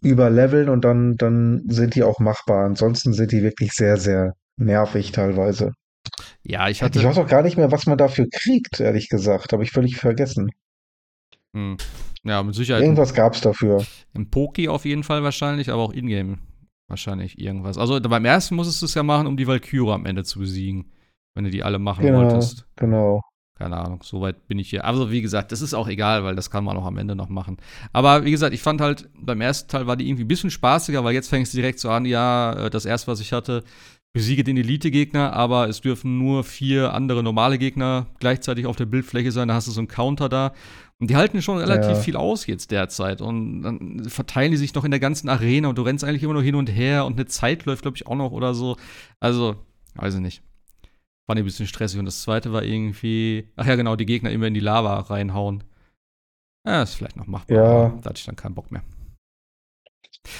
überleveln 0.00 0.68
und 0.68 0.84
dann, 0.84 1.16
dann 1.16 1.62
sind 1.66 1.94
die 1.94 2.02
auch 2.02 2.18
machbar. 2.18 2.64
Ansonsten 2.64 3.12
sind 3.12 3.32
die 3.32 3.42
wirklich 3.42 3.72
sehr, 3.72 3.96
sehr 3.96 4.34
nervig 4.56 5.12
teilweise. 5.12 5.72
Ja, 6.42 6.68
ich 6.68 6.82
hatte. 6.82 6.98
Ich 6.98 7.04
weiß 7.04 7.18
auch 7.18 7.26
gar 7.26 7.42
nicht 7.42 7.56
mehr, 7.56 7.70
was 7.70 7.86
man 7.86 7.98
dafür 7.98 8.26
kriegt, 8.32 8.80
ehrlich 8.80 9.08
gesagt. 9.08 9.52
Habe 9.52 9.62
ich 9.64 9.70
völlig 9.70 9.96
vergessen. 9.96 10.50
Hm. 11.54 11.76
Ja, 12.24 12.42
mit 12.42 12.54
Sicherheit. 12.54 12.82
Irgendwas 12.82 13.14
gab 13.14 13.34
es 13.34 13.40
dafür. 13.40 13.84
Im 14.14 14.30
Poki 14.30 14.68
auf 14.68 14.84
jeden 14.84 15.02
Fall 15.02 15.22
wahrscheinlich, 15.22 15.70
aber 15.70 15.82
auch 15.82 15.92
Ingame 15.92 16.38
wahrscheinlich 16.88 17.40
irgendwas. 17.40 17.78
Also 17.78 18.00
beim 18.00 18.24
ersten 18.24 18.54
musstest 18.54 18.82
du 18.82 18.86
es 18.86 18.94
ja 18.94 19.02
machen, 19.02 19.26
um 19.26 19.36
die 19.36 19.46
Valkyrie 19.46 19.92
am 19.92 20.06
Ende 20.06 20.24
zu 20.24 20.38
besiegen. 20.38 20.92
Wenn 21.34 21.44
du 21.44 21.50
die 21.50 21.62
alle 21.62 21.78
machen 21.78 22.06
ja, 22.06 22.14
wolltest. 22.14 22.66
Genau. 22.76 23.22
Keine 23.58 23.76
Ahnung, 23.76 24.00
soweit 24.02 24.46
bin 24.48 24.58
ich 24.58 24.70
hier. 24.70 24.84
Also, 24.84 25.10
wie 25.10 25.22
gesagt, 25.22 25.52
das 25.52 25.62
ist 25.62 25.72
auch 25.72 25.88
egal, 25.88 26.24
weil 26.24 26.34
das 26.34 26.50
kann 26.50 26.64
man 26.64 26.76
auch 26.76 26.84
am 26.84 26.98
Ende 26.98 27.14
noch 27.14 27.28
machen. 27.28 27.58
Aber 27.92 28.24
wie 28.24 28.30
gesagt, 28.30 28.54
ich 28.54 28.60
fand 28.60 28.80
halt, 28.80 29.08
beim 29.14 29.40
ersten 29.40 29.70
Teil 29.70 29.86
war 29.86 29.96
die 29.96 30.08
irgendwie 30.08 30.24
ein 30.24 30.28
bisschen 30.28 30.50
spaßiger, 30.50 31.04
weil 31.04 31.14
jetzt 31.14 31.28
fängst 31.28 31.52
du 31.52 31.58
direkt 31.58 31.78
so 31.78 31.88
an, 31.90 32.04
ja, 32.04 32.52
äh, 32.54 32.70
das 32.70 32.84
erste, 32.84 33.10
was 33.10 33.20
ich 33.20 33.32
hatte, 33.32 33.62
besiege 34.14 34.44
den 34.44 34.56
Elite-Gegner, 34.56 35.32
aber 35.32 35.68
es 35.68 35.80
dürfen 35.80 36.18
nur 36.18 36.44
vier 36.44 36.92
andere 36.92 37.22
normale 37.22 37.56
Gegner 37.56 38.06
gleichzeitig 38.20 38.66
auf 38.66 38.76
der 38.76 38.86
Bildfläche 38.86 39.32
sein. 39.32 39.48
Da 39.48 39.54
hast 39.54 39.68
du 39.68 39.70
so 39.70 39.80
einen 39.80 39.88
Counter 39.88 40.28
da. 40.28 40.52
Und 41.02 41.08
die 41.08 41.16
halten 41.16 41.42
schon 41.42 41.58
relativ 41.58 41.90
ja. 41.90 41.94
viel 41.96 42.14
aus 42.14 42.46
jetzt 42.46 42.70
derzeit. 42.70 43.20
Und 43.20 43.62
dann 43.62 44.04
verteilen 44.08 44.52
die 44.52 44.56
sich 44.56 44.72
noch 44.72 44.84
in 44.84 44.92
der 44.92 45.00
ganzen 45.00 45.28
Arena 45.28 45.66
und 45.66 45.76
du 45.76 45.82
rennst 45.82 46.04
eigentlich 46.04 46.22
immer 46.22 46.34
nur 46.34 46.44
hin 46.44 46.54
und 46.54 46.68
her 46.68 47.06
und 47.06 47.14
eine 47.14 47.26
Zeit 47.26 47.64
läuft, 47.64 47.82
glaube 47.82 47.96
ich, 47.96 48.06
auch 48.06 48.14
noch 48.14 48.30
oder 48.30 48.54
so. 48.54 48.76
Also, 49.18 49.56
weiß 49.96 50.14
ich 50.14 50.20
nicht. 50.20 50.44
War 51.26 51.34
ein 51.34 51.42
bisschen 51.42 51.66
stressig. 51.66 51.98
Und 51.98 52.04
das 52.04 52.22
zweite 52.22 52.52
war 52.52 52.62
irgendwie, 52.62 53.48
ach 53.56 53.66
ja, 53.66 53.74
genau, 53.74 53.96
die 53.96 54.06
Gegner 54.06 54.30
immer 54.30 54.46
in 54.46 54.54
die 54.54 54.60
Lava 54.60 55.00
reinhauen. 55.00 55.64
Ja, 56.64 56.84
ist 56.84 56.94
vielleicht 56.94 57.16
noch 57.16 57.26
machbar. 57.26 57.56
Ja. 57.56 57.88
Da 58.00 58.10
hatte 58.10 58.20
ich 58.20 58.26
dann 58.26 58.36
keinen 58.36 58.54
Bock 58.54 58.70
mehr. 58.70 58.84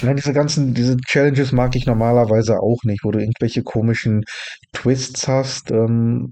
Nein, 0.01 0.15
diese 0.15 0.31
ganzen, 0.31 0.73
diese 0.73 0.95
Challenges 0.95 1.51
mag 1.51 1.75
ich 1.75 1.85
normalerweise 1.85 2.61
auch 2.61 2.83
nicht, 2.85 3.03
wo 3.03 3.11
du 3.11 3.19
irgendwelche 3.19 3.63
komischen 3.63 4.23
Twists 4.71 5.27
hast. 5.27 5.71
Ähm, 5.71 6.31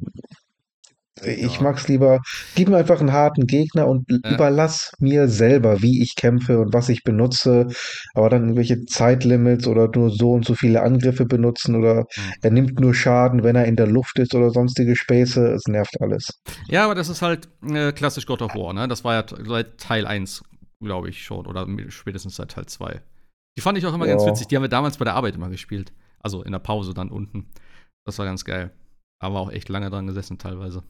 Ich 1.23 1.55
Ja. 1.57 1.61
mag's 1.61 1.87
lieber, 1.87 2.19
gib 2.55 2.69
mir 2.69 2.77
einfach 2.77 2.99
einen 2.99 3.11
harten 3.11 3.45
Gegner 3.47 3.87
und 3.87 4.05
Ja. 4.09 4.31
überlass 4.31 4.91
mir 4.99 5.27
selber, 5.27 5.81
wie 5.81 6.01
ich 6.01 6.15
kämpfe 6.15 6.59
und 6.59 6.73
was 6.73 6.89
ich 6.89 7.03
benutze. 7.03 7.67
Aber 8.13 8.29
dann 8.29 8.43
irgendwelche 8.43 8.85
Zeitlimits 8.85 9.67
oder 9.67 9.89
nur 9.93 10.09
so 10.11 10.31
und 10.33 10.45
so 10.45 10.55
viele 10.55 10.81
Angriffe 10.81 11.25
benutzen 11.25 11.75
oder 11.75 12.01
Mhm. 12.17 12.33
er 12.41 12.51
nimmt 12.51 12.79
nur 12.79 12.93
Schaden, 12.93 13.43
wenn 13.43 13.55
er 13.55 13.65
in 13.65 13.75
der 13.75 13.87
Luft 13.87 14.17
ist 14.19 14.33
oder 14.35 14.49
sonstige 14.51 14.95
Späße. 14.95 15.53
Es 15.53 15.63
nervt 15.67 16.01
alles. 16.01 16.27
Ja, 16.67 16.85
aber 16.85 16.95
das 16.95 17.09
ist 17.09 17.21
halt 17.21 17.49
äh, 17.69 17.91
klassisch 17.91 18.25
God 18.25 18.41
of 18.41 18.55
War, 18.55 18.73
ne? 18.73 18.87
Das 18.87 19.03
war 19.03 19.13
ja 19.13 19.23
seit 19.45 19.77
Teil 19.77 20.05
1, 20.07 20.43
glaube 20.83 21.09
ich 21.09 21.23
schon, 21.23 21.45
oder 21.45 21.67
spätestens 21.89 22.35
seit 22.35 22.51
Teil 22.51 22.65
2. 22.65 23.01
Die 23.57 23.61
fand 23.61 23.77
ich 23.77 23.85
auch 23.85 23.93
immer 23.93 24.07
ganz 24.07 24.23
Ja. 24.23 24.29
witzig. 24.29 24.47
Die 24.47 24.55
haben 24.55 24.63
wir 24.63 24.69
damals 24.69 24.97
bei 24.97 25.05
der 25.05 25.15
Arbeit 25.15 25.35
immer 25.35 25.49
gespielt. 25.49 25.91
Also 26.19 26.41
in 26.43 26.51
der 26.51 26.59
Pause 26.59 26.93
dann 26.93 27.09
unten. 27.09 27.47
Das 28.05 28.17
war 28.17 28.25
ganz 28.25 28.45
geil. 28.45 28.71
Aber 29.19 29.39
auch 29.39 29.51
echt 29.51 29.69
lange 29.69 29.89
dran 29.89 30.07
gesessen 30.07 30.37
teilweise. 30.37 30.83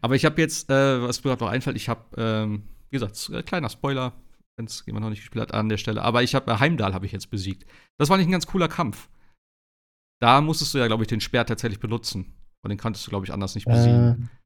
Aber 0.00 0.14
ich 0.14 0.24
habe 0.24 0.40
jetzt, 0.40 0.70
äh, 0.70 1.02
was 1.02 1.22
mir 1.24 1.30
gerade 1.30 1.44
noch 1.44 1.50
einfällt, 1.50 1.76
ich 1.76 1.88
habe, 1.88 2.02
ähm, 2.16 2.62
wie 2.90 2.96
gesagt, 2.98 3.30
äh, 3.32 3.42
kleiner 3.42 3.68
Spoiler, 3.68 4.12
wenn 4.56 4.66
es 4.66 4.84
jemand 4.86 5.04
noch 5.04 5.10
nicht 5.10 5.20
gespielt 5.20 5.42
hat 5.42 5.54
an 5.54 5.68
der 5.68 5.78
Stelle. 5.78 6.02
Aber 6.02 6.22
ich 6.22 6.34
habe 6.34 6.50
äh, 6.50 6.58
Heimdall 6.58 6.94
habe 6.94 7.06
ich 7.06 7.12
jetzt 7.12 7.30
besiegt. 7.30 7.64
Das 7.98 8.08
war 8.10 8.16
nicht 8.16 8.28
ein 8.28 8.32
ganz 8.32 8.46
cooler 8.46 8.68
Kampf. 8.68 9.08
Da 10.20 10.40
musstest 10.40 10.74
du 10.74 10.78
ja, 10.78 10.86
glaube 10.86 11.02
ich, 11.04 11.08
den 11.08 11.20
Speer 11.20 11.46
tatsächlich 11.46 11.80
benutzen. 11.80 12.34
Und 12.62 12.68
den 12.68 12.78
konntest 12.78 13.06
du, 13.06 13.10
glaube 13.10 13.24
ich, 13.24 13.32
anders 13.32 13.54
nicht 13.54 13.66
besiegen. 13.66 14.28
Äh, 14.30 14.40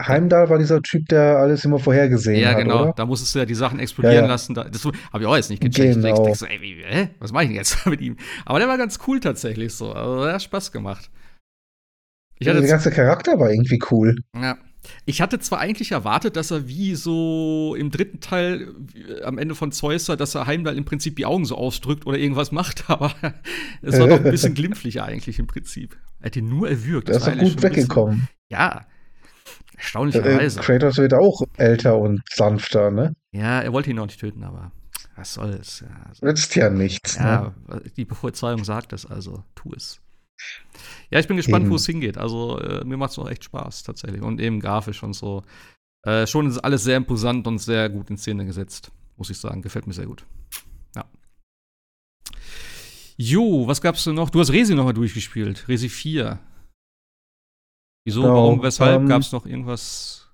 Heimdall 0.00 0.48
war 0.48 0.58
dieser 0.58 0.80
Typ, 0.82 1.08
der 1.08 1.38
alles 1.38 1.64
immer 1.64 1.78
vorhergesehen 1.78 2.40
Ja, 2.40 2.50
hat, 2.50 2.58
genau. 2.58 2.82
oder? 2.82 2.92
Da 2.92 3.04
musstest 3.06 3.34
du 3.34 3.40
ja 3.40 3.46
die 3.46 3.54
Sachen 3.54 3.80
explodieren 3.80 4.14
Ja, 4.16 4.22
ja. 4.22 4.28
lassen. 4.28 4.54
Da, 4.54 4.64
das 4.64 4.84
habe 4.84 4.94
ich 5.20 5.26
auch 5.26 5.34
jetzt 5.34 5.50
nicht 5.50 5.60
gecheckt. 5.60 5.94
Genau. 5.96 6.14
Ich 6.14 6.22
denk 6.22 6.36
so, 6.36 6.46
ey, 6.46 6.60
wie, 6.60 6.84
hä? 6.84 7.08
Was 7.18 7.32
mache 7.32 7.44
ich 7.44 7.48
denn 7.48 7.56
jetzt 7.56 7.84
mit 7.86 8.00
ihm? 8.00 8.16
Aber 8.44 8.58
der 8.60 8.68
war 8.68 8.78
ganz 8.78 8.98
cool 9.08 9.18
tatsächlich 9.18 9.74
so. 9.74 9.92
Also, 9.92 10.24
der 10.24 10.34
hat 10.34 10.42
Spaß 10.42 10.70
gemacht. 10.70 11.10
Ich 12.38 12.48
hatte, 12.48 12.60
der 12.60 12.68
ganze 12.68 12.90
Charakter 12.90 13.38
war 13.38 13.50
irgendwie 13.50 13.80
cool. 13.90 14.16
ja, 14.34 14.56
ich 15.04 15.20
hatte 15.20 15.38
zwar 15.38 15.58
eigentlich 15.60 15.92
erwartet, 15.92 16.36
dass 16.36 16.50
er 16.50 16.68
wie 16.68 16.94
so 16.94 17.74
im 17.78 17.90
dritten 17.90 18.20
Teil 18.20 18.68
wie, 18.78 19.22
am 19.22 19.38
Ende 19.38 19.54
von 19.54 19.72
Zeusser, 19.72 20.16
dass 20.16 20.34
er 20.34 20.46
Heimdall 20.46 20.76
im 20.76 20.84
Prinzip 20.84 21.16
die 21.16 21.26
Augen 21.26 21.44
so 21.44 21.56
ausdrückt 21.56 22.06
oder 22.06 22.18
irgendwas 22.18 22.52
macht, 22.52 22.84
aber 22.88 23.12
es 23.82 23.98
war 23.98 24.08
doch 24.08 24.24
ein 24.24 24.30
bisschen 24.30 24.54
glimpflicher 24.54 25.04
eigentlich 25.04 25.38
im 25.38 25.46
Prinzip. 25.46 25.96
Er 26.20 26.26
hat 26.26 26.36
ihn 26.36 26.48
nur 26.48 26.68
erwürgt. 26.68 27.08
Der 27.08 27.18
Das 27.18 27.28
ist 27.28 27.38
gut 27.38 27.62
weggekommen. 27.62 28.28
Ja. 28.50 28.80
Äh, 28.80 29.78
Erstaunlicherweise. 29.78 30.60
Kratos 30.60 30.98
wird 30.98 31.14
auch 31.14 31.42
älter 31.56 31.98
und 31.98 32.20
sanfter, 32.28 32.90
ne? 32.90 33.14
Ja, 33.30 33.60
er 33.60 33.72
wollte 33.72 33.90
ihn 33.90 33.98
auch 34.00 34.06
nicht 34.06 34.18
töten, 34.18 34.42
aber 34.42 34.72
was 35.14 35.34
soll's. 35.34 35.84
Ja, 35.86 36.06
also, 36.08 36.26
Nützt 36.26 36.56
ja 36.56 36.68
nichts. 36.68 37.18
Ne? 37.18 37.24
ja 37.24 37.80
die 37.96 38.04
Prophezeiung 38.04 38.64
sagt 38.64 38.92
es, 38.92 39.06
also 39.06 39.44
tu 39.54 39.72
es. 39.74 40.00
Ja, 41.10 41.18
ich 41.18 41.26
bin 41.28 41.36
gespannt, 41.36 41.68
wo 41.70 41.76
es 41.76 41.86
hingeht. 41.86 42.18
Also, 42.18 42.58
äh, 42.60 42.84
mir 42.84 42.96
macht 42.96 43.12
es 43.12 43.18
auch 43.18 43.28
echt 43.28 43.44
Spaß, 43.44 43.82
tatsächlich. 43.82 44.22
Und 44.22 44.40
eben 44.40 44.60
grafisch 44.60 45.02
und 45.02 45.14
so. 45.14 45.42
Äh, 46.06 46.26
schon 46.26 46.46
ist 46.46 46.58
alles 46.58 46.84
sehr 46.84 46.96
imposant 46.96 47.46
und 47.46 47.58
sehr 47.58 47.88
gut 47.88 48.10
in 48.10 48.16
Szene 48.18 48.44
gesetzt, 48.44 48.92
muss 49.16 49.30
ich 49.30 49.38
sagen. 49.38 49.62
Gefällt 49.62 49.86
mir 49.86 49.94
sehr 49.94 50.06
gut. 50.06 50.24
Ja. 50.94 51.04
Jo, 53.16 53.66
was 53.66 53.80
gab's 53.80 54.04
denn 54.04 54.14
noch? 54.14 54.30
Du 54.30 54.38
hast 54.40 54.52
Resi 54.52 54.74
nochmal 54.74 54.94
durchgespielt. 54.94 55.66
Resi 55.68 55.88
4. 55.88 56.38
Wieso, 58.04 58.22
Genau, 58.22 58.34
warum, 58.34 58.62
weshalb? 58.62 59.00
ähm, 59.00 59.08
Gab's 59.08 59.32
noch 59.32 59.44
irgendwas 59.44 60.30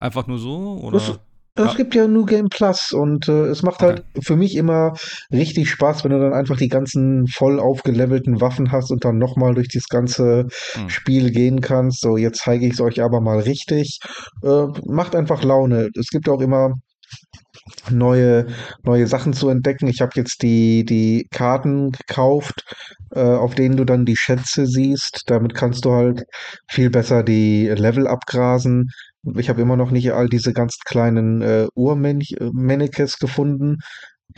einfach 0.00 0.26
nur 0.26 0.38
so? 0.38 0.78
Oder? 0.82 1.20
Es 1.56 1.66
Ja. 1.66 1.74
gibt 1.74 1.94
ja 1.94 2.08
New 2.08 2.24
Game 2.24 2.48
Plus 2.48 2.90
und 2.90 3.28
äh, 3.28 3.46
es 3.46 3.62
macht 3.62 3.80
halt 3.80 4.04
für 4.20 4.34
mich 4.34 4.56
immer 4.56 4.92
richtig 5.32 5.70
Spaß, 5.70 6.02
wenn 6.02 6.10
du 6.10 6.18
dann 6.18 6.32
einfach 6.32 6.56
die 6.56 6.68
ganzen 6.68 7.28
voll 7.28 7.60
aufgelevelten 7.60 8.40
Waffen 8.40 8.72
hast 8.72 8.90
und 8.90 9.04
dann 9.04 9.18
nochmal 9.18 9.54
durch 9.54 9.68
das 9.72 9.86
ganze 9.88 10.46
Hm. 10.72 10.88
Spiel 10.88 11.30
gehen 11.30 11.60
kannst. 11.60 12.00
So, 12.00 12.16
jetzt 12.16 12.40
zeige 12.40 12.66
ich 12.66 12.72
es 12.74 12.80
euch 12.80 13.00
aber 13.00 13.20
mal 13.20 13.38
richtig. 13.38 14.00
Äh, 14.42 14.66
macht 14.86 15.14
einfach 15.14 15.44
Laune. 15.44 15.90
Es 15.96 16.08
gibt 16.10 16.28
auch 16.28 16.40
immer 16.40 16.74
neue, 17.90 18.46
neue 18.82 19.06
Sachen 19.06 19.32
zu 19.32 19.48
entdecken. 19.48 19.86
Ich 19.86 20.00
habe 20.00 20.12
jetzt 20.14 20.42
die, 20.42 20.84
die 20.84 21.26
Karten 21.30 21.92
gekauft, 21.92 22.62
äh, 23.12 23.20
auf 23.20 23.54
denen 23.54 23.76
du 23.76 23.84
dann 23.84 24.04
die 24.04 24.16
Schätze 24.16 24.66
siehst. 24.66 25.22
Damit 25.26 25.54
kannst 25.54 25.84
du 25.84 25.92
halt 25.92 26.24
viel 26.68 26.90
besser 26.90 27.22
die 27.22 27.68
Level 27.68 28.06
abgrasen. 28.06 28.90
Ich 29.36 29.48
habe 29.48 29.62
immer 29.62 29.76
noch 29.76 29.90
nicht 29.90 30.12
all 30.12 30.28
diese 30.28 30.52
ganz 30.52 30.78
kleinen 30.84 31.40
äh, 31.40 31.66
Urmannekes 31.74 33.18
gefunden, 33.18 33.78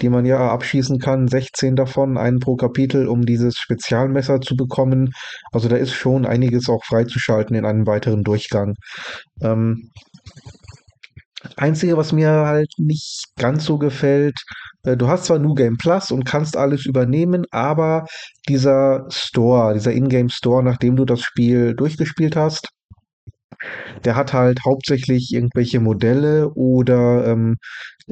die 0.00 0.08
man 0.08 0.24
ja 0.24 0.50
abschießen 0.50 0.98
kann. 0.98 1.28
16 1.28 1.76
davon, 1.76 2.18
einen 2.18 2.38
pro 2.38 2.56
Kapitel, 2.56 3.08
um 3.08 3.22
dieses 3.22 3.56
Spezialmesser 3.56 4.40
zu 4.40 4.56
bekommen. 4.56 5.10
Also 5.52 5.68
da 5.68 5.76
ist 5.76 5.92
schon 5.92 6.26
einiges 6.26 6.68
auch 6.68 6.84
freizuschalten 6.84 7.56
in 7.56 7.64
einem 7.64 7.86
weiteren 7.86 8.22
Durchgang. 8.22 8.74
Ähm, 9.40 9.90
Einzige, 11.56 11.96
was 11.96 12.12
mir 12.12 12.30
halt 12.30 12.72
nicht 12.78 13.26
ganz 13.36 13.64
so 13.64 13.78
gefällt, 13.78 14.38
äh, 14.84 14.96
du 14.96 15.08
hast 15.08 15.26
zwar 15.26 15.38
New 15.38 15.54
Game 15.54 15.76
Plus 15.76 16.10
und 16.10 16.24
kannst 16.24 16.56
alles 16.56 16.86
übernehmen, 16.86 17.44
aber 17.50 18.06
dieser 18.48 19.06
Store, 19.10 19.74
dieser 19.74 19.92
Ingame 19.92 20.30
Store, 20.30 20.62
nachdem 20.62 20.96
du 20.96 21.04
das 21.04 21.20
Spiel 21.20 21.74
durchgespielt 21.74 22.36
hast, 22.36 22.68
der 24.04 24.16
hat 24.16 24.32
halt 24.32 24.60
hauptsächlich 24.64 25.32
irgendwelche 25.32 25.80
Modelle 25.80 26.50
oder 26.54 27.26
ähm, 27.26 27.56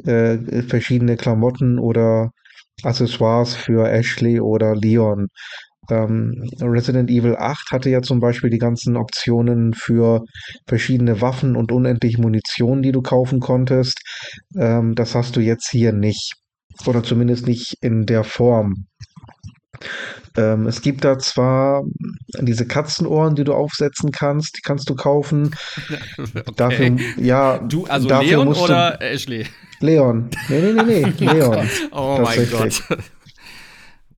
äh, 0.03 0.37
verschiedene 0.63 1.17
Klamotten 1.17 1.79
oder 1.79 2.31
Accessoires 2.83 3.55
für 3.55 3.89
Ashley 3.89 4.39
oder 4.39 4.75
Leon. 4.75 5.27
Ähm, 5.89 6.43
Resident 6.61 7.09
Evil 7.09 7.35
8 7.37 7.71
hatte 7.71 7.89
ja 7.89 8.01
zum 8.01 8.19
Beispiel 8.19 8.49
die 8.49 8.57
ganzen 8.57 8.95
Optionen 8.97 9.73
für 9.73 10.23
verschiedene 10.67 11.21
Waffen 11.21 11.55
und 11.55 11.71
unendlich 11.71 12.17
Munition, 12.17 12.81
die 12.81 12.91
du 12.91 13.01
kaufen 13.01 13.39
konntest. 13.39 13.99
Ähm, 14.57 14.95
das 14.95 15.15
hast 15.15 15.35
du 15.35 15.39
jetzt 15.41 15.69
hier 15.69 15.91
nicht. 15.93 16.33
Oder 16.85 17.03
zumindest 17.03 17.47
nicht 17.47 17.77
in 17.81 18.05
der 18.05 18.23
Form. 18.23 18.85
Ähm, 20.37 20.67
es 20.67 20.81
gibt 20.81 21.03
da 21.05 21.17
zwar 21.19 21.83
diese 22.41 22.65
Katzenohren, 22.67 23.35
die 23.35 23.43
du 23.45 23.53
aufsetzen 23.53 24.11
kannst, 24.11 24.57
die 24.57 24.61
kannst 24.61 24.89
du 24.89 24.95
kaufen. 24.95 25.55
Okay. 26.17 26.51
Dafür, 26.55 26.97
ja, 27.17 27.57
Du, 27.59 27.85
also 27.85 28.07
dafür 28.07 28.27
Leon 28.29 28.45
musst 28.47 28.59
du- 28.61 28.63
oder 28.65 29.01
Ashley? 29.01 29.45
Leon. 29.79 30.29
Nee, 30.49 30.61
nee, 30.61 30.73
nee, 30.83 30.83
nee, 31.19 31.25
Leon. 31.25 31.69
Oh 31.91 32.19
mein 32.23 32.49
Gott. 32.49 32.81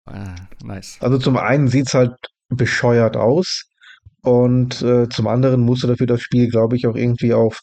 Ah, 0.08 0.36
nice. 0.64 0.98
Also 1.02 1.18
zum 1.18 1.38
einen 1.38 1.68
sieht's 1.68 1.94
halt 1.94 2.14
bescheuert 2.50 3.18
aus 3.18 3.64
und 4.22 4.82
äh, 4.82 5.08
zum 5.10 5.28
anderen 5.28 5.62
musst 5.62 5.84
du 5.84 5.88
dafür 5.88 6.08
das 6.08 6.22
Spiel, 6.22 6.50
glaube 6.50 6.76
ich, 6.76 6.88
auch 6.88 6.96
irgendwie 6.96 7.34
auf 7.34 7.60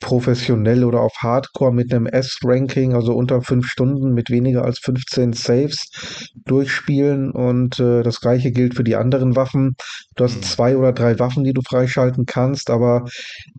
professionell 0.00 0.84
oder 0.84 1.00
auf 1.00 1.12
Hardcore 1.18 1.72
mit 1.72 1.92
einem 1.92 2.06
S-Ranking, 2.06 2.94
also 2.94 3.14
unter 3.14 3.42
fünf 3.42 3.66
Stunden 3.68 4.12
mit 4.14 4.30
weniger 4.30 4.64
als 4.64 4.78
15 4.78 5.32
Saves 5.32 6.32
durchspielen 6.44 7.30
und 7.32 7.78
äh, 7.80 8.02
das 8.02 8.20
gleiche 8.20 8.52
gilt 8.52 8.74
für 8.74 8.84
die 8.84 8.96
anderen 8.96 9.36
Waffen. 9.36 9.74
Du 10.16 10.24
hast 10.24 10.36
Hm. 10.36 10.42
zwei 10.42 10.76
oder 10.76 10.92
drei 10.92 11.18
Waffen, 11.18 11.44
die 11.44 11.52
du 11.52 11.62
freischalten 11.62 12.26
kannst, 12.26 12.70
aber 12.70 13.04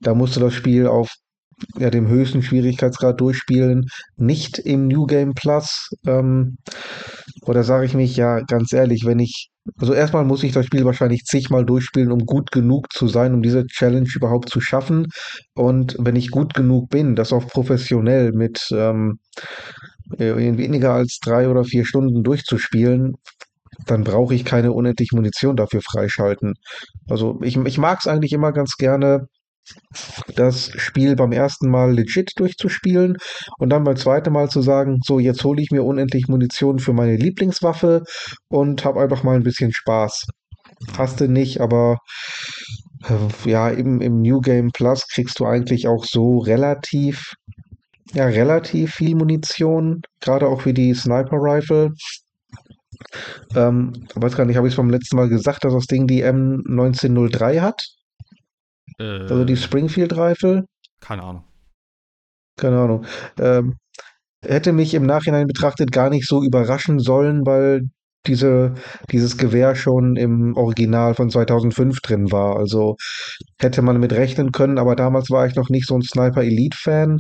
da 0.02 0.14
musst 0.14 0.36
du 0.36 0.40
das 0.40 0.54
Spiel 0.54 0.88
auf 0.88 1.10
ja, 1.78 1.90
dem 1.90 2.08
höchsten 2.08 2.42
Schwierigkeitsgrad 2.42 3.20
durchspielen, 3.20 3.86
nicht 4.18 4.60
im 4.60 4.88
New 4.88 5.06
Game 5.06 5.34
Plus. 5.34 5.90
Ähm, 6.06 6.58
oder 7.44 7.64
sage 7.64 7.86
ich 7.86 7.94
mich, 7.94 8.16
ja, 8.16 8.42
ganz 8.42 8.74
ehrlich, 8.74 9.06
wenn 9.06 9.20
ich, 9.20 9.50
also 9.78 9.94
erstmal 9.94 10.26
muss 10.26 10.44
ich 10.44 10.52
das 10.52 10.66
Spiel 10.66 10.86
wahrscheinlich 10.86 11.24
zigmal 11.24 11.66
durchspielen, 11.66 12.12
um 12.12 12.26
gut 12.26 12.52
genug 12.52 12.92
zu 12.92 13.08
sein, 13.08 13.34
um 13.34 13.42
diese 13.42 13.66
Challenge 13.68 14.10
überhaupt 14.16 14.50
zu 14.50 14.62
schaffen. 14.62 15.08
Und 15.56 15.96
wenn 16.00 16.16
ich 16.16 16.32
gut 16.32 16.54
genug 16.54 16.90
bin, 16.90 17.16
das 17.16 17.34
auch 17.34 17.48
professionell 17.48 18.32
mit 18.34 18.62
ähm, 18.72 19.20
äh, 20.18 20.48
in 20.48 20.58
weniger 20.58 20.94
als 20.94 21.20
drei 21.22 21.50
oder 21.50 21.64
vier 21.64 21.86
Stunden 21.86 22.24
durchzuspielen, 22.24 23.16
dann 23.86 24.04
brauche 24.04 24.36
ich 24.36 24.46
keine 24.46 24.74
unendlich 24.74 25.12
Munition 25.14 25.56
dafür 25.56 25.82
freischalten. 25.82 26.54
Also 27.10 27.40
ich, 27.42 27.58
ich 27.58 27.78
mag 27.78 28.00
es 28.00 28.08
eigentlich 28.08 28.34
immer 28.34 28.52
ganz 28.52 28.76
gerne, 28.78 29.28
das 30.36 30.72
Spiel 30.78 31.16
beim 31.16 31.32
ersten 31.32 31.70
Mal 31.70 31.94
legit 31.94 32.32
durchzuspielen 32.38 33.18
und 33.58 33.70
dann 33.70 33.84
beim 33.84 33.96
zweiten 33.96 34.34
Mal 34.34 34.50
zu 34.50 34.62
sagen, 34.62 35.00
so 35.04 35.20
jetzt 35.20 35.44
hole 35.44 35.62
ich 35.62 35.72
mir 35.72 35.84
unendlich 35.84 36.28
Munition 36.28 36.80
für 36.80 36.94
meine 36.94 37.16
Lieblingswaffe 37.16 38.04
und 38.50 38.86
habe 38.86 39.02
einfach 39.02 39.24
mal 39.24 39.36
ein 39.36 39.44
bisschen 39.44 39.74
Spaß. 39.74 40.28
Hast 40.98 41.20
du 41.20 41.28
nicht, 41.28 41.60
aber 41.60 41.98
äh, 43.08 43.50
ja, 43.50 43.70
im, 43.70 44.02
im 44.02 44.22
New 44.22 44.42
Game 44.42 44.72
Plus 44.72 45.08
kriegst 45.08 45.40
du 45.40 45.46
eigentlich 45.46 45.88
auch 45.88 46.06
so 46.06 46.40
relativ, 46.40 47.34
ja, 48.14 48.26
relativ 48.26 48.96
viel 48.96 49.16
Munition, 49.16 50.02
gerade 50.22 50.48
auch 50.48 50.62
für 50.62 50.74
die 50.74 50.94
Sniper 50.94 51.38
Rifle. 51.38 51.92
Ähm, 53.56 53.94
weiß 54.16 54.36
gar 54.36 54.46
nicht, 54.46 54.58
habe 54.58 54.68
ich 54.68 54.74
es 54.74 54.78
beim 54.78 54.90
letzten 54.90 55.16
Mal 55.16 55.30
gesagt, 55.30 55.64
dass 55.64 55.74
das 55.74 55.86
Ding 55.86 56.08
die 56.08 56.24
M1903 56.24 57.62
hat? 57.62 57.99
Also 59.00 59.46
die 59.46 59.54
Äh, 59.54 59.58
Springfield 59.58 60.16
Rifle? 60.18 60.66
keine 61.02 61.24
Ahnung. 61.24 61.44
Keine 62.58 62.80
Ahnung. 62.80 63.06
Ähm, 63.40 63.78
hätte 64.46 64.74
mich 64.74 64.94
im 64.94 65.06
Nachhinein 65.06 65.48
betrachtet 65.48 65.92
gar 65.92 66.10
nicht 66.10 66.28
so 66.28 66.44
überraschen 66.44 67.00
sollen, 67.00 67.46
weil 67.46 67.84
diese, 68.28 68.74
dieses 69.12 69.38
Gewehr 69.38 69.76
schon 69.76 70.18
im 70.18 70.56
Original 70.58 71.16
von 71.16 71.30
2005 71.30 72.02
drin 72.02 72.32
war. 72.34 72.58
Also 72.58 72.98
hätte 73.60 73.82
man 73.82 74.00
mit 74.00 74.12
rechnen 74.12 74.52
können, 74.52 74.78
aber 74.78 74.96
damals 74.98 75.30
war 75.30 75.48
ich 75.48 75.56
noch 75.56 75.70
nicht 75.70 75.88
so 75.88 75.96
ein 75.96 76.02
Sniper 76.02 76.44
Elite 76.44 76.78
Fan. 76.78 77.20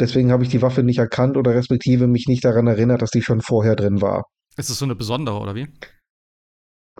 Deswegen 0.00 0.32
habe 0.32 0.42
ich 0.42 0.48
die 0.48 0.62
Waffe 0.62 0.82
nicht 0.82 0.98
erkannt 0.98 1.36
oder 1.36 1.54
respektive 1.54 2.08
mich 2.08 2.26
nicht 2.26 2.44
daran 2.44 2.66
erinnert, 2.66 3.02
dass 3.02 3.10
die 3.10 3.22
schon 3.22 3.40
vorher 3.40 3.76
drin 3.76 4.00
war. 4.00 4.24
Ist 4.56 4.68
es 4.70 4.78
so 4.78 4.84
eine 4.84 4.96
besondere, 4.96 5.38
oder 5.38 5.54
wie? 5.54 5.68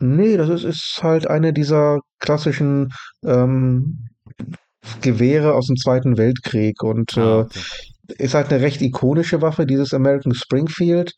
Nee, 0.01 0.37
das 0.37 0.49
ist, 0.49 0.64
ist 0.64 1.01
halt 1.03 1.27
eine 1.27 1.53
dieser 1.53 1.99
klassischen 2.20 2.93
ähm, 3.25 4.09
Gewehre 5.01 5.55
aus 5.55 5.66
dem 5.66 5.76
Zweiten 5.76 6.16
Weltkrieg 6.16 6.83
und 6.83 7.16
Ah, 7.16 7.41
äh, 7.41 7.43
okay. 7.43 7.61
ist 8.18 8.35
halt 8.35 8.53
eine 8.53 8.62
recht 8.62 8.83
ikonische 8.83 9.41
Waffe, 9.41 9.64
dieses 9.64 9.95
American 9.95 10.35
Springfield. 10.35 11.12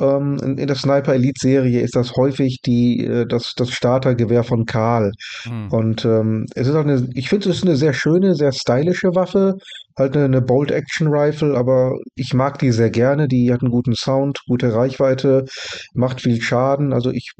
Ähm, 0.00 0.36
in, 0.42 0.58
in 0.58 0.66
der 0.66 0.76
Sniper 0.76 1.14
Elite 1.14 1.40
Serie 1.40 1.80
ist 1.80 1.96
das 1.96 2.12
häufig 2.16 2.60
die, 2.64 3.04
äh, 3.04 3.26
das, 3.26 3.54
das 3.56 3.70
Startergewehr 3.70 4.44
von 4.44 4.64
Karl. 4.66 5.12
Hm. 5.44 5.72
Und 5.72 6.04
ähm, 6.04 6.46
es 6.54 6.68
ist 6.68 6.74
auch 6.74 6.84
eine, 6.84 7.08
ich 7.14 7.28
finde, 7.28 7.48
es 7.48 7.56
ist 7.56 7.64
eine 7.64 7.76
sehr 7.76 7.94
schöne, 7.94 8.34
sehr 8.34 8.52
stylische 8.52 9.14
Waffe. 9.14 9.56
Halt 9.98 10.14
eine, 10.14 10.26
eine 10.26 10.42
Bolt 10.42 10.70
Action 10.70 11.08
Rifle, 11.08 11.56
aber 11.56 11.98
ich 12.14 12.34
mag 12.34 12.58
die 12.58 12.70
sehr 12.70 12.90
gerne. 12.90 13.28
Die 13.28 13.50
hat 13.52 13.62
einen 13.62 13.70
guten 13.70 13.94
Sound, 13.94 14.40
gute 14.46 14.74
Reichweite, 14.74 15.46
macht 15.94 16.20
viel 16.20 16.40
Schaden. 16.42 16.92
Also 16.92 17.10
ich 17.10 17.32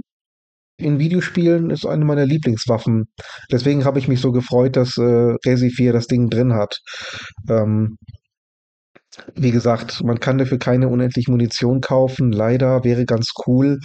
in 0.78 0.98
Videospielen 0.98 1.70
ist 1.70 1.86
eine 1.86 2.04
meiner 2.04 2.26
Lieblingswaffen. 2.26 3.06
Deswegen 3.50 3.84
habe 3.84 3.98
ich 3.98 4.08
mich 4.08 4.20
so 4.20 4.32
gefreut, 4.32 4.76
dass 4.76 4.98
äh, 4.98 5.34
Resi 5.46 5.70
4 5.70 5.92
das 5.92 6.06
Ding 6.06 6.28
drin 6.28 6.52
hat. 6.54 6.78
Ähm, 7.48 7.96
wie 9.34 9.50
gesagt, 9.50 10.02
man 10.04 10.20
kann 10.20 10.38
dafür 10.38 10.58
keine 10.58 10.88
unendlich 10.88 11.28
Munition 11.28 11.80
kaufen. 11.80 12.32
Leider 12.32 12.84
wäre 12.84 13.06
ganz 13.06 13.32
cool. 13.46 13.78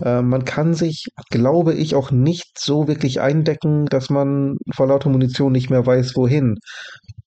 Äh, 0.00 0.22
man 0.22 0.44
kann 0.44 0.74
sich, 0.74 1.06
glaube 1.30 1.74
ich, 1.74 1.94
auch 1.94 2.10
nicht 2.10 2.58
so 2.58 2.88
wirklich 2.88 3.20
eindecken, 3.20 3.86
dass 3.86 4.08
man 4.08 4.56
vor 4.74 4.86
lauter 4.86 5.10
Munition 5.10 5.52
nicht 5.52 5.70
mehr 5.70 5.84
weiß, 5.84 6.16
wohin. 6.16 6.56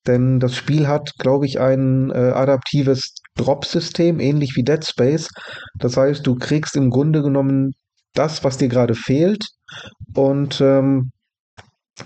Denn 0.07 0.39
das 0.39 0.55
Spiel 0.55 0.87
hat, 0.87 1.11
glaube 1.19 1.45
ich, 1.45 1.59
ein 1.59 2.09
äh, 2.09 2.31
adaptives 2.33 3.13
Drop-System, 3.35 4.19
ähnlich 4.19 4.55
wie 4.55 4.63
Dead 4.63 4.83
Space. 4.83 5.29
Das 5.75 5.97
heißt, 5.97 6.25
du 6.25 6.35
kriegst 6.35 6.75
im 6.75 6.89
Grunde 6.89 7.21
genommen 7.21 7.73
das, 8.13 8.43
was 8.43 8.57
dir 8.57 8.67
gerade 8.69 8.95
fehlt. 8.95 9.45
Und 10.15 10.61
ähm, 10.61 11.11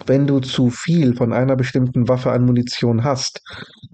wenn 0.05 0.27
du 0.27 0.39
zu 0.39 0.69
viel 0.69 1.15
von 1.15 1.33
einer 1.33 1.55
bestimmten 1.55 2.07
Waffe 2.07 2.31
an 2.31 2.45
Munition 2.45 3.03
hast, 3.03 3.41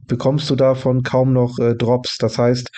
bekommst 0.08 0.50
du 0.50 0.56
davon 0.56 1.04
kaum 1.04 1.34
noch 1.34 1.58
äh, 1.60 1.76
Drops. 1.76 2.18
Das 2.18 2.38
heißt, 2.38 2.70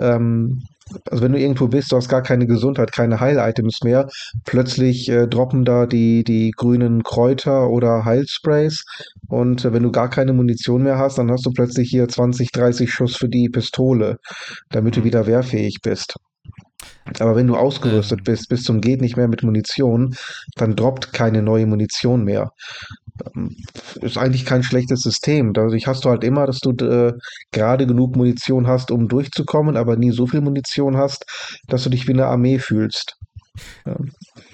ähm, 0.00 0.62
also 1.10 1.22
wenn 1.22 1.32
du 1.32 1.38
irgendwo 1.40 1.68
bist, 1.68 1.92
du 1.92 1.96
hast 1.96 2.08
gar 2.08 2.22
keine 2.22 2.46
Gesundheit, 2.46 2.92
keine 2.92 3.20
Heil-Items 3.20 3.82
mehr, 3.84 4.08
plötzlich 4.44 5.08
äh, 5.08 5.26
droppen 5.28 5.64
da 5.64 5.86
die, 5.86 6.24
die 6.24 6.50
grünen 6.50 7.02
Kräuter 7.02 7.70
oder 7.70 8.04
Heilsprays 8.04 8.84
und 9.28 9.64
äh, 9.64 9.72
wenn 9.72 9.82
du 9.82 9.92
gar 9.92 10.10
keine 10.10 10.32
Munition 10.34 10.82
mehr 10.82 10.98
hast, 10.98 11.18
dann 11.18 11.30
hast 11.30 11.46
du 11.46 11.50
plötzlich 11.52 11.88
hier 11.90 12.08
20, 12.08 12.50
30 12.52 12.92
Schuss 12.92 13.16
für 13.16 13.28
die 13.28 13.48
Pistole, 13.48 14.18
damit 14.70 14.96
du 14.96 15.00
Mhm. 15.00 15.04
wieder 15.04 15.26
wehrfähig 15.26 15.78
bist. 15.82 16.16
Aber 17.20 17.36
wenn 17.36 17.46
du 17.46 17.56
ausgerüstet 17.56 18.20
Ähm. 18.20 18.24
bist, 18.24 18.48
bis 18.48 18.62
zum 18.62 18.80
geht 18.80 19.00
nicht 19.00 19.16
mehr 19.16 19.28
mit 19.28 19.42
Munition, 19.42 20.16
dann 20.56 20.74
droppt 20.76 21.12
keine 21.12 21.42
neue 21.42 21.66
Munition 21.66 22.24
mehr. 22.24 22.50
Ähm, 23.36 23.54
Ist 24.00 24.18
eigentlich 24.18 24.44
kein 24.44 24.62
schlechtes 24.62 25.02
System. 25.02 25.52
Dadurch 25.52 25.86
hast 25.86 26.04
du 26.04 26.10
halt 26.10 26.24
immer, 26.24 26.46
dass 26.46 26.58
du 26.60 26.70
äh, 26.72 27.12
gerade 27.52 27.86
genug 27.86 28.16
Munition 28.16 28.66
hast, 28.66 28.90
um 28.90 29.08
durchzukommen, 29.08 29.76
aber 29.76 29.96
nie 29.96 30.10
so 30.10 30.26
viel 30.26 30.40
Munition 30.40 30.96
hast, 30.96 31.24
dass 31.68 31.84
du 31.84 31.90
dich 31.90 32.08
wie 32.08 32.12
eine 32.12 32.26
Armee 32.26 32.58
fühlst. 32.58 33.16
Ja, 33.86 33.96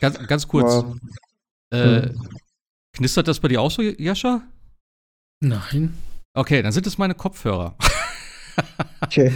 Ganz, 0.00 0.18
ganz 0.26 0.46
kurz. 0.48 0.66
war- 0.84 0.96
Äh, 1.72 2.08
hm. 2.08 2.28
knistert 2.92 3.28
das 3.28 3.38
bei 3.40 3.48
dir 3.48 3.60
auch 3.62 3.70
so, 3.70 3.80
Jascha? 3.80 4.42
Nein. 5.40 5.94
Okay, 6.34 6.62
dann 6.62 6.72
sind 6.72 6.86
es 6.86 6.98
meine 6.98 7.14
Kopfhörer. 7.14 7.76
Okay. 9.02 9.32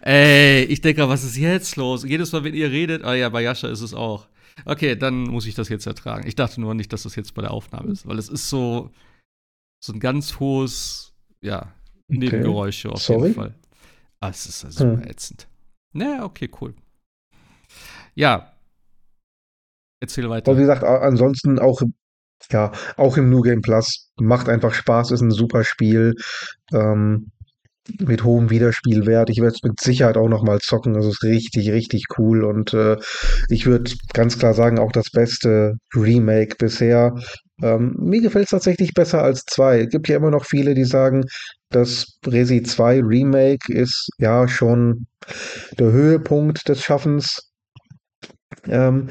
Ey, 0.00 0.64
ich 0.64 0.80
denke, 0.80 1.08
was 1.08 1.22
ist 1.24 1.36
jetzt 1.36 1.76
los? 1.76 2.04
Jedes 2.04 2.32
Mal, 2.32 2.44
wenn 2.44 2.54
ihr 2.54 2.70
redet, 2.70 3.04
ah 3.04 3.14
ja, 3.14 3.28
bei 3.28 3.42
Jascha 3.42 3.68
ist 3.68 3.80
es 3.82 3.94
auch. 3.94 4.26
Okay, 4.64 4.96
dann 4.96 5.22
muss 5.24 5.46
ich 5.46 5.54
das 5.54 5.68
jetzt 5.68 5.86
ertragen. 5.86 6.26
Ich 6.26 6.34
dachte 6.34 6.60
nur 6.60 6.74
nicht, 6.74 6.92
dass 6.92 7.04
das 7.04 7.14
jetzt 7.16 7.34
bei 7.34 7.42
der 7.42 7.52
Aufnahme 7.52 7.92
ist, 7.92 8.06
weil 8.06 8.18
es 8.18 8.28
ist 8.28 8.48
so, 8.48 8.90
so 9.84 9.92
ein 9.92 10.00
ganz 10.00 10.40
hohes, 10.40 11.12
ja, 11.40 11.72
Nebengeräusche 12.08 12.90
auf 12.90 13.00
Sorry? 13.02 13.28
jeden 13.28 13.34
Fall. 13.34 13.54
Ah, 14.20 14.28
es 14.30 14.46
ist 14.46 14.60
super 14.72 15.02
Hm. 15.02 15.08
ätzend. 15.08 15.48
Naja, 15.92 16.24
okay, 16.24 16.50
cool. 16.60 16.74
Ja. 18.14 18.52
Erzähl 20.00 20.28
weiter. 20.28 20.50
Aber 20.50 20.58
wie 20.58 20.62
gesagt, 20.62 20.84
ansonsten 20.84 21.58
auch, 21.58 21.80
ja, 22.50 22.72
auch 22.96 23.16
im 23.16 23.30
New 23.30 23.40
Game 23.42 23.62
Plus 23.62 24.10
macht 24.16 24.48
einfach 24.48 24.74
Spaß, 24.74 25.12
ist 25.12 25.20
ein 25.20 25.30
super 25.30 25.64
Spiel. 25.64 26.14
Ähm, 26.72 27.30
mit 28.00 28.24
hohem 28.24 28.50
Wiederspielwert. 28.50 29.30
Ich 29.30 29.38
werde 29.38 29.54
es 29.54 29.62
mit 29.62 29.80
Sicherheit 29.80 30.16
auch 30.16 30.28
noch 30.28 30.42
mal 30.42 30.60
zocken. 30.60 30.94
Das 30.94 31.06
ist 31.06 31.22
richtig, 31.22 31.70
richtig 31.70 32.04
cool. 32.18 32.44
Und 32.44 32.74
äh, 32.74 32.96
ich 33.48 33.66
würde 33.66 33.92
ganz 34.12 34.38
klar 34.38 34.54
sagen, 34.54 34.78
auch 34.78 34.92
das 34.92 35.10
beste 35.10 35.74
Remake 35.94 36.56
bisher. 36.58 37.14
Ähm, 37.62 37.94
mir 37.98 38.20
gefällt 38.20 38.44
es 38.44 38.50
tatsächlich 38.50 38.94
besser 38.94 39.22
als 39.22 39.44
zwei. 39.44 39.80
Es 39.80 39.90
gibt 39.90 40.08
ja 40.08 40.16
immer 40.16 40.30
noch 40.30 40.44
viele, 40.44 40.74
die 40.74 40.84
sagen, 40.84 41.24
das 41.70 42.18
Resi 42.26 42.62
2 42.62 43.00
Remake 43.02 43.72
ist 43.72 44.10
ja 44.18 44.46
schon 44.46 45.06
der 45.78 45.90
Höhepunkt 45.92 46.68
des 46.68 46.82
Schaffens. 46.82 47.52
Ähm, 48.66 49.08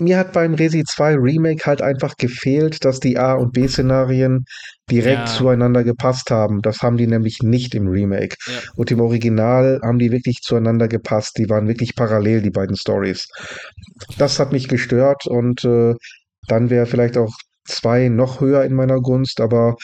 mir 0.00 0.18
hat 0.18 0.32
beim 0.32 0.54
Resi 0.54 0.84
2 0.84 1.14
Remake 1.16 1.64
halt 1.66 1.82
einfach 1.82 2.16
gefehlt, 2.16 2.84
dass 2.84 3.00
die 3.00 3.18
A- 3.18 3.34
und 3.34 3.52
B-Szenarien 3.52 4.44
direkt 4.90 5.18
Ja. 5.18 5.26
zueinander 5.26 5.84
gepasst 5.84 6.30
haben. 6.30 6.60
Das 6.62 6.80
haben 6.82 6.96
die 6.96 7.06
nämlich 7.06 7.38
nicht 7.42 7.74
im 7.74 7.88
Remake. 7.88 8.36
Ja. 8.46 8.52
Und 8.76 8.90
im 8.90 9.00
Original 9.00 9.80
haben 9.82 9.98
die 9.98 10.10
wirklich 10.10 10.40
zueinander 10.42 10.88
gepasst. 10.88 11.38
Die 11.38 11.48
waren 11.48 11.68
wirklich 11.68 11.94
parallel, 11.94 12.42
die 12.42 12.50
beiden 12.50 12.76
Stories. 12.76 13.26
Das 14.16 14.38
hat 14.38 14.52
mich 14.52 14.68
gestört 14.68 15.26
und 15.26 15.64
äh, 15.64 15.94
dann 16.46 16.70
wäre 16.70 16.86
vielleicht 16.86 17.16
auch 17.16 17.34
zwei 17.66 18.08
noch 18.08 18.40
höher 18.40 18.64
in 18.64 18.74
meiner 18.74 19.00
Gunst, 19.00 19.40
aber 19.40 19.76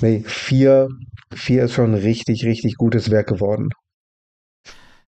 nee, 0.00 0.24
vier, 0.26 0.88
vier 1.34 1.64
ist 1.64 1.74
schon 1.74 1.92
ein 1.94 2.00
richtig, 2.00 2.44
richtig 2.44 2.76
gutes 2.76 3.10
Werk 3.10 3.28
geworden. 3.28 3.68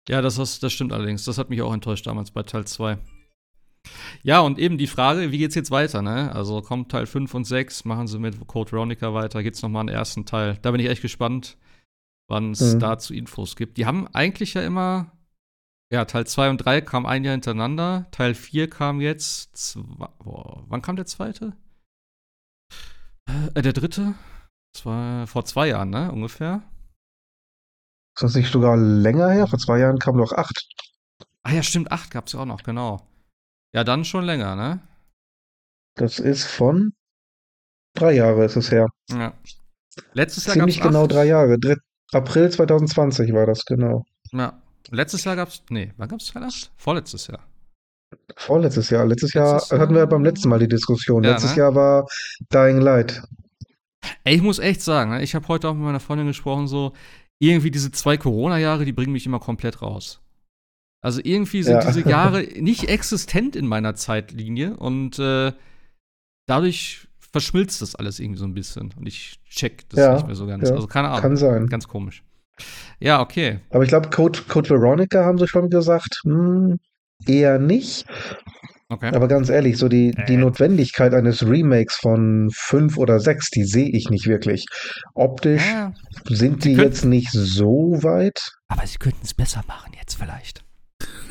Ja, 0.09 0.21
das, 0.21 0.37
ist, 0.37 0.63
das 0.63 0.73
stimmt 0.73 0.91
allerdings. 0.91 1.23
Das 1.25 1.37
hat 1.37 1.49
mich 1.49 1.61
auch 1.61 1.73
enttäuscht 1.73 2.07
damals 2.07 2.31
bei 2.31 2.43
Teil 2.43 2.65
2. 2.65 2.97
Ja, 4.23 4.41
und 4.41 4.59
eben 4.59 4.77
die 4.77 4.87
Frage, 4.87 5.31
wie 5.31 5.37
geht's 5.37 5.55
jetzt 5.55 5.71
weiter, 5.71 6.01
ne? 6.01 6.33
Also 6.35 6.61
kommt 6.61 6.91
Teil 6.91 7.05
5 7.05 7.33
und 7.33 7.45
6, 7.45 7.85
machen 7.85 8.07
sie 8.07 8.19
mit 8.19 8.47
Code 8.47 8.71
Veronica 8.71 9.13
weiter, 9.13 9.41
geht's 9.43 9.61
nochmal 9.61 9.81
einen 9.81 9.89
ersten 9.89 10.25
Teil. 10.25 10.57
Da 10.61 10.71
bin 10.71 10.81
ich 10.81 10.87
echt 10.89 11.01
gespannt, 11.01 11.57
wann 12.29 12.51
es 12.51 12.75
Mhm. 12.75 12.79
dazu 12.79 13.13
Infos 13.13 13.55
gibt. 13.55 13.77
Die 13.77 13.85
haben 13.85 14.07
eigentlich 14.13 14.53
ja 14.53 14.61
immer, 14.61 15.11
ja, 15.91 16.05
Teil 16.05 16.27
2 16.27 16.49
und 16.49 16.57
3 16.57 16.81
kam 16.81 17.05
ein 17.05 17.23
Jahr 17.23 17.31
hintereinander, 17.31 18.07
Teil 18.11 18.35
4 18.35 18.69
kam 18.69 18.99
jetzt, 19.01 19.55
zwei, 19.57 20.07
boah, 20.19 20.63
wann 20.67 20.81
kam 20.81 20.95
der 20.97 21.05
zweite? 21.05 21.55
Äh, 23.55 23.61
der 23.61 23.73
dritte? 23.73 24.13
Zwei, 24.75 25.25
vor 25.25 25.45
zwei 25.45 25.67
Jahren, 25.69 25.89
ne, 25.89 26.11
ungefähr. 26.11 26.61
Ist 28.15 28.23
das 28.23 28.35
nicht 28.35 28.51
sogar 28.51 28.75
länger 28.77 29.29
her? 29.31 29.47
Vor 29.47 29.59
zwei 29.59 29.79
Jahren 29.79 29.97
kam 29.97 30.17
noch 30.17 30.33
acht. 30.33 30.67
Ah 31.43 31.53
ja, 31.53 31.63
stimmt, 31.63 31.91
8 31.91 32.11
gab's 32.11 32.33
ja 32.33 32.41
auch 32.41 32.45
noch, 32.45 32.63
genau. 32.63 33.07
Ja, 33.73 33.83
dann 33.83 34.05
schon 34.05 34.23
länger, 34.25 34.55
ne? 34.55 34.79
Das 35.95 36.19
ist 36.19 36.45
von 36.45 36.93
drei 37.95 38.13
Jahre 38.13 38.45
ist 38.45 38.55
es 38.55 38.71
her. 38.71 38.87
Ja. 39.11 39.33
Letztes 40.13 40.45
Jahr 40.45 40.53
Ziemlich 40.55 40.79
genau 40.81 41.03
acht. 41.03 41.11
drei 41.11 41.25
Jahre. 41.25 41.59
Dritt, 41.59 41.79
April 42.13 42.49
2020 42.49 43.33
war 43.33 43.45
das, 43.45 43.65
genau. 43.65 44.05
Ja. 44.31 44.61
Letztes 44.91 45.23
Jahr 45.25 45.35
gab's. 45.35 45.61
Nee, 45.69 45.93
wann 45.97 46.07
gab's 46.09 46.31
Teil 46.31 46.43
8? 46.43 46.71
Vorletztes 46.77 47.27
Jahr. 47.27 47.45
Vorletztes 48.37 48.89
Jahr. 48.89 49.05
Letztes 49.05 49.33
Jahr 49.33 49.55
Letztes 49.55 49.79
hatten 49.79 49.93
wir 49.93 49.99
Jahr- 49.99 50.07
beim 50.09 50.23
letzten 50.23 50.49
Mal 50.49 50.59
die 50.59 50.67
Diskussion. 50.67 51.23
Ja, 51.23 51.31
Letztes 51.31 51.51
ne? 51.51 51.57
Jahr 51.57 51.75
war 51.75 52.07
Dying 52.51 52.79
Light. 52.79 53.21
Ey, 54.23 54.35
ich 54.35 54.41
muss 54.41 54.57
echt 54.59 54.81
sagen, 54.81 55.11
ne, 55.11 55.21
ich 55.21 55.35
habe 55.35 55.47
heute 55.49 55.67
auch 55.69 55.73
mit 55.73 55.83
meiner 55.83 55.99
Freundin 55.99 56.27
gesprochen, 56.27 56.67
so, 56.67 56.93
irgendwie 57.39 57.69
diese 57.69 57.91
zwei 57.91 58.17
Corona-Jahre, 58.17 58.85
die 58.85 58.93
bringen 58.93 59.11
mich 59.11 59.25
immer 59.25 59.39
komplett 59.39 59.81
raus. 59.81 60.21
Also 61.01 61.21
irgendwie 61.23 61.63
sind 61.63 61.75
Ja. 61.83 61.85
diese 61.91 62.07
Jahre 62.07 62.41
nicht 62.59 62.89
existent 62.89 63.55
in 63.55 63.67
meiner 63.67 63.95
Zeitlinie 63.95 64.75
und 64.77 65.17
äh, 65.19 65.53
dadurch 66.45 67.07
verschmilzt 67.31 67.81
das 67.81 67.95
alles 67.95 68.19
irgendwie 68.19 68.39
so 68.39 68.45
ein 68.45 68.53
bisschen 68.53 68.91
und 68.97 69.07
ich 69.07 69.39
check 69.49 69.87
das 69.89 69.99
Ja, 69.99 70.13
nicht 70.15 70.25
mehr 70.27 70.35
so 70.35 70.47
ganz. 70.47 70.67
ja, 70.69 70.75
Also 70.75 70.87
keine 70.87 71.09
Ahnung. 71.09 71.21
Kann 71.21 71.37
sein. 71.37 71.67
Ganz 71.67 71.87
komisch. 71.87 72.23
Ja, 72.99 73.21
okay. 73.21 73.59
Aber 73.69 73.83
ich 73.83 73.89
glaube, 73.89 74.09
Code, 74.09 74.39
Code 74.49 74.69
Veronica 74.71 75.23
haben 75.23 75.37
sie 75.37 75.47
schon 75.47 75.69
gesagt. 75.69 76.19
Hm, 76.25 76.77
eher 77.25 77.59
nicht. 77.59 78.05
Okay. 78.89 79.11
Aber 79.15 79.27
ganz 79.27 79.49
ehrlich, 79.49 79.77
so 79.77 79.87
die, 79.87 80.11
die 80.27 80.33
Äh. 80.33 80.37
Notwendigkeit 80.37 81.13
eines 81.13 81.45
Remakes 81.47 81.95
von 81.97 82.49
fünf 82.51 82.97
oder 82.97 83.19
sechs, 83.19 83.49
die 83.51 83.63
sehe 83.63 83.87
ich 83.89 84.09
nicht 84.09 84.25
wirklich. 84.27 84.65
Optisch 85.13 85.63
ja, 85.65 85.93
sind 86.27 86.63
Sie 86.63 86.73
die 86.75 86.81
jetzt 86.81 87.05
nicht 87.05 87.29
so 87.31 87.99
weit. 88.01 88.39
aber 88.67 88.85
sie 88.87 88.97
könnten 88.97 89.21
es 89.23 89.33
besser 89.35 89.61
machen 89.67 89.93
jetzt 89.97 90.15
vielleicht. 90.15 90.63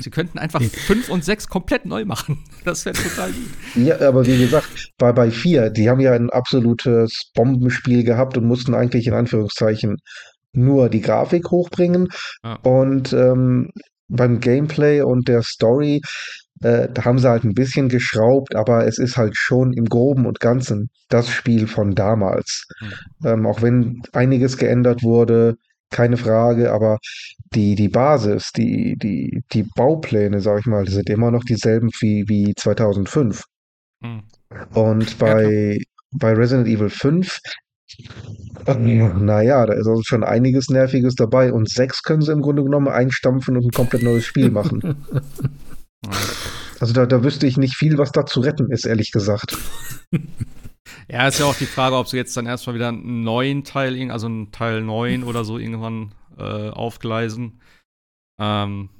Sie 0.00 0.10
könnten 0.10 0.38
einfach 0.38 0.62
5 0.62 1.08
und 1.08 1.24
6 1.24 1.48
komplett 1.48 1.86
neu 1.86 2.04
machen. 2.04 2.44
Das 2.64 2.84
wäre 2.84 2.96
total 2.96 3.32
gut. 3.32 3.48
Ja, 3.74 4.00
aber 4.00 4.26
wie 4.26 4.38
gesagt, 4.38 4.90
bei, 4.98 5.12
bei 5.12 5.30
4, 5.30 5.70
die 5.70 5.88
haben 5.88 6.00
ja 6.00 6.12
ein 6.12 6.30
absolutes 6.30 7.30
Bombenspiel 7.34 8.04
gehabt 8.04 8.36
und 8.36 8.46
mussten 8.46 8.74
eigentlich 8.74 9.06
in 9.06 9.14
Anführungszeichen 9.14 9.96
nur 10.52 10.88
die 10.88 11.00
Grafik 11.00 11.50
hochbringen. 11.50 12.08
Ja. 12.44 12.54
Und 12.62 13.12
ähm, 13.12 13.70
beim 14.08 14.40
Gameplay 14.40 15.02
und 15.02 15.28
der 15.28 15.42
Story, 15.42 16.00
äh, 16.62 16.88
da 16.92 17.04
haben 17.04 17.18
sie 17.18 17.28
halt 17.28 17.44
ein 17.44 17.54
bisschen 17.54 17.88
geschraubt, 17.88 18.56
aber 18.56 18.86
es 18.86 18.98
ist 18.98 19.16
halt 19.16 19.36
schon 19.36 19.72
im 19.72 19.84
Groben 19.84 20.26
und 20.26 20.40
Ganzen 20.40 20.88
das 21.08 21.28
Spiel 21.28 21.66
von 21.66 21.94
damals. 21.94 22.66
Ähm, 23.24 23.46
auch 23.46 23.62
wenn 23.62 24.02
einiges 24.12 24.56
geändert 24.56 25.02
wurde, 25.02 25.56
keine 25.90 26.16
Frage, 26.16 26.72
aber 26.72 26.98
die, 27.54 27.74
die 27.74 27.88
Basis, 27.88 28.52
die, 28.52 28.96
die, 28.96 29.42
die 29.52 29.62
Baupläne, 29.62 30.40
sag 30.40 30.60
ich 30.60 30.66
mal, 30.66 30.86
sind 30.86 31.08
immer 31.08 31.30
noch 31.30 31.44
dieselben 31.44 31.90
wie, 32.00 32.24
wie 32.28 32.54
2005. 32.54 33.42
Hm. 34.02 34.22
Und 34.74 35.18
bei, 35.18 35.78
bei 36.12 36.32
Resident 36.32 36.68
Evil 36.68 36.90
5, 36.90 37.38
naja, 38.66 39.66
da 39.66 39.72
ist 39.72 39.86
also 39.86 40.02
schon 40.04 40.24
einiges 40.24 40.68
Nerviges 40.68 41.14
dabei. 41.14 41.52
Und 41.52 41.68
6 41.70 42.02
können 42.02 42.22
sie 42.22 42.32
im 42.32 42.42
Grunde 42.42 42.62
genommen 42.62 42.88
einstampfen 42.88 43.56
und 43.56 43.64
ein 43.64 43.70
komplett 43.70 44.02
neues 44.02 44.24
Spiel 44.24 44.50
machen. 44.50 45.06
Ja. 46.04 46.12
Also 46.78 46.92
da, 46.92 47.06
da 47.06 47.24
wüsste 47.24 47.48
ich 47.48 47.56
nicht 47.56 47.74
viel, 47.74 47.98
was 47.98 48.12
da 48.12 48.24
zu 48.24 48.38
retten 48.38 48.70
ist, 48.70 48.86
ehrlich 48.86 49.10
gesagt. 49.10 49.58
Ja, 51.10 51.28
ist 51.28 51.38
ja 51.38 51.46
auch 51.46 51.54
die 51.56 51.66
Frage, 51.66 51.96
ob 51.96 52.08
sie 52.08 52.16
jetzt 52.16 52.36
dann 52.36 52.46
erstmal 52.46 52.74
wieder 52.74 52.88
einen 52.88 53.22
neuen 53.22 53.64
Teil, 53.64 54.10
also 54.10 54.26
einen 54.26 54.52
Teil 54.52 54.82
9 54.82 55.24
oder 55.24 55.44
so 55.44 55.58
irgendwann 55.58 56.14
äh, 56.38 56.70
aufgleisen. 56.70 57.60
Ähm, 58.40 58.90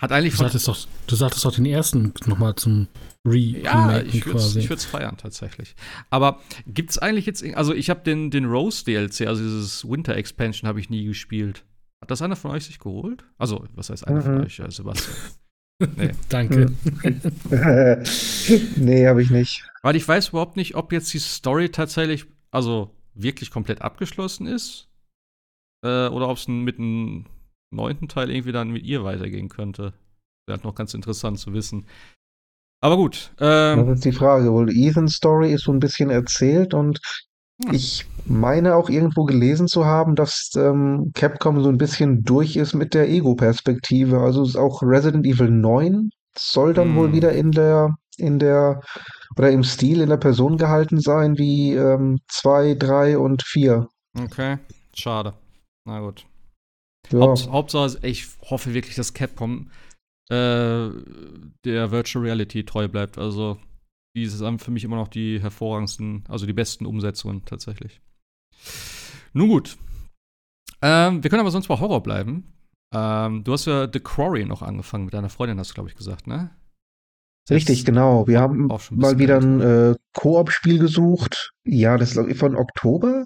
hat 0.00 0.10
eigentlich 0.10 0.32
Du 0.32 0.38
von, 0.38 0.46
sagtest 0.46 0.66
doch, 0.68 0.78
du 1.06 1.14
sagtest 1.16 1.44
doch 1.44 1.54
den 1.54 1.66
ersten 1.66 2.12
nochmal 2.26 2.54
zum 2.56 2.88
Re 3.26 3.36
Ja, 3.38 4.00
ich 4.00 4.24
würde 4.26 4.38
es 4.38 4.44
quasi. 4.46 4.58
ich 4.60 4.70
würd's 4.70 4.84
feiern, 4.84 5.16
tatsächlich. 5.16 5.76
Aber 6.10 6.40
gibt 6.66 6.90
es 6.90 6.98
eigentlich 6.98 7.26
jetzt, 7.26 7.44
also 7.54 7.72
ich 7.74 7.90
habe 7.90 8.00
den, 8.00 8.30
den 8.30 8.46
Rose 8.46 8.84
DLC, 8.84 9.22
also 9.28 9.42
dieses 9.42 9.88
Winter 9.88 10.16
Expansion, 10.16 10.66
habe 10.68 10.80
ich 10.80 10.90
nie 10.90 11.04
gespielt. 11.04 11.64
Hat 12.02 12.10
das 12.10 12.20
einer 12.22 12.36
von 12.36 12.50
euch 12.50 12.64
sich 12.64 12.78
geholt? 12.78 13.24
Also, 13.38 13.64
was 13.74 13.90
heißt 13.90 14.06
einer 14.06 14.22
von 14.22 14.34
Mhm. 14.38 14.44
euch? 14.44 14.58
Ja, 14.58 14.66
Sebastian. 15.80 16.16
Danke. 16.28 16.66
nee, 18.76 19.06
habe 19.06 19.22
ich 19.22 19.30
nicht. 19.30 19.64
Weil 19.82 19.96
ich 19.96 20.06
weiß 20.06 20.30
überhaupt 20.30 20.56
nicht, 20.56 20.74
ob 20.74 20.92
jetzt 20.92 21.12
die 21.12 21.18
Story 21.18 21.70
tatsächlich, 21.70 22.26
also 22.50 22.90
wirklich 23.14 23.50
komplett 23.50 23.82
abgeschlossen 23.82 24.46
ist. 24.46 24.88
Äh, 25.84 26.08
oder 26.08 26.28
ob 26.28 26.38
es 26.38 26.48
mit 26.48 26.78
einem 26.78 27.26
neunten 27.70 28.08
Teil 28.08 28.30
irgendwie 28.30 28.52
dann 28.52 28.70
mit 28.70 28.84
ihr 28.84 29.04
weitergehen 29.04 29.48
könnte. 29.48 29.92
Wäre 30.46 30.58
halt 30.58 30.64
noch 30.64 30.74
ganz 30.74 30.94
interessant 30.94 31.38
zu 31.38 31.52
wissen. 31.52 31.86
Aber 32.82 32.96
gut. 32.96 33.32
Das 33.36 33.78
Ähm, 33.78 33.92
ist 33.92 34.04
die 34.04 34.12
Frage. 34.12 34.52
Wohl 34.52 34.70
Ethan's 34.70 35.14
Story 35.14 35.52
ist 35.52 35.64
so 35.64 35.72
ein 35.72 35.80
bisschen 35.80 36.10
erzählt 36.10 36.74
und. 36.74 37.00
Ich 37.72 38.06
meine 38.26 38.74
auch 38.74 38.90
irgendwo 38.90 39.24
gelesen 39.24 39.66
zu 39.66 39.84
haben, 39.86 40.14
dass 40.14 40.50
ähm, 40.56 41.12
Capcom 41.14 41.62
so 41.62 41.68
ein 41.68 41.78
bisschen 41.78 42.22
durch 42.22 42.56
ist 42.56 42.74
mit 42.74 42.92
der 42.94 43.08
Ego-Perspektive. 43.08 44.20
Also 44.20 44.42
ist 44.42 44.56
auch 44.56 44.82
Resident 44.82 45.26
Evil 45.26 45.50
9 45.50 46.10
soll 46.38 46.74
dann 46.74 46.94
wohl 46.94 47.06
Hm. 47.06 47.14
wieder 47.14 47.32
in 47.32 47.50
der, 47.50 47.94
in 48.18 48.38
der, 48.38 48.82
oder 49.38 49.50
im 49.50 49.64
Stil 49.64 50.00
in 50.02 50.10
der 50.10 50.18
Person 50.18 50.58
gehalten 50.58 51.00
sein 51.00 51.38
wie 51.38 51.72
ähm, 51.74 52.18
2, 52.28 52.74
3 52.74 53.18
und 53.18 53.42
4. 53.42 53.86
okay, 54.18 54.58
schade. 54.94 55.32
Na 55.86 56.00
gut. 56.00 56.26
Ja. 57.10 57.20
Haupt, 57.20 57.48
Hauptsache, 57.50 57.98
ich 58.02 58.26
hoffe 58.50 58.74
wirklich, 58.74 58.96
dass 58.96 59.14
Capcom 59.14 59.70
äh, 60.28 60.90
der 61.64 61.90
Virtual 61.90 62.24
Reality 62.24 62.64
treu 62.64 62.88
bleibt. 62.88 63.16
Also, 63.16 63.58
die 64.16 64.26
sind 64.26 64.62
für 64.62 64.70
mich 64.70 64.82
immer 64.82 64.96
noch 64.96 65.08
die 65.08 65.40
hervorragendsten, 65.40 66.24
also 66.28 66.46
die 66.46 66.52
besten 66.54 66.86
Umsetzungen 66.86 67.44
tatsächlich. 67.44 68.00
Nun 69.34 69.48
gut. 69.48 69.76
Ähm, 70.82 71.22
wir 71.22 71.30
können 71.30 71.40
aber 71.40 71.50
sonst 71.50 71.68
bei 71.68 71.78
Horror 71.78 72.02
bleiben. 72.02 72.52
Ähm, 72.94 73.44
du 73.44 73.52
hast 73.52 73.66
ja 73.66 73.88
The 73.92 74.00
Quarry 74.00 74.44
noch 74.46 74.62
angefangen 74.62 75.04
mit 75.04 75.14
deiner 75.14 75.28
Freundin, 75.28 75.58
hast 75.58 75.70
du, 75.70 75.74
glaube 75.74 75.90
ich, 75.90 75.96
gesagt, 75.96 76.26
ne? 76.26 76.50
Richtig, 77.50 77.78
Jetzt 77.78 77.86
genau. 77.86 78.26
Wir 78.26 78.40
haben 78.40 78.70
auch 78.70 78.80
schon 78.80 78.96
ein 78.96 79.00
mal 79.00 79.18
wieder 79.18 79.36
ein 79.40 79.60
äh, 79.60 79.94
Koop-Spiel 80.14 80.78
gesucht. 80.78 81.52
Ja, 81.64 81.96
das 81.96 82.16
ist 82.16 82.26
ich, 82.26 82.38
von 82.38 82.56
Oktober. 82.56 83.24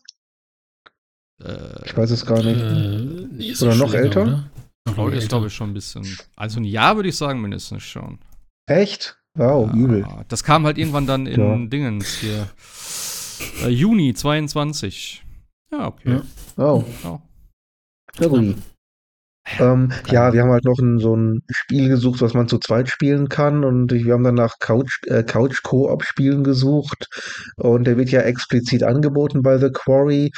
Äh, 1.43 1.87
Ich 1.87 1.97
weiß 1.97 2.11
es 2.11 2.27
gar 2.27 2.43
nicht. 2.43 2.61
Äh, 2.61 3.65
Oder 3.65 3.77
noch 3.77 3.95
älter? 3.95 4.23
oder? 4.23 4.51
Noch 4.89 5.11
älter. 5.11 5.27
glaube 5.29 5.47
ich, 5.47 5.55
schon 5.55 5.71
ein 5.71 5.75
bisschen. 5.75 6.05
Also 6.37 6.59
ein 6.61 6.65
Jahr 6.65 6.97
würde 6.97 7.09
ich 7.09 7.17
sagen, 7.17 7.41
mindestens 7.41 7.83
schon. 7.85 8.19
Echt? 8.67 9.20
Wow, 9.41 9.73
übel. 9.73 10.01
Ja, 10.01 10.25
Das 10.29 10.45
kam 10.45 10.67
halt 10.67 10.77
irgendwann 10.77 11.07
dann 11.07 11.25
in 11.27 11.41
Ja. 11.41 11.57
Dingens 11.67 12.19
hier. 12.19 12.49
Äh, 13.65 13.71
Juni 13.71 14.13
22. 14.13 15.25
Ja, 15.73 15.87
okay. 15.89 16.21
Ja. 16.59 16.63
Oh, 16.63 16.85
Ja. 17.03 17.23
Ähm, 19.59 19.91
ja, 20.11 20.33
wir 20.33 20.43
haben 20.43 20.51
halt 20.51 20.65
noch 20.65 20.79
ein, 20.79 20.99
so 20.99 21.17
ein 21.17 21.43
Spiel 21.51 21.89
gesucht, 21.89 22.21
was 22.21 22.35
man 22.35 22.47
zu 22.47 22.59
zweit 22.59 22.89
spielen 22.89 23.29
kann 23.29 23.65
und 23.65 23.93
wir 23.93 24.13
haben 24.13 24.23
dann 24.23 24.35
nach 24.35 24.59
Couch, 24.61 24.99
äh, 25.07 25.23
Couch-Koop-Spielen 25.23 26.45
gesucht 26.45 27.09
und 27.57 27.87
der 27.87 27.97
wird 27.97 28.11
ja 28.11 28.21
explizit 28.21 28.83
angeboten 28.83 29.43
bei 29.43 29.59
The 29.59 29.71
Quarry, 29.73 30.31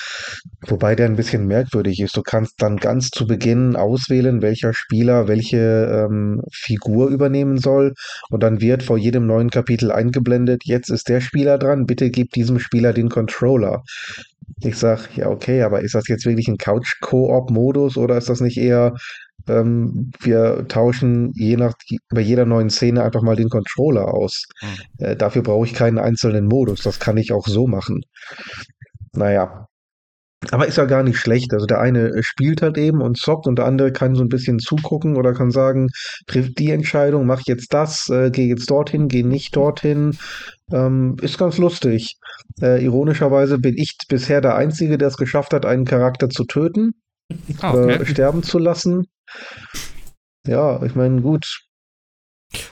wobei 0.66 0.94
der 0.94 1.06
ein 1.06 1.16
bisschen 1.16 1.46
merkwürdig 1.46 2.00
ist. 2.00 2.16
Du 2.16 2.22
kannst 2.22 2.54
dann 2.62 2.76
ganz 2.76 3.10
zu 3.10 3.26
Beginn 3.26 3.76
auswählen, 3.76 4.40
welcher 4.40 4.72
Spieler 4.72 5.28
welche 5.28 6.06
ähm, 6.08 6.40
Figur 6.52 7.08
übernehmen 7.08 7.58
soll 7.58 7.94
und 8.30 8.42
dann 8.42 8.60
wird 8.60 8.82
vor 8.82 8.98
jedem 8.98 9.26
neuen 9.26 9.50
Kapitel 9.50 9.90
eingeblendet, 9.90 10.62
jetzt 10.64 10.90
ist 10.90 11.08
der 11.08 11.20
Spieler 11.20 11.58
dran, 11.58 11.86
bitte 11.86 12.10
gib 12.10 12.30
diesem 12.32 12.60
Spieler 12.60 12.92
den 12.92 13.08
Controller. 13.08 13.82
Ich 14.60 14.76
sag, 14.76 15.16
ja, 15.16 15.28
okay, 15.28 15.62
aber 15.62 15.80
ist 15.80 15.94
das 15.94 16.08
jetzt 16.08 16.26
wirklich 16.26 16.48
ein 16.48 16.56
Couch-Koop-Modus 16.56 17.96
oder 17.96 18.16
ist 18.16 18.28
das 18.28 18.40
nicht 18.40 18.58
eher, 18.58 18.94
ähm, 19.48 20.12
wir 20.20 20.66
tauschen 20.68 21.32
je 21.34 21.56
nach, 21.56 21.74
bei 22.10 22.20
jeder 22.20 22.46
neuen 22.46 22.70
Szene 22.70 23.02
einfach 23.02 23.22
mal 23.22 23.36
den 23.36 23.48
Controller 23.48 24.14
aus? 24.14 24.46
Hm. 24.60 24.68
Äh, 24.98 25.16
dafür 25.16 25.42
brauche 25.42 25.66
ich 25.66 25.74
keinen 25.74 25.98
einzelnen 25.98 26.46
Modus. 26.46 26.82
Das 26.82 27.00
kann 27.00 27.16
ich 27.16 27.32
auch 27.32 27.46
so 27.46 27.66
machen. 27.66 28.02
Naja. 29.12 29.66
Aber 30.50 30.66
ist 30.66 30.76
ja 30.76 30.86
gar 30.86 31.02
nicht 31.02 31.18
schlecht. 31.18 31.54
Also 31.54 31.66
der 31.66 31.80
eine 31.80 32.08
äh, 32.08 32.22
spielt 32.22 32.62
halt 32.62 32.76
eben 32.76 33.00
und 33.00 33.16
zockt 33.16 33.46
und 33.46 33.56
der 33.56 33.66
andere 33.66 33.92
kann 33.92 34.14
so 34.14 34.22
ein 34.22 34.28
bisschen 34.28 34.58
zugucken 34.58 35.16
oder 35.16 35.32
kann 35.34 35.50
sagen, 35.50 35.88
trifft 36.26 36.58
die 36.58 36.70
Entscheidung, 36.70 37.26
mach 37.26 37.42
jetzt 37.46 37.72
das, 37.72 38.08
äh, 38.08 38.30
geh 38.30 38.48
jetzt 38.48 38.70
dorthin, 38.70 39.08
geh 39.08 39.22
nicht 39.22 39.54
dorthin. 39.54 40.16
Ähm, 40.72 41.16
ist 41.22 41.38
ganz 41.38 41.58
lustig. 41.58 42.16
Äh, 42.60 42.84
ironischerweise 42.84 43.58
bin 43.58 43.76
ich 43.76 43.96
bisher 44.08 44.40
der 44.40 44.56
Einzige, 44.56 44.98
der 44.98 45.08
es 45.08 45.16
geschafft 45.16 45.52
hat, 45.54 45.64
einen 45.64 45.84
Charakter 45.84 46.28
zu 46.28 46.44
töten 46.44 46.92
Ah, 47.60 47.74
okay. 47.74 48.06
sterben 48.06 48.42
zu 48.42 48.58
lassen. 48.58 49.06
Ja, 50.46 50.82
ich 50.82 50.94
meine, 50.94 51.20
gut. 51.22 51.62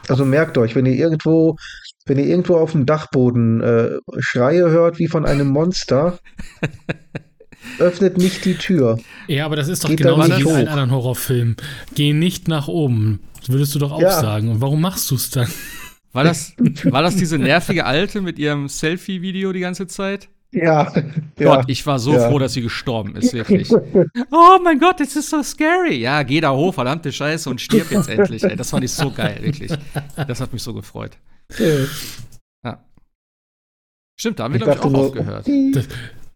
Also 0.09 0.25
merkt 0.25 0.59
euch, 0.59 0.75
wenn 0.75 0.87
ihr 0.87 0.95
irgendwo, 0.95 1.57
wenn 2.05 2.19
ihr 2.19 2.27
irgendwo 2.27 2.57
auf 2.57 2.73
dem 2.73 2.85
Dachboden 2.85 3.63
äh, 3.63 3.99
Schreie 4.19 4.71
hört 4.71 4.99
wie 4.99 5.09
von 5.09 5.25
einem 5.25 5.49
Monster, 5.49 6.19
öffnet 7.81 8.19
nicht 8.19 8.45
die 8.45 8.55
Tür. 8.55 8.99
Ja, 9.27 9.45
aber 9.47 9.57
das 9.57 9.69
ist 9.69 9.85
doch 9.85 9.89
Geht 9.89 9.99
genauso 9.99 10.37
wie 10.37 10.41
in 10.41 10.49
allen 10.49 10.69
anderen 10.69 10.91
Horrorfilmen. 10.91 11.57
Geh 11.95 12.13
nicht 12.13 12.49
nach 12.49 12.69
oben. 12.69 13.21
Das 13.41 13.49
würdest 13.51 13.75
du 13.75 13.79
doch 13.79 13.93
auch 13.93 14.01
Ja. 14.01 14.21
sagen. 14.21 14.49
Und 14.49 14.61
warum 14.61 14.81
machst 14.81 15.11
du 15.11 15.15
es 15.15 15.31
dann? 15.31 15.49
War 16.13 16.25
das, 16.25 16.55
war 16.85 17.03
das 17.03 17.17
diese 17.17 17.39
nervige 17.39 17.87
Alte 17.87 18.21
mit 18.21 18.39
ihrem 18.39 18.69
Selfie-Video 18.69 19.53
die 19.53 19.61
ganze 19.61 19.87
Zeit? 19.87 20.29
Ja, 20.53 20.93
Gott, 21.39 21.67
ich 21.69 21.87
war 21.87 22.01
so 22.01 22.13
ja. 22.13 22.29
froh, 22.29 22.41
dass 22.41 22.55
sie 22.55 22.63
gestorben 22.63 23.15
ist, 23.15 23.33
wirklich. 23.33 23.71
oh 24.33 24.59
mein 24.65 24.81
Gott, 24.81 24.99
das 24.99 25.15
ist 25.15 25.31
so 25.31 25.45
scary. 25.45 25.99
Ja, 26.01 26.25
geh 26.25 26.41
da 26.41 26.53
hoch, 26.53 26.75
verdammte 26.75 27.13
Scheiße, 27.13 27.49
und 27.49 27.61
stirb 27.61 27.93
jetzt 27.93 28.09
endlich. 28.09 28.43
Ey, 28.43 28.57
das 28.57 28.71
fand 28.71 28.83
ich 28.83 28.91
so 28.93 29.13
geil, 29.13 29.39
wirklich. 29.43 29.71
Das 30.27 30.41
hat 30.41 30.53
mich 30.53 30.63
so 30.63 30.75
gefreut. 30.75 31.13
Ja. 32.65 32.83
Stimmt, 34.17 34.41
da 34.41 34.45
haben 34.45 34.55
wir, 34.55 34.59
Ich 34.59 34.65
glaube 34.65 34.81
ich, 34.81 34.85
auch 34.85 34.91
nur, 34.91 35.07
aufgehört. 35.07 35.49
Das, 35.73 35.87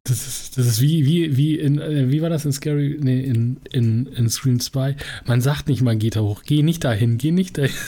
das 0.07 0.27
ist, 0.27 0.59
das 0.59 0.67
ist 0.67 0.81
wie, 0.83 1.07
wie, 1.07 1.37
wie 1.37 1.59
in, 1.59 1.79
äh, 1.81 2.11
wie 2.11 2.21
war 2.21 2.29
das 2.29 2.45
in 2.45 2.53
Scary, 2.53 2.99
nee, 3.01 3.21
in, 3.21 3.57
in, 3.73 4.07
in 4.07 4.29
Scream 4.29 4.61
2? 4.61 4.97
Man 5.27 5.41
sagt 5.41 5.69
nicht, 5.69 5.81
man 5.83 5.99
geht 5.99 6.17
da 6.17 6.21
hoch. 6.21 6.43
Geh 6.45 6.63
nicht 6.63 6.85
dahin, 6.85 7.19
geh 7.19 7.31
nicht 7.33 7.59
dahin. 7.59 7.75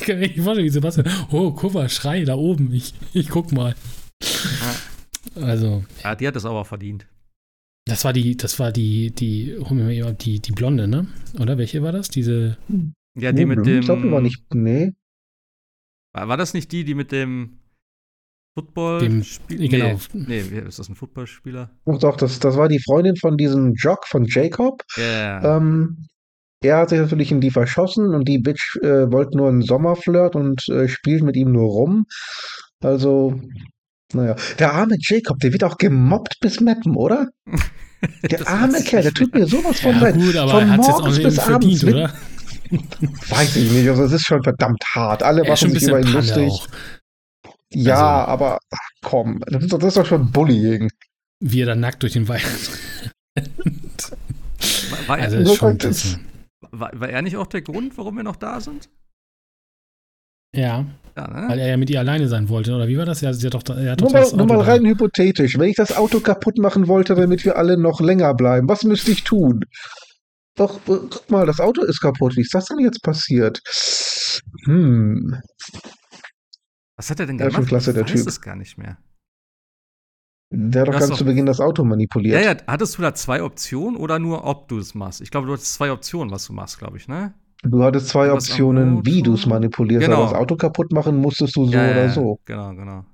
Ich 0.00 0.04
kann 0.06 0.20
mir 0.20 0.28
nicht 0.28 0.38
vorstellen, 0.40 0.64
wie 0.64 0.70
Sebastian, 0.70 1.08
oh, 1.32 1.50
guck 1.50 1.74
mal, 1.74 1.88
Schrei 1.88 2.22
da 2.24 2.36
oben. 2.36 2.72
Ich, 2.72 2.94
ich 3.12 3.28
guck 3.30 3.50
mal. 3.50 3.74
Also, 5.34 5.84
Ja, 6.04 6.14
die 6.14 6.28
hat 6.28 6.36
es 6.36 6.44
aber 6.44 6.64
verdient. 6.64 7.06
das 7.84 8.04
war 8.04 8.12
die, 8.12 8.36
das 8.36 8.60
war 8.60 8.70
die, 8.70 9.10
die, 9.10 9.56
hol 9.58 9.76
mir 9.76 9.82
mal 9.84 9.92
jemand, 9.92 10.24
die, 10.24 10.38
die 10.38 10.52
Blonde, 10.52 10.86
ne? 10.86 11.08
Oder 11.40 11.58
welche 11.58 11.82
war 11.82 11.90
das? 11.90 12.08
Diese, 12.08 12.56
Ja, 13.16 13.32
die 13.32 13.44
mit 13.44 13.66
dem. 13.66 13.80
Ich 13.80 13.86
glaube, 13.86 14.02
die 14.02 14.10
war 14.12 14.20
nicht. 14.20 14.42
Nee. 14.54 14.94
War, 16.14 16.28
war 16.28 16.36
das 16.36 16.54
nicht 16.54 16.70
die, 16.70 16.84
die 16.84 16.94
mit 16.94 17.10
dem 17.10 17.57
Football 18.58 19.00
Dem- 19.00 19.24
genau. 19.48 19.98
Nee, 20.12 20.42
nee, 20.50 20.58
ist 20.66 20.78
das 20.78 20.88
ein 20.88 20.94
Footballspieler? 20.96 21.70
Doch, 21.86 21.98
doch, 21.98 22.16
das, 22.16 22.38
das 22.40 22.56
war 22.56 22.68
die 22.68 22.80
Freundin 22.80 23.16
von 23.16 23.36
diesem 23.36 23.74
Jock 23.74 24.06
von 24.06 24.24
Jacob. 24.26 24.82
Ja. 24.96 25.56
Ähm, 25.56 26.08
er 26.60 26.78
hat 26.78 26.88
sich 26.88 26.98
natürlich 26.98 27.30
in 27.30 27.40
die 27.40 27.50
verschossen 27.52 28.14
und 28.14 28.26
die 28.26 28.38
Bitch 28.38 28.76
äh, 28.82 29.12
wollte 29.12 29.36
nur 29.36 29.48
einen 29.48 29.62
Sommerflirt 29.62 30.34
und 30.34 30.68
äh, 30.68 30.88
spielt 30.88 31.22
mit 31.22 31.36
ihm 31.36 31.52
nur 31.52 31.68
rum. 31.68 32.04
Also, 32.82 33.40
naja. 34.12 34.34
Der 34.58 34.72
arme 34.74 34.96
Jacob, 35.00 35.38
der 35.38 35.52
wird 35.52 35.62
auch 35.62 35.78
gemobbt 35.78 36.34
bis 36.40 36.60
Meppen, 36.60 36.96
oder? 36.96 37.28
Der 38.30 38.46
arme 38.46 38.80
Kerl, 38.84 39.02
der 39.02 39.12
tut 39.12 39.34
mir 39.34 39.44
sowas 39.46 39.80
von 39.80 39.90
Ja, 39.96 40.02
leid. 40.02 40.14
gut, 40.14 40.36
aber 40.36 40.50
Von 40.52 40.68
er 40.70 40.76
morgens 40.76 41.18
bis 41.20 41.34
verdient, 41.34 41.48
abends. 41.50 41.82
mit- 41.82 41.94
oder? 41.96 42.12
Weiß 43.28 43.56
ich 43.56 43.72
nicht, 43.72 43.88
also 43.88 44.04
es 44.04 44.12
ist 44.12 44.22
schon 44.26 44.42
verdammt 44.42 44.84
hart. 44.94 45.22
Alle 45.24 45.42
machen 45.42 45.70
sich 45.72 45.82
über 45.88 45.98
ihn 46.00 46.12
lustig. 46.12 46.48
auch. 46.48 46.68
Ja, 47.72 47.94
Also- 48.20 48.30
aber 48.32 48.58
ach, 48.70 48.78
komm, 49.02 49.40
das 49.46 49.62
ist, 49.64 49.72
doch- 49.72 49.78
das 49.78 49.88
ist 49.88 49.96
doch 49.96 50.06
schon 50.06 50.30
Bullying. 50.32 50.88
Wie 51.40 51.60
er 51.62 51.66
da 51.66 51.74
nackt 51.76 52.02
durch 52.02 52.14
den 52.14 52.26
Wald. 52.28 52.42
War, 54.90 55.08
war, 55.08 55.18
Also 55.18 55.36
er, 55.36 55.42
ist 55.42 55.54
schon 55.56 55.78
Das- 55.78 56.18
war, 56.70 56.90
war 56.98 57.08
er 57.08 57.22
nicht 57.22 57.36
auch 57.36 57.46
der 57.46 57.62
Grund, 57.62 57.96
warum 57.98 58.16
wir 58.16 58.22
noch 58.24 58.36
da 58.36 58.60
sind? 58.60 58.88
Ja, 60.54 60.86
Ja, 61.16 61.28
ne? 61.28 61.48
weil 61.48 61.58
er 61.58 61.68
ja 61.68 61.76
mit 61.76 61.90
ihr 61.90 62.00
alleine 62.00 62.26
sein 62.26 62.48
wollte, 62.48 62.74
oder 62.74 62.88
wie 62.88 62.96
war 62.96 63.04
das? 63.04 63.20
Ja, 63.20 63.32
sie 63.34 63.46
hat 63.46 63.54
doch, 63.54 63.62
er 63.76 63.92
hat 63.92 64.00
Nur 64.00 64.08
doch 64.08 64.14
mal, 64.14 64.20
das 64.20 64.32
nur 64.32 64.46
mal 64.46 64.60
rein 64.62 64.86
hypothetisch. 64.86 65.58
Wenn 65.58 65.68
ich 65.68 65.76
das 65.76 65.94
Auto 65.96 66.20
kaputt 66.20 66.56
machen 66.58 66.88
wollte, 66.88 67.14
damit 67.14 67.44
wir 67.44 67.56
alle 67.58 67.76
noch 67.76 68.00
länger 68.00 68.32
bleiben, 68.34 68.68
was 68.68 68.82
müsste 68.82 69.10
ich 69.10 69.24
tun? 69.24 69.60
Doch, 70.56 70.76
äh, 70.88 70.98
guck 71.10 71.30
mal, 71.30 71.46
das 71.46 71.60
Auto 71.60 71.84
ist 71.84 72.00
kaputt. 72.00 72.34
Wie 72.36 72.40
ist 72.40 72.54
das 72.54 72.64
denn 72.64 72.78
jetzt 72.80 73.02
passiert? 73.02 73.60
Hm. 74.64 75.38
Was 76.98 77.08
hat 77.10 77.20
er 77.20 77.26
denn 77.26 77.38
Ja, 77.38 77.46
gemacht? 77.46 77.56
schon 77.56 77.66
klasse, 77.66 77.92
der 77.94 78.02
ich 78.04 78.12
weiß 78.12 78.20
Typ. 78.20 78.28
es 78.28 78.40
gar 78.42 78.56
nicht 78.56 78.76
mehr. 78.76 78.98
Der 80.50 80.80
hat 80.82 80.88
doch 80.88 80.92
Das 80.94 81.08
ganz 81.08 81.18
zu 81.18 81.24
Beginn 81.24 81.46
das 81.46 81.60
Auto 81.60 81.84
manipuliert. 81.84 82.42
Ja, 82.42 82.52
ja, 82.52 82.56
hattest 82.66 82.96
du 82.98 83.02
da 83.02 83.14
zwei 83.14 83.42
Optionen 83.42 83.96
oder 83.96 84.18
nur, 84.18 84.44
ob 84.44 84.68
du 84.68 84.78
es 84.78 84.94
machst? 84.94 85.20
Ich 85.20 85.30
glaube, 85.30 85.46
du 85.46 85.52
hattest 85.52 85.74
zwei 85.74 85.92
Optionen, 85.92 86.30
was 86.32 86.46
du 86.46 86.52
machst, 86.52 86.78
glaube 86.78 86.96
ich, 86.96 87.06
ne? 87.08 87.34
Du 87.62 87.82
hattest 87.82 88.08
zwei 88.08 88.28
am 88.30 88.34
Optionen, 88.36 89.04
wie 89.04 89.22
du 89.22 89.34
es 89.34 89.44
manipulierst. 89.46 90.04
Genau. 90.06 90.18
Aber 90.22 90.30
das 90.30 90.34
Auto 90.40 90.56
kaputt 90.56 90.92
machen 90.92 91.16
musstest 91.16 91.56
du 91.56 91.64
so 91.66 91.72
ja, 91.72 91.90
oder 91.90 92.04
ja, 92.04 92.08
so. 92.08 92.40
Genau, 92.44 92.74
genau. 92.74 93.04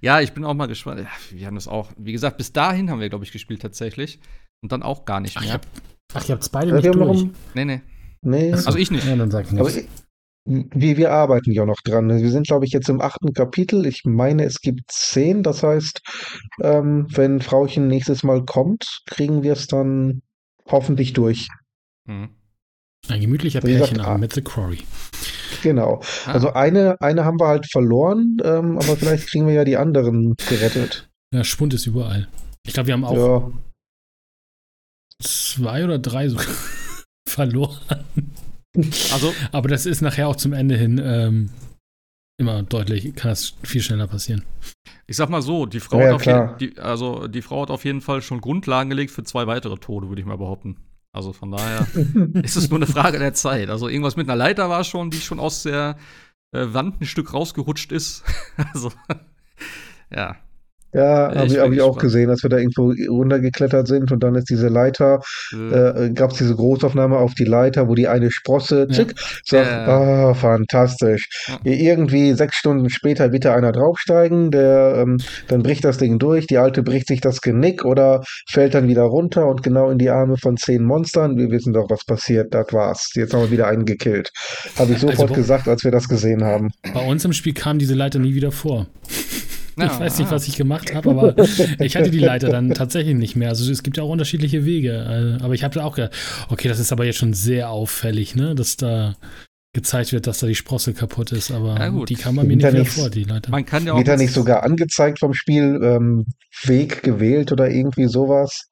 Ja, 0.00 0.20
ich 0.20 0.32
bin 0.32 0.44
auch 0.44 0.54
mal 0.54 0.66
gespannt. 0.66 1.00
Ja, 1.00 1.08
wir 1.36 1.46
haben 1.46 1.54
das 1.56 1.66
auch, 1.68 1.90
wie 1.98 2.12
gesagt, 2.12 2.36
bis 2.38 2.52
dahin 2.52 2.90
haben 2.90 3.00
wir, 3.00 3.08
glaube 3.08 3.24
ich, 3.24 3.32
gespielt 3.32 3.60
tatsächlich. 3.62 4.20
Und 4.62 4.72
dann 4.72 4.82
auch 4.82 5.04
gar 5.04 5.20
nicht 5.20 5.36
Ach, 5.36 5.42
ich 5.42 5.48
mehr. 5.48 5.54
hab, 5.54 5.66
ach, 6.14 6.28
ihr 6.28 6.34
habt 6.34 6.52
beide 6.52 6.70
Ja, 6.70 6.76
nicht 6.76 6.94
noch 6.94 7.06
durch. 7.06 7.22
ein, 7.22 7.34
Nee, 7.54 7.64
nee. 7.64 7.80
nee, 8.22 8.52
Also 8.52 8.76
ich 8.78 8.90
nicht. 8.90 9.06
Ja, 9.06 9.16
dann 9.16 9.30
sag 9.30 9.46
ich 9.46 9.58
aber 9.58 9.70
nichts. 9.70 10.04
Wir, 10.44 10.96
wir 10.96 11.12
arbeiten 11.12 11.52
ja 11.52 11.66
noch 11.66 11.80
dran. 11.84 12.08
Wir 12.08 12.30
sind, 12.30 12.46
glaube 12.46 12.64
ich, 12.64 12.72
jetzt 12.72 12.88
im 12.88 13.00
achten 13.00 13.32
Kapitel. 13.32 13.86
Ich 13.86 14.04
meine, 14.04 14.44
es 14.44 14.60
gibt 14.60 14.90
zehn. 14.90 15.42
Das 15.42 15.62
heißt, 15.62 16.00
ähm, 16.62 17.06
wenn 17.10 17.40
Frauchen 17.40 17.88
nächstes 17.88 18.22
Mal 18.22 18.44
kommt, 18.44 19.02
kriegen 19.06 19.42
wir 19.42 19.52
es 19.52 19.66
dann 19.66 20.22
hoffentlich 20.66 21.12
durch. 21.12 21.48
Mhm. 22.06 22.30
Ein 23.08 23.20
gemütlicher 23.20 23.60
Pärchenabend 23.60 24.06
ah. 24.06 24.18
mit 24.18 24.32
The 24.34 24.42
Quarry. 24.42 24.78
Genau. 25.62 26.00
Ah, 26.26 26.32
Also 26.32 26.52
eine, 26.52 27.00
eine 27.00 27.24
haben 27.24 27.40
wir 27.40 27.46
halt 27.46 27.66
verloren, 27.70 28.36
ähm, 28.44 28.76
aber 28.76 28.96
vielleicht 28.96 29.28
kriegen 29.28 29.46
wir 29.46 29.54
ja 29.54 29.64
die 29.64 29.76
anderen 29.76 30.34
gerettet. 30.48 31.08
Ja, 31.34 31.44
Spund 31.44 31.74
ist 31.74 31.86
überall. 31.86 32.28
Ich 32.66 32.74
glaube, 32.74 32.88
wir 32.88 32.94
haben 32.94 33.04
auch 33.04 33.16
Ja. 33.16 33.52
zwei 35.22 35.84
oder 35.84 35.98
drei 35.98 36.28
sogar 36.28 36.46
verloren. 37.28 37.78
Also, 38.76 39.34
Aber 39.52 39.68
das 39.68 39.86
ist 39.86 40.00
nachher 40.00 40.28
auch 40.28 40.36
zum 40.36 40.52
Ende 40.52 40.76
hin 40.76 41.00
ähm, 41.02 41.50
immer 42.38 42.62
deutlich, 42.62 43.14
kann 43.14 43.30
das 43.30 43.54
viel 43.62 43.82
schneller 43.82 44.06
passieren. 44.06 44.44
ich 45.06 45.16
sag 45.16 45.28
mal 45.28 45.42
so, 45.42 45.66
die 45.66 45.80
Frau, 45.80 46.00
Ja, 46.00 46.14
hat 46.14 46.26
jeden, 46.26 46.58
die, 46.58 46.78
also, 46.80 47.28
die 47.28 47.42
Frau 47.42 47.62
hat 47.62 47.70
auf 47.70 47.84
jeden 47.84 48.00
Fall 48.00 48.22
schon 48.22 48.40
Grundlagen 48.40 48.90
gelegt 48.90 49.10
für 49.10 49.24
zwei 49.24 49.46
weitere 49.46 49.76
Tode, 49.76 50.08
würde 50.08 50.20
ich 50.20 50.26
mal 50.26 50.38
behaupten. 50.38 50.76
Also 51.12 51.32
von 51.32 51.50
daher 51.50 51.86
ist 52.42 52.56
es 52.56 52.70
nur 52.70 52.78
eine 52.78 52.86
Frage 52.86 53.18
der 53.18 53.34
Zeit. 53.34 53.68
Also 53.68 53.88
irgendwas 53.88 54.16
mit 54.16 54.28
einer 54.28 54.36
Leiter 54.36 54.68
war 54.68 54.84
schon, 54.84 55.10
die 55.10 55.20
schon 55.20 55.40
aus 55.40 55.64
der 55.64 55.96
äh, 56.52 56.66
Wand 56.72 57.00
ein 57.00 57.06
Stück 57.06 57.34
rausgerutscht 57.34 57.92
ist. 57.92 58.22
also, 58.72 58.92
ja. 60.14 60.36
Ja, 60.92 61.30
Ich 61.32 61.38
habe 61.38 61.46
ich, 61.46 61.58
hab 61.58 61.72
ich 61.72 61.80
auch 61.82 61.98
gesehen, 61.98 62.30
als 62.30 62.42
wir 62.42 62.50
da 62.50 62.58
irgendwo 62.58 62.92
runtergeklettert 63.08 63.86
sind 63.86 64.10
und 64.12 64.22
dann 64.24 64.34
ist 64.34 64.50
diese 64.50 64.68
Leiter, 64.68 65.20
Äh, 65.52 66.06
äh, 66.06 66.10
gab 66.10 66.32
es 66.32 66.38
diese 66.38 66.54
Großaufnahme 66.56 67.16
auf 67.16 67.34
die 67.34 67.44
Leiter, 67.44 67.88
wo 67.88 67.94
die 67.94 68.08
eine 68.08 68.30
Sprosse, 68.30 68.86
Ja. 68.88 68.94
zick, 68.94 69.14
sagt, 69.44 69.66
Ja. 69.70 69.86
ah, 70.30 70.34
fantastisch. 70.34 71.28
Ja. 71.48 71.58
Irgendwie 71.72 72.32
sechs 72.34 72.56
Stunden 72.56 72.90
später 72.90 73.28
bitte 73.28 73.52
einer 73.52 73.72
draufsteigen, 73.72 74.50
der, 74.50 74.94
ähm, 74.98 75.18
dann 75.48 75.62
bricht 75.62 75.84
das 75.84 75.98
Ding 75.98 76.18
durch, 76.18 76.46
die 76.46 76.58
Alte 76.58 76.82
bricht 76.82 77.08
sich 77.08 77.20
das 77.20 77.40
Genick 77.40 77.84
oder 77.84 78.22
fällt 78.48 78.74
dann 78.74 78.88
wieder 78.88 79.02
runter 79.02 79.46
und 79.46 79.62
genau 79.62 79.90
in 79.90 79.98
die 79.98 80.10
Arme 80.10 80.36
von 80.36 80.56
zehn 80.56 80.84
Monstern. 80.84 81.36
Wir 81.36 81.50
wissen 81.50 81.72
doch, 81.72 81.88
was 81.88 82.04
passiert, 82.04 82.52
das 82.54 82.72
war's. 82.72 83.10
Jetzt 83.14 83.32
haben 83.34 83.42
wir 83.42 83.50
wieder 83.50 83.66
einen 83.68 83.84
gekillt. 83.84 84.30
Habe 84.76 84.92
ich 84.92 84.96
Also 84.96 85.08
sofort 85.08 85.30
wo- 85.30 85.34
gesagt, 85.34 85.68
als 85.68 85.84
wir 85.84 85.90
das 85.90 86.08
gesehen 86.08 86.42
haben. 86.44 86.70
Bei 86.94 87.06
uns 87.06 87.24
im 87.24 87.32
Spiel 87.32 87.54
kam 87.54 87.78
diese 87.78 87.94
Leiter 87.94 88.18
nie 88.18 88.34
wieder 88.34 88.50
vor. 88.52 88.86
Ja, 89.80 89.92
ich 89.94 90.00
weiß 90.00 90.18
nicht, 90.18 90.30
was 90.30 90.46
ich 90.48 90.56
gemacht 90.56 90.94
habe, 90.94 91.10
aber 91.10 91.34
ich 91.80 91.96
hatte 91.96 92.10
die 92.10 92.18
Leiter 92.18 92.48
dann 92.48 92.70
tatsächlich 92.74 93.14
nicht 93.16 93.36
mehr. 93.36 93.48
Also 93.50 93.70
es 93.70 93.82
gibt 93.82 93.96
ja 93.96 94.02
auch 94.02 94.08
unterschiedliche 94.10 94.64
Wege. 94.64 95.36
Äh, 95.40 95.42
Aber 95.42 95.54
ich 95.54 95.64
habe 95.64 95.82
auch 95.84 95.94
gedacht, 95.96 96.14
okay, 96.48 96.68
das 96.68 96.78
ist 96.78 96.92
aber 96.92 97.04
jetzt 97.04 97.18
schon 97.18 97.34
sehr 97.34 97.70
auffällig, 97.70 98.34
ne, 98.34 98.54
dass 98.54 98.76
da 98.76 99.16
gezeigt 99.72 100.12
wird, 100.12 100.26
dass 100.26 100.38
da 100.40 100.46
die 100.48 100.54
Sprosse 100.56 100.94
kaputt 100.94 101.30
ist. 101.32 101.50
Aber 101.50 101.76
Ja, 101.78 101.88
gut. 101.90 102.08
die 102.10 102.14
kam 102.16 102.36
bei 102.36 102.44
mir 102.44 102.56
nicht 102.56 102.72
nichts. 102.72 102.94
vor, 102.94 103.08
die 103.10 103.24
Leiter. 103.24 103.50
Man 103.50 103.64
kann 103.64 103.86
ja 103.86 103.92
auch. 103.92 103.98
Wird 103.98 104.08
da 104.08 104.16
nicht 104.16 104.32
sogar 104.32 104.62
angezeigt 104.64 105.18
vom 105.20 105.32
Spiel, 105.34 105.80
ähm, 105.82 106.26
Weg 106.64 107.02
gewählt 107.02 107.52
oder 107.52 107.70
irgendwie 107.70 108.06
sowas? 108.08 108.66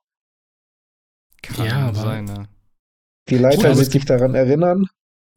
Kann 1.43 1.66
Ja, 1.66 1.89
aber- 1.89 2.01
sein, 2.01 2.24
ne? 2.24 2.48
Die 3.28 3.39
Leiter 3.39 3.68
also 3.68 3.80
wird 3.82 3.93
sich 3.93 4.05
daran 4.06 4.35
erinnern. 4.35 4.86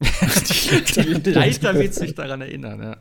Die 0.96 1.30
Leiter 1.30 1.74
wird 1.74 1.94
sich 1.94 2.14
daran 2.14 2.40
erinnern, 2.40 2.82
ja. 2.82 2.96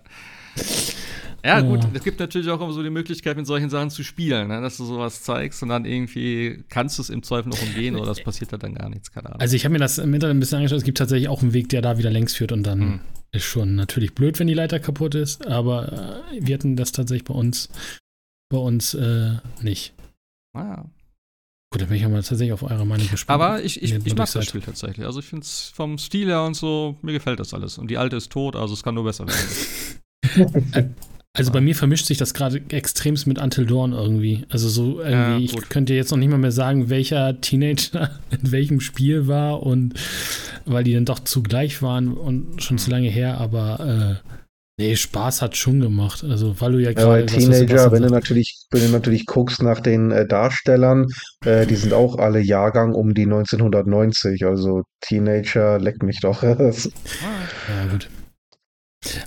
Ja, 1.43 1.59
Ja. 1.59 1.61
gut, 1.61 1.79
es 1.93 2.03
gibt 2.03 2.19
natürlich 2.19 2.49
auch 2.49 2.61
immer 2.61 2.71
so 2.73 2.83
die 2.83 2.89
Möglichkeit, 2.89 3.35
mit 3.37 3.47
solchen 3.47 3.69
Sachen 3.69 3.89
zu 3.89 4.03
spielen, 4.03 4.47
ne? 4.49 4.61
dass 4.61 4.77
du 4.77 4.85
sowas 4.85 5.23
zeigst 5.23 5.61
und 5.63 5.69
dann 5.69 5.85
irgendwie 5.85 6.63
kannst 6.69 6.97
du 6.97 7.01
es 7.01 7.09
im 7.09 7.23
Zweifel 7.23 7.49
noch 7.49 7.61
umgehen 7.61 7.95
oder 7.95 8.11
es 8.11 8.23
passiert 8.23 8.53
da 8.53 8.57
dann 8.57 8.75
gar 8.75 8.89
nichts, 8.89 9.11
keine 9.11 9.27
Ahnung. 9.27 9.41
Also 9.41 9.55
ich 9.55 9.65
habe 9.65 9.73
mir 9.73 9.79
das 9.79 9.97
im 9.97 10.13
Internet 10.13 10.35
ein 10.35 10.39
bisschen 10.39 10.57
angeschaut. 10.57 10.77
Es 10.79 10.83
gibt 10.83 10.97
tatsächlich 10.99 11.29
auch 11.29 11.41
einen 11.41 11.53
Weg, 11.53 11.69
der 11.69 11.81
da 11.81 11.97
wieder 11.97 12.11
längs 12.11 12.35
führt 12.35 12.51
und 12.51 12.63
dann 12.63 12.81
Hm. 12.81 12.99
ist 13.31 13.43
schon 13.45 13.75
natürlich 13.75 14.13
blöd, 14.13 14.39
wenn 14.39 14.47
die 14.47 14.53
Leiter 14.53 14.79
kaputt 14.79 15.15
ist. 15.15 15.47
Aber 15.47 16.23
äh, 16.31 16.39
wir 16.45 16.53
hatten 16.55 16.75
das 16.75 16.91
tatsächlich 16.91 17.23
bei 17.25 17.33
uns, 17.33 17.69
bei 18.49 18.57
uns 18.59 18.93
äh, 18.93 19.37
nicht. 19.61 19.93
Naja. 20.55 20.85
Gut, 21.73 21.81
dann 21.81 21.87
bin 21.87 21.97
ich 21.97 22.03
aber 22.05 22.15
tatsächlich 22.15 22.51
auf 22.51 22.63
eure 22.63 22.85
Meinung 22.85 23.07
gespannt. 23.09 23.33
Aber 23.41 23.63
ich, 23.63 23.81
ich, 23.81 23.93
ich 23.93 24.15
mag 24.15 24.29
das. 24.29 24.45
Spiel 24.45 24.59
tatsächlich. 24.59 25.05
Also 25.05 25.21
ich 25.21 25.25
finde 25.25 25.43
es 25.45 25.71
vom 25.73 25.97
Stil 25.97 26.27
her 26.27 26.43
und 26.43 26.53
so, 26.53 26.97
mir 27.01 27.13
gefällt 27.13 27.39
das 27.39 27.53
alles. 27.53 27.77
Und 27.77 27.89
die 27.89 27.97
alte 27.97 28.17
ist 28.17 28.29
tot, 28.29 28.57
also 28.57 28.73
es 28.73 28.83
kann 28.83 28.93
nur 28.95 29.05
besser 29.05 29.25
werden. 29.25 30.95
Also 31.37 31.53
bei 31.53 31.61
mir 31.61 31.75
vermischt 31.75 32.07
sich 32.07 32.17
das 32.17 32.33
gerade 32.33 32.61
extremst 32.69 33.25
mit 33.25 33.39
Until 33.41 33.65
Dawn 33.65 33.93
irgendwie. 33.93 34.45
Also 34.49 34.67
so 34.67 34.99
irgendwie, 34.99 35.45
Ja, 35.45 35.53
ich 35.61 35.69
könnte 35.69 35.93
jetzt 35.93 36.11
noch 36.11 36.17
nicht 36.17 36.29
mal 36.29 36.37
mehr 36.37 36.51
sagen, 36.51 36.89
welcher 36.89 37.39
Teenager 37.39 38.09
in 38.31 38.51
welchem 38.51 38.81
Spiel 38.81 39.27
war 39.27 39.63
und 39.63 39.93
weil 40.65 40.83
die 40.83 40.93
dann 40.93 41.05
doch 41.05 41.19
zugleich 41.19 41.81
waren 41.81 42.13
und 42.13 42.61
schon 42.61 42.75
Mhm. 42.75 42.79
zu 42.79 42.91
lange 42.91 43.09
her, 43.09 43.37
aber 43.39 44.19
äh, 44.21 44.29
nee, 44.77 44.95
Spaß 44.97 45.41
hat 45.41 45.55
schon 45.55 45.79
gemacht. 45.79 46.21
Also 46.25 46.59
weil 46.59 46.73
du 46.73 46.79
ja 46.79 46.89
Ja, 46.89 46.95
gerade 46.95 47.23
was 47.23 47.31
Teenager, 47.31 47.91
wenn 47.93 48.03
du 48.03 48.09
natürlich, 48.09 48.65
wenn 48.71 48.81
du 48.81 48.89
natürlich 48.89 49.25
guckst 49.25 49.63
nach 49.63 49.79
den 49.79 50.11
äh, 50.11 50.27
Darstellern, 50.27 51.07
äh, 51.45 51.65
die 51.65 51.75
sind 51.75 51.93
auch 51.93 52.17
alle 52.17 52.41
Jahrgang 52.41 52.93
um 52.93 53.13
die 53.13 53.25
1990. 53.25 54.45
Also 54.45 54.83
Teenager, 54.99 55.79
leck 55.79 56.03
mich 56.03 56.19
doch. 56.19 56.43
Ja, 56.43 57.87
gut. 57.89 58.09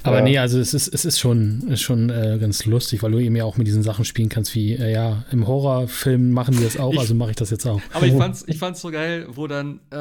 Aber 0.04 0.18
Ja. 0.18 0.22
nee, 0.22 0.38
also 0.38 0.58
es 0.60 0.72
ist, 0.72 0.88
es 0.94 1.04
ist 1.04 1.18
schon, 1.18 1.62
ist 1.68 1.82
schon 1.82 2.08
äh, 2.10 2.38
ganz 2.40 2.64
lustig, 2.64 3.02
weil 3.02 3.10
du 3.10 3.18
eben 3.18 3.34
ja 3.34 3.44
auch 3.44 3.56
mit 3.56 3.66
diesen 3.66 3.82
Sachen 3.82 4.04
spielen 4.04 4.28
kannst, 4.28 4.54
wie, 4.54 4.74
äh, 4.74 4.92
ja, 4.92 5.24
im 5.32 5.46
Horrorfilm 5.46 6.30
machen 6.30 6.56
die 6.56 6.62
das 6.62 6.76
auch, 6.78 6.92
Ich- 6.92 6.98
also 7.00 7.14
mache 7.14 7.30
ich 7.30 7.36
das 7.36 7.50
jetzt 7.50 7.66
auch. 7.66 7.80
Aber 7.92 8.06
ich 8.06 8.14
fand's, 8.14 8.44
ich 8.46 8.58
fand's 8.58 8.80
so 8.80 8.90
geil, 8.90 9.26
wo 9.30 9.46
dann, 9.46 9.80
äh, 9.90 9.96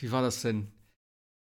wie 0.00 0.10
war 0.10 0.22
das 0.22 0.42
denn? 0.42 0.66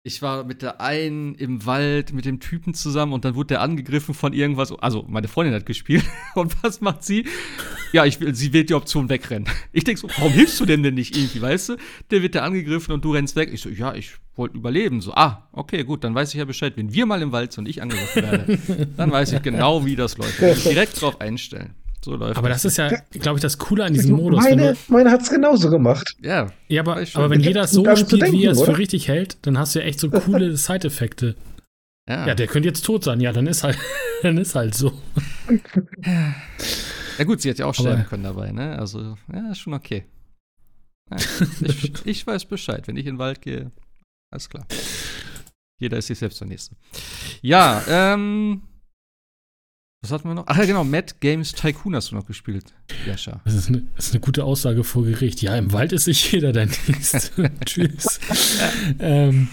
Ich 0.03 0.21
war 0.21 0.45
mit 0.45 0.61
der 0.61 0.79
einen 0.79 1.35
im 1.35 1.65
Wald 1.65 2.13
mit 2.13 2.23
dem 2.23 2.39
Typen 2.39 2.73
zusammen 2.73 3.11
und 3.11 3.25
dann 3.25 3.35
wurde 3.35 3.47
der 3.47 3.61
angegriffen 3.61 4.13
von 4.13 4.31
irgendwas. 4.31 4.71
Also, 4.71 5.03
meine 5.09 5.27
Freundin 5.27 5.53
hat 5.53 5.65
gespielt. 5.65 6.05
Und 6.35 6.55
was 6.63 6.79
macht 6.79 7.03
sie? 7.03 7.25
Ja, 7.91 8.05
ich 8.05 8.17
sie 8.31 8.53
wählt 8.53 8.69
die 8.69 8.75
Option 8.75 9.09
wegrennen. 9.09 9.49
Ich 9.73 9.83
denk 9.83 9.97
so, 9.97 10.09
warum 10.17 10.31
hilfst 10.31 10.59
du 10.59 10.65
dem 10.65 10.83
denn 10.83 10.93
nicht 10.93 11.17
irgendwie, 11.17 11.41
weißt 11.41 11.69
du? 11.69 11.75
Der 12.11 12.21
wird 12.21 12.35
da 12.35 12.43
angegriffen 12.43 12.93
und 12.93 13.03
du 13.03 13.11
rennst 13.11 13.35
weg. 13.35 13.49
Ich 13.51 13.61
so, 13.61 13.69
ja, 13.69 13.93
ich 13.93 14.13
wollte 14.35 14.55
überleben. 14.55 15.01
So, 15.01 15.13
ah, 15.15 15.49
okay, 15.51 15.83
gut, 15.83 16.05
dann 16.05 16.15
weiß 16.15 16.29
ich 16.29 16.39
ja 16.39 16.45
Bescheid. 16.45 16.77
Wenn 16.77 16.93
wir 16.93 17.05
mal 17.05 17.21
im 17.21 17.33
Wald 17.33 17.51
sind 17.51 17.65
und 17.65 17.69
ich 17.69 17.81
angegriffen 17.81 18.23
werde, 18.23 18.87
dann 18.95 19.11
weiß 19.11 19.33
ich 19.33 19.41
genau, 19.41 19.85
wie 19.85 19.97
das 19.97 20.17
läuft. 20.17 20.41
Ich 20.41 20.63
direkt 20.63 21.01
drauf 21.01 21.19
einstellen. 21.19 21.75
So 22.03 22.15
läuft 22.15 22.37
Aber 22.37 22.47
das 22.49 22.63
ist 22.63 22.77
ja, 22.77 22.89
glaube 23.11 23.37
ich, 23.39 23.41
das 23.41 23.57
Coole 23.57 23.83
an 23.83 23.93
diesem 23.93 24.15
Modus. 24.15 24.41
Meine, 24.43 24.73
du, 24.73 24.79
meine 24.93 25.11
hat's 25.11 25.29
genauso 25.29 25.69
gemacht. 25.69 26.15
Ja, 26.21 26.51
ja, 26.69 26.81
aber, 26.81 27.03
aber 27.13 27.29
wenn 27.29 27.41
jeder 27.41 27.67
so 27.67 27.83
Daran 27.83 27.97
zu 27.97 28.05
spielt, 28.05 28.21
denken, 28.21 28.37
wie 28.37 28.45
er 28.45 28.51
es 28.53 28.61
für 28.61 28.77
richtig 28.77 29.07
hält, 29.09 29.37
dann 29.41 29.57
hast 29.57 29.75
du 29.75 29.79
ja 29.79 29.85
echt 29.85 29.99
so 29.99 30.09
coole 30.09 30.55
Side-Effekte. 30.57 31.35
ja. 32.07 32.27
Ja, 32.27 32.35
der 32.35 32.47
könnte 32.47 32.69
jetzt 32.69 32.85
tot 32.85 33.03
sein. 33.03 33.19
Ja, 33.19 33.33
dann 33.33 33.47
ist 33.47 33.63
halt, 33.63 33.77
dann 34.23 34.37
ist 34.37 34.55
halt 34.55 34.75
so. 34.75 34.93
Ja 37.17 37.25
gut, 37.25 37.41
sie 37.41 37.49
hat 37.49 37.57
ja 37.59 37.65
auch 37.65 37.77
Aber- 37.77 37.89
sterben 37.89 38.05
können 38.05 38.23
dabei, 38.23 38.51
ne? 38.51 38.79
Also, 38.79 39.17
ja, 39.33 39.51
ist 39.51 39.59
schon 39.59 39.73
okay. 39.73 40.05
ich, 41.61 42.05
ich, 42.05 42.27
weiß 42.27 42.45
Bescheid, 42.45 42.87
wenn 42.87 42.95
ich 42.95 43.07
in 43.07 43.15
den 43.15 43.19
Wald 43.19 43.41
gehe. 43.41 43.71
Alles 44.31 44.47
klar. 44.47 44.65
Jeder 45.79 45.97
ist 45.97 46.07
sich 46.07 46.19
selbst 46.19 46.39
der 46.39 46.47
Nächste. 46.47 46.75
Ja, 47.41 47.83
ähm. 47.87 48.61
Was 50.01 50.11
hatten 50.11 50.29
wir 50.29 50.33
noch? 50.33 50.45
Ach 50.47 50.57
ja, 50.57 50.65
genau, 50.65 50.85
Mad 50.85 51.15
Games 51.19 51.51
Tycoon 51.51 51.93
hast 51.93 52.11
du 52.11 52.15
noch 52.15 52.25
gespielt, 52.25 52.73
Jascha. 53.05 53.41
Das 53.43 53.53
ist, 53.53 53.67
eine, 53.67 53.83
das 53.97 54.07
ist 54.07 54.13
eine 54.13 54.21
gute 54.21 54.45
Aussage 54.45 54.85
vor 54.85 55.03
Gericht. 55.03 55.41
Ja, 55.41 55.57
im 55.57 55.73
Wald 55.73 55.91
ist 55.91 56.05
sich 56.05 56.31
jeder 56.31 56.53
dein 56.53 56.71
Nächster. 56.87 57.49
Tschüss. 57.65 58.19
ähm, 58.99 59.49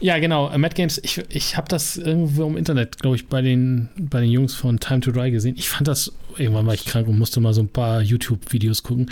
ja, 0.00 0.18
genau. 0.18 0.48
Äh, 0.48 0.56
Mad 0.56 0.74
Games, 0.74 0.98
ich, 1.04 1.22
ich 1.28 1.58
habe 1.58 1.68
das 1.68 1.98
irgendwo 1.98 2.46
im 2.46 2.56
Internet, 2.56 2.98
glaube 2.98 3.16
ich, 3.16 3.26
bei 3.26 3.42
den, 3.42 3.90
bei 3.98 4.22
den 4.22 4.30
Jungs 4.30 4.54
von 4.54 4.80
Time 4.80 5.00
to 5.00 5.10
Dry 5.10 5.30
gesehen. 5.30 5.56
Ich 5.58 5.68
fand 5.68 5.86
das, 5.86 6.10
irgendwann 6.38 6.66
war 6.66 6.72
ich 6.72 6.86
krank 6.86 7.06
und 7.06 7.18
musste 7.18 7.40
mal 7.40 7.52
so 7.52 7.60
ein 7.60 7.68
paar 7.68 8.00
YouTube-Videos 8.00 8.82
gucken. 8.82 9.10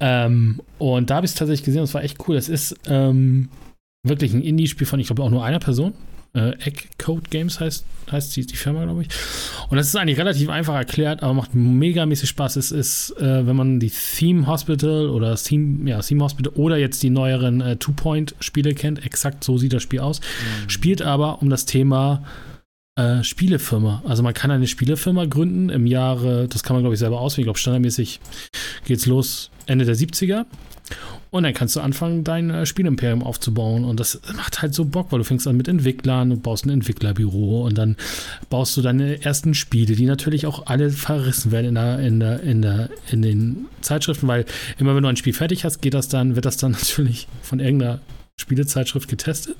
Ähm, 0.00 0.60
und 0.76 1.08
da 1.08 1.16
habe 1.16 1.24
ich 1.24 1.32
es 1.32 1.38
tatsächlich 1.38 1.64
gesehen, 1.64 1.80
das 1.80 1.94
war 1.94 2.04
echt 2.04 2.28
cool. 2.28 2.36
Das 2.36 2.50
ist 2.50 2.76
ähm, 2.86 3.48
wirklich 4.02 4.34
ein 4.34 4.42
Indie-Spiel 4.42 4.86
von, 4.86 5.00
ich 5.00 5.06
glaube, 5.06 5.22
auch 5.22 5.30
nur 5.30 5.46
einer 5.46 5.60
Person 5.60 5.94
äh, 6.36 6.50
Egg 6.60 6.82
Code 6.98 7.22
Games 7.30 7.58
heißt, 7.58 7.84
heißt 8.12 8.36
die, 8.36 8.46
die 8.46 8.56
Firma, 8.56 8.84
glaube 8.84 9.02
ich. 9.02 9.08
Und 9.68 9.78
das 9.78 9.88
ist 9.88 9.96
eigentlich 9.96 10.18
relativ 10.18 10.48
einfach 10.50 10.74
erklärt, 10.74 11.22
aber 11.22 11.34
macht 11.34 11.54
megamäßig 11.54 12.28
Spaß. 12.28 12.56
Es 12.56 12.70
ist, 12.70 13.10
äh, 13.18 13.46
wenn 13.46 13.56
man 13.56 13.80
die 13.80 13.90
Theme 13.90 14.46
Hospital 14.46 15.08
oder 15.08 15.34
Theme, 15.36 15.88
ja, 15.88 16.00
Theme 16.00 16.22
Hospital 16.22 16.52
oder 16.54 16.76
jetzt 16.76 17.02
die 17.02 17.10
neueren 17.10 17.60
äh, 17.60 17.76
Two-Point-Spiele 17.76 18.74
kennt, 18.74 19.04
exakt 19.04 19.42
so 19.42 19.56
sieht 19.56 19.72
das 19.72 19.82
Spiel 19.82 20.00
aus, 20.00 20.20
mhm. 20.20 20.68
spielt 20.68 21.02
aber 21.02 21.40
um 21.40 21.48
das 21.48 21.64
Thema 21.64 22.22
äh, 22.96 23.22
Spielefirma. 23.22 24.02
Also 24.06 24.22
man 24.22 24.34
kann 24.34 24.50
eine 24.50 24.66
Spielefirma 24.66 25.24
gründen 25.24 25.70
im 25.70 25.86
Jahre, 25.86 26.48
das 26.48 26.62
kann 26.62 26.76
man 26.76 26.82
glaube 26.82 26.94
ich 26.94 27.00
selber 27.00 27.20
auswählen, 27.20 27.42
ich 27.42 27.46
glaube 27.46 27.58
standardmäßig 27.58 28.20
geht 28.84 28.98
es 28.98 29.06
los 29.06 29.50
Ende 29.66 29.84
der 29.84 29.96
70er. 29.96 30.44
Und 31.36 31.42
dann 31.42 31.52
kannst 31.52 31.76
du 31.76 31.80
anfangen, 31.80 32.24
dein 32.24 32.48
äh, 32.48 32.64
Spielimperium 32.64 33.22
aufzubauen. 33.22 33.84
Und 33.84 34.00
das 34.00 34.22
macht 34.34 34.62
halt 34.62 34.72
so 34.72 34.86
Bock, 34.86 35.12
weil 35.12 35.18
du 35.18 35.24
fängst 35.24 35.46
an 35.46 35.54
mit 35.54 35.68
Entwicklern, 35.68 36.30
du 36.30 36.36
baust 36.38 36.64
ein 36.64 36.70
Entwicklerbüro 36.70 37.66
und 37.66 37.76
dann 37.76 37.96
baust 38.48 38.74
du 38.76 38.80
deine 38.80 39.22
ersten 39.22 39.52
Spiele, 39.52 39.96
die 39.96 40.06
natürlich 40.06 40.46
auch 40.46 40.66
alle 40.66 40.88
verrissen 40.88 41.52
werden 41.52 41.66
in, 41.66 41.74
der, 41.74 42.00
in, 42.00 42.20
der, 42.20 42.40
in, 42.40 42.62
der, 42.62 42.90
in 43.10 43.20
den 43.20 43.66
Zeitschriften, 43.82 44.26
weil 44.28 44.46
immer 44.78 44.96
wenn 44.96 45.02
du 45.02 45.10
ein 45.10 45.18
Spiel 45.18 45.34
fertig 45.34 45.66
hast, 45.66 45.82
geht 45.82 45.92
das 45.92 46.08
dann, 46.08 46.36
wird 46.36 46.46
das 46.46 46.56
dann 46.56 46.70
natürlich 46.72 47.28
von 47.42 47.60
irgendeiner 47.60 48.00
Spielezeitschrift 48.40 49.08
getestet. 49.08 49.56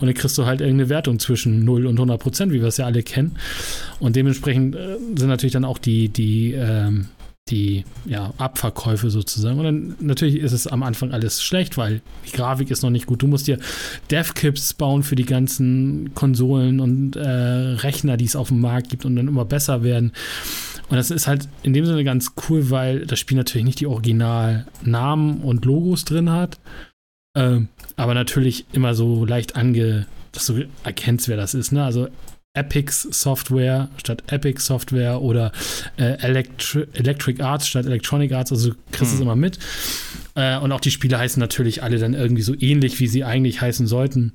Und 0.00 0.08
dann 0.08 0.14
kriegst 0.14 0.36
du 0.36 0.46
halt 0.46 0.60
irgendeine 0.60 0.88
Wertung 0.88 1.20
zwischen 1.20 1.64
0 1.64 1.86
und 1.86 1.94
100 1.94 2.20
Prozent, 2.20 2.52
wie 2.52 2.60
wir 2.60 2.66
es 2.66 2.78
ja 2.78 2.86
alle 2.86 3.04
kennen. 3.04 3.36
Und 4.00 4.16
dementsprechend 4.16 4.74
äh, 4.74 4.98
sind 5.16 5.28
natürlich 5.28 5.52
dann 5.52 5.64
auch 5.64 5.78
die, 5.78 6.08
die 6.08 6.54
ähm, 6.54 7.06
die 7.52 7.84
ja, 8.06 8.32
Abverkäufe 8.38 9.10
sozusagen. 9.10 9.58
Und 9.58 9.64
dann 9.64 9.94
natürlich 10.00 10.36
ist 10.36 10.52
es 10.52 10.66
am 10.66 10.82
Anfang 10.82 11.12
alles 11.12 11.42
schlecht, 11.42 11.76
weil 11.76 12.00
die 12.26 12.32
Grafik 12.32 12.70
ist 12.70 12.82
noch 12.82 12.90
nicht 12.90 13.06
gut. 13.06 13.22
Du 13.22 13.26
musst 13.26 13.46
dir 13.46 13.58
Dev-Kits 14.10 14.74
bauen 14.74 15.02
für 15.02 15.16
die 15.16 15.26
ganzen 15.26 16.14
Konsolen 16.14 16.80
und 16.80 17.14
äh, 17.14 17.28
Rechner, 17.28 18.16
die 18.16 18.24
es 18.24 18.36
auf 18.36 18.48
dem 18.48 18.60
Markt 18.60 18.88
gibt 18.88 19.04
und 19.04 19.16
dann 19.16 19.28
immer 19.28 19.44
besser 19.44 19.82
werden. 19.82 20.12
Und 20.88 20.96
das 20.96 21.10
ist 21.10 21.28
halt 21.28 21.48
in 21.62 21.74
dem 21.74 21.84
Sinne 21.84 22.04
ganz 22.04 22.32
cool, 22.48 22.70
weil 22.70 23.06
das 23.06 23.18
Spiel 23.18 23.36
natürlich 23.36 23.66
nicht 23.66 23.80
die 23.80 23.86
Originalnamen 23.86 25.42
und 25.42 25.64
Logos 25.64 26.04
drin 26.04 26.30
hat, 26.30 26.58
äh, 27.34 27.60
aber 27.96 28.14
natürlich 28.14 28.64
immer 28.72 28.94
so 28.94 29.26
leicht 29.26 29.56
ange, 29.56 30.06
dass 30.32 30.46
du 30.46 30.64
erkennst, 30.84 31.28
wer 31.28 31.36
das 31.36 31.52
ist. 31.52 31.70
Ne? 31.72 31.84
Also 31.84 32.08
Epics 32.54 33.02
Software 33.10 33.88
statt 33.96 34.24
Epic 34.26 34.60
Software 34.60 35.22
oder 35.22 35.52
äh, 35.96 36.18
Electri 36.20 36.86
Electric 36.92 37.42
Arts 37.42 37.66
statt 37.66 37.86
Electronic 37.86 38.32
Arts. 38.32 38.52
Also 38.52 38.70
du 38.70 38.76
kriegst 38.90 39.12
es 39.12 39.18
hm. 39.18 39.22
immer 39.22 39.36
mit. 39.36 39.58
Äh, 40.34 40.58
und 40.58 40.72
auch 40.72 40.80
die 40.80 40.90
Spiele 40.90 41.18
heißen 41.18 41.40
natürlich 41.40 41.82
alle 41.82 41.98
dann 41.98 42.14
irgendwie 42.14 42.42
so 42.42 42.54
ähnlich, 42.58 43.00
wie 43.00 43.08
sie 43.08 43.24
eigentlich 43.24 43.60
heißen 43.60 43.86
sollten. 43.86 44.32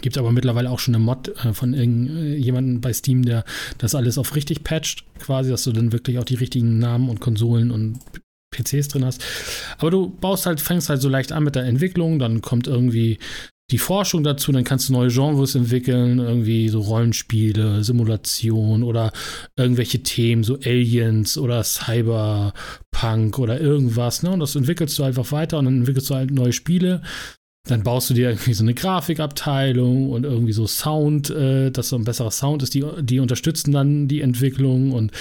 Gibt 0.00 0.18
aber 0.18 0.32
mittlerweile 0.32 0.70
auch 0.70 0.78
schon 0.78 0.94
eine 0.94 1.04
Mod 1.04 1.28
äh, 1.44 1.52
von 1.52 1.74
irgendjemandem 1.74 2.80
bei 2.80 2.92
Steam, 2.92 3.24
der 3.24 3.44
das 3.78 3.94
alles 3.94 4.18
auf 4.18 4.34
richtig 4.34 4.64
patcht, 4.64 5.04
quasi, 5.18 5.50
dass 5.50 5.64
du 5.64 5.72
dann 5.72 5.92
wirklich 5.92 6.18
auch 6.18 6.24
die 6.24 6.34
richtigen 6.34 6.78
Namen 6.78 7.08
und 7.08 7.20
Konsolen 7.20 7.70
und 7.70 7.98
PCs 8.54 8.88
drin 8.88 9.04
hast. 9.04 9.22
Aber 9.78 9.90
du 9.90 10.08
baust 10.08 10.46
halt, 10.46 10.60
fängst 10.60 10.88
halt 10.88 11.00
so 11.00 11.08
leicht 11.08 11.32
an 11.32 11.44
mit 11.44 11.54
der 11.54 11.64
Entwicklung, 11.64 12.18
dann 12.18 12.40
kommt 12.40 12.66
irgendwie 12.66 13.18
die 13.70 13.78
Forschung 13.78 14.22
dazu, 14.22 14.52
dann 14.52 14.64
kannst 14.64 14.88
du 14.88 14.92
neue 14.92 15.08
Genres 15.08 15.54
entwickeln, 15.54 16.18
irgendwie 16.18 16.68
so 16.68 16.80
Rollenspiele, 16.80 17.82
Simulation 17.82 18.82
oder 18.82 19.12
irgendwelche 19.56 20.02
Themen, 20.02 20.44
so 20.44 20.56
Aliens 20.56 21.38
oder 21.38 21.64
Cyberpunk 21.64 23.38
oder 23.38 23.60
irgendwas, 23.60 24.22
ne? 24.22 24.30
Und 24.30 24.40
das 24.40 24.54
entwickelst 24.54 24.98
du 24.98 25.02
einfach 25.02 25.32
weiter 25.32 25.58
und 25.58 25.64
dann 25.64 25.78
entwickelst 25.78 26.10
du 26.10 26.14
halt 26.14 26.30
neue 26.30 26.52
Spiele. 26.52 27.02
Dann 27.66 27.82
baust 27.82 28.10
du 28.10 28.14
dir 28.14 28.28
irgendwie 28.28 28.52
so 28.52 28.62
eine 28.62 28.74
Grafikabteilung 28.74 30.10
und 30.10 30.24
irgendwie 30.24 30.52
so 30.52 30.66
Sound, 30.66 31.30
äh, 31.30 31.70
dass 31.70 31.88
so 31.88 31.96
ein 31.96 32.04
besserer 32.04 32.30
Sound 32.30 32.62
ist, 32.62 32.74
die, 32.74 32.84
die 33.00 33.20
unterstützen 33.20 33.72
dann 33.72 34.08
die 34.08 34.20
Entwicklung 34.20 34.92
und 34.92 35.12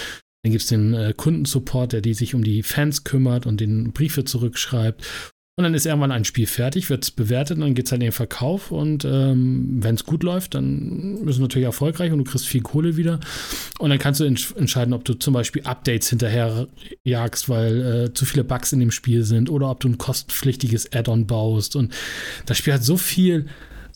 dann 0.43 0.51
gibt 0.51 0.63
es 0.63 0.67
den 0.67 0.93
äh, 0.93 1.13
Kundensupport, 1.15 1.93
der 1.93 2.01
die 2.01 2.13
sich 2.13 2.35
um 2.35 2.43
die 2.43 2.63
Fans 2.63 3.05
kümmert 3.05 3.45
und 3.45 3.61
den 3.61 3.93
Briefe 3.93 4.25
zurückschreibt. 4.25 5.01
Und 5.55 5.65
dann 5.65 5.75
ist 5.75 5.85
irgendwann 5.85 6.11
ein 6.11 6.25
Spiel 6.25 6.47
fertig, 6.47 6.89
wird 6.89 7.03
es 7.03 7.11
bewertet 7.11 7.57
und 7.57 7.61
dann 7.61 7.75
geht 7.75 7.85
es 7.85 7.91
halt 7.91 8.01
in 8.01 8.07
den 8.07 8.11
Verkauf. 8.11 8.71
Und 8.71 9.05
ähm, 9.05 9.83
wenn 9.83 9.93
es 9.93 10.03
gut 10.03 10.23
läuft, 10.23 10.55
dann 10.55 11.19
ist 11.27 11.35
es 11.35 11.39
natürlich 11.39 11.67
erfolgreich 11.67 12.11
und 12.11 12.17
du 12.17 12.23
kriegst 12.23 12.47
viel 12.47 12.61
Kohle 12.61 12.97
wieder. 12.97 13.19
Und 13.77 13.91
dann 13.91 13.99
kannst 13.99 14.19
du 14.19 14.23
entsch 14.23 14.55
entscheiden, 14.55 14.95
ob 14.95 15.05
du 15.05 15.13
zum 15.13 15.35
Beispiel 15.35 15.61
Updates 15.61 16.09
hinterher 16.09 16.67
jagst, 17.03 17.49
weil 17.49 18.05
äh, 18.05 18.13
zu 18.15 18.25
viele 18.25 18.43
Bugs 18.43 18.73
in 18.73 18.79
dem 18.79 18.89
Spiel 18.89 19.23
sind 19.23 19.47
oder 19.51 19.69
ob 19.69 19.79
du 19.79 19.89
ein 19.89 19.99
kostenpflichtiges 19.99 20.91
Add-on 20.91 21.27
baust. 21.27 21.75
Und 21.75 21.93
das 22.47 22.57
Spiel 22.57 22.73
hat 22.73 22.83
so 22.83 22.97
viel, 22.97 23.45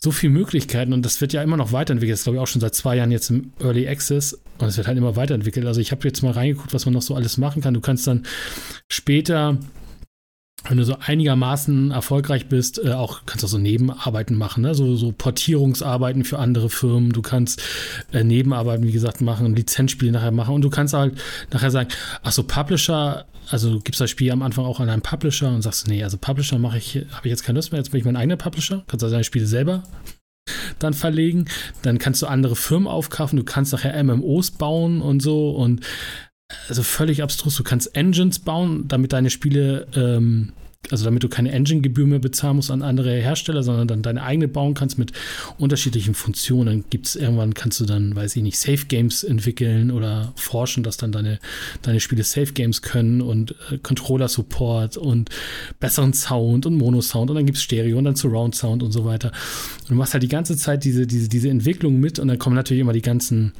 so 0.00 0.12
viele 0.12 0.32
Möglichkeiten 0.32 0.92
und 0.92 1.04
das 1.04 1.20
wird 1.20 1.32
ja 1.32 1.42
immer 1.42 1.56
noch 1.56 1.72
weiterentwickelt. 1.72 2.12
Das 2.12 2.20
ist, 2.20 2.24
glaube 2.24 2.36
ich, 2.36 2.40
auch 2.40 2.46
schon 2.46 2.60
seit 2.60 2.76
zwei 2.76 2.94
Jahren 2.94 3.10
jetzt 3.10 3.30
im 3.30 3.50
Early 3.58 3.88
Access 3.88 4.34
und 4.58 4.68
es 4.68 4.76
wird 4.76 4.86
halt 4.86 4.96
immer 4.96 5.16
weiterentwickelt. 5.16 5.66
Also 5.66 5.80
ich 5.80 5.90
habe 5.90 6.06
jetzt 6.06 6.22
mal 6.22 6.30
reingeguckt, 6.30 6.72
was 6.72 6.86
man 6.86 6.94
noch 6.94 7.02
so 7.02 7.16
alles 7.16 7.36
machen 7.36 7.62
kann. 7.62 7.74
Du 7.74 7.80
kannst 7.80 8.06
dann 8.06 8.22
später 8.88 9.58
wenn 10.64 10.76
du 10.76 10.84
so 10.84 10.96
einigermaßen 10.98 11.92
erfolgreich 11.92 12.48
bist, 12.48 12.84
äh, 12.84 12.92
auch 12.92 13.22
kannst 13.26 13.42
du 13.44 13.46
so 13.46 13.58
Nebenarbeiten 13.58 14.36
machen, 14.36 14.62
ne? 14.62 14.74
so, 14.74 14.96
so 14.96 15.12
Portierungsarbeiten 15.12 16.24
für 16.24 16.38
andere 16.38 16.68
Firmen. 16.68 17.12
Du 17.12 17.22
kannst 17.22 17.62
äh, 18.12 18.24
Nebenarbeiten, 18.24 18.86
wie 18.86 18.92
gesagt, 18.92 19.20
machen, 19.20 19.54
Lizenzspiele 19.54 20.12
nachher 20.12 20.32
machen. 20.32 20.54
Und 20.54 20.62
du 20.62 20.70
kannst 20.70 20.94
halt 20.94 21.16
nachher 21.52 21.70
sagen, 21.70 21.88
ach 22.22 22.32
so, 22.32 22.42
Publisher, 22.42 23.26
also 23.50 23.70
du 23.70 23.80
gibst 23.80 24.00
das 24.00 24.10
Spiel 24.10 24.30
am 24.30 24.42
Anfang 24.42 24.64
auch 24.64 24.80
an 24.80 24.88
einen 24.88 25.02
Publisher 25.02 25.48
und 25.48 25.62
sagst, 25.62 25.88
nee, 25.88 26.02
also 26.02 26.18
Publisher 26.18 26.58
mache 26.58 26.78
ich, 26.78 26.96
habe 27.12 27.28
ich 27.28 27.30
jetzt 27.30 27.44
keine 27.44 27.58
Lust 27.58 27.72
mehr, 27.72 27.80
jetzt 27.80 27.90
bin 27.90 28.00
ich 28.00 28.04
mein 28.04 28.16
eigener 28.16 28.36
Publisher, 28.36 28.84
kannst 28.88 29.04
also 29.04 29.14
deine 29.14 29.24
Spiele 29.24 29.46
selber 29.46 29.84
dann 30.78 30.94
verlegen, 30.94 31.46
dann 31.82 31.98
kannst 31.98 32.22
du 32.22 32.26
andere 32.26 32.56
Firmen 32.56 32.88
aufkaufen, 32.88 33.36
du 33.36 33.44
kannst 33.44 33.72
nachher 33.72 34.02
MMOs 34.02 34.52
bauen 34.52 35.00
und 35.02 35.20
so. 35.20 35.50
Und 35.50 35.84
also 36.68 36.82
völlig 36.82 37.22
abstrus. 37.22 37.56
Du 37.56 37.62
kannst 37.62 37.94
Engines 37.94 38.38
bauen, 38.38 38.84
damit 38.88 39.12
deine 39.12 39.30
Spiele, 39.30 39.86
ähm, 39.94 40.52
also 40.90 41.04
damit 41.04 41.22
du 41.22 41.28
keine 41.28 41.50
Engine-Gebühr 41.50 42.06
mehr 42.06 42.20
bezahlen 42.20 42.56
musst 42.56 42.70
an 42.70 42.82
andere 42.82 43.16
Hersteller, 43.16 43.62
sondern 43.62 43.88
dann 43.88 44.02
deine 44.02 44.22
eigene 44.22 44.48
bauen 44.48 44.74
kannst 44.74 44.96
mit 44.96 45.12
unterschiedlichen 45.58 46.14
Funktionen. 46.14 46.66
Dann 46.66 46.84
gibt 46.88 47.06
es 47.06 47.16
irgendwann, 47.16 47.52
kannst 47.52 47.80
du 47.80 47.84
dann, 47.84 48.14
weiß 48.14 48.36
ich 48.36 48.42
nicht, 48.42 48.58
Safe 48.58 48.86
Games 48.86 49.24
entwickeln 49.24 49.90
oder 49.90 50.32
forschen, 50.36 50.84
dass 50.84 50.96
dann 50.96 51.12
deine, 51.12 51.40
deine 51.82 52.00
Spiele 52.00 52.22
Safe 52.22 52.52
Games 52.52 52.80
können 52.80 53.20
und 53.20 53.54
äh, 53.70 53.78
Controller-Support 53.78 54.96
und 54.96 55.30
besseren 55.80 56.14
Sound 56.14 56.64
und 56.64 56.76
Mono-Sound 56.76 57.30
und 57.30 57.36
dann 57.36 57.46
gibt 57.46 57.58
es 57.58 57.64
Stereo 57.64 57.98
und 57.98 58.04
dann 58.04 58.16
Surround-Sound 58.16 58.82
und 58.82 58.92
so 58.92 59.04
weiter. 59.04 59.32
Und 59.82 59.90
du 59.90 59.94
machst 59.96 60.14
halt 60.14 60.22
die 60.22 60.28
ganze 60.28 60.56
Zeit 60.56 60.84
diese, 60.84 61.06
diese, 61.06 61.28
diese 61.28 61.50
Entwicklung 61.50 62.00
mit 62.00 62.18
und 62.18 62.28
dann 62.28 62.38
kommen 62.38 62.56
natürlich 62.56 62.80
immer 62.80 62.94
die 62.94 63.02
ganzen 63.02 63.52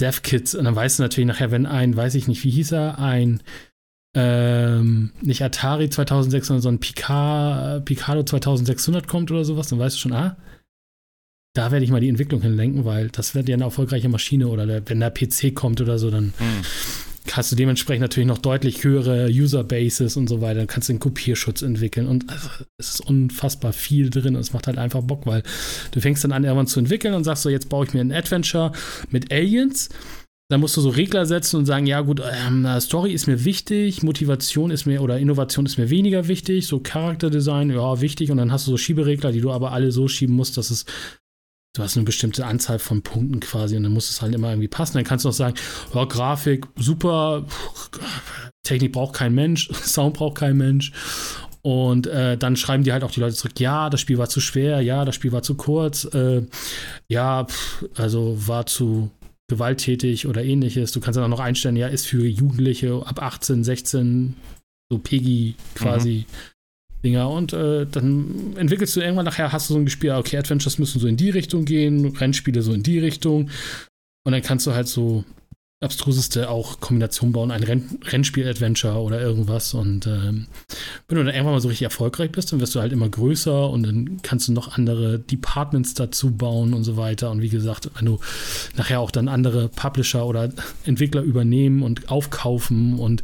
Dev-Kits 0.00 0.54
und 0.54 0.64
dann 0.64 0.76
weißt 0.76 0.98
du 0.98 1.02
natürlich 1.02 1.28
nachher, 1.28 1.50
wenn 1.50 1.66
ein, 1.66 1.96
weiß 1.96 2.14
ich 2.14 2.28
nicht, 2.28 2.44
wie 2.44 2.50
hieß 2.50 2.72
er, 2.72 2.98
ein 2.98 3.42
ähm, 4.14 5.12
nicht 5.20 5.42
Atari 5.42 5.90
2600, 5.90 6.62
sondern 6.62 6.80
Picard, 6.80 7.84
Picardo 7.84 8.22
2600 8.22 9.06
kommt 9.06 9.30
oder 9.30 9.44
sowas, 9.44 9.68
dann 9.68 9.78
weißt 9.78 9.96
du 9.96 10.00
schon, 10.00 10.12
ah, 10.12 10.36
da 11.54 11.70
werde 11.70 11.84
ich 11.84 11.90
mal 11.90 12.00
die 12.00 12.08
Entwicklung 12.08 12.40
hinlenken, 12.42 12.84
weil 12.84 13.08
das 13.08 13.34
wird 13.34 13.48
ja 13.48 13.54
eine 13.54 13.64
erfolgreiche 13.64 14.08
Maschine 14.08 14.48
oder 14.48 14.66
der, 14.66 14.88
wenn 14.88 15.00
der 15.00 15.10
PC 15.10 15.54
kommt 15.54 15.80
oder 15.80 15.98
so, 15.98 16.10
dann 16.10 16.34
hm 16.38 16.62
hast 17.32 17.52
du 17.52 17.56
dementsprechend 17.56 18.02
natürlich 18.02 18.26
noch 18.26 18.38
deutlich 18.38 18.84
höhere 18.84 19.28
User-Bases 19.28 20.16
und 20.16 20.28
so 20.28 20.40
weiter. 20.40 20.60
Dann 20.60 20.66
kannst 20.66 20.88
du 20.88 20.92
den 20.92 21.00
Kopierschutz 21.00 21.62
entwickeln 21.62 22.06
und 22.06 22.28
also, 22.30 22.48
es 22.78 22.94
ist 22.94 23.00
unfassbar 23.00 23.72
viel 23.72 24.10
drin 24.10 24.36
und 24.36 24.40
es 24.40 24.52
macht 24.52 24.66
halt 24.66 24.78
einfach 24.78 25.02
Bock, 25.02 25.26
weil 25.26 25.42
du 25.90 26.00
fängst 26.00 26.24
dann 26.24 26.32
an, 26.32 26.44
irgendwann 26.44 26.66
zu 26.66 26.80
entwickeln 26.80 27.14
und 27.14 27.24
sagst 27.24 27.42
so, 27.42 27.48
jetzt 27.48 27.68
baue 27.68 27.86
ich 27.86 27.94
mir 27.94 28.00
ein 28.00 28.12
Adventure 28.12 28.72
mit 29.10 29.32
Aliens. 29.32 29.88
Dann 30.48 30.60
musst 30.60 30.76
du 30.76 30.80
so 30.80 30.90
Regler 30.90 31.26
setzen 31.26 31.56
und 31.56 31.66
sagen, 31.66 31.86
ja 31.86 32.02
gut, 32.02 32.22
ähm, 32.46 32.68
Story 32.80 33.12
ist 33.12 33.26
mir 33.26 33.44
wichtig, 33.44 34.04
Motivation 34.04 34.70
ist 34.70 34.86
mir 34.86 35.02
oder 35.02 35.18
Innovation 35.18 35.66
ist 35.66 35.76
mir 35.76 35.90
weniger 35.90 36.28
wichtig, 36.28 36.68
so 36.68 36.78
Charakterdesign, 36.78 37.70
ja, 37.70 38.00
wichtig. 38.00 38.30
Und 38.30 38.36
dann 38.36 38.52
hast 38.52 38.66
du 38.66 38.70
so 38.70 38.76
Schieberegler, 38.76 39.32
die 39.32 39.40
du 39.40 39.50
aber 39.50 39.72
alle 39.72 39.90
so 39.90 40.06
schieben 40.06 40.36
musst, 40.36 40.56
dass 40.56 40.70
es 40.70 40.84
du 41.76 41.82
hast 41.82 41.96
eine 41.96 42.04
bestimmte 42.04 42.46
Anzahl 42.46 42.78
von 42.78 43.02
Punkten 43.02 43.40
quasi 43.40 43.76
und 43.76 43.82
dann 43.82 43.92
muss 43.92 44.10
es 44.10 44.22
halt 44.22 44.34
immer 44.34 44.50
irgendwie 44.50 44.68
passen. 44.68 44.94
Dann 44.94 45.04
kannst 45.04 45.24
du 45.24 45.28
auch 45.28 45.34
sagen, 45.34 45.56
ja, 45.92 46.04
Grafik 46.04 46.66
super, 46.76 47.44
Technik 48.62 48.92
braucht 48.92 49.14
kein 49.14 49.34
Mensch, 49.34 49.68
Sound 49.72 50.14
braucht 50.14 50.36
kein 50.36 50.56
Mensch. 50.56 50.92
Und 51.62 52.06
äh, 52.06 52.38
dann 52.38 52.54
schreiben 52.56 52.84
die 52.84 52.92
halt 52.92 53.02
auch 53.02 53.10
die 53.10 53.18
Leute 53.20 53.34
zurück, 53.34 53.58
ja, 53.58 53.90
das 53.90 54.00
Spiel 54.00 54.18
war 54.18 54.28
zu 54.28 54.40
schwer, 54.40 54.80
ja, 54.82 55.04
das 55.04 55.16
Spiel 55.16 55.32
war 55.32 55.42
zu 55.42 55.56
kurz, 55.56 56.04
äh, 56.14 56.42
ja, 57.08 57.44
pff, 57.44 57.84
also 57.96 58.36
war 58.46 58.66
zu 58.66 59.10
gewalttätig 59.48 60.26
oder 60.26 60.44
ähnliches. 60.44 60.92
Du 60.92 61.00
kannst 61.00 61.16
dann 61.16 61.24
auch 61.24 61.36
noch 61.36 61.40
einstellen, 61.40 61.76
ja, 61.76 61.88
ist 61.88 62.06
für 62.06 62.24
Jugendliche 62.24 63.02
ab 63.04 63.20
18, 63.20 63.64
16, 63.64 64.36
so 64.90 64.98
Peggy 64.98 65.56
quasi. 65.74 66.26
Mhm. 66.28 66.55
Dinger. 67.04 67.30
Und 67.30 67.52
äh, 67.52 67.86
dann 67.86 68.54
entwickelst 68.56 68.96
du 68.96 69.00
irgendwann 69.00 69.24
nachher, 69.24 69.52
hast 69.52 69.70
du 69.70 69.74
so 69.74 69.80
ein 69.80 69.88
Spiel, 69.88 70.12
okay, 70.12 70.38
Adventures 70.38 70.78
müssen 70.78 71.00
so 71.00 71.06
in 71.06 71.16
die 71.16 71.30
Richtung 71.30 71.64
gehen, 71.64 72.16
Rennspiele 72.16 72.62
so 72.62 72.72
in 72.72 72.82
die 72.82 72.98
Richtung. 72.98 73.50
Und 74.24 74.32
dann 74.32 74.42
kannst 74.42 74.66
du 74.66 74.72
halt 74.72 74.88
so 74.88 75.24
abstruseste 75.80 76.48
auch 76.48 76.80
Kombination 76.80 77.32
bauen, 77.32 77.50
ein 77.50 77.62
Renn 77.62 77.98
Rennspiel-Adventure 78.02 78.94
oder 78.94 79.20
irgendwas. 79.20 79.74
Und 79.74 80.06
ähm, 80.06 80.46
wenn 81.06 81.18
du 81.18 81.24
dann 81.24 81.34
irgendwann 81.34 81.54
mal 81.54 81.60
so 81.60 81.68
richtig 81.68 81.84
erfolgreich 81.84 82.32
bist, 82.32 82.50
dann 82.50 82.60
wirst 82.60 82.74
du 82.74 82.80
halt 82.80 82.92
immer 82.92 83.08
größer 83.08 83.68
und 83.68 83.82
dann 83.82 84.22
kannst 84.22 84.48
du 84.48 84.52
noch 84.52 84.76
andere 84.76 85.18
Departments 85.18 85.92
dazu 85.92 86.30
bauen 86.30 86.72
und 86.72 86.84
so 86.84 86.96
weiter. 86.96 87.30
Und 87.30 87.42
wie 87.42 87.50
gesagt, 87.50 87.90
wenn 87.94 88.06
du 88.06 88.18
nachher 88.76 89.00
auch 89.00 89.10
dann 89.10 89.28
andere 89.28 89.68
Publisher 89.68 90.26
oder 90.26 90.50
Entwickler 90.84 91.20
übernehmen 91.20 91.82
und 91.82 92.08
aufkaufen 92.10 92.98
und 92.98 93.22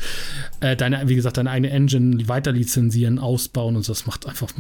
äh, 0.61 0.77
deine, 0.77 1.09
wie 1.09 1.15
gesagt, 1.15 1.39
deine 1.39 1.51
eigene 1.51 1.71
Engine 1.71 2.29
weiter 2.29 2.53
lizenzieren, 2.53 3.19
ausbauen 3.19 3.77
und 3.77 3.83
so, 3.83 3.93
das 3.93 4.07
macht 4.07 4.27
einfach 4.27 4.53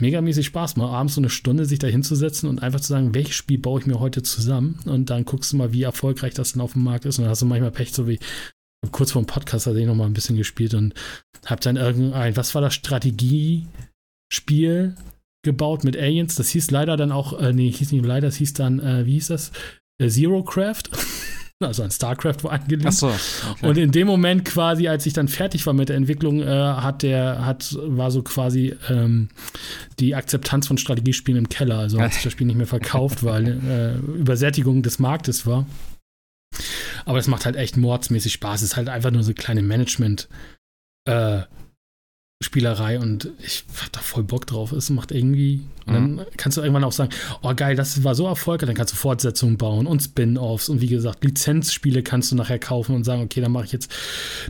megamäßig 0.00 0.46
Spaß, 0.46 0.76
mal 0.76 0.88
abends 0.88 1.14
so 1.14 1.20
eine 1.20 1.30
Stunde 1.30 1.64
sich 1.64 1.78
da 1.78 1.86
hinzusetzen 1.86 2.48
und 2.48 2.62
einfach 2.62 2.80
zu 2.80 2.88
sagen, 2.88 3.14
welches 3.14 3.34
Spiel 3.34 3.58
baue 3.58 3.80
ich 3.80 3.86
mir 3.86 4.00
heute 4.00 4.22
zusammen? 4.22 4.78
Und 4.86 5.10
dann 5.10 5.24
guckst 5.24 5.52
du 5.52 5.56
mal, 5.56 5.72
wie 5.72 5.82
erfolgreich 5.82 6.34
das 6.34 6.52
denn 6.52 6.62
auf 6.62 6.74
dem 6.74 6.84
Markt 6.84 7.04
ist. 7.04 7.18
Und 7.18 7.24
dann 7.24 7.30
hast 7.30 7.42
du 7.42 7.46
manchmal 7.46 7.70
Pech, 7.70 7.92
so 7.92 8.08
wie 8.08 8.18
kurz 8.92 9.12
vor 9.12 9.22
dem 9.22 9.26
Podcast 9.26 9.66
hatte 9.66 9.80
ich 9.80 9.86
noch 9.86 9.94
mal 9.94 10.06
ein 10.06 10.14
bisschen 10.14 10.36
gespielt 10.36 10.74
und 10.74 10.94
hab 11.46 11.60
dann 11.60 11.76
irgendein, 11.76 12.36
was 12.36 12.54
war 12.54 12.62
das, 12.62 12.74
Strategiespiel 12.74 14.94
gebaut 15.44 15.84
mit 15.84 15.96
Aliens, 15.96 16.34
das 16.34 16.48
hieß 16.50 16.70
leider 16.70 16.96
dann 16.96 17.12
auch, 17.12 17.40
äh, 17.40 17.52
nee, 17.52 17.70
hieß 17.70 17.92
nicht 17.92 18.04
leider, 18.04 18.28
das 18.28 18.36
hieß 18.36 18.54
dann, 18.54 18.80
äh, 18.80 19.06
wie 19.06 19.14
hieß 19.14 19.28
das, 19.28 19.52
äh, 20.00 20.08
Zero 20.08 20.42
Craft 20.42 20.82
also 21.66 21.82
an 21.82 21.90
StarCraft 21.90 22.44
war 22.44 22.52
angelegt. 22.52 22.86
Ach 22.86 22.92
so, 22.92 23.08
okay. 23.08 23.66
Und 23.66 23.78
in 23.78 23.90
dem 23.90 24.06
Moment 24.06 24.44
quasi, 24.44 24.86
als 24.88 25.06
ich 25.06 25.12
dann 25.12 25.26
fertig 25.28 25.66
war 25.66 25.74
mit 25.74 25.88
der 25.88 25.96
Entwicklung, 25.96 26.40
äh, 26.40 26.46
hat 26.46 27.02
der, 27.02 27.44
hat, 27.44 27.76
war 27.80 28.10
so 28.10 28.22
quasi 28.22 28.76
ähm, 28.88 29.28
die 29.98 30.14
Akzeptanz 30.14 30.68
von 30.68 30.78
Strategiespielen 30.78 31.38
im 31.38 31.48
Keller. 31.48 31.78
Also 31.78 32.00
hat 32.00 32.14
sich 32.14 32.22
das 32.22 32.32
Spiel 32.32 32.46
nicht 32.46 32.56
mehr 32.56 32.66
verkauft, 32.66 33.24
weil 33.24 33.58
äh, 33.68 34.18
Übersättigung 34.18 34.82
des 34.82 34.98
Marktes 34.98 35.46
war. 35.46 35.66
Aber 37.04 37.18
es 37.18 37.26
macht 37.26 37.44
halt 37.44 37.56
echt 37.56 37.76
mordsmäßig 37.76 38.32
Spaß. 38.34 38.62
Es 38.62 38.70
ist 38.70 38.76
halt 38.76 38.88
einfach 38.88 39.10
nur 39.10 39.22
so 39.22 39.32
kleine 39.32 39.62
Management- 39.62 40.28
äh, 41.06 41.42
Spielerei 42.40 43.00
und 43.00 43.32
ich 43.42 43.64
hab 43.82 43.92
da 43.92 43.98
voll 43.98 44.22
Bock 44.22 44.46
drauf. 44.46 44.70
Es 44.70 44.90
macht 44.90 45.10
irgendwie. 45.10 45.62
Und 45.86 45.94
dann 45.94 46.12
mhm. 46.12 46.20
kannst 46.36 46.56
du 46.56 46.62
irgendwann 46.62 46.84
auch 46.84 46.92
sagen, 46.92 47.10
oh 47.42 47.52
geil, 47.54 47.74
das 47.74 48.04
war 48.04 48.14
so 48.14 48.26
erfolgreich, 48.26 48.68
dann 48.68 48.76
kannst 48.76 48.92
du 48.92 48.96
Fortsetzungen 48.96 49.56
bauen 49.56 49.88
und 49.88 50.00
Spin-offs 50.00 50.68
und 50.68 50.80
wie 50.80 50.86
gesagt, 50.86 51.24
Lizenzspiele 51.24 52.04
kannst 52.04 52.30
du 52.30 52.36
nachher 52.36 52.60
kaufen 52.60 52.94
und 52.94 53.02
sagen, 53.02 53.22
okay, 53.22 53.40
dann 53.40 53.50
mache 53.50 53.64
ich 53.64 53.72
jetzt 53.72 53.92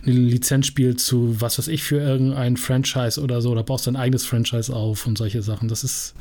ein 0.04 0.12
Lizenzspiel 0.12 0.96
zu 0.96 1.40
was 1.40 1.58
weiß 1.58 1.68
ich 1.68 1.82
für 1.82 1.98
irgendein 1.98 2.58
Franchise 2.58 3.20
oder 3.22 3.40
so, 3.40 3.52
oder 3.52 3.62
baust 3.62 3.86
dein 3.86 3.96
eigenes 3.96 4.26
Franchise 4.26 4.74
auf 4.74 5.06
und 5.06 5.16
solche 5.16 5.40
Sachen. 5.40 5.68
Das 5.68 5.82
ist 5.82 6.14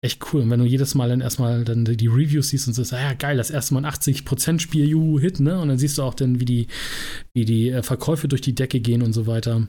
echt 0.00 0.32
cool. 0.32 0.42
Und 0.42 0.50
wenn 0.50 0.60
du 0.60 0.66
jedes 0.66 0.94
Mal 0.94 1.10
dann 1.10 1.20
erstmal 1.20 1.64
dann 1.64 1.84
die 1.84 2.06
Reviews 2.06 2.48
siehst 2.48 2.68
und 2.68 2.74
sagst, 2.74 2.94
ah 2.94 3.02
ja, 3.02 3.12
geil, 3.12 3.36
das 3.36 3.50
erste 3.50 3.74
Mal 3.74 3.84
ein 3.84 3.92
80% 3.92 4.60
Spiel, 4.60 4.88
juhu, 4.88 5.18
Hit, 5.18 5.40
ne? 5.40 5.60
Und 5.60 5.68
dann 5.68 5.78
siehst 5.78 5.98
du 5.98 6.02
auch 6.02 6.14
dann, 6.14 6.40
wie 6.40 6.46
die, 6.46 6.68
wie 7.34 7.44
die 7.44 7.70
äh, 7.70 7.82
Verkäufe 7.82 8.28
durch 8.28 8.40
die 8.40 8.54
Decke 8.54 8.80
gehen 8.80 9.02
und 9.02 9.12
so 9.12 9.26
weiter. 9.26 9.68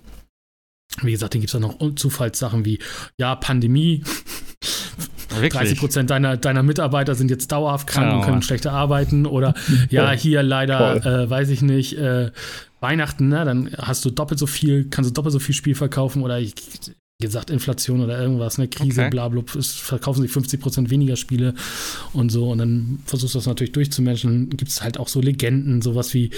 Wie 1.02 1.12
gesagt, 1.12 1.34
dann 1.34 1.42
gibt 1.42 1.54
es 1.54 1.56
auch 1.56 1.80
noch 1.80 1.96
Zufallssachen 1.96 2.66
wie, 2.66 2.80
ja, 3.18 3.36
Pandemie. 3.36 4.04
Wirklich? 5.30 5.54
30 5.54 5.80
Prozent 5.80 6.10
deiner, 6.10 6.38
deiner 6.38 6.64
Mitarbeiter 6.64 7.14
sind 7.14 7.30
jetzt 7.30 7.52
dauerhaft 7.52 7.88
krank 7.88 8.08
genau. 8.08 8.20
und 8.20 8.26
können 8.26 8.42
schlechter 8.42 8.72
arbeiten. 8.72 9.26
Oder 9.26 9.54
ja, 9.90 10.12
hier 10.12 10.42
leider, 10.42 11.06
äh, 11.06 11.30
weiß 11.30 11.50
ich 11.50 11.62
nicht, 11.62 11.98
äh, 11.98 12.32
Weihnachten, 12.80 13.28
ne? 13.30 13.44
dann 13.44 13.72
hast 13.78 14.06
du 14.06 14.10
doppelt 14.10 14.40
so 14.40 14.48
viel, 14.48 14.90
kannst 14.90 15.10
du 15.10 15.14
doppelt 15.14 15.34
so 15.34 15.40
viel 15.40 15.56
Spiel 15.56 15.76
verkaufen. 15.76 16.24
Oder 16.24 16.40
ich, 16.40 16.56
gesagt, 17.20 17.50
Inflation 17.50 18.02
oder 18.02 18.22
irgendwas, 18.22 18.60
eine 18.60 18.68
Krise, 18.68 19.02
okay. 19.02 19.10
bla, 19.10 19.28
bla, 19.28 19.42
verkaufen 19.44 20.22
sich 20.22 20.32
50 20.32 20.60
Prozent 20.60 20.90
weniger 20.92 21.16
Spiele 21.16 21.56
und 22.14 22.30
so. 22.32 22.52
Und 22.52 22.60
dann 22.60 23.00
versuchst 23.06 23.34
du 23.34 23.40
das 23.40 23.48
natürlich 23.48 23.72
durchzumenschen. 23.72 24.52
Gibt 24.52 24.70
es 24.70 24.84
halt 24.84 25.00
auch 25.00 25.08
so 25.08 25.20
Legenden, 25.20 25.82
sowas 25.82 26.14
wie 26.14 26.30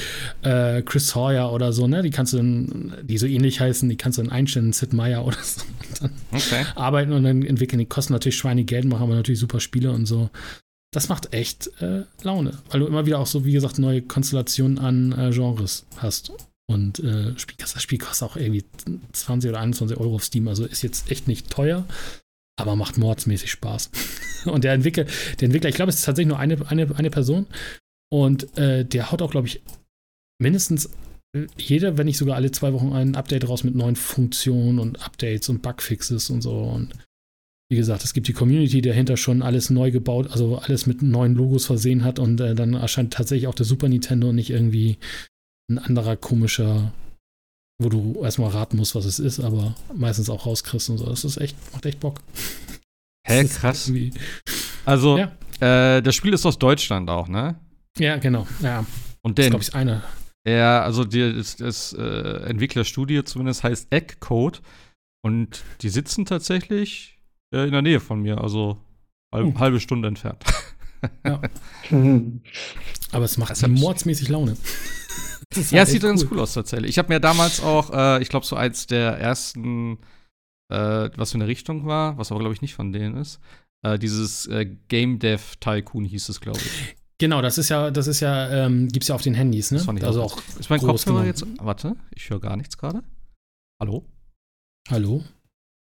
äh, 0.41 0.81
Chris 0.84 1.10
Sawyer 1.10 1.51
oder 1.51 1.73
so, 1.73 1.88
ne? 1.88 2.01
Die 2.01 2.11
kannst 2.11 2.31
du 2.31 2.38
dann, 2.38 2.93
die 3.03 3.18
so 3.18 3.26
ähnlich 3.26 3.60
heißen, 3.60 3.89
die 3.89 3.97
kannst 3.97 4.18
du 4.18 4.22
dann 4.22 4.31
einstellen, 4.31 4.72
Sid 4.72 4.93
Meier 4.93 5.26
oder 5.26 5.38
so. 5.43 5.64
Und 5.89 6.01
dann 6.01 6.11
okay. 6.31 6.65
arbeiten 6.76 7.11
und 7.11 7.23
dann 7.23 7.43
entwickeln. 7.43 7.80
Die 7.80 7.85
kosten 7.85 8.14
natürlich 8.14 8.38
Schweine 8.38 8.64
Geld, 8.64 8.85
machen 8.85 9.03
aber 9.03 9.15
natürlich 9.15 9.39
super 9.39 9.60
Spiele 9.60 9.91
und 9.91 10.06
so. 10.06 10.30
Das 10.91 11.10
macht 11.10 11.34
echt 11.34 11.69
äh, 11.81 12.03
Laune, 12.23 12.57
weil 12.72 12.80
du 12.80 12.88
immer 12.88 13.06
wieder 13.06 13.19
auch 13.19 13.27
so, 13.27 13.43
wie 13.43 13.51
gesagt, 13.51 13.80
neue 13.80 14.01
Konstellationen 14.01 14.80
an 14.80 15.11
äh, 15.11 15.31
Genres 15.31 15.85
hast. 15.97 16.31
Und 16.70 17.00
äh, 17.00 17.34
das 17.58 17.82
Spiel 17.82 17.98
kostet 17.98 18.30
auch 18.30 18.38
irgendwie 18.38 18.64
20 19.12 19.50
oder 19.50 19.60
21 19.60 19.98
Euro 19.98 20.16
auf 20.16 20.24
Steam, 20.24 20.48
also 20.48 20.66
ist 20.66 20.84
jetzt 20.84 21.10
echt 21.10 21.28
nicht 21.28 21.50
teuer, 21.50 21.88
aber 22.60 22.76
macht 22.76 23.00
mordsmäßig 23.00 23.50
Spaß. 23.50 23.90
und 24.46 24.64
der 24.64 24.74
Entwickler, 24.74 25.06
der 25.06 25.48
Entwickler, 25.48 25.70
ich 25.70 25.76
glaube, 25.76 25.90
es 25.90 25.96
ist 25.96 26.06
tatsächlich 26.06 26.30
nur 26.30 26.38
eine, 26.38 26.70
eine, 26.70 26.96
eine 26.96 27.10
Person. 27.10 27.48
Und 28.14 28.56
äh, 28.56 28.86
der 28.86 29.12
haut 29.12 29.24
auch, 29.24 29.32
glaube 29.32 29.48
ich, 29.48 29.64
mindestens 30.40 30.91
äh, 31.36 31.48
jeder, 31.58 31.98
wenn 31.98 32.06
nicht 32.06 32.18
sogar 32.18 32.36
alle 32.36 32.52
zwei 32.52 32.72
Wochen 32.72 32.94
ein 32.94 33.16
Update 33.16 33.50
raus 33.50 33.64
mit 33.64 33.74
neuen 33.74 33.96
Funktionen 33.96 34.78
und 34.78 35.04
Updates 35.04 35.50
und 35.50 35.64
Bugfixes 35.64 36.30
und 36.30 36.44
so. 36.44 36.56
Und 36.56 36.94
wie 37.72 37.78
gesagt, 37.78 38.04
es 38.04 38.14
gibt 38.14 38.28
die 38.28 38.34
Community, 38.34 38.82
die 38.82 38.90
dahinter 38.90 39.18
schon 39.18 39.41
alles 39.41 39.72
neu 39.72 39.90
gebaut, 39.90 40.30
also 40.30 40.60
alles 40.60 40.86
mit 40.86 41.02
neuen 41.02 41.34
Logos 41.34 41.66
versehen 41.66 42.04
hat 42.04 42.20
und 42.20 42.40
äh, 42.40 42.54
dann 42.54 42.76
erscheint 42.76 43.14
tatsächlich 43.14 43.48
auch 43.48 43.56
der 43.56 43.66
Super 43.66 43.90
Nintendo 43.90 44.30
und 44.30 44.36
nicht 44.36 44.52
irgendwie 44.52 45.00
ein 45.70 45.78
anderer 45.78 46.16
komischer, 46.16 46.91
wo 47.82 47.90
du 47.90 48.22
erstmal 48.24 48.50
raten 48.50 48.78
musst, 48.78 48.96
was 48.96 49.06
es 49.06 49.20
ist, 49.20 49.40
aber 49.40 49.76
meistens 49.96 50.30
auch 50.30 50.46
rauskriegst 50.46 50.90
und 50.90 50.98
so. 50.98 51.06
Das 51.06 51.24
ist 51.24 51.38
echt, 51.38 51.56
macht 51.74 51.86
echt 51.86 52.00
Bock. 52.00 52.22
Hä, 53.26 53.46
krass. 53.46 53.91
Also, 54.86 55.18
ja. 55.18 55.32
äh, 55.60 56.02
das 56.02 56.16
Spiel 56.16 56.34
ist 56.34 56.46
aus 56.46 56.58
Deutschland 56.58 57.10
auch, 57.10 57.28
ne? 57.28 57.60
Ja, 57.98 58.18
genau. 58.18 58.48
Ja. 58.62 58.86
Und 59.22 59.38
denn, 59.38 59.52
das 59.52 59.68
ist, 59.68 59.72
glaube 59.72 59.86
ich, 59.86 59.91
eine. 59.91 60.04
Ja, 60.48 60.82
also 60.82 61.04
die, 61.04 61.36
das, 61.36 61.58
das 61.58 61.94
äh, 61.94 62.44
Entwicklerstudie 62.48 63.24
zumindest 63.24 63.64
heißt 63.64 63.88
Eggcode. 63.91 64.62
Und 65.22 65.64
die 65.82 65.90
sitzen 65.90 66.26
tatsächlich 66.26 67.20
äh, 67.54 67.66
in 67.66 67.72
der 67.72 67.82
Nähe 67.82 68.00
von 68.00 68.22
mir, 68.22 68.40
also 68.40 68.78
halb, 69.34 69.46
hm. 69.46 69.60
halbe 69.60 69.80
Stunde 69.80 70.08
entfernt. 70.08 70.44
Ja. 71.26 71.41
Aber 73.12 73.26
es 73.26 73.38
macht 73.38 73.68
mordsmäßig 73.68 74.30
Laune. 74.30 74.58
Ja, 75.55 75.84
es 75.84 75.89
sieht 75.89 76.03
cool. 76.03 76.09
ganz 76.09 76.26
cool 76.30 76.39
aus 76.39 76.53
tatsächlich. 76.53 76.91
Ich 76.91 76.97
habe 76.97 77.13
mir 77.13 77.19
damals 77.19 77.61
auch, 77.61 77.91
äh, 77.91 78.21
ich 78.21 78.30
glaube, 78.30 78.45
so 78.45 78.55
eins 78.55 78.88
der 78.88 79.17
ersten, 79.17 79.97
äh, 80.71 81.09
was 81.15 81.31
für 81.31 81.38
eine 81.38 81.47
Richtung 81.47 81.85
war, 81.85 82.17
was 82.17 82.31
aber, 82.31 82.39
glaube 82.39 82.53
ich, 82.53 82.61
nicht 82.61 82.76
von 82.76 82.91
denen 82.91 83.17
ist, 83.17 83.39
äh, 83.84 83.97
dieses 83.97 84.45
äh, 84.47 84.65
Game 84.88 85.19
Dev 85.19 85.55
Tycoon 85.59 86.05
hieß 86.05 86.30
es, 86.30 86.41
glaube 86.41 86.59
ich. 86.59 86.95
Genau, 87.17 87.41
das 87.41 87.57
ist 87.57 87.69
ja, 87.69 87.91
das 87.91 88.07
ist 88.07 88.21
ja, 88.21 88.65
ähm, 88.65 88.88
gibt's 88.88 89.09
ja 89.09 89.15
auf 89.15 89.21
den 89.21 89.34
Handys, 89.34 89.71
ne? 89.71 89.84
also 90.03 90.23
auch. 90.23 90.41
Ist 90.57 90.69
mein 90.69 90.80
Kopfhörer 90.80 91.26
jetzt? 91.26 91.45
Warte, 91.59 91.95
ich 92.15 92.30
höre 92.30 92.39
gar 92.39 92.55
nichts 92.55 92.77
gerade. 92.77 93.03
Hallo? 93.81 94.05
Hallo? 94.89 95.23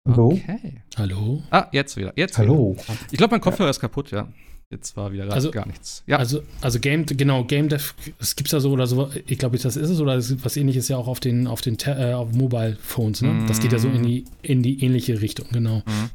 Hallo? 0.08 0.28
Okay. 0.28 0.82
Hallo? 0.98 1.44
Ah, 1.52 1.68
jetzt 1.74 1.98
wieder. 1.98 2.14
Jetzt 2.16 2.38
Hallo. 2.38 2.76
Wieder. 2.76 2.98
Ich 3.12 3.18
glaube, 3.18 3.32
mein 3.32 3.42
Kopfhörer 3.42 3.68
ja. 3.68 3.72
ist 3.72 3.82
kaputt, 3.82 4.12
ja. 4.12 4.32
Jetzt 4.72 4.96
war 4.96 5.12
wieder 5.12 5.32
also, 5.34 5.50
gar 5.50 5.66
nichts. 5.66 6.04
Ja. 6.06 6.18
Also, 6.18 6.44
also 6.62 6.80
Game, 6.80 7.06
genau, 7.08 7.44
Game 7.44 7.70
Dev, 7.70 7.94
es 8.20 8.36
gibt 8.36 8.52
ja 8.52 8.60
so 8.60 8.70
oder 8.72 8.86
so, 8.86 9.10
ich 9.26 9.40
glaube, 9.40 9.58
das 9.58 9.76
ist 9.76 9.90
es, 9.90 10.00
oder 10.00 10.16
was 10.18 10.58
ähnliches 10.58 10.88
ja 10.90 10.98
auch 10.98 11.08
auf 11.08 11.20
den, 11.20 11.48
auf 11.48 11.62
den 11.62 11.78
äh, 11.86 12.14
auf 12.14 12.32
Mobile 12.34 12.78
Phones, 12.80 13.24
ne? 13.24 13.30
Mm. 13.30 13.48
Das 13.48 13.62
geht 13.62 13.72
ja 13.72 13.80
so 13.80 13.88
in 13.88 14.04
die, 14.04 14.26
in 14.44 14.62
die 14.62 14.84
ähnliche 14.84 15.22
Richtung, 15.22 15.48
genau. 15.52 15.80
Mm. 15.80 16.10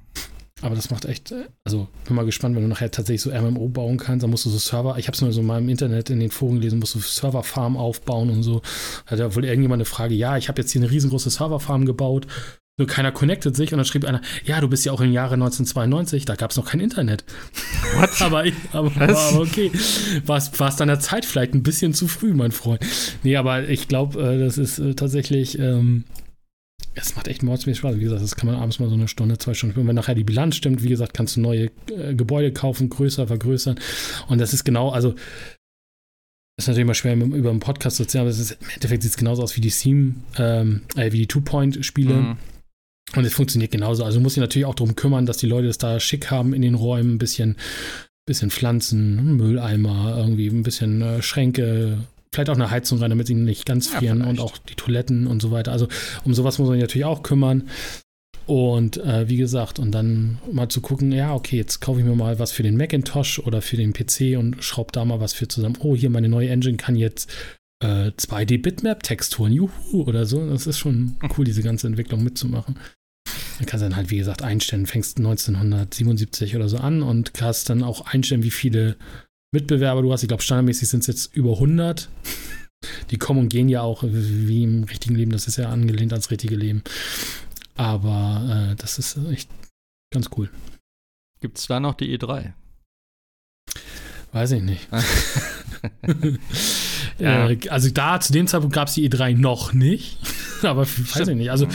Aber 0.63 0.77
das 0.77 0.89
macht 0.91 1.05
echt, 1.05 1.35
also 1.65 1.89
bin 2.07 2.15
mal 2.15 2.25
gespannt, 2.25 2.55
wenn 2.55 2.63
du 2.63 2.69
nachher 2.69 2.93
tatsächlich 2.93 3.23
so 3.23 3.31
MMO 3.31 3.69
bauen 3.69 3.99
kannst, 3.99 4.23
dann 4.23 4.31
musst 4.31 4.47
du 4.47 4.51
so 4.51 4.59
Server, 4.59 4.99
ich 4.99 5.09
habe 5.09 5.17
es 5.17 5.21
nur 5.21 5.33
so 5.33 5.43
mal 5.43 5.59
im 5.59 5.69
Internet 5.69 6.11
in 6.11 6.21
den 6.21 6.31
Foren 6.31 6.57
gelesen, 6.57 6.79
musst 6.79 6.95
du 6.95 7.01
Serverfarm 7.01 7.77
aufbauen 7.77 8.31
und 8.31 8.45
so. 8.45 8.63
Hat 9.07 9.19
ja 9.19 9.35
wohl 9.35 9.45
irgendjemand 9.45 9.81
eine 9.81 9.85
Frage, 9.85 10.15
ja, 10.15 10.37
ich 10.37 10.49
habe 10.49 10.63
jetzt 10.63 10.71
hier 10.71 10.81
eine 10.81 10.91
riesengroße 10.93 11.29
Serverfarm 11.29 11.87
gebaut 11.87 12.29
nur 12.77 12.89
keiner 12.89 13.13
connectet 13.13 13.55
sich 13.55 13.73
und 13.73 13.79
dann 13.79 13.87
schrieb 13.87 14.05
einer, 14.05 14.21
ja, 14.45 14.61
du 14.61 14.69
bist 14.69 14.85
ja 14.85 14.91
auch 14.93 15.01
im 15.01 15.13
Jahre 15.13 15.35
1992, 15.35 16.25
da 16.25 16.35
gab 16.35 16.51
es 16.51 16.57
noch 16.57 16.67
kein 16.67 16.81
Internet. 16.81 17.25
What? 17.95 18.11
aber, 18.21 18.47
ich, 18.47 18.55
aber, 18.73 18.91
aber 19.01 19.41
okay, 19.41 19.71
war 20.27 20.39
es 20.39 20.77
deiner 20.77 20.99
Zeit 20.99 21.25
vielleicht 21.25 21.55
ein 21.55 21.63
bisschen 21.63 21.95
zu 21.95 22.09
früh, 22.09 22.35
mein 22.35 22.51
Freund. 22.51 22.81
Nee, 23.23 23.37
aber 23.37 23.69
ich 23.69 23.87
glaube, 23.87 24.21
äh, 24.21 24.39
das 24.41 24.59
ist 24.59 24.81
äh, 24.81 24.95
tatsächlich, 24.95 25.59
ähm, 25.61 26.05
es 26.97 27.15
macht 27.15 27.29
echt 27.29 27.45
mordsmäßig 27.45 27.79
Spaß. 27.79 27.97
Wie 27.97 28.05
gesagt, 28.05 28.23
das 28.23 28.35
kann 28.35 28.49
man 28.49 28.57
abends 28.57 28.81
mal 28.81 28.89
so 28.89 28.95
eine 28.95 29.07
Stunde, 29.07 29.39
zwei 29.39 29.55
Stunden 29.55 29.75
spielen. 29.75 29.87
Wenn 29.87 29.97
nachher 29.97 30.17
die 30.17 30.25
Bilanz 30.25 30.57
stimmt, 30.57 30.83
wie 30.83 30.89
gesagt, 30.89 31.15
kannst 31.15 31.37
du 31.37 31.41
neue 31.41 31.71
äh, 31.91 32.15
Gebäude 32.15 32.53
kaufen, 32.53 32.89
größer, 32.89 33.29
vergrößern. 33.29 33.79
Und 34.27 34.39
das 34.41 34.53
ist 34.53 34.65
genau, 34.65 34.91
also 34.91 35.15
ist 36.57 36.69
natürlich 36.69 36.87
mal 36.87 36.95
schwer 36.95 37.17
über 37.17 37.51
einen 37.51 37.61
Podcast 37.61 37.97
zu 37.97 38.05
erzählen, 38.05 38.23
aber 38.23 38.31
ist, 38.31 38.51
im 38.51 38.69
Endeffekt 38.75 39.03
sieht 39.03 39.13
es 39.13 39.17
genauso 39.17 39.43
aus 39.43 39.57
wie 39.57 39.61
die 39.61 39.71
Theme, 39.71 40.15
ähm, 40.39 40.83
äh, 40.97 41.13
wie 41.13 41.19
die 41.19 41.27
Two-Point-Spiele. 41.29 42.15
Mhm 42.15 42.37
Und 43.15 43.25
es 43.25 43.35
funktioniert 43.35 43.71
genauso. 43.71 44.05
Also 44.05 44.21
muss 44.21 44.37
ich 44.37 44.41
natürlich 44.41 44.67
auch 44.67 44.75
darum 44.75 44.97
kümmern, 44.97 45.27
dass 45.27 45.37
die 45.37 45.47
Leute 45.47 45.69
es 45.69 45.79
da 45.79 46.01
schick 46.01 46.31
haben 46.31 46.53
in 46.53 46.63
den 46.63 46.75
Räumen, 46.75 47.15
ein 47.15 47.19
bisschen, 47.19 47.57
bisschen 48.27 48.51
Pflanzen, 48.51 49.37
Mülleimer, 49.37 50.17
irgendwie 50.17 50.49
ein 50.49 50.63
bisschen 50.63 51.03
äh, 51.03 51.23
Schränke, 51.23 51.99
vielleicht 52.33 52.51
auch 52.51 52.55
eine 52.55 52.71
Heizung 52.71 52.99
rein, 52.99 53.11
damit 53.11 53.27
sie 53.27 53.35
nicht 53.35 53.67
ganz 53.67 53.87
frieren 53.89 54.21
ja, 54.21 54.27
und 54.27 54.41
auch 54.41 54.59
die 54.59 54.75
Toiletten 54.75 55.27
und 55.27 55.41
so 55.41 55.51
weiter. 55.51 55.73
Also 55.73 55.87
um 56.25 56.35
sowas 56.35 56.59
muss 56.59 56.69
man 56.69 56.77
sich 56.77 56.83
natürlich 56.83 57.05
auch 57.05 57.23
kümmern. 57.23 57.69
Und 58.47 58.99
äh, 58.99 59.29
wie 59.29 59.39
gesagt, 59.39 59.79
und 59.79 59.93
dann 59.93 60.39
mal 60.53 60.69
zu 60.69 60.83
gucken, 60.83 61.13
ja, 61.13 61.35
okay, 61.35 61.57
jetzt 61.57 61.81
kaufe 61.81 62.01
ich 62.01 62.05
mir 62.05 62.15
mal 62.15 62.39
was 62.39 62.53
für 62.53 62.63
den 62.63 62.77
Macintosh 62.77 63.39
oder 63.39 63.63
für 63.63 63.77
den 63.77 63.95
PC 63.95 64.37
und 64.39 64.63
schraube 64.63 64.93
da 64.93 65.05
mal 65.05 65.21
was 65.21 65.33
für 65.33 65.49
zusammen. 65.49 65.79
Oh, 65.81 65.97
hier 65.97 66.11
meine 66.11 66.29
neue 66.29 66.51
Engine 66.51 66.77
kann 66.77 66.97
jetzt 66.97 67.31
äh, 67.83 68.11
2D-Bitmap-Texturen, 68.11 69.53
juhu, 69.53 70.03
oder 70.03 70.27
so. 70.27 70.49
Das 70.49 70.67
ist 70.67 70.79
schon 70.79 71.17
cool, 71.37 71.45
diese 71.45 71.63
ganze 71.63 71.87
Entwicklung 71.87 72.23
mitzumachen. 72.23 72.79
Dann 73.59 73.67
kannst 73.67 73.83
du 73.83 73.89
dann 73.89 73.97
halt, 73.97 74.11
wie 74.11 74.19
gesagt, 74.19 74.43
einstellen, 74.43 74.87
fängst 74.87 75.19
1977 75.19 76.57
oder 76.57 76.69
so 76.69 76.79
an 76.79 77.03
und 77.03 77.35
kannst 77.35 77.71
dann 77.71 77.83
auch 77.83 78.07
einstellen, 78.07 78.43
wie 78.43 78.51
viele 78.51 78.97
Mitbewerber 79.53 80.03
du 80.03 80.13
hast. 80.13 80.23
Ich 80.23 80.29
glaube, 80.29 80.43
standardmäßig 80.43 80.89
sind 80.89 81.01
es 81.01 81.07
jetzt 81.07 81.37
über 81.37 81.53
100. 81.53 82.09
Die 83.11 83.19
kommen 83.19 83.41
und 83.41 83.49
gehen 83.49 83.69
ja 83.69 83.83
auch 83.83 84.03
wie 84.05 84.65
im 84.65 84.85
richtigen 84.85 85.15
Leben. 85.15 85.31
Das 85.31 85.47
ist 85.47 85.57
ja 85.57 85.71
angelehnt 85.71 86.13
ans 86.13 86.31
richtige 86.31 86.57
Leben. 86.57 86.83
Aber 87.77 88.73
äh, 88.73 88.77
das 88.77 88.99
ist 88.99 89.17
echt 89.31 89.49
ganz 90.13 90.29
cool. 90.37 90.51
Gibt 91.41 91.59
es 91.59 91.67
da 91.67 91.81
noch 91.81 91.95
die 91.95 92.17
E3? 92.17 92.53
Weiß 94.33 94.51
ich 94.51 94.63
nicht. 94.63 94.89
ja. 97.19 97.51
äh, 97.51 97.59
also 97.69 97.91
da 97.91 98.21
zu 98.21 98.33
dem 98.33 98.47
Zeitpunkt 98.47 98.75
gab 98.75 98.89
es 98.89 98.95
die 98.95 99.09
E3 99.09 99.37
noch 99.37 99.73
nicht. 99.73 100.19
Aber 100.63 100.87
Stimmt. 100.87 101.17
weiß 101.17 101.29
ich 101.29 101.37
nicht. 101.37 101.51
Also 101.51 101.67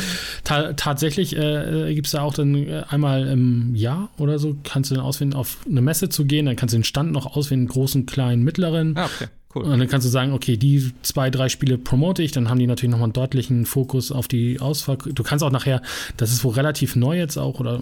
ta 0.44 0.74
tatsächlich 0.74 1.36
äh, 1.36 1.94
gibt 1.94 2.08
es 2.08 2.12
da 2.14 2.22
auch 2.22 2.34
dann 2.34 2.56
äh, 2.56 2.84
einmal 2.90 3.28
im 3.28 3.76
Jahr 3.76 4.10
oder 4.18 4.40
so, 4.40 4.56
kannst 4.64 4.92
du 4.92 4.96
dann 4.96 5.04
auswählen, 5.04 5.34
auf 5.34 5.58
eine 5.70 5.82
Messe 5.82 6.10
zu 6.10 6.26
gehen. 6.26 6.46
Dann 6.46 6.56
kannst 6.56 6.74
du 6.74 6.78
den 6.78 6.84
Stand 6.84 7.12
noch 7.12 7.36
auswählen, 7.36 7.68
großen, 7.68 8.06
kleinen, 8.06 8.44
mittleren. 8.44 8.98
Ah, 8.98 9.06
okay. 9.06 9.28
Cool. 9.54 9.64
Und 9.64 9.80
dann 9.80 9.88
kannst 9.88 10.06
du 10.06 10.12
sagen, 10.12 10.34
okay, 10.34 10.58
die 10.58 10.92
zwei, 11.02 11.32
drei 11.32 11.50
Spiele 11.50 11.80
promote 11.80 12.22
ich, 12.22 12.32
dann 12.32 12.50
haben 12.50 12.60
die 12.60 12.68
natürlich 12.68 12.92
nochmal 12.92 13.08
einen 13.08 13.14
deutlichen 13.14 13.66
Fokus 13.66 14.12
auf 14.12 14.28
die 14.28 14.60
Auswahl. 14.60 14.98
Du 14.98 15.24
kannst 15.24 15.44
auch 15.44 15.52
nachher, 15.52 15.82
das 16.18 16.32
ist 16.32 16.44
wohl 16.44 16.54
relativ 16.54 16.96
neu 16.96 17.18
jetzt 17.18 17.38
auch, 17.38 17.60
oder 17.60 17.82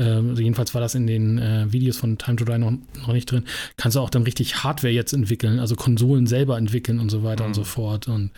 äh, 0.00 0.20
jedenfalls 0.34 0.74
war 0.74 0.80
das 0.80 0.94
in 0.94 1.06
den 1.06 1.38
äh, 1.38 1.72
Videos 1.72 1.96
von 1.96 2.18
Time 2.18 2.36
to 2.36 2.44
Die 2.44 2.58
noch, 2.58 2.72
noch 2.72 3.12
nicht 3.12 3.30
drin, 3.30 3.44
kannst 3.76 3.96
du 3.96 4.00
auch 4.00 4.10
dann 4.10 4.22
richtig 4.22 4.64
Hardware 4.64 4.92
jetzt 4.92 5.12
entwickeln, 5.12 5.58
also 5.58 5.76
Konsolen 5.76 6.26
selber 6.26 6.58
entwickeln 6.58 7.00
und 7.00 7.10
so 7.10 7.22
weiter 7.22 7.44
mhm. 7.44 7.48
und 7.48 7.54
so 7.54 7.64
fort. 7.64 8.08
Und 8.08 8.30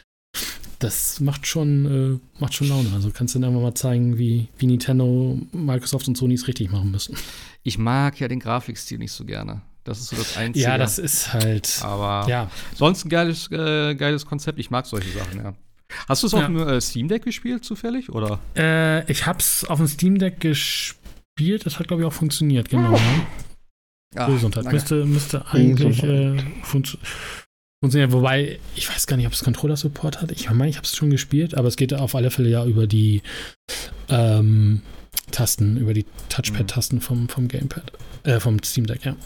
das 0.78 1.20
macht 1.20 1.46
schon, 1.46 2.20
äh, 2.20 2.40
macht 2.40 2.54
schon 2.54 2.68
Laune. 2.68 2.90
Also 2.94 3.10
kannst 3.10 3.34
du 3.34 3.38
dann 3.38 3.50
einfach 3.50 3.62
mal 3.62 3.74
zeigen, 3.74 4.18
wie, 4.18 4.48
wie 4.58 4.66
Nintendo, 4.66 5.38
Microsoft 5.52 6.08
und 6.08 6.16
Sony 6.16 6.34
es 6.34 6.46
richtig 6.48 6.70
machen 6.70 6.90
müssen. 6.90 7.16
Ich 7.62 7.78
mag 7.78 8.20
ja 8.20 8.28
den 8.28 8.40
Grafikstil 8.40 8.98
nicht 8.98 9.12
so 9.12 9.24
gerne. 9.24 9.62
Das 9.84 10.00
ist 10.00 10.08
so 10.08 10.16
das 10.16 10.36
Einzige. 10.36 10.64
Ja, 10.64 10.78
das 10.78 10.98
ist 10.98 11.32
halt. 11.32 11.78
Aber 11.82 12.28
ja. 12.28 12.50
sonst 12.74 13.06
ein 13.06 13.08
geiles, 13.08 13.50
äh, 13.52 13.94
geiles 13.94 14.26
Konzept. 14.26 14.58
Ich 14.58 14.70
mag 14.70 14.84
solche 14.84 15.10
Sachen, 15.10 15.38
ja. 15.38 15.54
Hast 16.08 16.22
du 16.22 16.26
es 16.26 16.34
auf 16.34 16.40
ja. 16.40 16.46
dem 16.48 16.58
äh, 16.58 16.80
Steam 16.80 17.08
Deck 17.08 17.22
gespielt, 17.22 17.64
zufällig? 17.64 18.10
Oder? 18.10 18.40
Äh, 18.56 19.10
ich 19.10 19.26
hab's 19.26 19.64
auf 19.64 19.78
dem 19.78 19.86
Steam 19.86 20.18
Deck 20.18 20.40
gespielt. 20.40 20.95
Das 21.64 21.78
hat, 21.78 21.88
glaube 21.88 22.02
ich, 22.02 22.06
auch 22.08 22.12
funktioniert, 22.12 22.68
genau. 22.70 22.92
Ne? 22.92 23.26
Ach, 24.14 24.28
Gesundheit. 24.28 24.72
Müsste, 24.72 25.04
müsste 25.04 25.46
eigentlich 25.52 26.02
äh, 26.02 26.38
funktionieren 26.62 27.06
funktioniert. 27.80 28.12
Wobei, 28.12 28.58
ich 28.74 28.88
weiß 28.88 29.06
gar 29.06 29.16
nicht, 29.16 29.26
ob 29.26 29.32
es 29.32 29.44
Controller-Support 29.44 30.22
hat. 30.22 30.32
Ich 30.32 30.50
meine, 30.50 30.70
ich 30.70 30.76
habe 30.76 30.84
es 30.84 30.96
schon 30.96 31.10
gespielt, 31.10 31.54
aber 31.54 31.68
es 31.68 31.76
geht 31.76 31.94
auf 31.94 32.14
alle 32.14 32.30
Fälle 32.30 32.48
ja 32.48 32.64
über 32.64 32.86
die 32.86 33.22
ähm, 34.08 34.82
Tasten, 35.30 35.76
über 35.76 35.94
die 35.94 36.06
Touchpad-Tasten 36.28 37.00
vom, 37.00 37.28
vom 37.28 37.48
Gamepad, 37.48 37.92
äh, 38.24 38.40
vom 38.40 38.62
Steam 38.62 38.86
Deck, 38.86 39.04
ja. 39.04 39.16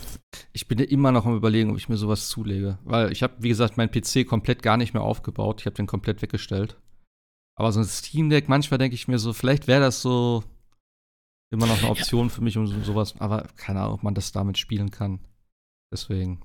Ich 0.53 0.69
bin 0.69 0.79
ja 0.79 0.85
immer 0.85 1.13
noch 1.13 1.27
am 1.27 1.37
überlegen, 1.37 1.71
ob 1.71 1.77
ich 1.77 1.89
mir 1.89 1.97
sowas 1.97 2.29
zulege. 2.29 2.79
Weil 2.85 3.13
ich 3.13 3.23
habe, 3.23 3.35
wie 3.39 3.49
gesagt, 3.49 3.77
meinen 3.77 3.91
PC 3.91 4.27
komplett 4.27 4.63
gar 4.63 4.77
nicht 4.77 4.95
mehr 4.95 5.03
aufgebaut. 5.03 5.61
Ich 5.61 5.67
habe 5.67 5.77
den 5.77 5.87
komplett 5.87 6.23
weggestellt. 6.23 6.77
Aber 7.57 7.73
so 7.73 7.81
ein 7.81 7.87
Steam 7.87 8.31
Deck, 8.31 8.49
manchmal 8.49 8.79
denke 8.79 8.95
ich 8.95 9.09
mir 9.09 9.19
so, 9.19 9.33
vielleicht 9.33 9.67
wäre 9.67 9.81
das 9.81 10.03
so 10.03 10.45
immer 11.51 11.67
noch 11.67 11.79
eine 11.79 11.91
Option 11.91 12.29
ja. 12.29 12.35
für 12.35 12.43
mich 12.43 12.57
um 12.57 12.67
sowas. 12.85 13.15
Aber 13.19 13.47
keine 13.57 13.81
Ahnung, 13.81 13.95
ob 13.95 14.03
man 14.03 14.15
das 14.15 14.33
damit 14.33 14.59
spielen 14.59 14.91
kann. 14.91 15.21
Deswegen. 15.93 16.41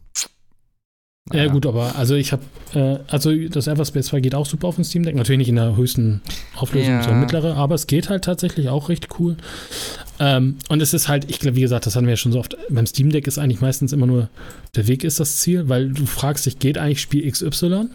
Naja. 1.28 1.46
Ja, 1.46 1.52
gut, 1.52 1.66
aber 1.66 1.96
also 1.96 2.14
ich 2.14 2.32
habe, 2.32 2.44
äh, 2.76 3.00
also 3.08 3.36
das 3.48 3.66
Everspace 3.66 4.08
2 4.08 4.20
geht 4.20 4.36
auch 4.36 4.46
super 4.46 4.68
auf 4.68 4.76
dem 4.76 4.84
Steam 4.84 5.04
Deck. 5.04 5.16
Natürlich 5.16 5.40
nicht 5.40 5.50
in 5.50 5.56
der 5.56 5.76
höchsten 5.76 6.22
Auflösung, 6.56 6.94
ja. 6.94 7.02
sondern 7.02 7.22
mittlere, 7.22 7.56
aber 7.56 7.74
es 7.74 7.88
geht 7.88 8.10
halt 8.10 8.26
tatsächlich 8.26 8.70
auch 8.70 8.90
recht 8.90 9.08
cool. 9.20 9.36
Ähm, 10.20 10.58
und 10.70 10.82
es 10.84 10.94
ist 10.94 11.08
halt, 11.08 11.30
ich 11.30 11.40
glaube, 11.40 11.58
wie 11.58 11.62
gesagt, 11.62 11.88
das 11.88 11.96
hatten 11.96 12.06
wir 12.06 12.14
ja 12.14 12.18
schon 12.18 12.32
so 12.32 12.40
oft. 12.40 12.56
Beim 12.70 12.86
Steam 12.86 13.10
Deck 13.10 13.26
ist 13.26 13.40
eigentlich 13.40 13.60
meistens 13.60 13.92
immer 13.92 14.06
nur, 14.06 14.30
der 14.76 14.88
Weg 14.88 15.04
ist 15.04 15.20
das 15.20 15.38
Ziel, 15.38 15.68
weil 15.68 15.90
du 15.90 16.06
fragst 16.06 16.46
dich, 16.46 16.60
geht 16.60 16.78
eigentlich 16.78 17.02
Spiel 17.02 17.30
XY? 17.30 17.90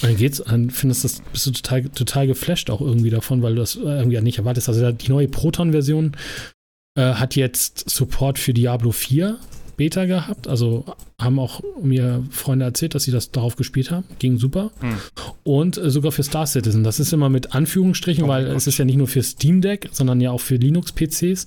Dann 0.00 0.16
geht's, 0.16 0.42
dann 0.46 0.70
findest 0.70 1.04
du 1.04 1.08
das, 1.08 1.22
bist 1.32 1.46
du 1.46 1.50
total, 1.50 1.82
total 1.84 2.26
geflasht 2.26 2.70
auch 2.70 2.80
irgendwie 2.80 3.10
davon, 3.10 3.42
weil 3.42 3.54
du 3.54 3.60
das 3.60 3.76
irgendwie 3.76 4.20
nicht 4.20 4.38
erwartest. 4.38 4.68
Also 4.68 4.92
die 4.92 5.10
neue 5.10 5.28
Proton-Version 5.28 6.12
äh, 6.96 7.14
hat 7.14 7.36
jetzt 7.36 7.88
Support 7.90 8.38
für 8.38 8.54
Diablo 8.54 8.92
4 8.92 9.38
Beta 9.78 10.04
gehabt. 10.04 10.46
Also 10.46 10.84
haben 11.18 11.38
auch 11.38 11.62
mir 11.82 12.24
Freunde 12.30 12.66
erzählt, 12.66 12.94
dass 12.94 13.04
sie 13.04 13.12
das 13.12 13.30
darauf 13.30 13.56
gespielt 13.56 13.90
haben. 13.90 14.04
Ging 14.18 14.36
super. 14.36 14.70
Hm. 14.80 14.96
Und 15.44 15.78
äh, 15.78 15.90
sogar 15.90 16.12
für 16.12 16.22
Star 16.22 16.46
Citizen. 16.46 16.84
Das 16.84 17.00
ist 17.00 17.12
immer 17.12 17.30
mit 17.30 17.54
Anführungsstrichen, 17.54 18.24
oh 18.24 18.28
weil 18.28 18.46
Gott. 18.46 18.56
es 18.56 18.66
ist 18.66 18.76
ja 18.76 18.84
nicht 18.84 18.96
nur 18.96 19.08
für 19.08 19.22
Steam 19.22 19.62
Deck, 19.62 19.88
sondern 19.92 20.20
ja 20.20 20.32
auch 20.32 20.40
für 20.40 20.56
Linux-PCs. 20.56 21.46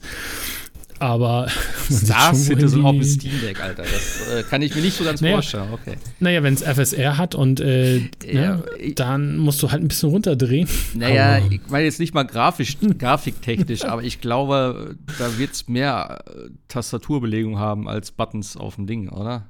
Aber 1.01 1.47
Star 1.89 2.35
Citizen 2.35 2.85
auf 2.85 2.93
dem 2.93 3.03
Steam 3.03 3.41
Deck, 3.41 3.59
Alter. 3.59 3.81
Das 3.81 4.27
äh, 4.27 4.43
kann 4.43 4.61
ich 4.61 4.75
mir 4.75 4.81
nicht 4.81 4.95
so 4.95 5.03
ganz 5.03 5.19
naja, 5.19 5.33
vorstellen. 5.33 5.73
Okay. 5.73 5.95
Naja, 6.19 6.43
wenn 6.43 6.53
es 6.53 6.61
FSR 6.61 7.17
hat 7.17 7.33
und 7.33 7.59
äh, 7.59 7.97
ja, 8.23 8.57
ne, 8.57 8.63
dann 8.93 9.37
musst 9.37 9.63
du 9.63 9.71
halt 9.71 9.81
ein 9.81 9.87
bisschen 9.87 10.09
runterdrehen. 10.09 10.69
Naja, 10.93 11.37
aber, 11.37 11.51
ich 11.51 11.61
meine 11.69 11.85
jetzt 11.85 11.99
nicht 11.99 12.13
mal 12.13 12.21
grafisch, 12.21 12.77
grafiktechnisch, 12.99 13.83
aber 13.85 14.03
ich 14.03 14.21
glaube, 14.21 14.95
da 15.17 15.39
wird 15.39 15.53
es 15.53 15.67
mehr 15.67 16.23
äh, 16.27 16.49
Tastaturbelegung 16.67 17.57
haben 17.57 17.89
als 17.89 18.11
Buttons 18.11 18.55
auf 18.55 18.75
dem 18.75 18.85
Ding, 18.85 19.09
oder? 19.09 19.47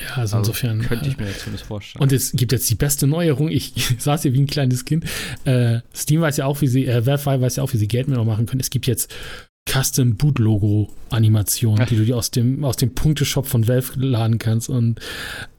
Ja, 0.00 0.14
also, 0.16 0.36
also 0.36 0.38
insofern. 0.38 0.80
Könnte 0.80 1.10
ich 1.10 1.18
mir 1.18 1.26
jetzt 1.26 1.40
zumindest 1.40 1.66
vorstellen. 1.66 2.02
Und 2.02 2.10
es 2.10 2.32
gibt 2.32 2.52
jetzt 2.52 2.70
die 2.70 2.74
beste 2.74 3.06
Neuerung. 3.06 3.50
Ich, 3.50 3.76
ich 3.76 3.94
saß 3.98 4.22
hier 4.22 4.32
wie 4.32 4.40
ein 4.40 4.46
kleines 4.46 4.86
Kind. 4.86 5.04
Äh, 5.44 5.80
Steam 5.94 6.22
weiß 6.22 6.38
ja 6.38 6.46
auch, 6.46 6.62
wie 6.62 6.68
sie, 6.68 6.86
äh, 6.86 7.04
Valve 7.04 7.42
weiß 7.42 7.56
ja 7.56 7.62
auch, 7.62 7.74
wie 7.74 7.76
sie 7.76 7.86
Geld 7.86 8.08
mehr 8.08 8.16
noch 8.16 8.24
machen 8.24 8.46
können. 8.46 8.60
Es 8.60 8.70
gibt 8.70 8.86
jetzt 8.86 9.14
Custom 9.66 10.16
Boot 10.16 10.38
Logo 10.38 10.92
Animation, 11.10 11.80
die 11.88 11.96
du 11.96 12.04
dir 12.04 12.16
aus 12.16 12.30
dem, 12.30 12.64
aus 12.64 12.76
dem 12.76 12.94
Punkteshop 12.94 13.46
von 13.46 13.66
Valve 13.66 13.98
laden 13.98 14.38
kannst. 14.38 14.68
Und 14.68 15.00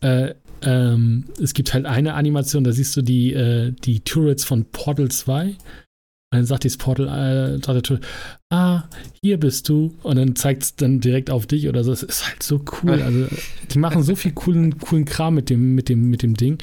äh, 0.01 0.33
ähm, 0.61 1.25
es 1.41 1.53
gibt 1.53 1.73
halt 1.73 1.85
eine 1.85 2.13
Animation, 2.13 2.63
da 2.63 2.71
siehst 2.71 2.95
du 2.95 3.01
die, 3.01 3.33
äh, 3.33 3.71
die 3.71 4.01
Turrets 4.01 4.43
von 4.43 4.65
Portal 4.65 5.09
2. 5.09 5.47
Und 5.47 6.39
dann 6.39 6.45
sagt 6.45 6.63
dieses 6.63 6.77
Portal, 6.77 7.07
äh, 7.07 7.51
sagt 7.63 7.67
der 7.67 7.83
Turret, 7.83 8.05
ah, 8.49 8.83
hier 9.21 9.39
bist 9.39 9.69
du. 9.69 9.95
Und 10.03 10.17
dann 10.17 10.35
zeigt 10.35 10.63
es 10.63 10.75
dann 10.75 10.99
direkt 10.99 11.29
auf 11.29 11.47
dich 11.47 11.67
oder 11.67 11.83
so. 11.83 11.91
Es 11.91 12.03
ist 12.03 12.27
halt 12.27 12.43
so 12.43 12.61
cool. 12.83 13.01
Also, 13.01 13.27
die 13.71 13.79
machen 13.79 14.03
so 14.03 14.15
viel 14.15 14.33
coolen, 14.33 14.77
coolen 14.79 15.05
Kram 15.05 15.35
mit 15.35 15.49
dem, 15.49 15.75
mit 15.75 15.89
dem, 15.89 16.09
mit 16.09 16.23
dem 16.23 16.35
Ding. 16.35 16.57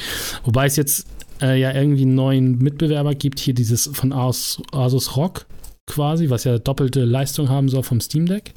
Wobei 0.44 0.66
es 0.66 0.76
jetzt 0.76 1.06
äh, 1.40 1.58
ja 1.60 1.72
irgendwie 1.74 2.02
einen 2.02 2.14
neuen 2.14 2.58
Mitbewerber 2.58 3.14
gibt, 3.14 3.40
hier 3.40 3.54
dieses 3.54 3.90
von 3.92 4.12
Asus, 4.12 4.62
Asus 4.72 5.16
Rock 5.16 5.46
quasi, 5.86 6.30
was 6.30 6.44
ja 6.44 6.58
doppelte 6.58 7.04
Leistung 7.04 7.48
haben 7.48 7.68
soll 7.68 7.82
vom 7.82 8.00
Steam 8.00 8.26
Deck. 8.26 8.54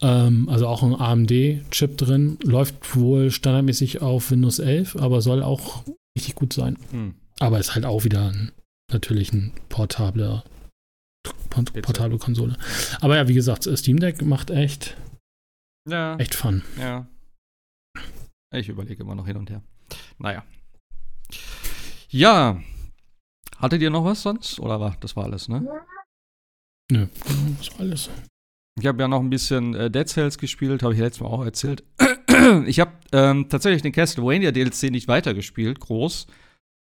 Ähm, 0.00 0.48
also 0.48 0.66
auch 0.66 0.82
ein 0.82 0.94
AMD-Chip 0.94 1.96
drin. 1.96 2.38
Läuft 2.42 2.96
wohl 2.96 3.30
standardmäßig 3.30 4.02
auf 4.02 4.30
Windows 4.30 4.58
11, 4.58 4.96
aber 4.96 5.20
soll 5.20 5.42
auch 5.42 5.84
richtig 6.16 6.34
gut 6.34 6.52
sein. 6.52 6.78
Hm. 6.90 7.14
Aber 7.40 7.58
ist 7.58 7.74
halt 7.74 7.84
auch 7.84 8.04
wieder 8.04 8.30
ein, 8.30 8.52
natürlich 8.92 9.32
ein 9.32 9.52
portable, 9.68 10.42
portable 11.50 12.18
Konsole. 12.18 12.56
Aber 13.00 13.16
ja, 13.16 13.28
wie 13.28 13.34
gesagt, 13.34 13.68
Steam 13.76 14.00
Deck 14.00 14.22
macht 14.22 14.50
echt, 14.50 14.96
ja. 15.88 16.16
echt 16.16 16.34
Fun. 16.34 16.62
Ja. 16.78 17.06
Ich 18.52 18.68
überlege 18.68 19.02
immer 19.02 19.14
noch 19.14 19.26
hin 19.26 19.36
und 19.36 19.50
her. 19.50 19.62
Naja. 20.18 20.44
Ja. 22.08 22.62
Hattet 23.58 23.82
ihr 23.82 23.90
noch 23.90 24.04
was 24.04 24.22
sonst? 24.22 24.60
Oder 24.60 24.80
war 24.80 24.96
das 25.00 25.16
war 25.16 25.24
alles, 25.24 25.48
ne? 25.48 25.66
Nö, 26.90 27.06
das 27.58 27.72
war 27.72 27.80
alles. 27.80 28.10
Ich 28.78 28.86
habe 28.86 29.00
ja 29.02 29.08
noch 29.08 29.20
ein 29.20 29.30
bisschen 29.30 29.74
äh, 29.74 29.90
Dead 29.90 30.08
Cells 30.08 30.38
gespielt, 30.38 30.82
habe 30.82 30.94
ich 30.94 31.00
letztes 31.00 31.20
Mal 31.20 31.28
auch 31.28 31.44
erzählt. 31.44 31.82
ich 32.66 32.78
habe 32.78 32.92
ähm, 33.12 33.48
tatsächlich 33.48 33.82
den 33.82 33.92
Castlevania 33.92 34.52
DLC 34.52 34.90
nicht 34.90 35.08
weitergespielt, 35.08 35.80
groß. 35.80 36.26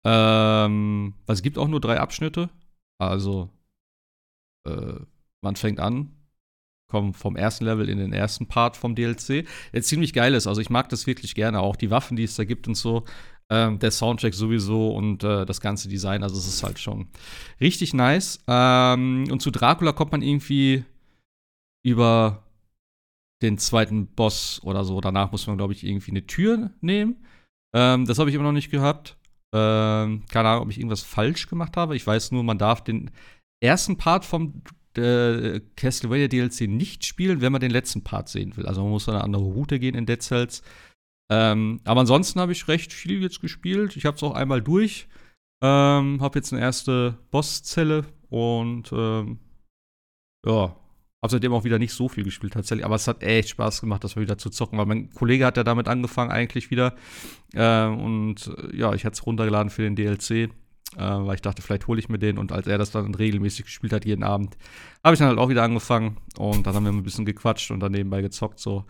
Ähm, 0.06 1.14
also 1.28 1.40
es 1.40 1.44
gibt 1.44 1.58
auch 1.58 1.68
nur 1.68 1.80
drei 1.80 2.00
Abschnitte. 2.00 2.50
Also, 2.98 3.50
äh, 4.68 5.00
man 5.42 5.56
fängt 5.56 5.80
an 5.80 6.16
kommen 6.88 7.14
vom 7.14 7.36
ersten 7.36 7.66
Level 7.66 7.90
in 7.90 7.98
den 7.98 8.14
ersten 8.14 8.48
Part 8.48 8.78
vom 8.78 8.96
DLC. 8.96 9.46
Der 9.74 9.82
ziemlich 9.82 10.14
geil 10.14 10.34
ist. 10.34 10.48
Also 10.48 10.62
ich 10.62 10.70
mag 10.70 10.90
das 10.90 11.08
wirklich 11.08 11.36
gerne. 11.36 11.60
Auch 11.60 11.76
die 11.76 11.92
Waffen, 11.92 12.16
die 12.16 12.24
es 12.24 12.36
da 12.36 12.44
gibt 12.44 12.68
und 12.68 12.76
so. 12.76 13.06
Ähm, 13.52 13.78
der 13.78 13.92
Soundtrack 13.92 14.34
sowieso 14.34 14.90
und 14.96 15.24
äh, 15.24 15.46
das 15.46 15.62
ganze 15.62 15.88
Design. 15.88 16.24
Also 16.24 16.38
es 16.38 16.48
ist 16.48 16.64
halt 16.64 16.80
schon 16.80 17.08
richtig 17.62 17.94
nice. 17.94 18.44
Ähm, 18.48 19.28
und 19.30 19.42
zu 19.42 19.52
Dracula 19.52 19.92
kommt 19.92 20.12
man 20.12 20.24
irgendwie 20.24 20.84
über 21.84 22.44
den 23.44 23.58
zweiten 23.60 24.08
Boss 24.08 24.60
oder 24.64 24.84
so. 24.84 25.00
Danach 25.02 25.32
muss 25.32 25.46
man, 25.46 25.58
glaube 25.58 25.74
ich, 25.74 25.86
irgendwie 25.86 26.12
eine 26.12 26.26
Tür 26.26 26.72
nehmen. 26.82 27.24
Ähm, 27.76 28.06
das 28.06 28.18
habe 28.18 28.30
ich 28.30 28.36
immer 28.36 28.46
noch 28.46 28.52
nicht 28.52 28.72
gehabt. 28.72 29.18
Ähm, 29.54 30.24
keine 30.32 30.50
Ahnung, 30.50 30.64
ob 30.64 30.72
ich 30.72 30.78
irgendwas 30.78 31.04
falsch 31.04 31.48
gemacht 31.48 31.78
habe. 31.78 31.96
Ich 31.96 32.06
weiß 32.06 32.32
nur, 32.32 32.44
man 32.44 32.58
darf 32.58 32.84
den 32.84 33.12
ersten 33.62 33.98
Part 33.98 34.26
vom 34.26 34.64
äh, 34.98 35.62
Castlevania 35.76 36.28
DLC 36.28 36.62
nicht 36.62 37.06
spielen, 37.06 37.42
wenn 37.42 37.52
man 37.52 37.62
den 37.62 37.72
letzten 37.72 38.04
Part 38.04 38.30
sehen 38.30 38.56
will. 38.58 38.66
Also 38.66 38.82
man 38.82 38.92
muss 38.92 39.08
eine 39.08 39.24
andere 39.24 39.44
Route 39.44 39.80
gehen 39.80 39.96
in 39.96 40.06
Dead 40.06 40.22
Cells. 40.22 40.64
Ähm, 41.30 41.81
aber 41.85 42.02
ansonsten 42.02 42.39
habe 42.39 42.52
ich 42.52 42.68
recht 42.68 42.93
viel 42.93 43.22
jetzt 43.22 43.41
gespielt. 43.41 43.97
Ich 43.97 44.06
habe 44.06 44.18
es 44.18 44.23
auch 44.23 44.34
einmal 44.34 44.61
durch. 44.61 45.07
Ähm, 45.64 46.22
habe 46.22 46.38
jetzt 46.38 46.53
eine 46.53 46.61
erste 46.61 47.18
Bosszelle 47.31 48.06
und 48.30 48.91
ähm, 48.91 49.39
ja, 50.45 50.76
habe 51.26 51.31
seitdem 51.31 51.53
auch 51.53 51.64
wieder 51.64 51.80
nicht 51.80 51.93
so 51.93 52.07
viel 52.07 52.23
gespielt 52.23 52.53
tatsächlich, 52.53 52.85
aber 52.85 52.95
es 52.95 53.07
hat 53.07 53.23
echt 53.23 53.49
Spaß 53.49 53.81
gemacht, 53.81 54.03
das 54.03 54.15
mal 54.15 54.22
wieder 54.22 54.38
zu 54.38 54.49
zocken, 54.49 54.77
weil 54.77 54.85
mein 54.85 55.10
Kollege 55.11 55.45
hat 55.45 55.57
ja 55.57 55.64
damit 55.64 55.88
angefangen 55.88 56.31
eigentlich 56.31 56.72
wieder. 56.72 56.95
Äh, 57.53 57.88
und 57.88 58.47
äh, 58.47 58.77
ja, 58.77 58.93
ich 58.93 59.06
hatte 59.06 59.15
es 59.15 59.26
runtergeladen 59.26 59.69
für 59.69 59.81
den 59.81 59.95
DLC, 59.95 60.31
äh, 60.31 60.49
weil 60.97 61.35
ich 61.35 61.41
dachte, 61.41 61.61
vielleicht 61.61 61.88
hole 61.88 61.99
ich 61.99 62.10
mir 62.10 62.19
den. 62.19 62.38
Und 62.38 62.52
als 62.52 62.68
er 62.68 62.77
das 62.77 62.91
dann 62.91 63.15
regelmäßig 63.15 63.65
gespielt 63.65 63.93
hat, 63.93 64.06
jeden 64.06 64.23
Abend, 64.23 64.57
habe 65.03 65.14
ich 65.14 65.19
dann 65.19 65.30
halt 65.30 65.39
auch 65.39 65.49
wieder 65.49 65.64
angefangen. 65.64 66.18
Und 66.38 66.68
dann 66.68 66.76
haben 66.76 66.85
wir 66.85 66.91
ein 66.91 67.03
bisschen 67.03 67.26
gequatscht 67.26 67.72
und 67.72 67.80
dann 67.80 67.91
nebenbei 67.91 68.22
gezockt 68.22 68.60
so. 68.60 68.85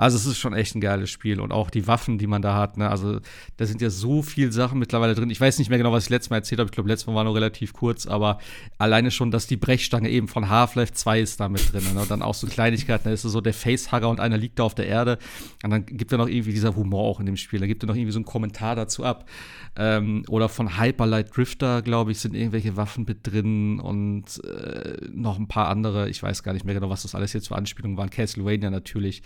Also 0.00 0.16
es 0.16 0.24
ist 0.24 0.38
schon 0.38 0.54
echt 0.54 0.74
ein 0.74 0.80
geiles 0.80 1.10
Spiel 1.10 1.40
und 1.40 1.52
auch 1.52 1.68
die 1.68 1.86
Waffen, 1.86 2.16
die 2.16 2.26
man 2.26 2.40
da 2.40 2.56
hat. 2.56 2.78
Ne? 2.78 2.88
Also 2.88 3.20
da 3.58 3.66
sind 3.66 3.82
ja 3.82 3.90
so 3.90 4.22
viele 4.22 4.50
Sachen 4.50 4.78
mittlerweile 4.78 5.14
drin. 5.14 5.28
Ich 5.28 5.38
weiß 5.38 5.58
nicht 5.58 5.68
mehr 5.68 5.76
genau, 5.76 5.92
was 5.92 6.04
ich 6.04 6.08
letztes 6.08 6.30
Mal 6.30 6.36
erzählt 6.36 6.58
habe. 6.58 6.68
Ich 6.68 6.72
glaube, 6.72 6.88
letztes 6.88 7.06
Mal 7.06 7.16
war 7.16 7.24
nur 7.24 7.34
relativ 7.34 7.74
kurz, 7.74 8.06
aber 8.06 8.38
alleine 8.78 9.10
schon, 9.10 9.30
dass 9.30 9.46
die 9.46 9.58
Brechstange 9.58 10.08
eben 10.08 10.26
von 10.26 10.48
Half-Life 10.48 10.94
2 10.94 11.20
ist 11.20 11.38
da 11.38 11.50
mit 11.50 11.70
drin. 11.70 11.82
Ne? 11.92 12.00
Und 12.00 12.10
dann 12.10 12.22
auch 12.22 12.32
so 12.32 12.46
Kleinigkeiten. 12.46 13.04
Da 13.04 13.10
ist 13.10 13.20
so 13.20 13.42
der 13.42 13.52
Facehugger 13.52 14.08
und 14.08 14.20
einer 14.20 14.38
liegt 14.38 14.58
da 14.58 14.62
auf 14.62 14.74
der 14.74 14.86
Erde. 14.86 15.18
Und 15.62 15.68
dann 15.68 15.84
gibt 15.84 16.12
er 16.12 16.16
noch 16.16 16.28
irgendwie 16.28 16.52
dieser 16.52 16.74
Humor 16.76 17.02
auch 17.02 17.20
in 17.20 17.26
dem 17.26 17.36
Spiel. 17.36 17.60
Da 17.60 17.66
gibt 17.66 17.84
er 17.84 17.86
noch 17.86 17.94
irgendwie 17.94 18.12
so 18.12 18.20
einen 18.20 18.24
Kommentar 18.24 18.76
dazu 18.76 19.04
ab. 19.04 19.28
Ähm, 19.76 20.24
oder 20.28 20.48
von 20.48 20.80
Hyperlight 20.80 21.36
Drifter, 21.36 21.82
glaube 21.82 22.12
ich, 22.12 22.20
sind 22.20 22.34
irgendwelche 22.34 22.74
Waffen 22.78 23.04
mit 23.06 23.26
drin 23.30 23.78
und 23.80 24.42
äh, 24.44 24.96
noch 25.12 25.38
ein 25.38 25.46
paar 25.46 25.68
andere. 25.68 26.08
Ich 26.08 26.22
weiß 26.22 26.42
gar 26.42 26.54
nicht 26.54 26.64
mehr 26.64 26.74
genau, 26.74 26.88
was 26.88 27.02
das 27.02 27.14
alles 27.14 27.34
jetzt 27.34 27.48
für 27.48 27.56
Anspielungen 27.56 27.98
waren. 27.98 28.08
Castlevania 28.08 28.70
natürlich. 28.70 29.22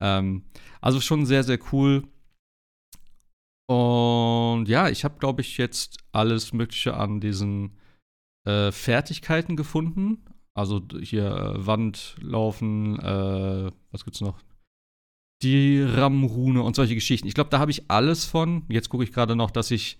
Ähm, 0.00 0.44
also 0.80 1.00
schon 1.00 1.26
sehr, 1.26 1.44
sehr 1.44 1.58
cool. 1.72 2.04
Und 3.68 4.66
ja, 4.68 4.88
ich 4.88 5.04
habe, 5.04 5.18
glaube 5.18 5.42
ich, 5.42 5.56
jetzt 5.58 5.98
alles 6.12 6.52
Mögliche 6.52 6.94
an 6.94 7.20
diesen 7.20 7.78
äh, 8.44 8.72
Fertigkeiten 8.72 9.56
gefunden. 9.56 10.24
Also 10.54 10.82
hier 11.00 11.26
äh, 11.26 11.66
Wand 11.66 12.16
laufen, 12.20 12.98
äh, 12.98 13.70
was 13.92 14.04
gibt's 14.04 14.20
noch? 14.20 14.40
Die 15.42 15.80
RAM-Rune 15.80 16.62
und 16.62 16.74
solche 16.76 16.94
Geschichten. 16.94 17.28
Ich 17.28 17.34
glaube, 17.34 17.50
da 17.50 17.60
habe 17.60 17.70
ich 17.70 17.90
alles 17.90 18.24
von. 18.24 18.64
Jetzt 18.68 18.88
gucke 18.88 19.04
ich 19.04 19.12
gerade 19.12 19.36
noch, 19.36 19.50
dass 19.50 19.70
ich 19.70 19.98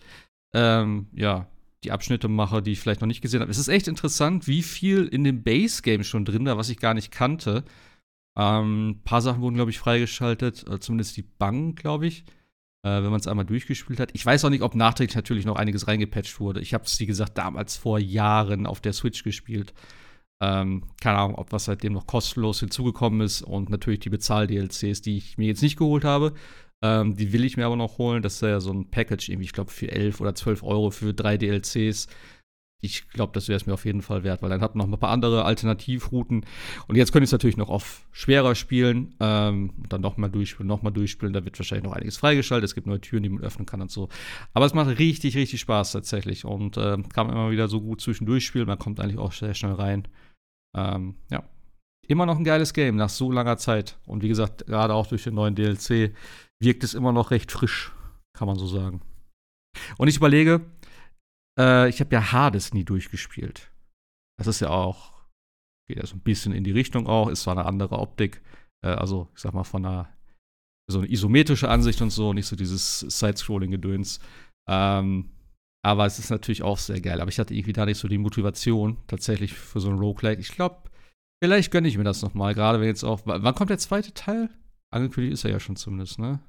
ähm, 0.55 1.07
ja 1.15 1.47
die 1.85 1.93
Abschnitte 1.93 2.29
mache, 2.29 2.63
die 2.63 2.73
ich 2.73 2.81
vielleicht 2.81 3.01
noch 3.01 3.09
nicht 3.09 3.23
gesehen 3.23 3.41
habe. 3.41 3.51
Es 3.51 3.59
ist 3.59 3.69
echt 3.69 3.89
interessant, 3.89 4.47
wie 4.47 4.63
viel 4.63 5.07
in 5.07 5.25
dem 5.25 5.43
Base-Game 5.43 6.05
schon 6.05 6.25
drin 6.25 6.45
war, 6.45 6.59
was 6.59 6.69
ich 6.69 6.79
gar 6.79 6.93
nicht 6.93 7.11
kannte. 7.11 7.65
Ähm, 8.37 8.91
ein 8.91 9.03
paar 9.03 9.23
Sachen 9.23 9.43
wurden, 9.43 9.57
glaube 9.57 9.71
ich, 9.71 9.79
freigeschaltet, 9.79 10.67
äh, 10.69 10.79
zumindest 10.81 11.17
die 11.17 11.23
Bank, 11.23 11.79
glaube 11.81 12.07
ich, 12.07 12.25
äh, 12.83 13.03
wenn 13.03 13.11
man 13.11 13.21
es 13.21 13.27
einmal 13.27 13.45
durchgespielt 13.45 14.01
hat. 14.01 14.11
Ich 14.15 14.25
weiß 14.25 14.45
auch 14.45 14.51
nicht, 14.51 14.63
ob 14.63 14.75
nachträglich 14.75 15.17
natürlich 15.17 15.45
noch 15.45 15.57
einiges 15.57 15.89
reingepatcht 15.89 16.41
wurde. 16.41 16.61
Ich 16.61 16.75
habe 16.75 16.85
es, 16.85 16.99
wie 17.01 17.07
gesagt, 17.07 17.39
damals 17.39 17.77
vor 17.77 17.99
Jahren 17.99 18.67
auf 18.67 18.81
der 18.81 18.93
Switch 18.93 19.25
gespielt. 19.25 19.75
Ähm, 20.43 20.85
keine 21.01 21.19
Ahnung, 21.19 21.35
ob 21.37 21.53
was 21.53 21.67
seitdem 21.67 21.93
noch 21.93 22.07
kostenlos 22.07 22.61
hinzugekommen 22.61 23.21
ist 23.21 23.43
und 23.43 23.69
natürlich 23.69 24.01
die 24.01 24.11
Bezahl-DLCs, 24.11 25.03
die 25.03 25.19
ich 25.19 25.37
mir 25.37 25.49
jetzt 25.49 25.63
nicht 25.63 25.77
geholt 25.77 26.05
habe. 26.05 26.33
Ähm, 26.83 27.15
die 27.17 27.33
will 27.33 27.45
ich 27.45 27.59
mir 27.59 27.67
aber 27.67 27.77
noch 27.77 27.99
holen. 27.99 28.23
Das 28.23 28.37
ist 28.37 28.43
ja 28.43 28.61
so 28.61 28.73
ein 28.73 28.91
Package, 28.91 29.29
irgendwie, 29.29 29.45
ich 29.47 29.53
glaube, 29.53 29.71
für 29.71 29.91
11 29.91 30.21
oder 30.21 30.35
12 30.35 30.63
Euro 30.63 30.91
für 30.91 31.13
drei 31.13 31.37
DLCs 31.37 32.09
ich 32.83 33.09
glaube, 33.09 33.33
das 33.35 33.49
wäre 33.49 33.57
es 33.57 33.67
mir 33.67 33.75
auf 33.75 33.85
jeden 33.85 34.01
Fall 34.01 34.25
wert, 34.25 34.43
weil 34.43 34.49
dann 34.49 34.63
hat 34.63 34.75
man 34.75 34.87
noch 34.87 34.97
ein 34.97 35.01
paar 35.01 35.11
andere 35.11 35.45
Alternativrouten. 35.45 36.47
Und 36.87 36.97
jetzt 36.97 37.13
könnte 37.13 37.25
ich 37.25 37.29
es 37.29 37.33
natürlich 37.33 37.59
noch 37.59 37.69
auf 37.69 38.07
schwerer 38.11 38.55
spielen, 38.55 39.15
ähm, 39.21 39.73
dann 39.89 40.01
nochmal 40.01 40.31
durchspielen, 40.31 40.67
nochmal 40.67 40.93
durchspielen. 40.93 41.35
Da 41.35 41.45
wird 41.45 41.59
wahrscheinlich 41.59 41.85
noch 41.85 41.93
einiges 41.93 42.17
freigeschaltet. 42.17 42.69
Es 42.69 42.75
gibt 42.75 42.87
neue 42.87 43.01
Türen, 43.01 43.23
die 43.23 43.29
man 43.29 43.43
öffnen 43.43 43.67
kann 43.67 43.83
und 43.83 43.91
so. 43.91 44.09
Aber 44.55 44.65
es 44.65 44.73
macht 44.73 44.99
richtig, 44.99 45.37
richtig 45.37 45.61
Spaß 45.61 45.93
tatsächlich. 45.93 46.47
Und 46.47 46.79
äh, 46.79 46.97
kann 47.13 47.27
man 47.27 47.37
immer 47.37 47.51
wieder 47.51 47.69
so 47.69 47.83
gut 47.83 48.01
zwischendurch 48.01 48.47
spielen. 48.47 48.67
Man 48.67 48.79
kommt 48.79 48.99
eigentlich 48.99 49.19
auch 49.19 49.33
sehr 49.33 49.55
schnell 49.55 49.75
rein. 49.75 50.09
Ähm, 50.77 51.17
ja. 51.31 51.43
Immer 52.09 52.27
noch 52.27 52.39
ein 52.39 52.45
geiles 52.45 52.73
Game 52.73 52.97
nach 52.97 53.11
so 53.11 53.31
langer 53.31 53.59
Zeit. 53.59 53.99
Und 54.07 54.23
wie 54.23 54.29
gesagt, 54.29 54.67
gerade 54.67 54.95
auch 54.95 55.07
durch 55.07 55.25
den 55.25 55.35
neuen 55.35 55.55
DLC 55.55 56.15
wirkt 56.61 56.83
es 56.83 56.95
immer 56.95 57.13
noch 57.13 57.31
recht 57.31 57.53
frisch, 57.53 57.93
kann 58.33 58.49
man 58.49 58.59
so 58.59 58.67
sagen. 58.67 59.03
Und 59.99 60.09
ich 60.09 60.17
überlege, 60.17 60.63
äh, 61.61 61.89
ich 61.89 62.01
habe 62.01 62.15
ja 62.15 62.33
Hades 62.33 62.73
nie 62.73 62.85
durchgespielt. 62.85 63.71
Das 64.39 64.47
ist 64.47 64.61
ja 64.61 64.71
auch, 64.71 65.13
geht 65.89 65.99
ja 65.99 66.07
so 66.07 66.17
ein 66.17 66.23
bisschen 66.23 66.53
in 66.53 66.65
die 66.65 66.73
Richtung 66.73 67.07
auch, 67.07 67.29
ist 67.29 67.43
zwar 67.43 67.57
eine 67.57 67.67
andere 67.67 67.99
Optik, 67.99 68.43
äh, 68.85 68.89
also 68.89 69.29
ich 69.35 69.41
sag 69.41 69.53
mal 69.53 69.65
von 69.65 69.85
einer, 69.85 70.09
so 70.91 70.99
eine 70.99 71.11
isometrische 71.11 71.69
Ansicht 71.69 72.01
und 72.01 72.11
so, 72.11 72.33
nicht 72.33 72.47
so 72.47 72.57
dieses 72.57 73.01
Side-Scrolling-Gedöns. 73.01 74.21
Ähm, 74.69 75.31
aber 75.85 76.05
es 76.07 76.19
ist 76.19 76.31
natürlich 76.31 76.63
auch 76.63 76.79
sehr 76.79 77.01
geil. 77.01 77.21
Aber 77.21 77.31
ich 77.31 77.39
hatte 77.39 77.55
irgendwie 77.55 77.73
da 77.73 77.87
nicht 77.87 77.99
so 77.99 78.09
die 78.09 78.19
Motivation 78.19 78.99
tatsächlich 79.07 79.55
für 79.55 79.81
so 79.81 79.89
ein 79.89 79.99
Roguelike. 79.99 80.41
Ich 80.41 80.51
glaube, 80.51 80.91
vielleicht 81.43 81.71
gönne 81.71 81.89
ich 81.89 81.97
mir 81.97 82.05
das 82.05 82.23
nochmal, 82.23 82.55
gerade 82.55 82.81
wenn 82.81 82.89
jetzt 82.89 83.05
auch. 83.05 83.21
Wann 83.25 83.55
kommt 83.55 83.71
der 83.71 83.79
zweite 83.79 84.13
Teil? 84.13 84.51
Angekündigt 84.93 85.35
ist 85.35 85.45
er 85.45 85.53
ja 85.53 85.61
schon 85.61 85.77
zumindest, 85.77 86.19
ne? 86.19 86.41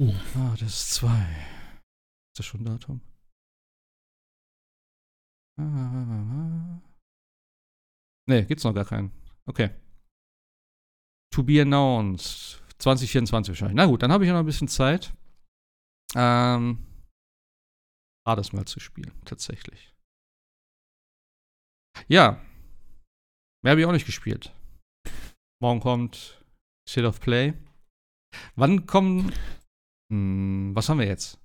Uh. 0.00 0.14
Ah, 0.34 0.54
das 0.60 0.68
ist 0.68 0.94
zwei. 0.94 1.26
Ist 2.34 2.38
das 2.38 2.46
schon 2.46 2.64
Datum? 2.64 3.00
Ne, 8.28 8.44
gibt's 8.46 8.64
noch 8.64 8.74
gar 8.74 8.84
keinen. 8.84 9.10
Okay. 9.46 9.70
To 11.34 11.42
be 11.42 11.60
announced. 11.60 12.62
2024 12.78 13.52
wahrscheinlich. 13.52 13.76
Na 13.76 13.86
gut, 13.86 14.02
dann 14.02 14.12
habe 14.12 14.24
ich 14.24 14.28
ja 14.28 14.34
noch 14.34 14.40
ein 14.40 14.46
bisschen 14.46 14.68
Zeit. 14.68 15.12
Ähm, 16.14 16.86
Hades 18.26 18.52
mal 18.52 18.66
zu 18.66 18.78
spielen, 18.78 19.12
tatsächlich. 19.24 19.94
Ja. 22.06 22.40
Mehr 23.64 23.72
habe 23.72 23.80
ich 23.80 23.86
auch 23.86 23.92
nicht 23.92 24.06
gespielt. 24.06 24.54
Morgen 25.60 25.80
kommt 25.80 26.40
State 26.88 27.06
of 27.06 27.20
Play. 27.20 27.54
Wann 28.54 28.86
kommen. 28.86 29.32
Hm, 30.12 30.70
was 30.74 30.88
haben 30.88 31.00
wir 31.00 31.06
jetzt? 31.06 31.40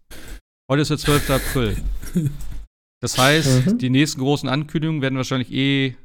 Heute 0.69 0.81
ist 0.83 0.91
der 0.91 0.97
12. 0.97 1.29
April. 1.31 1.83
Das 3.03 3.17
heißt, 3.17 3.65
mhm. 3.65 3.77
die 3.79 3.89
nächsten 3.89 4.21
großen 4.21 4.47
Ankündigungen 4.47 5.01
werden 5.01 5.17
wahrscheinlich 5.17 5.51
eh 5.51 5.97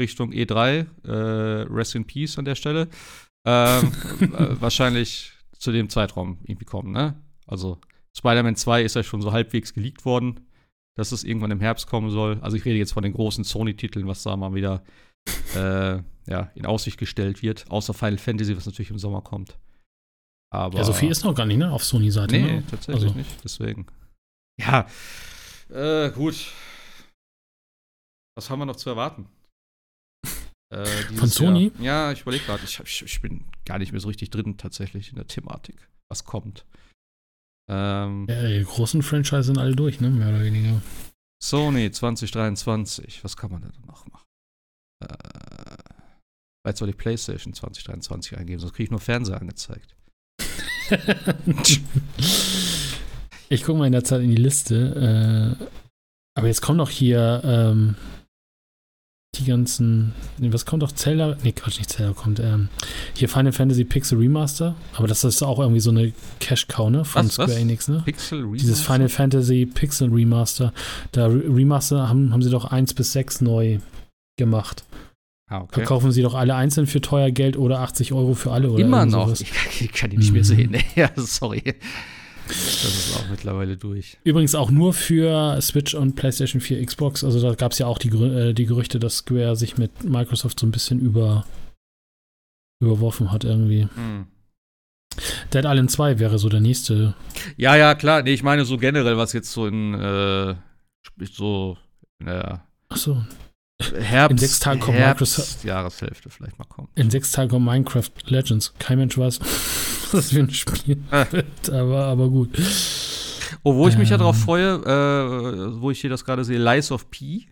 Richtung 0.00 0.32
E3, 0.32 0.86
äh, 1.04 1.12
Rest 1.70 1.94
in 1.94 2.06
Peace 2.06 2.38
an 2.38 2.46
der 2.46 2.54
Stelle, 2.54 2.88
ähm, 3.46 3.92
äh, 4.20 4.58
wahrscheinlich 4.58 5.32
zu 5.58 5.70
dem 5.70 5.90
Zeitraum 5.90 6.38
irgendwie 6.44 6.64
kommen, 6.64 6.92
ne? 6.92 7.14
Also 7.46 7.78
Spider-Man 8.16 8.56
2 8.56 8.84
ist 8.84 8.96
ja 8.96 9.02
schon 9.02 9.20
so 9.20 9.32
halbwegs 9.32 9.74
geleakt 9.74 10.06
worden, 10.06 10.46
dass 10.96 11.12
es 11.12 11.24
irgendwann 11.24 11.50
im 11.50 11.60
Herbst 11.60 11.88
kommen 11.88 12.10
soll. 12.10 12.38
Also 12.40 12.56
ich 12.56 12.64
rede 12.64 12.78
jetzt 12.78 12.94
von 12.94 13.02
den 13.02 13.12
großen 13.12 13.44
Sony-Titeln, 13.44 14.06
was 14.06 14.22
da 14.22 14.34
mal 14.34 14.54
wieder 14.54 14.82
äh, 15.54 15.98
ja, 16.26 16.50
in 16.54 16.64
Aussicht 16.64 16.96
gestellt 16.96 17.42
wird, 17.42 17.70
außer 17.70 17.92
Final 17.92 18.16
Fantasy, 18.16 18.56
was 18.56 18.64
natürlich 18.64 18.90
im 18.90 18.98
Sommer 18.98 19.20
kommt. 19.20 19.58
Aber, 20.50 20.78
ja, 20.78 20.84
so 20.84 20.94
viel 20.94 21.10
ist 21.10 21.22
noch 21.22 21.34
gar 21.34 21.44
nicht, 21.44 21.58
ne? 21.58 21.70
Auf 21.70 21.84
Sony-Seite. 21.84 22.34
Nee, 22.34 22.50
ne? 22.50 22.62
tatsächlich 22.70 23.04
also. 23.04 23.14
nicht. 23.14 23.44
Deswegen. 23.44 23.86
Ja, 24.58 24.86
äh, 25.70 26.10
gut. 26.10 26.52
Was 28.36 28.50
haben 28.50 28.58
wir 28.58 28.66
noch 28.66 28.76
zu 28.76 28.90
erwarten? 28.90 29.28
Äh, 30.68 30.84
Von 30.84 31.28
Sony? 31.28 31.70
Jahr. 31.78 32.08
Ja, 32.08 32.12
ich 32.12 32.22
überlege 32.22 32.44
gerade. 32.44 32.64
Ich, 32.64 32.80
ich, 32.80 33.02
ich, 33.02 33.20
bin 33.20 33.44
gar 33.64 33.78
nicht 33.78 33.92
mehr 33.92 34.00
so 34.00 34.08
richtig 34.08 34.30
drin, 34.30 34.56
tatsächlich, 34.56 35.10
in 35.10 35.14
der 35.14 35.28
Thematik. 35.28 35.88
Was 36.10 36.24
kommt? 36.24 36.66
Ähm, 37.70 38.26
ja, 38.28 38.48
die 38.48 38.64
großen 38.64 39.02
Franchise 39.02 39.44
sind 39.44 39.58
alle 39.58 39.76
durch, 39.76 40.00
ne? 40.00 40.10
Mehr 40.10 40.30
oder 40.30 40.42
weniger. 40.42 40.82
Sony 41.40 41.92
2023. 41.92 43.22
Was 43.22 43.36
kann 43.36 43.52
man 43.52 43.62
denn 43.62 43.72
noch 43.86 44.06
machen? 44.08 44.26
Äh, 45.04 45.14
vielleicht 46.64 46.78
soll 46.78 46.88
ich 46.88 46.96
PlayStation 46.96 47.54
2023 47.54 48.36
eingeben, 48.36 48.58
sonst 48.58 48.72
kriege 48.72 48.86
ich 48.86 48.90
nur 48.90 48.98
Fernseher 48.98 49.40
angezeigt. 49.40 49.94
Ich 53.48 53.62
gucke 53.64 53.78
mal 53.78 53.86
in 53.86 53.92
der 53.92 54.04
Zeit 54.04 54.22
in 54.22 54.30
die 54.30 54.36
Liste. 54.42 55.56
Äh, 55.60 55.64
aber 56.34 56.48
jetzt 56.48 56.60
kommt 56.62 56.78
noch 56.78 56.90
hier 56.90 57.40
ähm, 57.44 57.94
die 59.36 59.44
ganzen. 59.44 60.12
Nee, 60.38 60.52
was 60.52 60.66
kommt 60.66 60.82
auch 60.82 60.92
Zelda? 60.92 61.36
Nee, 61.42 61.52
Quatsch, 61.52 61.78
nicht 61.78 61.90
Zelda 61.90 62.12
kommt. 62.12 62.40
Ähm, 62.40 62.68
hier 63.14 63.28
Final 63.28 63.52
Fantasy 63.52 63.84
Pixel 63.84 64.18
Remaster. 64.18 64.74
Aber 64.94 65.06
das 65.06 65.22
ist 65.24 65.42
auch 65.42 65.58
irgendwie 65.60 65.80
so 65.80 65.90
eine 65.90 66.12
Cash-Cow, 66.40 66.90
ne? 66.90 67.04
Von 67.04 67.26
Was, 67.26 67.34
Square 67.34 67.50
was? 67.50 67.56
Enix, 67.56 67.88
ne? 67.88 68.02
Pixel 68.04 68.40
Remaster? 68.40 68.58
Dieses 68.58 68.80
Final 68.82 69.08
Fantasy 69.08 69.66
Pixel 69.66 70.10
Remaster. 70.10 70.72
Da 71.12 71.26
Re- 71.26 71.44
Remaster 71.48 72.08
haben, 72.08 72.32
haben 72.32 72.42
sie 72.42 72.50
doch 72.50 72.64
1 72.66 72.94
bis 72.94 73.12
6 73.12 73.42
neu 73.42 73.78
gemacht. 74.38 74.84
Ah, 75.48 75.60
okay. 75.60 75.74
Verkaufen 75.74 76.10
sie 76.10 76.22
doch 76.22 76.34
alle 76.34 76.56
einzeln 76.56 76.86
für 76.88 77.00
teuer 77.00 77.30
Geld 77.30 77.56
oder 77.56 77.78
80 77.80 78.12
Euro 78.12 78.34
für 78.34 78.50
alle 78.50 78.70
oder 78.70 78.82
Immer 78.84 79.06
noch. 79.06 79.32
Ich, 79.40 79.52
kann- 79.52 79.72
ich 79.80 79.92
kann 79.92 80.10
die 80.10 80.16
nicht 80.18 80.32
mehr 80.32 80.42
Mhm. 80.42 80.46
sehen. 80.46 80.76
ja, 80.96 81.10
sorry. 81.16 81.62
Das 82.48 82.84
ist 82.84 83.16
auch 83.16 83.28
mittlerweile 83.28 83.76
durch. 83.76 84.18
Übrigens 84.24 84.54
auch 84.54 84.70
nur 84.70 84.92
für 84.92 85.60
Switch 85.60 85.94
und 85.94 86.14
PlayStation 86.14 86.60
4, 86.60 86.84
Xbox. 86.84 87.24
Also 87.24 87.40
da 87.40 87.54
gab 87.54 87.72
es 87.72 87.78
ja 87.78 87.86
auch 87.86 87.98
die, 87.98 88.08
äh, 88.08 88.52
die 88.52 88.66
Gerüchte, 88.66 88.98
dass 88.98 89.18
Square 89.18 89.56
sich 89.56 89.78
mit 89.78 90.04
Microsoft 90.04 90.60
so 90.60 90.66
ein 90.66 90.70
bisschen 90.70 91.00
über, 91.00 91.44
überworfen 92.80 93.32
hat 93.32 93.44
irgendwie. 93.44 93.88
Hm. 93.94 94.26
Dead 95.52 95.64
Island 95.64 95.90
2 95.90 96.18
wäre 96.18 96.38
so 96.38 96.48
der 96.48 96.60
nächste. 96.60 97.14
Ja, 97.56 97.74
ja, 97.74 97.94
klar. 97.94 98.22
Nee, 98.22 98.34
ich 98.34 98.42
meine 98.42 98.64
so 98.64 98.76
generell, 98.76 99.16
was 99.16 99.32
jetzt 99.32 99.50
so 99.50 99.66
in 99.66 99.94
äh, 99.94 100.54
so 101.32 101.78
in 102.18 102.26
der 102.26 102.66
Achso, 102.88 103.24
Herbst, 103.82 104.30
In 104.32 104.38
sechs 104.38 104.58
Tagen 104.60 104.80
kommt 104.80 104.96
Herbst 104.96 105.20
Microsoft- 105.38 105.64
Jahreshälfte 105.64 106.30
vielleicht 106.30 106.58
mal 106.58 106.64
kommen. 106.64 106.88
in 106.94 107.10
sechs 107.10 107.30
Tagen 107.32 107.50
kommt 107.50 107.66
Minecraft 107.66 108.10
Legends. 108.24 108.72
Kein 108.78 108.98
Mensch 108.98 109.16
weiß, 109.18 109.40
was 109.40 110.10
das 110.12 110.30
für 110.32 110.40
ein 110.40 110.50
Spiel 110.50 111.02
Ah. 111.10 111.26
wird, 111.30 111.68
aber, 111.70 112.06
aber 112.06 112.28
gut. 112.30 112.56
Oh, 113.62 113.74
wo 113.76 113.86
ich 113.88 113.96
mich 113.98 114.08
ja 114.08 114.16
Ähm. 114.16 114.22
drauf 114.22 114.38
freue, 114.38 114.76
äh, 114.82 115.80
wo 115.80 115.90
ich 115.90 116.00
hier 116.00 116.10
das 116.10 116.24
gerade 116.24 116.44
sehe, 116.44 116.58
Lies 116.58 116.90
of 116.90 117.10
P. 117.10 117.46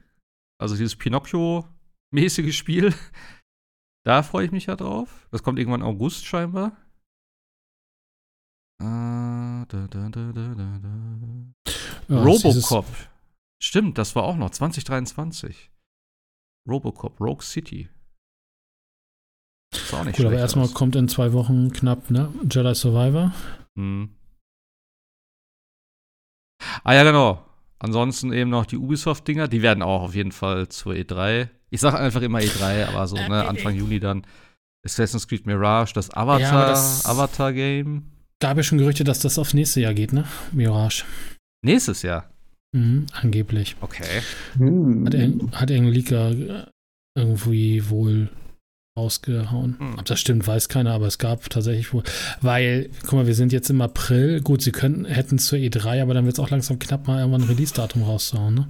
Also 0.59 0.75
dieses 0.77 0.97
Pinocchio-mäßige 0.97 2.53
Spiel. 2.57 2.95
Da 4.07 4.23
freue 4.23 4.45
ich 4.45 4.53
mich 4.53 4.67
ja 4.67 4.77
drauf. 4.77 5.27
Das 5.31 5.43
kommt 5.43 5.59
irgendwann 5.59 5.81
August 5.83 6.27
scheinbar. 6.27 6.77
Äh, 8.83 8.85
da, 8.85 9.87
da, 9.89 10.09
da. 10.11 10.33
Ja, 12.09 12.23
Robocop. 12.23 12.85
Stimmt, 13.63 13.97
das 13.97 14.15
war 14.15 14.25
auch 14.25 14.37
noch 14.37 14.51
2023. 14.51 15.71
Robocop, 16.69 17.21
Rogue 17.21 17.43
City. 17.43 17.89
Sah 19.75 20.01
auch 20.01 20.05
nicht 20.05 20.17
Gut, 20.17 20.27
aber 20.27 20.33
schlecht 20.35 20.43
erstmal 20.43 20.65
aus. 20.67 20.75
kommt 20.75 20.97
in 20.97 21.09
zwei 21.09 21.33
Wochen 21.33 21.73
knapp, 21.73 22.11
ne? 22.11 22.33
Jedi 22.51 22.75
Survivor. 22.75 23.33
Hm. 23.77 24.11
Ah 26.85 26.95
ja, 26.95 27.03
genau. 27.03 27.45
Ansonsten 27.79 28.33
eben 28.33 28.51
noch 28.51 28.67
die 28.67 28.77
Ubisoft-Dinger, 28.79 29.49
die 29.49 29.63
werden 29.63 29.83
auch 29.83 30.03
auf 30.03 30.15
jeden 30.15 30.33
Fall 30.33 30.69
zur 30.69 30.95
E3. 30.95 31.49
Ich 31.71 31.81
sage 31.81 31.99
einfach 31.99 32.23
immer 32.23 32.39
E3, 32.39 32.87
aber 32.87 33.07
so, 33.07 33.17
ne, 33.17 33.45
Anfang 33.49 33.75
Juni 33.75 34.01
dann 34.01 34.27
Assassin's 34.85 35.27
Creed 35.29 35.45
Mirage, 35.47 35.93
das 35.95 36.09
Ja, 36.09 36.15
aber 36.15 36.35
Avatar, 36.37 36.67
das- 36.69 37.05
Avatar-Game. 37.05 38.11
Da 38.41 38.49
habe 38.51 38.61
ich 38.61 38.67
schon 38.67 38.79
Gerüchte, 38.79 39.05
dass 39.05 39.21
das 39.21 39.39
aufs 39.39 39.55
nächste 39.55 39.81
Jahr 39.81 39.95
geht, 39.95 40.13
ne? 40.13 40.25
Mirage. 40.53 41.05
Nächstes 41.63 42.03
Jahr. 42.03 42.31
Mhm, 42.75 43.07
angeblich. 43.13 43.77
Okay. 43.81 44.21
Hm. 44.59 45.07
Hat, 45.07 45.15
irgend- 45.15 45.61
hat 45.61 45.71
irgendein 45.71 45.95
Leaker 45.95 46.31
äh, 46.33 46.67
irgendwie 47.17 47.89
wohl 47.89 48.29
rausgehauen. 48.99 49.77
Hm. 49.79 49.99
Ob 49.99 50.05
das 50.05 50.21
stimmt, 50.21 50.47
weiß 50.47 50.69
keiner, 50.69 50.93
aber 50.93 51.07
es 51.07 51.19
gab 51.19 51.49
tatsächlich 51.51 51.93
wohl. 51.93 52.03
Weil, 52.41 52.91
guck 53.03 53.13
mal, 53.15 53.27
wir 53.27 53.35
sind 53.35 53.53
jetzt 53.53 53.71
im 53.71 53.81
April. 53.81 54.41
Gut, 54.41 54.63
sie 54.63 54.71
könnten, 54.73 55.05
hätten 55.05 55.37
es 55.37 55.47
zur 55.47 55.59
E3, 55.59 56.01
aber 56.03 56.15
dann 56.15 56.25
wird 56.27 56.35
es 56.35 56.41
auch 56.41 56.51
langsam 56.51 56.79
knapp, 56.79 57.07
mal 57.09 57.19
irgendwann 57.21 57.43
ein 57.43 57.49
Release-Datum 57.49 58.03
rauszuhauen, 58.03 58.55
ne? 58.55 58.69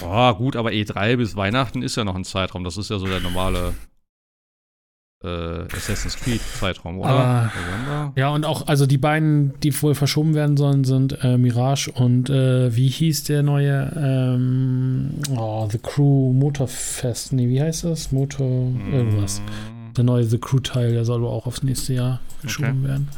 Ja, 0.00 0.32
gut, 0.32 0.56
aber 0.56 0.70
E3 0.70 1.16
bis 1.16 1.36
Weihnachten 1.36 1.82
ist 1.82 1.96
ja 1.96 2.04
noch 2.04 2.14
ein 2.16 2.24
Zeitraum. 2.24 2.64
Das 2.64 2.76
ist 2.78 2.88
ja 2.90 2.98
so 2.98 3.06
der 3.06 3.20
normale 3.20 3.74
äh, 5.24 5.74
Assassin's 5.74 6.16
Creed-Zeitraum, 6.16 6.98
oder? 6.98 7.08
Aber- 7.08 7.52
November? 7.54 8.12
Ja, 8.16 8.28
und 8.28 8.44
auch, 8.44 8.66
also 8.66 8.86
die 8.86 8.98
beiden, 8.98 9.58
die 9.60 9.82
wohl 9.82 9.94
verschoben 9.94 10.34
werden 10.34 10.56
sollen, 10.56 10.84
sind 10.84 11.18
äh, 11.22 11.38
Mirage 11.38 11.90
und 11.90 12.30
äh, 12.30 12.74
wie 12.76 12.88
hieß 12.88 13.24
der 13.24 13.42
neue 13.42 13.92
ähm, 13.96 15.14
oh, 15.36 15.68
The 15.70 15.78
Crew 15.78 16.32
Motorfest? 16.32 17.32
Nee, 17.32 17.48
wie 17.48 17.60
heißt 17.60 17.84
das? 17.84 18.12
Motor 18.12 18.72
irgendwas. 18.92 19.40
Mm. 19.40 19.94
Der 19.94 20.04
neue 20.04 20.24
The 20.24 20.38
Crew-Teil, 20.38 20.92
der 20.92 21.04
soll 21.04 21.22
wohl 21.22 21.28
auch 21.28 21.46
aufs 21.46 21.62
nächste 21.62 21.94
Jahr 21.94 22.20
geschoben 22.42 22.84
werden. 22.84 23.08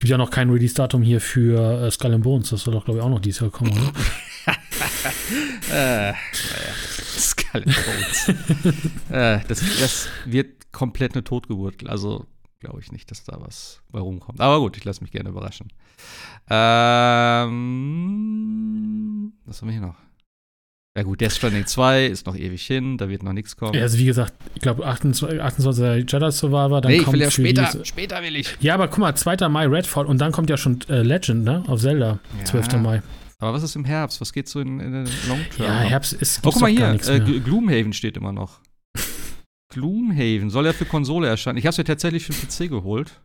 Gibt 0.00 0.10
ja 0.10 0.18
noch 0.18 0.30
kein 0.30 0.50
Release-Datum 0.50 1.02
hier 1.02 1.20
für 1.20 1.86
äh, 1.86 1.90
Skull 1.90 2.14
and 2.14 2.22
Bones. 2.22 2.50
Das 2.50 2.62
soll 2.62 2.74
doch, 2.74 2.84
glaube 2.84 3.00
ich, 3.00 3.04
auch 3.04 3.10
noch 3.10 3.20
dieses 3.20 3.40
Jahr 3.40 3.50
kommen, 3.50 3.72
oder? 3.72 3.92
äh, 5.70 6.12
naja. 6.12 6.14
Skull 7.30 7.62
äh, 9.10 9.40
das, 9.48 9.60
das 9.80 10.08
wird 10.24 10.70
komplett 10.72 11.14
eine 11.14 11.24
Totgeburt. 11.24 11.86
Also 11.88 12.26
glaube 12.60 12.80
ich 12.80 12.90
nicht, 12.92 13.10
dass 13.10 13.24
da 13.24 13.36
was 13.40 13.80
bei 13.90 14.00
rumkommt. 14.00 14.40
Aber 14.40 14.58
gut, 14.60 14.76
ich 14.76 14.84
lasse 14.84 15.00
mich 15.02 15.10
gerne 15.12 15.28
überraschen. 15.28 15.68
Ähm, 18.08 19.32
was 19.44 19.60
haben 19.60 19.68
wir 19.68 19.72
hier 19.72 19.80
noch? 19.86 19.96
Ja 20.96 21.04
gut, 21.04 21.20
Death 21.20 21.32
Stranding 21.32 21.66
2 21.66 22.06
ist 22.06 22.26
noch 22.26 22.34
ewig 22.34 22.66
hin, 22.66 22.98
da 22.98 23.08
wird 23.08 23.22
noch 23.22 23.32
nichts 23.32 23.56
kommen. 23.56 23.74
Ja, 23.74 23.82
also 23.82 23.98
wie 23.98 24.04
gesagt, 24.06 24.34
ich 24.56 24.62
glaube 24.62 24.84
28, 24.84 25.40
28. 25.40 26.10
Jedi 26.12 26.32
Survivor, 26.32 26.80
dann 26.80 26.90
nee, 26.90 26.98
ich 26.98 27.04
kommt 27.04 27.14
will 27.14 27.22
ja 27.22 27.30
später, 27.30 27.66
diese- 27.66 27.84
später 27.84 28.20
will 28.22 28.34
ich. 28.34 28.56
Ja, 28.60 28.74
aber 28.74 28.88
guck 28.88 28.98
mal, 28.98 29.14
2. 29.14 29.48
Mai 29.48 29.66
Redfall 29.68 30.06
und 30.06 30.18
dann 30.18 30.32
kommt 30.32 30.50
ja 30.50 30.56
schon 30.56 30.80
äh, 30.88 31.02
Legend, 31.02 31.44
ne? 31.44 31.62
Auf 31.68 31.80
Zelda, 31.80 32.18
Ja. 32.38 32.44
12. 32.46 32.72
Mai. 32.78 33.02
Aber 33.40 33.52
was 33.52 33.62
ist 33.62 33.76
im 33.76 33.84
Herbst? 33.84 34.20
Was 34.20 34.32
geht 34.32 34.48
so 34.48 34.60
in, 34.60 34.80
in 34.80 34.92
den 34.92 35.08
Long 35.28 35.40
Term? 35.56 35.68
Ja? 35.68 35.78
Herbst 35.80 36.12
ist 36.12 36.40
Oh, 36.44 36.50
guck 36.50 36.60
mal 36.60 36.70
hier, 36.70 36.88
äh, 37.08 37.20
Gloomhaven 37.40 37.92
steht 37.92 38.16
immer 38.16 38.32
noch. 38.32 38.60
Gloomhaven 39.72 40.50
soll 40.50 40.66
ja 40.66 40.72
für 40.72 40.86
Konsole 40.86 41.28
erscheinen. 41.28 41.58
Ich 41.58 41.64
habe 41.64 41.70
es 41.70 41.76
ja 41.76 41.84
tatsächlich 41.84 42.24
für 42.26 42.32
den 42.32 42.48
PC 42.48 42.68
geholt. 42.70 43.20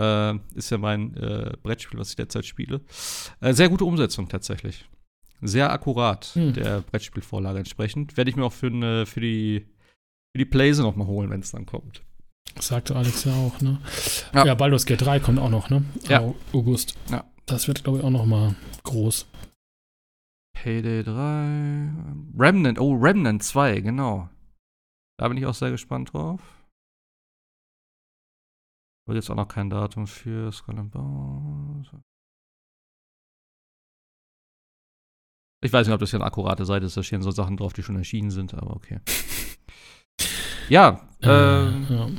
Äh, 0.00 0.34
ist 0.54 0.70
ja 0.70 0.78
mein 0.78 1.16
äh, 1.16 1.52
Brettspiel, 1.62 1.98
was 1.98 2.10
ich 2.10 2.16
derzeit 2.16 2.44
spiele. 2.46 2.80
Äh, 3.40 3.52
sehr 3.54 3.68
gute 3.68 3.84
Umsetzung 3.84 4.28
tatsächlich. 4.28 4.84
Sehr 5.40 5.72
akkurat 5.72 6.26
Hm. 6.34 6.52
der 6.52 6.80
Brettspielvorlage 6.82 7.58
entsprechend. 7.60 8.16
Werde 8.16 8.30
ich 8.30 8.36
mir 8.36 8.44
auch 8.44 8.52
für, 8.52 8.70
ne, 8.70 9.06
für 9.06 9.20
die 9.20 9.66
für 10.34 10.38
die 10.38 10.44
Playse 10.44 10.82
noch 10.82 10.94
mal 10.96 11.06
holen, 11.06 11.30
wenn 11.30 11.40
es 11.40 11.52
dann 11.52 11.64
kommt. 11.64 12.02
Sagte 12.60 12.94
Alex 12.96 13.24
ja 13.24 13.32
auch, 13.34 13.60
ne? 13.60 13.78
Ja. 14.34 14.46
Ja, 14.46 14.54
Baldur's 14.54 14.84
Gate 14.84 15.00
3 15.00 15.20
kommt 15.20 15.38
auch 15.38 15.48
noch, 15.48 15.70
ne? 15.70 15.84
Ja. 16.08 16.20
Au- 16.20 16.34
August. 16.52 16.94
Ja. 17.10 17.24
Das 17.46 17.66
wird, 17.66 17.82
glaube 17.84 17.98
ich, 17.98 18.04
auch 18.04 18.10
noch 18.10 18.26
mal 18.26 18.54
groß. 18.82 19.26
Payday 20.62 21.02
3. 21.04 21.92
Remnant, 22.36 22.78
oh, 22.80 22.94
Remnant 22.94 23.42
2, 23.42 23.80
genau. 23.80 24.28
Da 25.18 25.28
bin 25.28 25.36
ich 25.36 25.46
auch 25.46 25.54
sehr 25.54 25.70
gespannt 25.70 26.12
drauf. 26.12 26.40
Wird 29.06 29.16
jetzt 29.16 29.30
auch 29.30 29.36
noch 29.36 29.48
kein 29.48 29.70
Datum 29.70 30.06
für 30.06 30.52
Skull 30.52 30.78
and 30.78 30.90
Bones. 30.90 31.88
Ich 35.64 35.72
weiß 35.72 35.86
nicht, 35.86 35.94
ob 35.94 36.00
das 36.00 36.10
hier 36.10 36.18
eine 36.18 36.26
akkurate 36.26 36.64
Seite 36.64 36.86
ist. 36.86 36.96
Da 36.96 37.02
stehen 37.02 37.22
so 37.22 37.30
Sachen 37.30 37.56
drauf, 37.56 37.72
die 37.72 37.82
schon 37.82 37.96
erschienen 37.96 38.30
sind, 38.30 38.54
aber 38.54 38.74
okay. 38.76 39.00
Ja, 40.68 41.08
ähm, 41.22 41.86
Äh, 41.88 41.94
ja. 41.94 42.10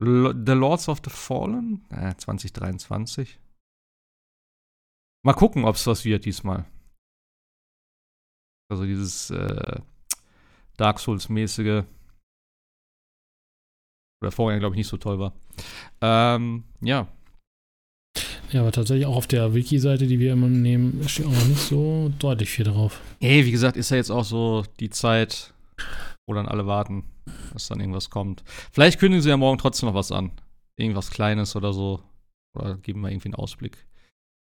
Lo- 0.00 0.32
The 0.32 0.52
Lords 0.52 0.88
of 0.88 1.00
the 1.04 1.10
Fallen, 1.10 1.84
äh, 1.90 2.14
2023. 2.14 3.40
Mal 5.24 5.34
gucken, 5.34 5.64
ob 5.64 5.76
es 5.76 5.86
was 5.86 6.04
wird 6.04 6.24
diesmal. 6.24 6.64
Also 8.68 8.84
dieses 8.84 9.30
äh, 9.30 9.80
Dark 10.76 10.98
Souls-mäßige. 10.98 11.84
Oder 14.20 14.32
vorher, 14.32 14.58
glaube 14.58 14.74
ich, 14.74 14.78
nicht 14.78 14.88
so 14.88 14.96
toll 14.96 15.18
war. 15.18 15.32
Ähm, 16.00 16.64
ja. 16.80 17.06
ja, 18.50 18.60
aber 18.60 18.72
tatsächlich 18.72 19.06
auch 19.06 19.16
auf 19.16 19.26
der 19.26 19.54
Wiki-Seite, 19.54 20.06
die 20.06 20.18
wir 20.18 20.32
immer 20.32 20.48
nehmen, 20.48 21.06
steht 21.08 21.26
auch 21.26 21.32
noch 21.32 21.46
nicht 21.46 21.60
so 21.60 22.12
deutlich 22.18 22.50
viel 22.50 22.64
drauf. 22.64 23.00
Ey, 23.20 23.44
wie 23.44 23.50
gesagt, 23.50 23.76
ist 23.76 23.90
ja 23.90 23.96
jetzt 23.96 24.10
auch 24.10 24.24
so 24.24 24.64
die 24.80 24.90
Zeit, 24.90 25.52
wo 26.26 26.34
dann 26.34 26.46
alle 26.46 26.66
warten, 26.66 27.04
dass 27.52 27.68
dann 27.68 27.80
irgendwas 27.80 28.10
kommt. 28.10 28.42
Vielleicht 28.72 28.98
kündigen 28.98 29.22
sie 29.22 29.28
ja 29.28 29.36
morgen 29.36 29.58
trotzdem 29.58 29.88
noch 29.88 29.94
was 29.94 30.10
an. 30.10 30.32
Irgendwas 30.76 31.10
Kleines 31.10 31.54
oder 31.54 31.72
so. 31.72 32.02
Oder 32.56 32.76
geben 32.78 33.00
wir 33.00 33.10
irgendwie 33.10 33.28
einen 33.28 33.34
Ausblick. 33.34 33.86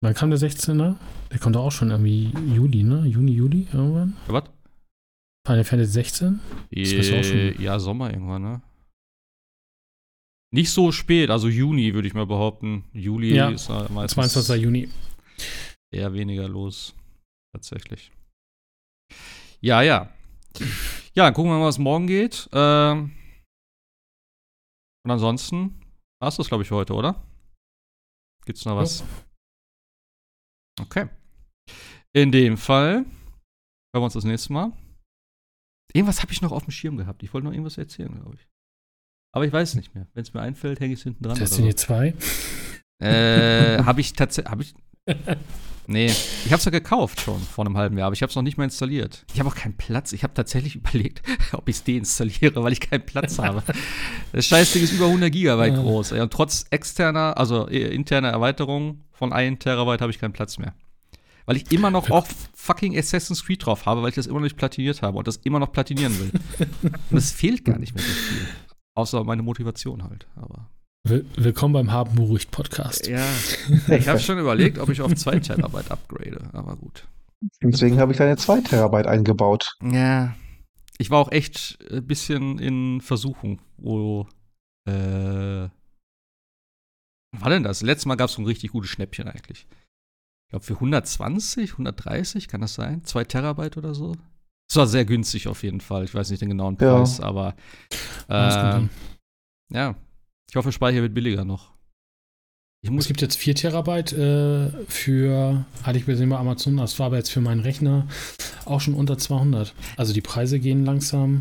Wann 0.03 0.15
kam 0.15 0.31
der 0.31 0.39
16er? 0.39 0.97
Der 1.31 1.39
kommt 1.39 1.57
auch 1.57 1.71
schon 1.71 1.91
irgendwie 1.91 2.33
Juli, 2.55 2.83
ne? 2.83 3.07
Juni, 3.07 3.33
Juli 3.33 3.69
irgendwann? 3.73 4.17
Was? 4.27 4.45
Final 5.47 5.65
Fantasy 5.65 5.93
16? 5.93 6.41
Ist 6.71 6.93
das 6.99 7.07
auch 7.13 7.23
schon- 7.25 7.37
Äh, 7.39 7.63
Ja, 7.63 7.79
Sommer 7.79 8.11
irgendwann, 8.13 8.43
ne? 8.43 8.63
Nicht 10.55 10.71
so 10.71 10.93
spät, 10.93 11.31
also 11.31 11.49
Juni 11.49 11.95
würde 11.95 12.07
ich 12.09 12.15
mal 12.15 12.27
behaupten. 12.27 12.85
Juli 12.93 13.35
Ja, 13.35 13.49
ist 13.51 13.69
meistens 13.69 14.13
22. 14.15 14.63
Juni. 14.63 14.89
eher 15.95 16.13
weniger 16.13 16.49
los. 16.49 16.95
Tatsächlich. 17.55 18.13
Ja, 19.61 19.83
ja. 19.83 20.13
Ja, 21.15 21.25
dann 21.25 21.35
gucken 21.35 21.51
wir 21.53 21.59
mal, 21.59 21.67
was 21.67 21.79
morgen 21.79 22.07
geht. 22.07 22.49
Ähm, 22.53 23.13
und 25.05 25.11
ansonsten 25.11 25.81
war 26.21 26.29
es 26.29 26.37
das, 26.37 26.49
glaube 26.49 26.63
ich, 26.63 26.69
für 26.69 26.77
heute, 26.77 26.95
oder? 26.95 27.23
Gibt's 28.47 28.65
noch 28.65 28.77
was? 28.77 29.05
Okay. 30.81 31.09
In 32.15 32.33
dem 32.33 32.57
Fall 32.57 32.95
hören 32.95 33.07
wir 33.95 34.03
uns 34.03 34.15
das 34.15 34.25
nächste 34.25 34.53
Mal. 34.53 34.73
Irgendwas 35.93 36.23
habe 36.23 36.33
ich 36.33 36.41
noch 36.41 36.53
auf 36.53 36.65
dem 36.65 36.71
Schirm 36.71 36.97
gehabt. 36.97 37.23
Ich 37.23 37.33
wollte 37.35 37.47
noch 37.47 37.53
irgendwas 37.53 37.79
erzählen, 37.79 38.13
glaube 38.13 38.37
ich. 38.37 38.49
Aber 39.35 39.47
ich 39.47 39.53
weiß 39.53 39.71
es 39.71 39.75
nicht 39.75 39.95
mehr. 39.95 40.07
Wenn 40.15 40.23
es 40.23 40.35
mir 40.35 40.41
einfällt, 40.41 40.81
hänge 40.81 40.95
ich 40.95 41.01
es 41.01 41.05
hinten 41.05 41.25
dran. 41.25 41.39
Destiny 41.39 41.75
2? 41.75 42.15
Äh, 43.03 43.83
habe 43.83 44.01
ich 44.01 44.13
tatsächlich. 44.13 44.51
Hab 44.51 44.61
ich, 44.61 44.75
nee, 45.87 46.07
ich 46.07 46.47
habe 46.47 46.57
es 46.57 46.65
ja 46.65 46.71
gekauft 46.71 47.21
schon 47.21 47.41
vor 47.41 47.65
einem 47.67 47.77
halben 47.77 47.99
Jahr, 47.99 48.07
aber 48.07 48.15
ich 48.15 48.23
habe 48.23 48.31
es 48.31 48.37
noch 48.37 48.43
nicht 48.43 48.57
mehr 48.57 48.65
installiert. 48.65 49.25
Ich 49.33 49.41
habe 49.41 49.49
auch 49.49 49.55
keinen 49.55 49.77
Platz. 49.77 50.13
Ich 50.13 50.23
habe 50.23 50.35
tatsächlich 50.35 50.77
überlegt, 50.77 51.23
ob 51.53 51.69
ich 51.69 51.77
es 51.77 51.85
deinstalliere, 51.85 52.63
weil 52.63 52.73
ich 52.73 52.81
keinen 52.81 53.05
Platz 53.05 53.39
habe. 53.39 53.63
Das 54.33 54.47
Scheißding 54.47 54.83
ist 54.83 54.93
über 54.93 55.07
100 55.07 55.33
Gigabyte 55.33 55.75
groß. 55.75 56.13
Und 56.13 56.33
trotz 56.33 56.67
externer, 56.71 57.37
also 57.37 57.69
äh, 57.69 57.95
interner 57.95 58.31
Erweiterung 58.31 59.05
von 59.13 59.33
1 59.33 59.61
Terabyte 59.61 60.01
habe 60.01 60.11
ich 60.11 60.19
keinen 60.19 60.33
Platz 60.33 60.59
mehr. 60.59 60.75
Weil 61.47 61.57
ich 61.57 61.73
immer 61.73 61.91
noch 61.91 62.09
auch 62.11 62.27
fucking 62.55 62.97
Assassin's 62.97 63.45
Creed 63.45 63.67
drauf 63.67 63.87
habe, 63.87 64.03
weil 64.03 64.11
ich 64.11 64.15
das 64.15 64.27
immer 64.27 64.39
noch 64.39 64.45
nicht 64.45 64.57
platiniert 64.57 65.03
habe 65.03 65.19
und 65.19 65.27
das 65.27 65.39
immer 65.39 65.59
noch 65.59 65.73
platinieren 65.73 66.19
will. 66.19 66.31
und 67.11 67.17
es 67.17 67.33
fehlt 67.33 67.65
gar 67.65 67.79
nicht 67.79 67.95
mehr 67.95 68.05
so 68.05 68.11
viel. 68.11 68.47
Außer 68.95 69.25
meine 69.25 69.43
Motivation 69.43 70.05
halt. 70.05 70.29
Aber 70.37 70.71
willkommen 71.05 71.75
beim 71.75 71.93
Haben 71.93 72.15
beruhigt 72.15 72.51
Podcast. 72.51 73.07
ja, 73.07 73.25
ich 73.89 74.09
habe 74.09 74.21
schon 74.21 74.39
überlegt, 74.39 74.79
ob 74.79 74.89
ich 74.89 75.01
auf 75.01 75.13
2 75.15 75.41
Terabyte 75.41 75.91
upgrade, 75.91 76.39
aber 76.53 76.77
gut. 76.77 77.09
Deswegen 77.63 77.99
habe 77.99 78.13
ich 78.13 78.19
da 78.19 78.25
eine 78.25 78.37
2 78.37 78.61
Terabyte 78.61 79.07
eingebaut. 79.07 79.77
Ja. 79.83 80.37
Ich 80.99 81.11
war 81.11 81.19
auch 81.19 81.33
echt 81.33 81.79
ein 81.91 82.07
bisschen 82.07 82.59
in 82.59 83.01
Versuchung, 83.01 83.61
wo. 83.79 84.29
Äh, 84.89 85.69
was 87.33 87.41
war 87.41 87.51
denn 87.51 87.65
das? 87.65 87.83
Letztes 87.83 88.07
Mal 88.07 88.17
gab 88.17 88.29
es 88.29 88.35
so 88.35 88.43
ein 88.43 88.47
richtig 88.47 88.71
gutes 88.71 88.91
Schnäppchen 88.91 89.27
eigentlich. 89.27 89.67
Ich 90.47 90.51
glaube 90.51 90.65
für 90.65 90.75
120, 90.75 91.73
130, 91.73 92.47
kann 92.47 92.61
das 92.61 92.75
sein? 92.75 93.05
2 93.05 93.25
Terabyte 93.25 93.77
oder 93.77 93.95
so? 93.95 94.15
Es 94.71 94.77
war 94.77 94.87
sehr 94.87 95.05
günstig 95.05 95.49
auf 95.49 95.63
jeden 95.65 95.81
Fall. 95.81 96.05
Ich 96.05 96.15
weiß 96.15 96.31
nicht 96.31 96.43
den 96.43 96.51
genauen 96.51 96.77
Ja. 96.81 96.99
Preis, 96.99 97.21
aber. 97.21 97.57
Alles 98.29 98.55
gut 98.55 98.91
Äh, 99.73 99.77
ja. 99.77 99.95
Ich 100.53 100.57
hoffe, 100.57 100.71
Speicher 100.71 101.01
wird 101.01 101.15
billiger 101.15 101.47
noch. 101.47 101.71
Ich 102.83 102.91
Es 102.91 103.07
gibt 103.07 103.23
jetzt 103.23 103.39
4 103.39 103.55
Terabyte 103.55 104.13
äh, 104.13 104.69
für, 104.87 105.65
hatte 105.83 105.99
ich 105.99 106.05
gesehen 106.05 106.29
bei 106.29 106.37
Amazon, 106.37 106.77
das 106.77 106.99
war 106.99 107.07
aber 107.07 107.17
jetzt 107.17 107.31
für 107.31 107.41
meinen 107.41 107.61
Rechner 107.61 108.07
auch 108.67 108.83
schon 108.83 108.93
unter 108.93 109.17
200. 109.17 109.73
Also 109.97 110.13
die 110.13 110.21
Preise 110.21 110.61
gehen 110.61 110.85
langsam. 110.85 111.41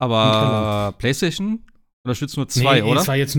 Aber 0.00 0.92
PlayStation 0.98 1.60
unterstützt 2.02 2.36
nur 2.36 2.48
zwei, 2.48 2.80
nee, 2.80 2.90
oder? 2.90 3.02
Es 3.02 3.06
war 3.06 3.14
jetzt, 3.14 3.38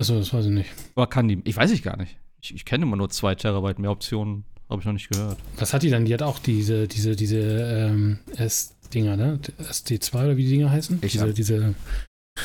achso, 0.00 0.18
das 0.18 0.34
weiß 0.34 0.46
ich 0.46 0.50
nicht. 0.50 0.70
Oder 0.96 1.06
kann 1.06 1.28
die? 1.28 1.40
Ich 1.44 1.56
weiß 1.56 1.70
ich 1.70 1.84
gar 1.84 1.96
nicht. 1.96 2.16
Ich, 2.40 2.52
ich 2.52 2.64
kenne 2.64 2.82
immer 2.82 2.96
nur 2.96 3.08
zwei 3.08 3.36
Terabyte. 3.36 3.78
Mehr 3.78 3.92
Optionen 3.92 4.46
habe 4.68 4.80
ich 4.80 4.86
noch 4.86 4.94
nicht 4.94 5.10
gehört. 5.10 5.38
Was 5.58 5.72
hat 5.72 5.84
die 5.84 5.90
dann? 5.90 6.06
Die 6.06 6.14
hat 6.14 6.22
auch 6.22 6.40
diese, 6.40 6.88
diese, 6.88 7.14
diese 7.14 7.38
ähm, 7.38 8.18
S-Dinger, 8.34 9.16
ne? 9.16 9.38
SD2 9.60 10.14
oder 10.14 10.36
wie 10.36 10.42
die 10.42 10.50
Dinger 10.50 10.72
heißen? 10.72 10.98
Ich 11.02 11.12
diese, 11.12 11.32
diese 11.32 11.76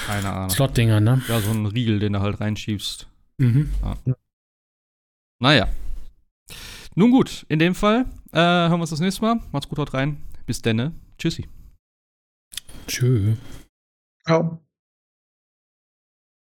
Keine 0.08 0.32
Ahnung. 0.32 0.50
Slot-Dinger, 0.50 1.00
ne? 1.00 1.22
Ja, 1.28 1.40
so 1.40 1.52
ein 1.52 1.66
Riegel, 1.66 2.00
den 2.00 2.14
du 2.14 2.20
halt 2.20 2.40
reinschiebst. 2.40 3.08
Mhm. 3.38 3.72
Naja. 5.40 5.68
Nun 6.96 7.12
gut, 7.12 7.46
in 7.50 7.60
dem 7.60 7.76
Fall 7.76 8.06
äh, 8.32 8.38
hören 8.40 8.72
wir 8.72 8.82
uns 8.82 8.90
das 8.90 9.02
nächste 9.02 9.22
Mal. 9.22 9.40
Macht's 9.52 9.68
gut, 9.68 9.80
haut 9.80 9.94
rein. 9.94 10.22
Bis 10.46 10.62
denne. 10.62 10.94
Tschüssi. 11.18 11.48
Tschö. 12.88 13.34
Ciao. 14.26 14.65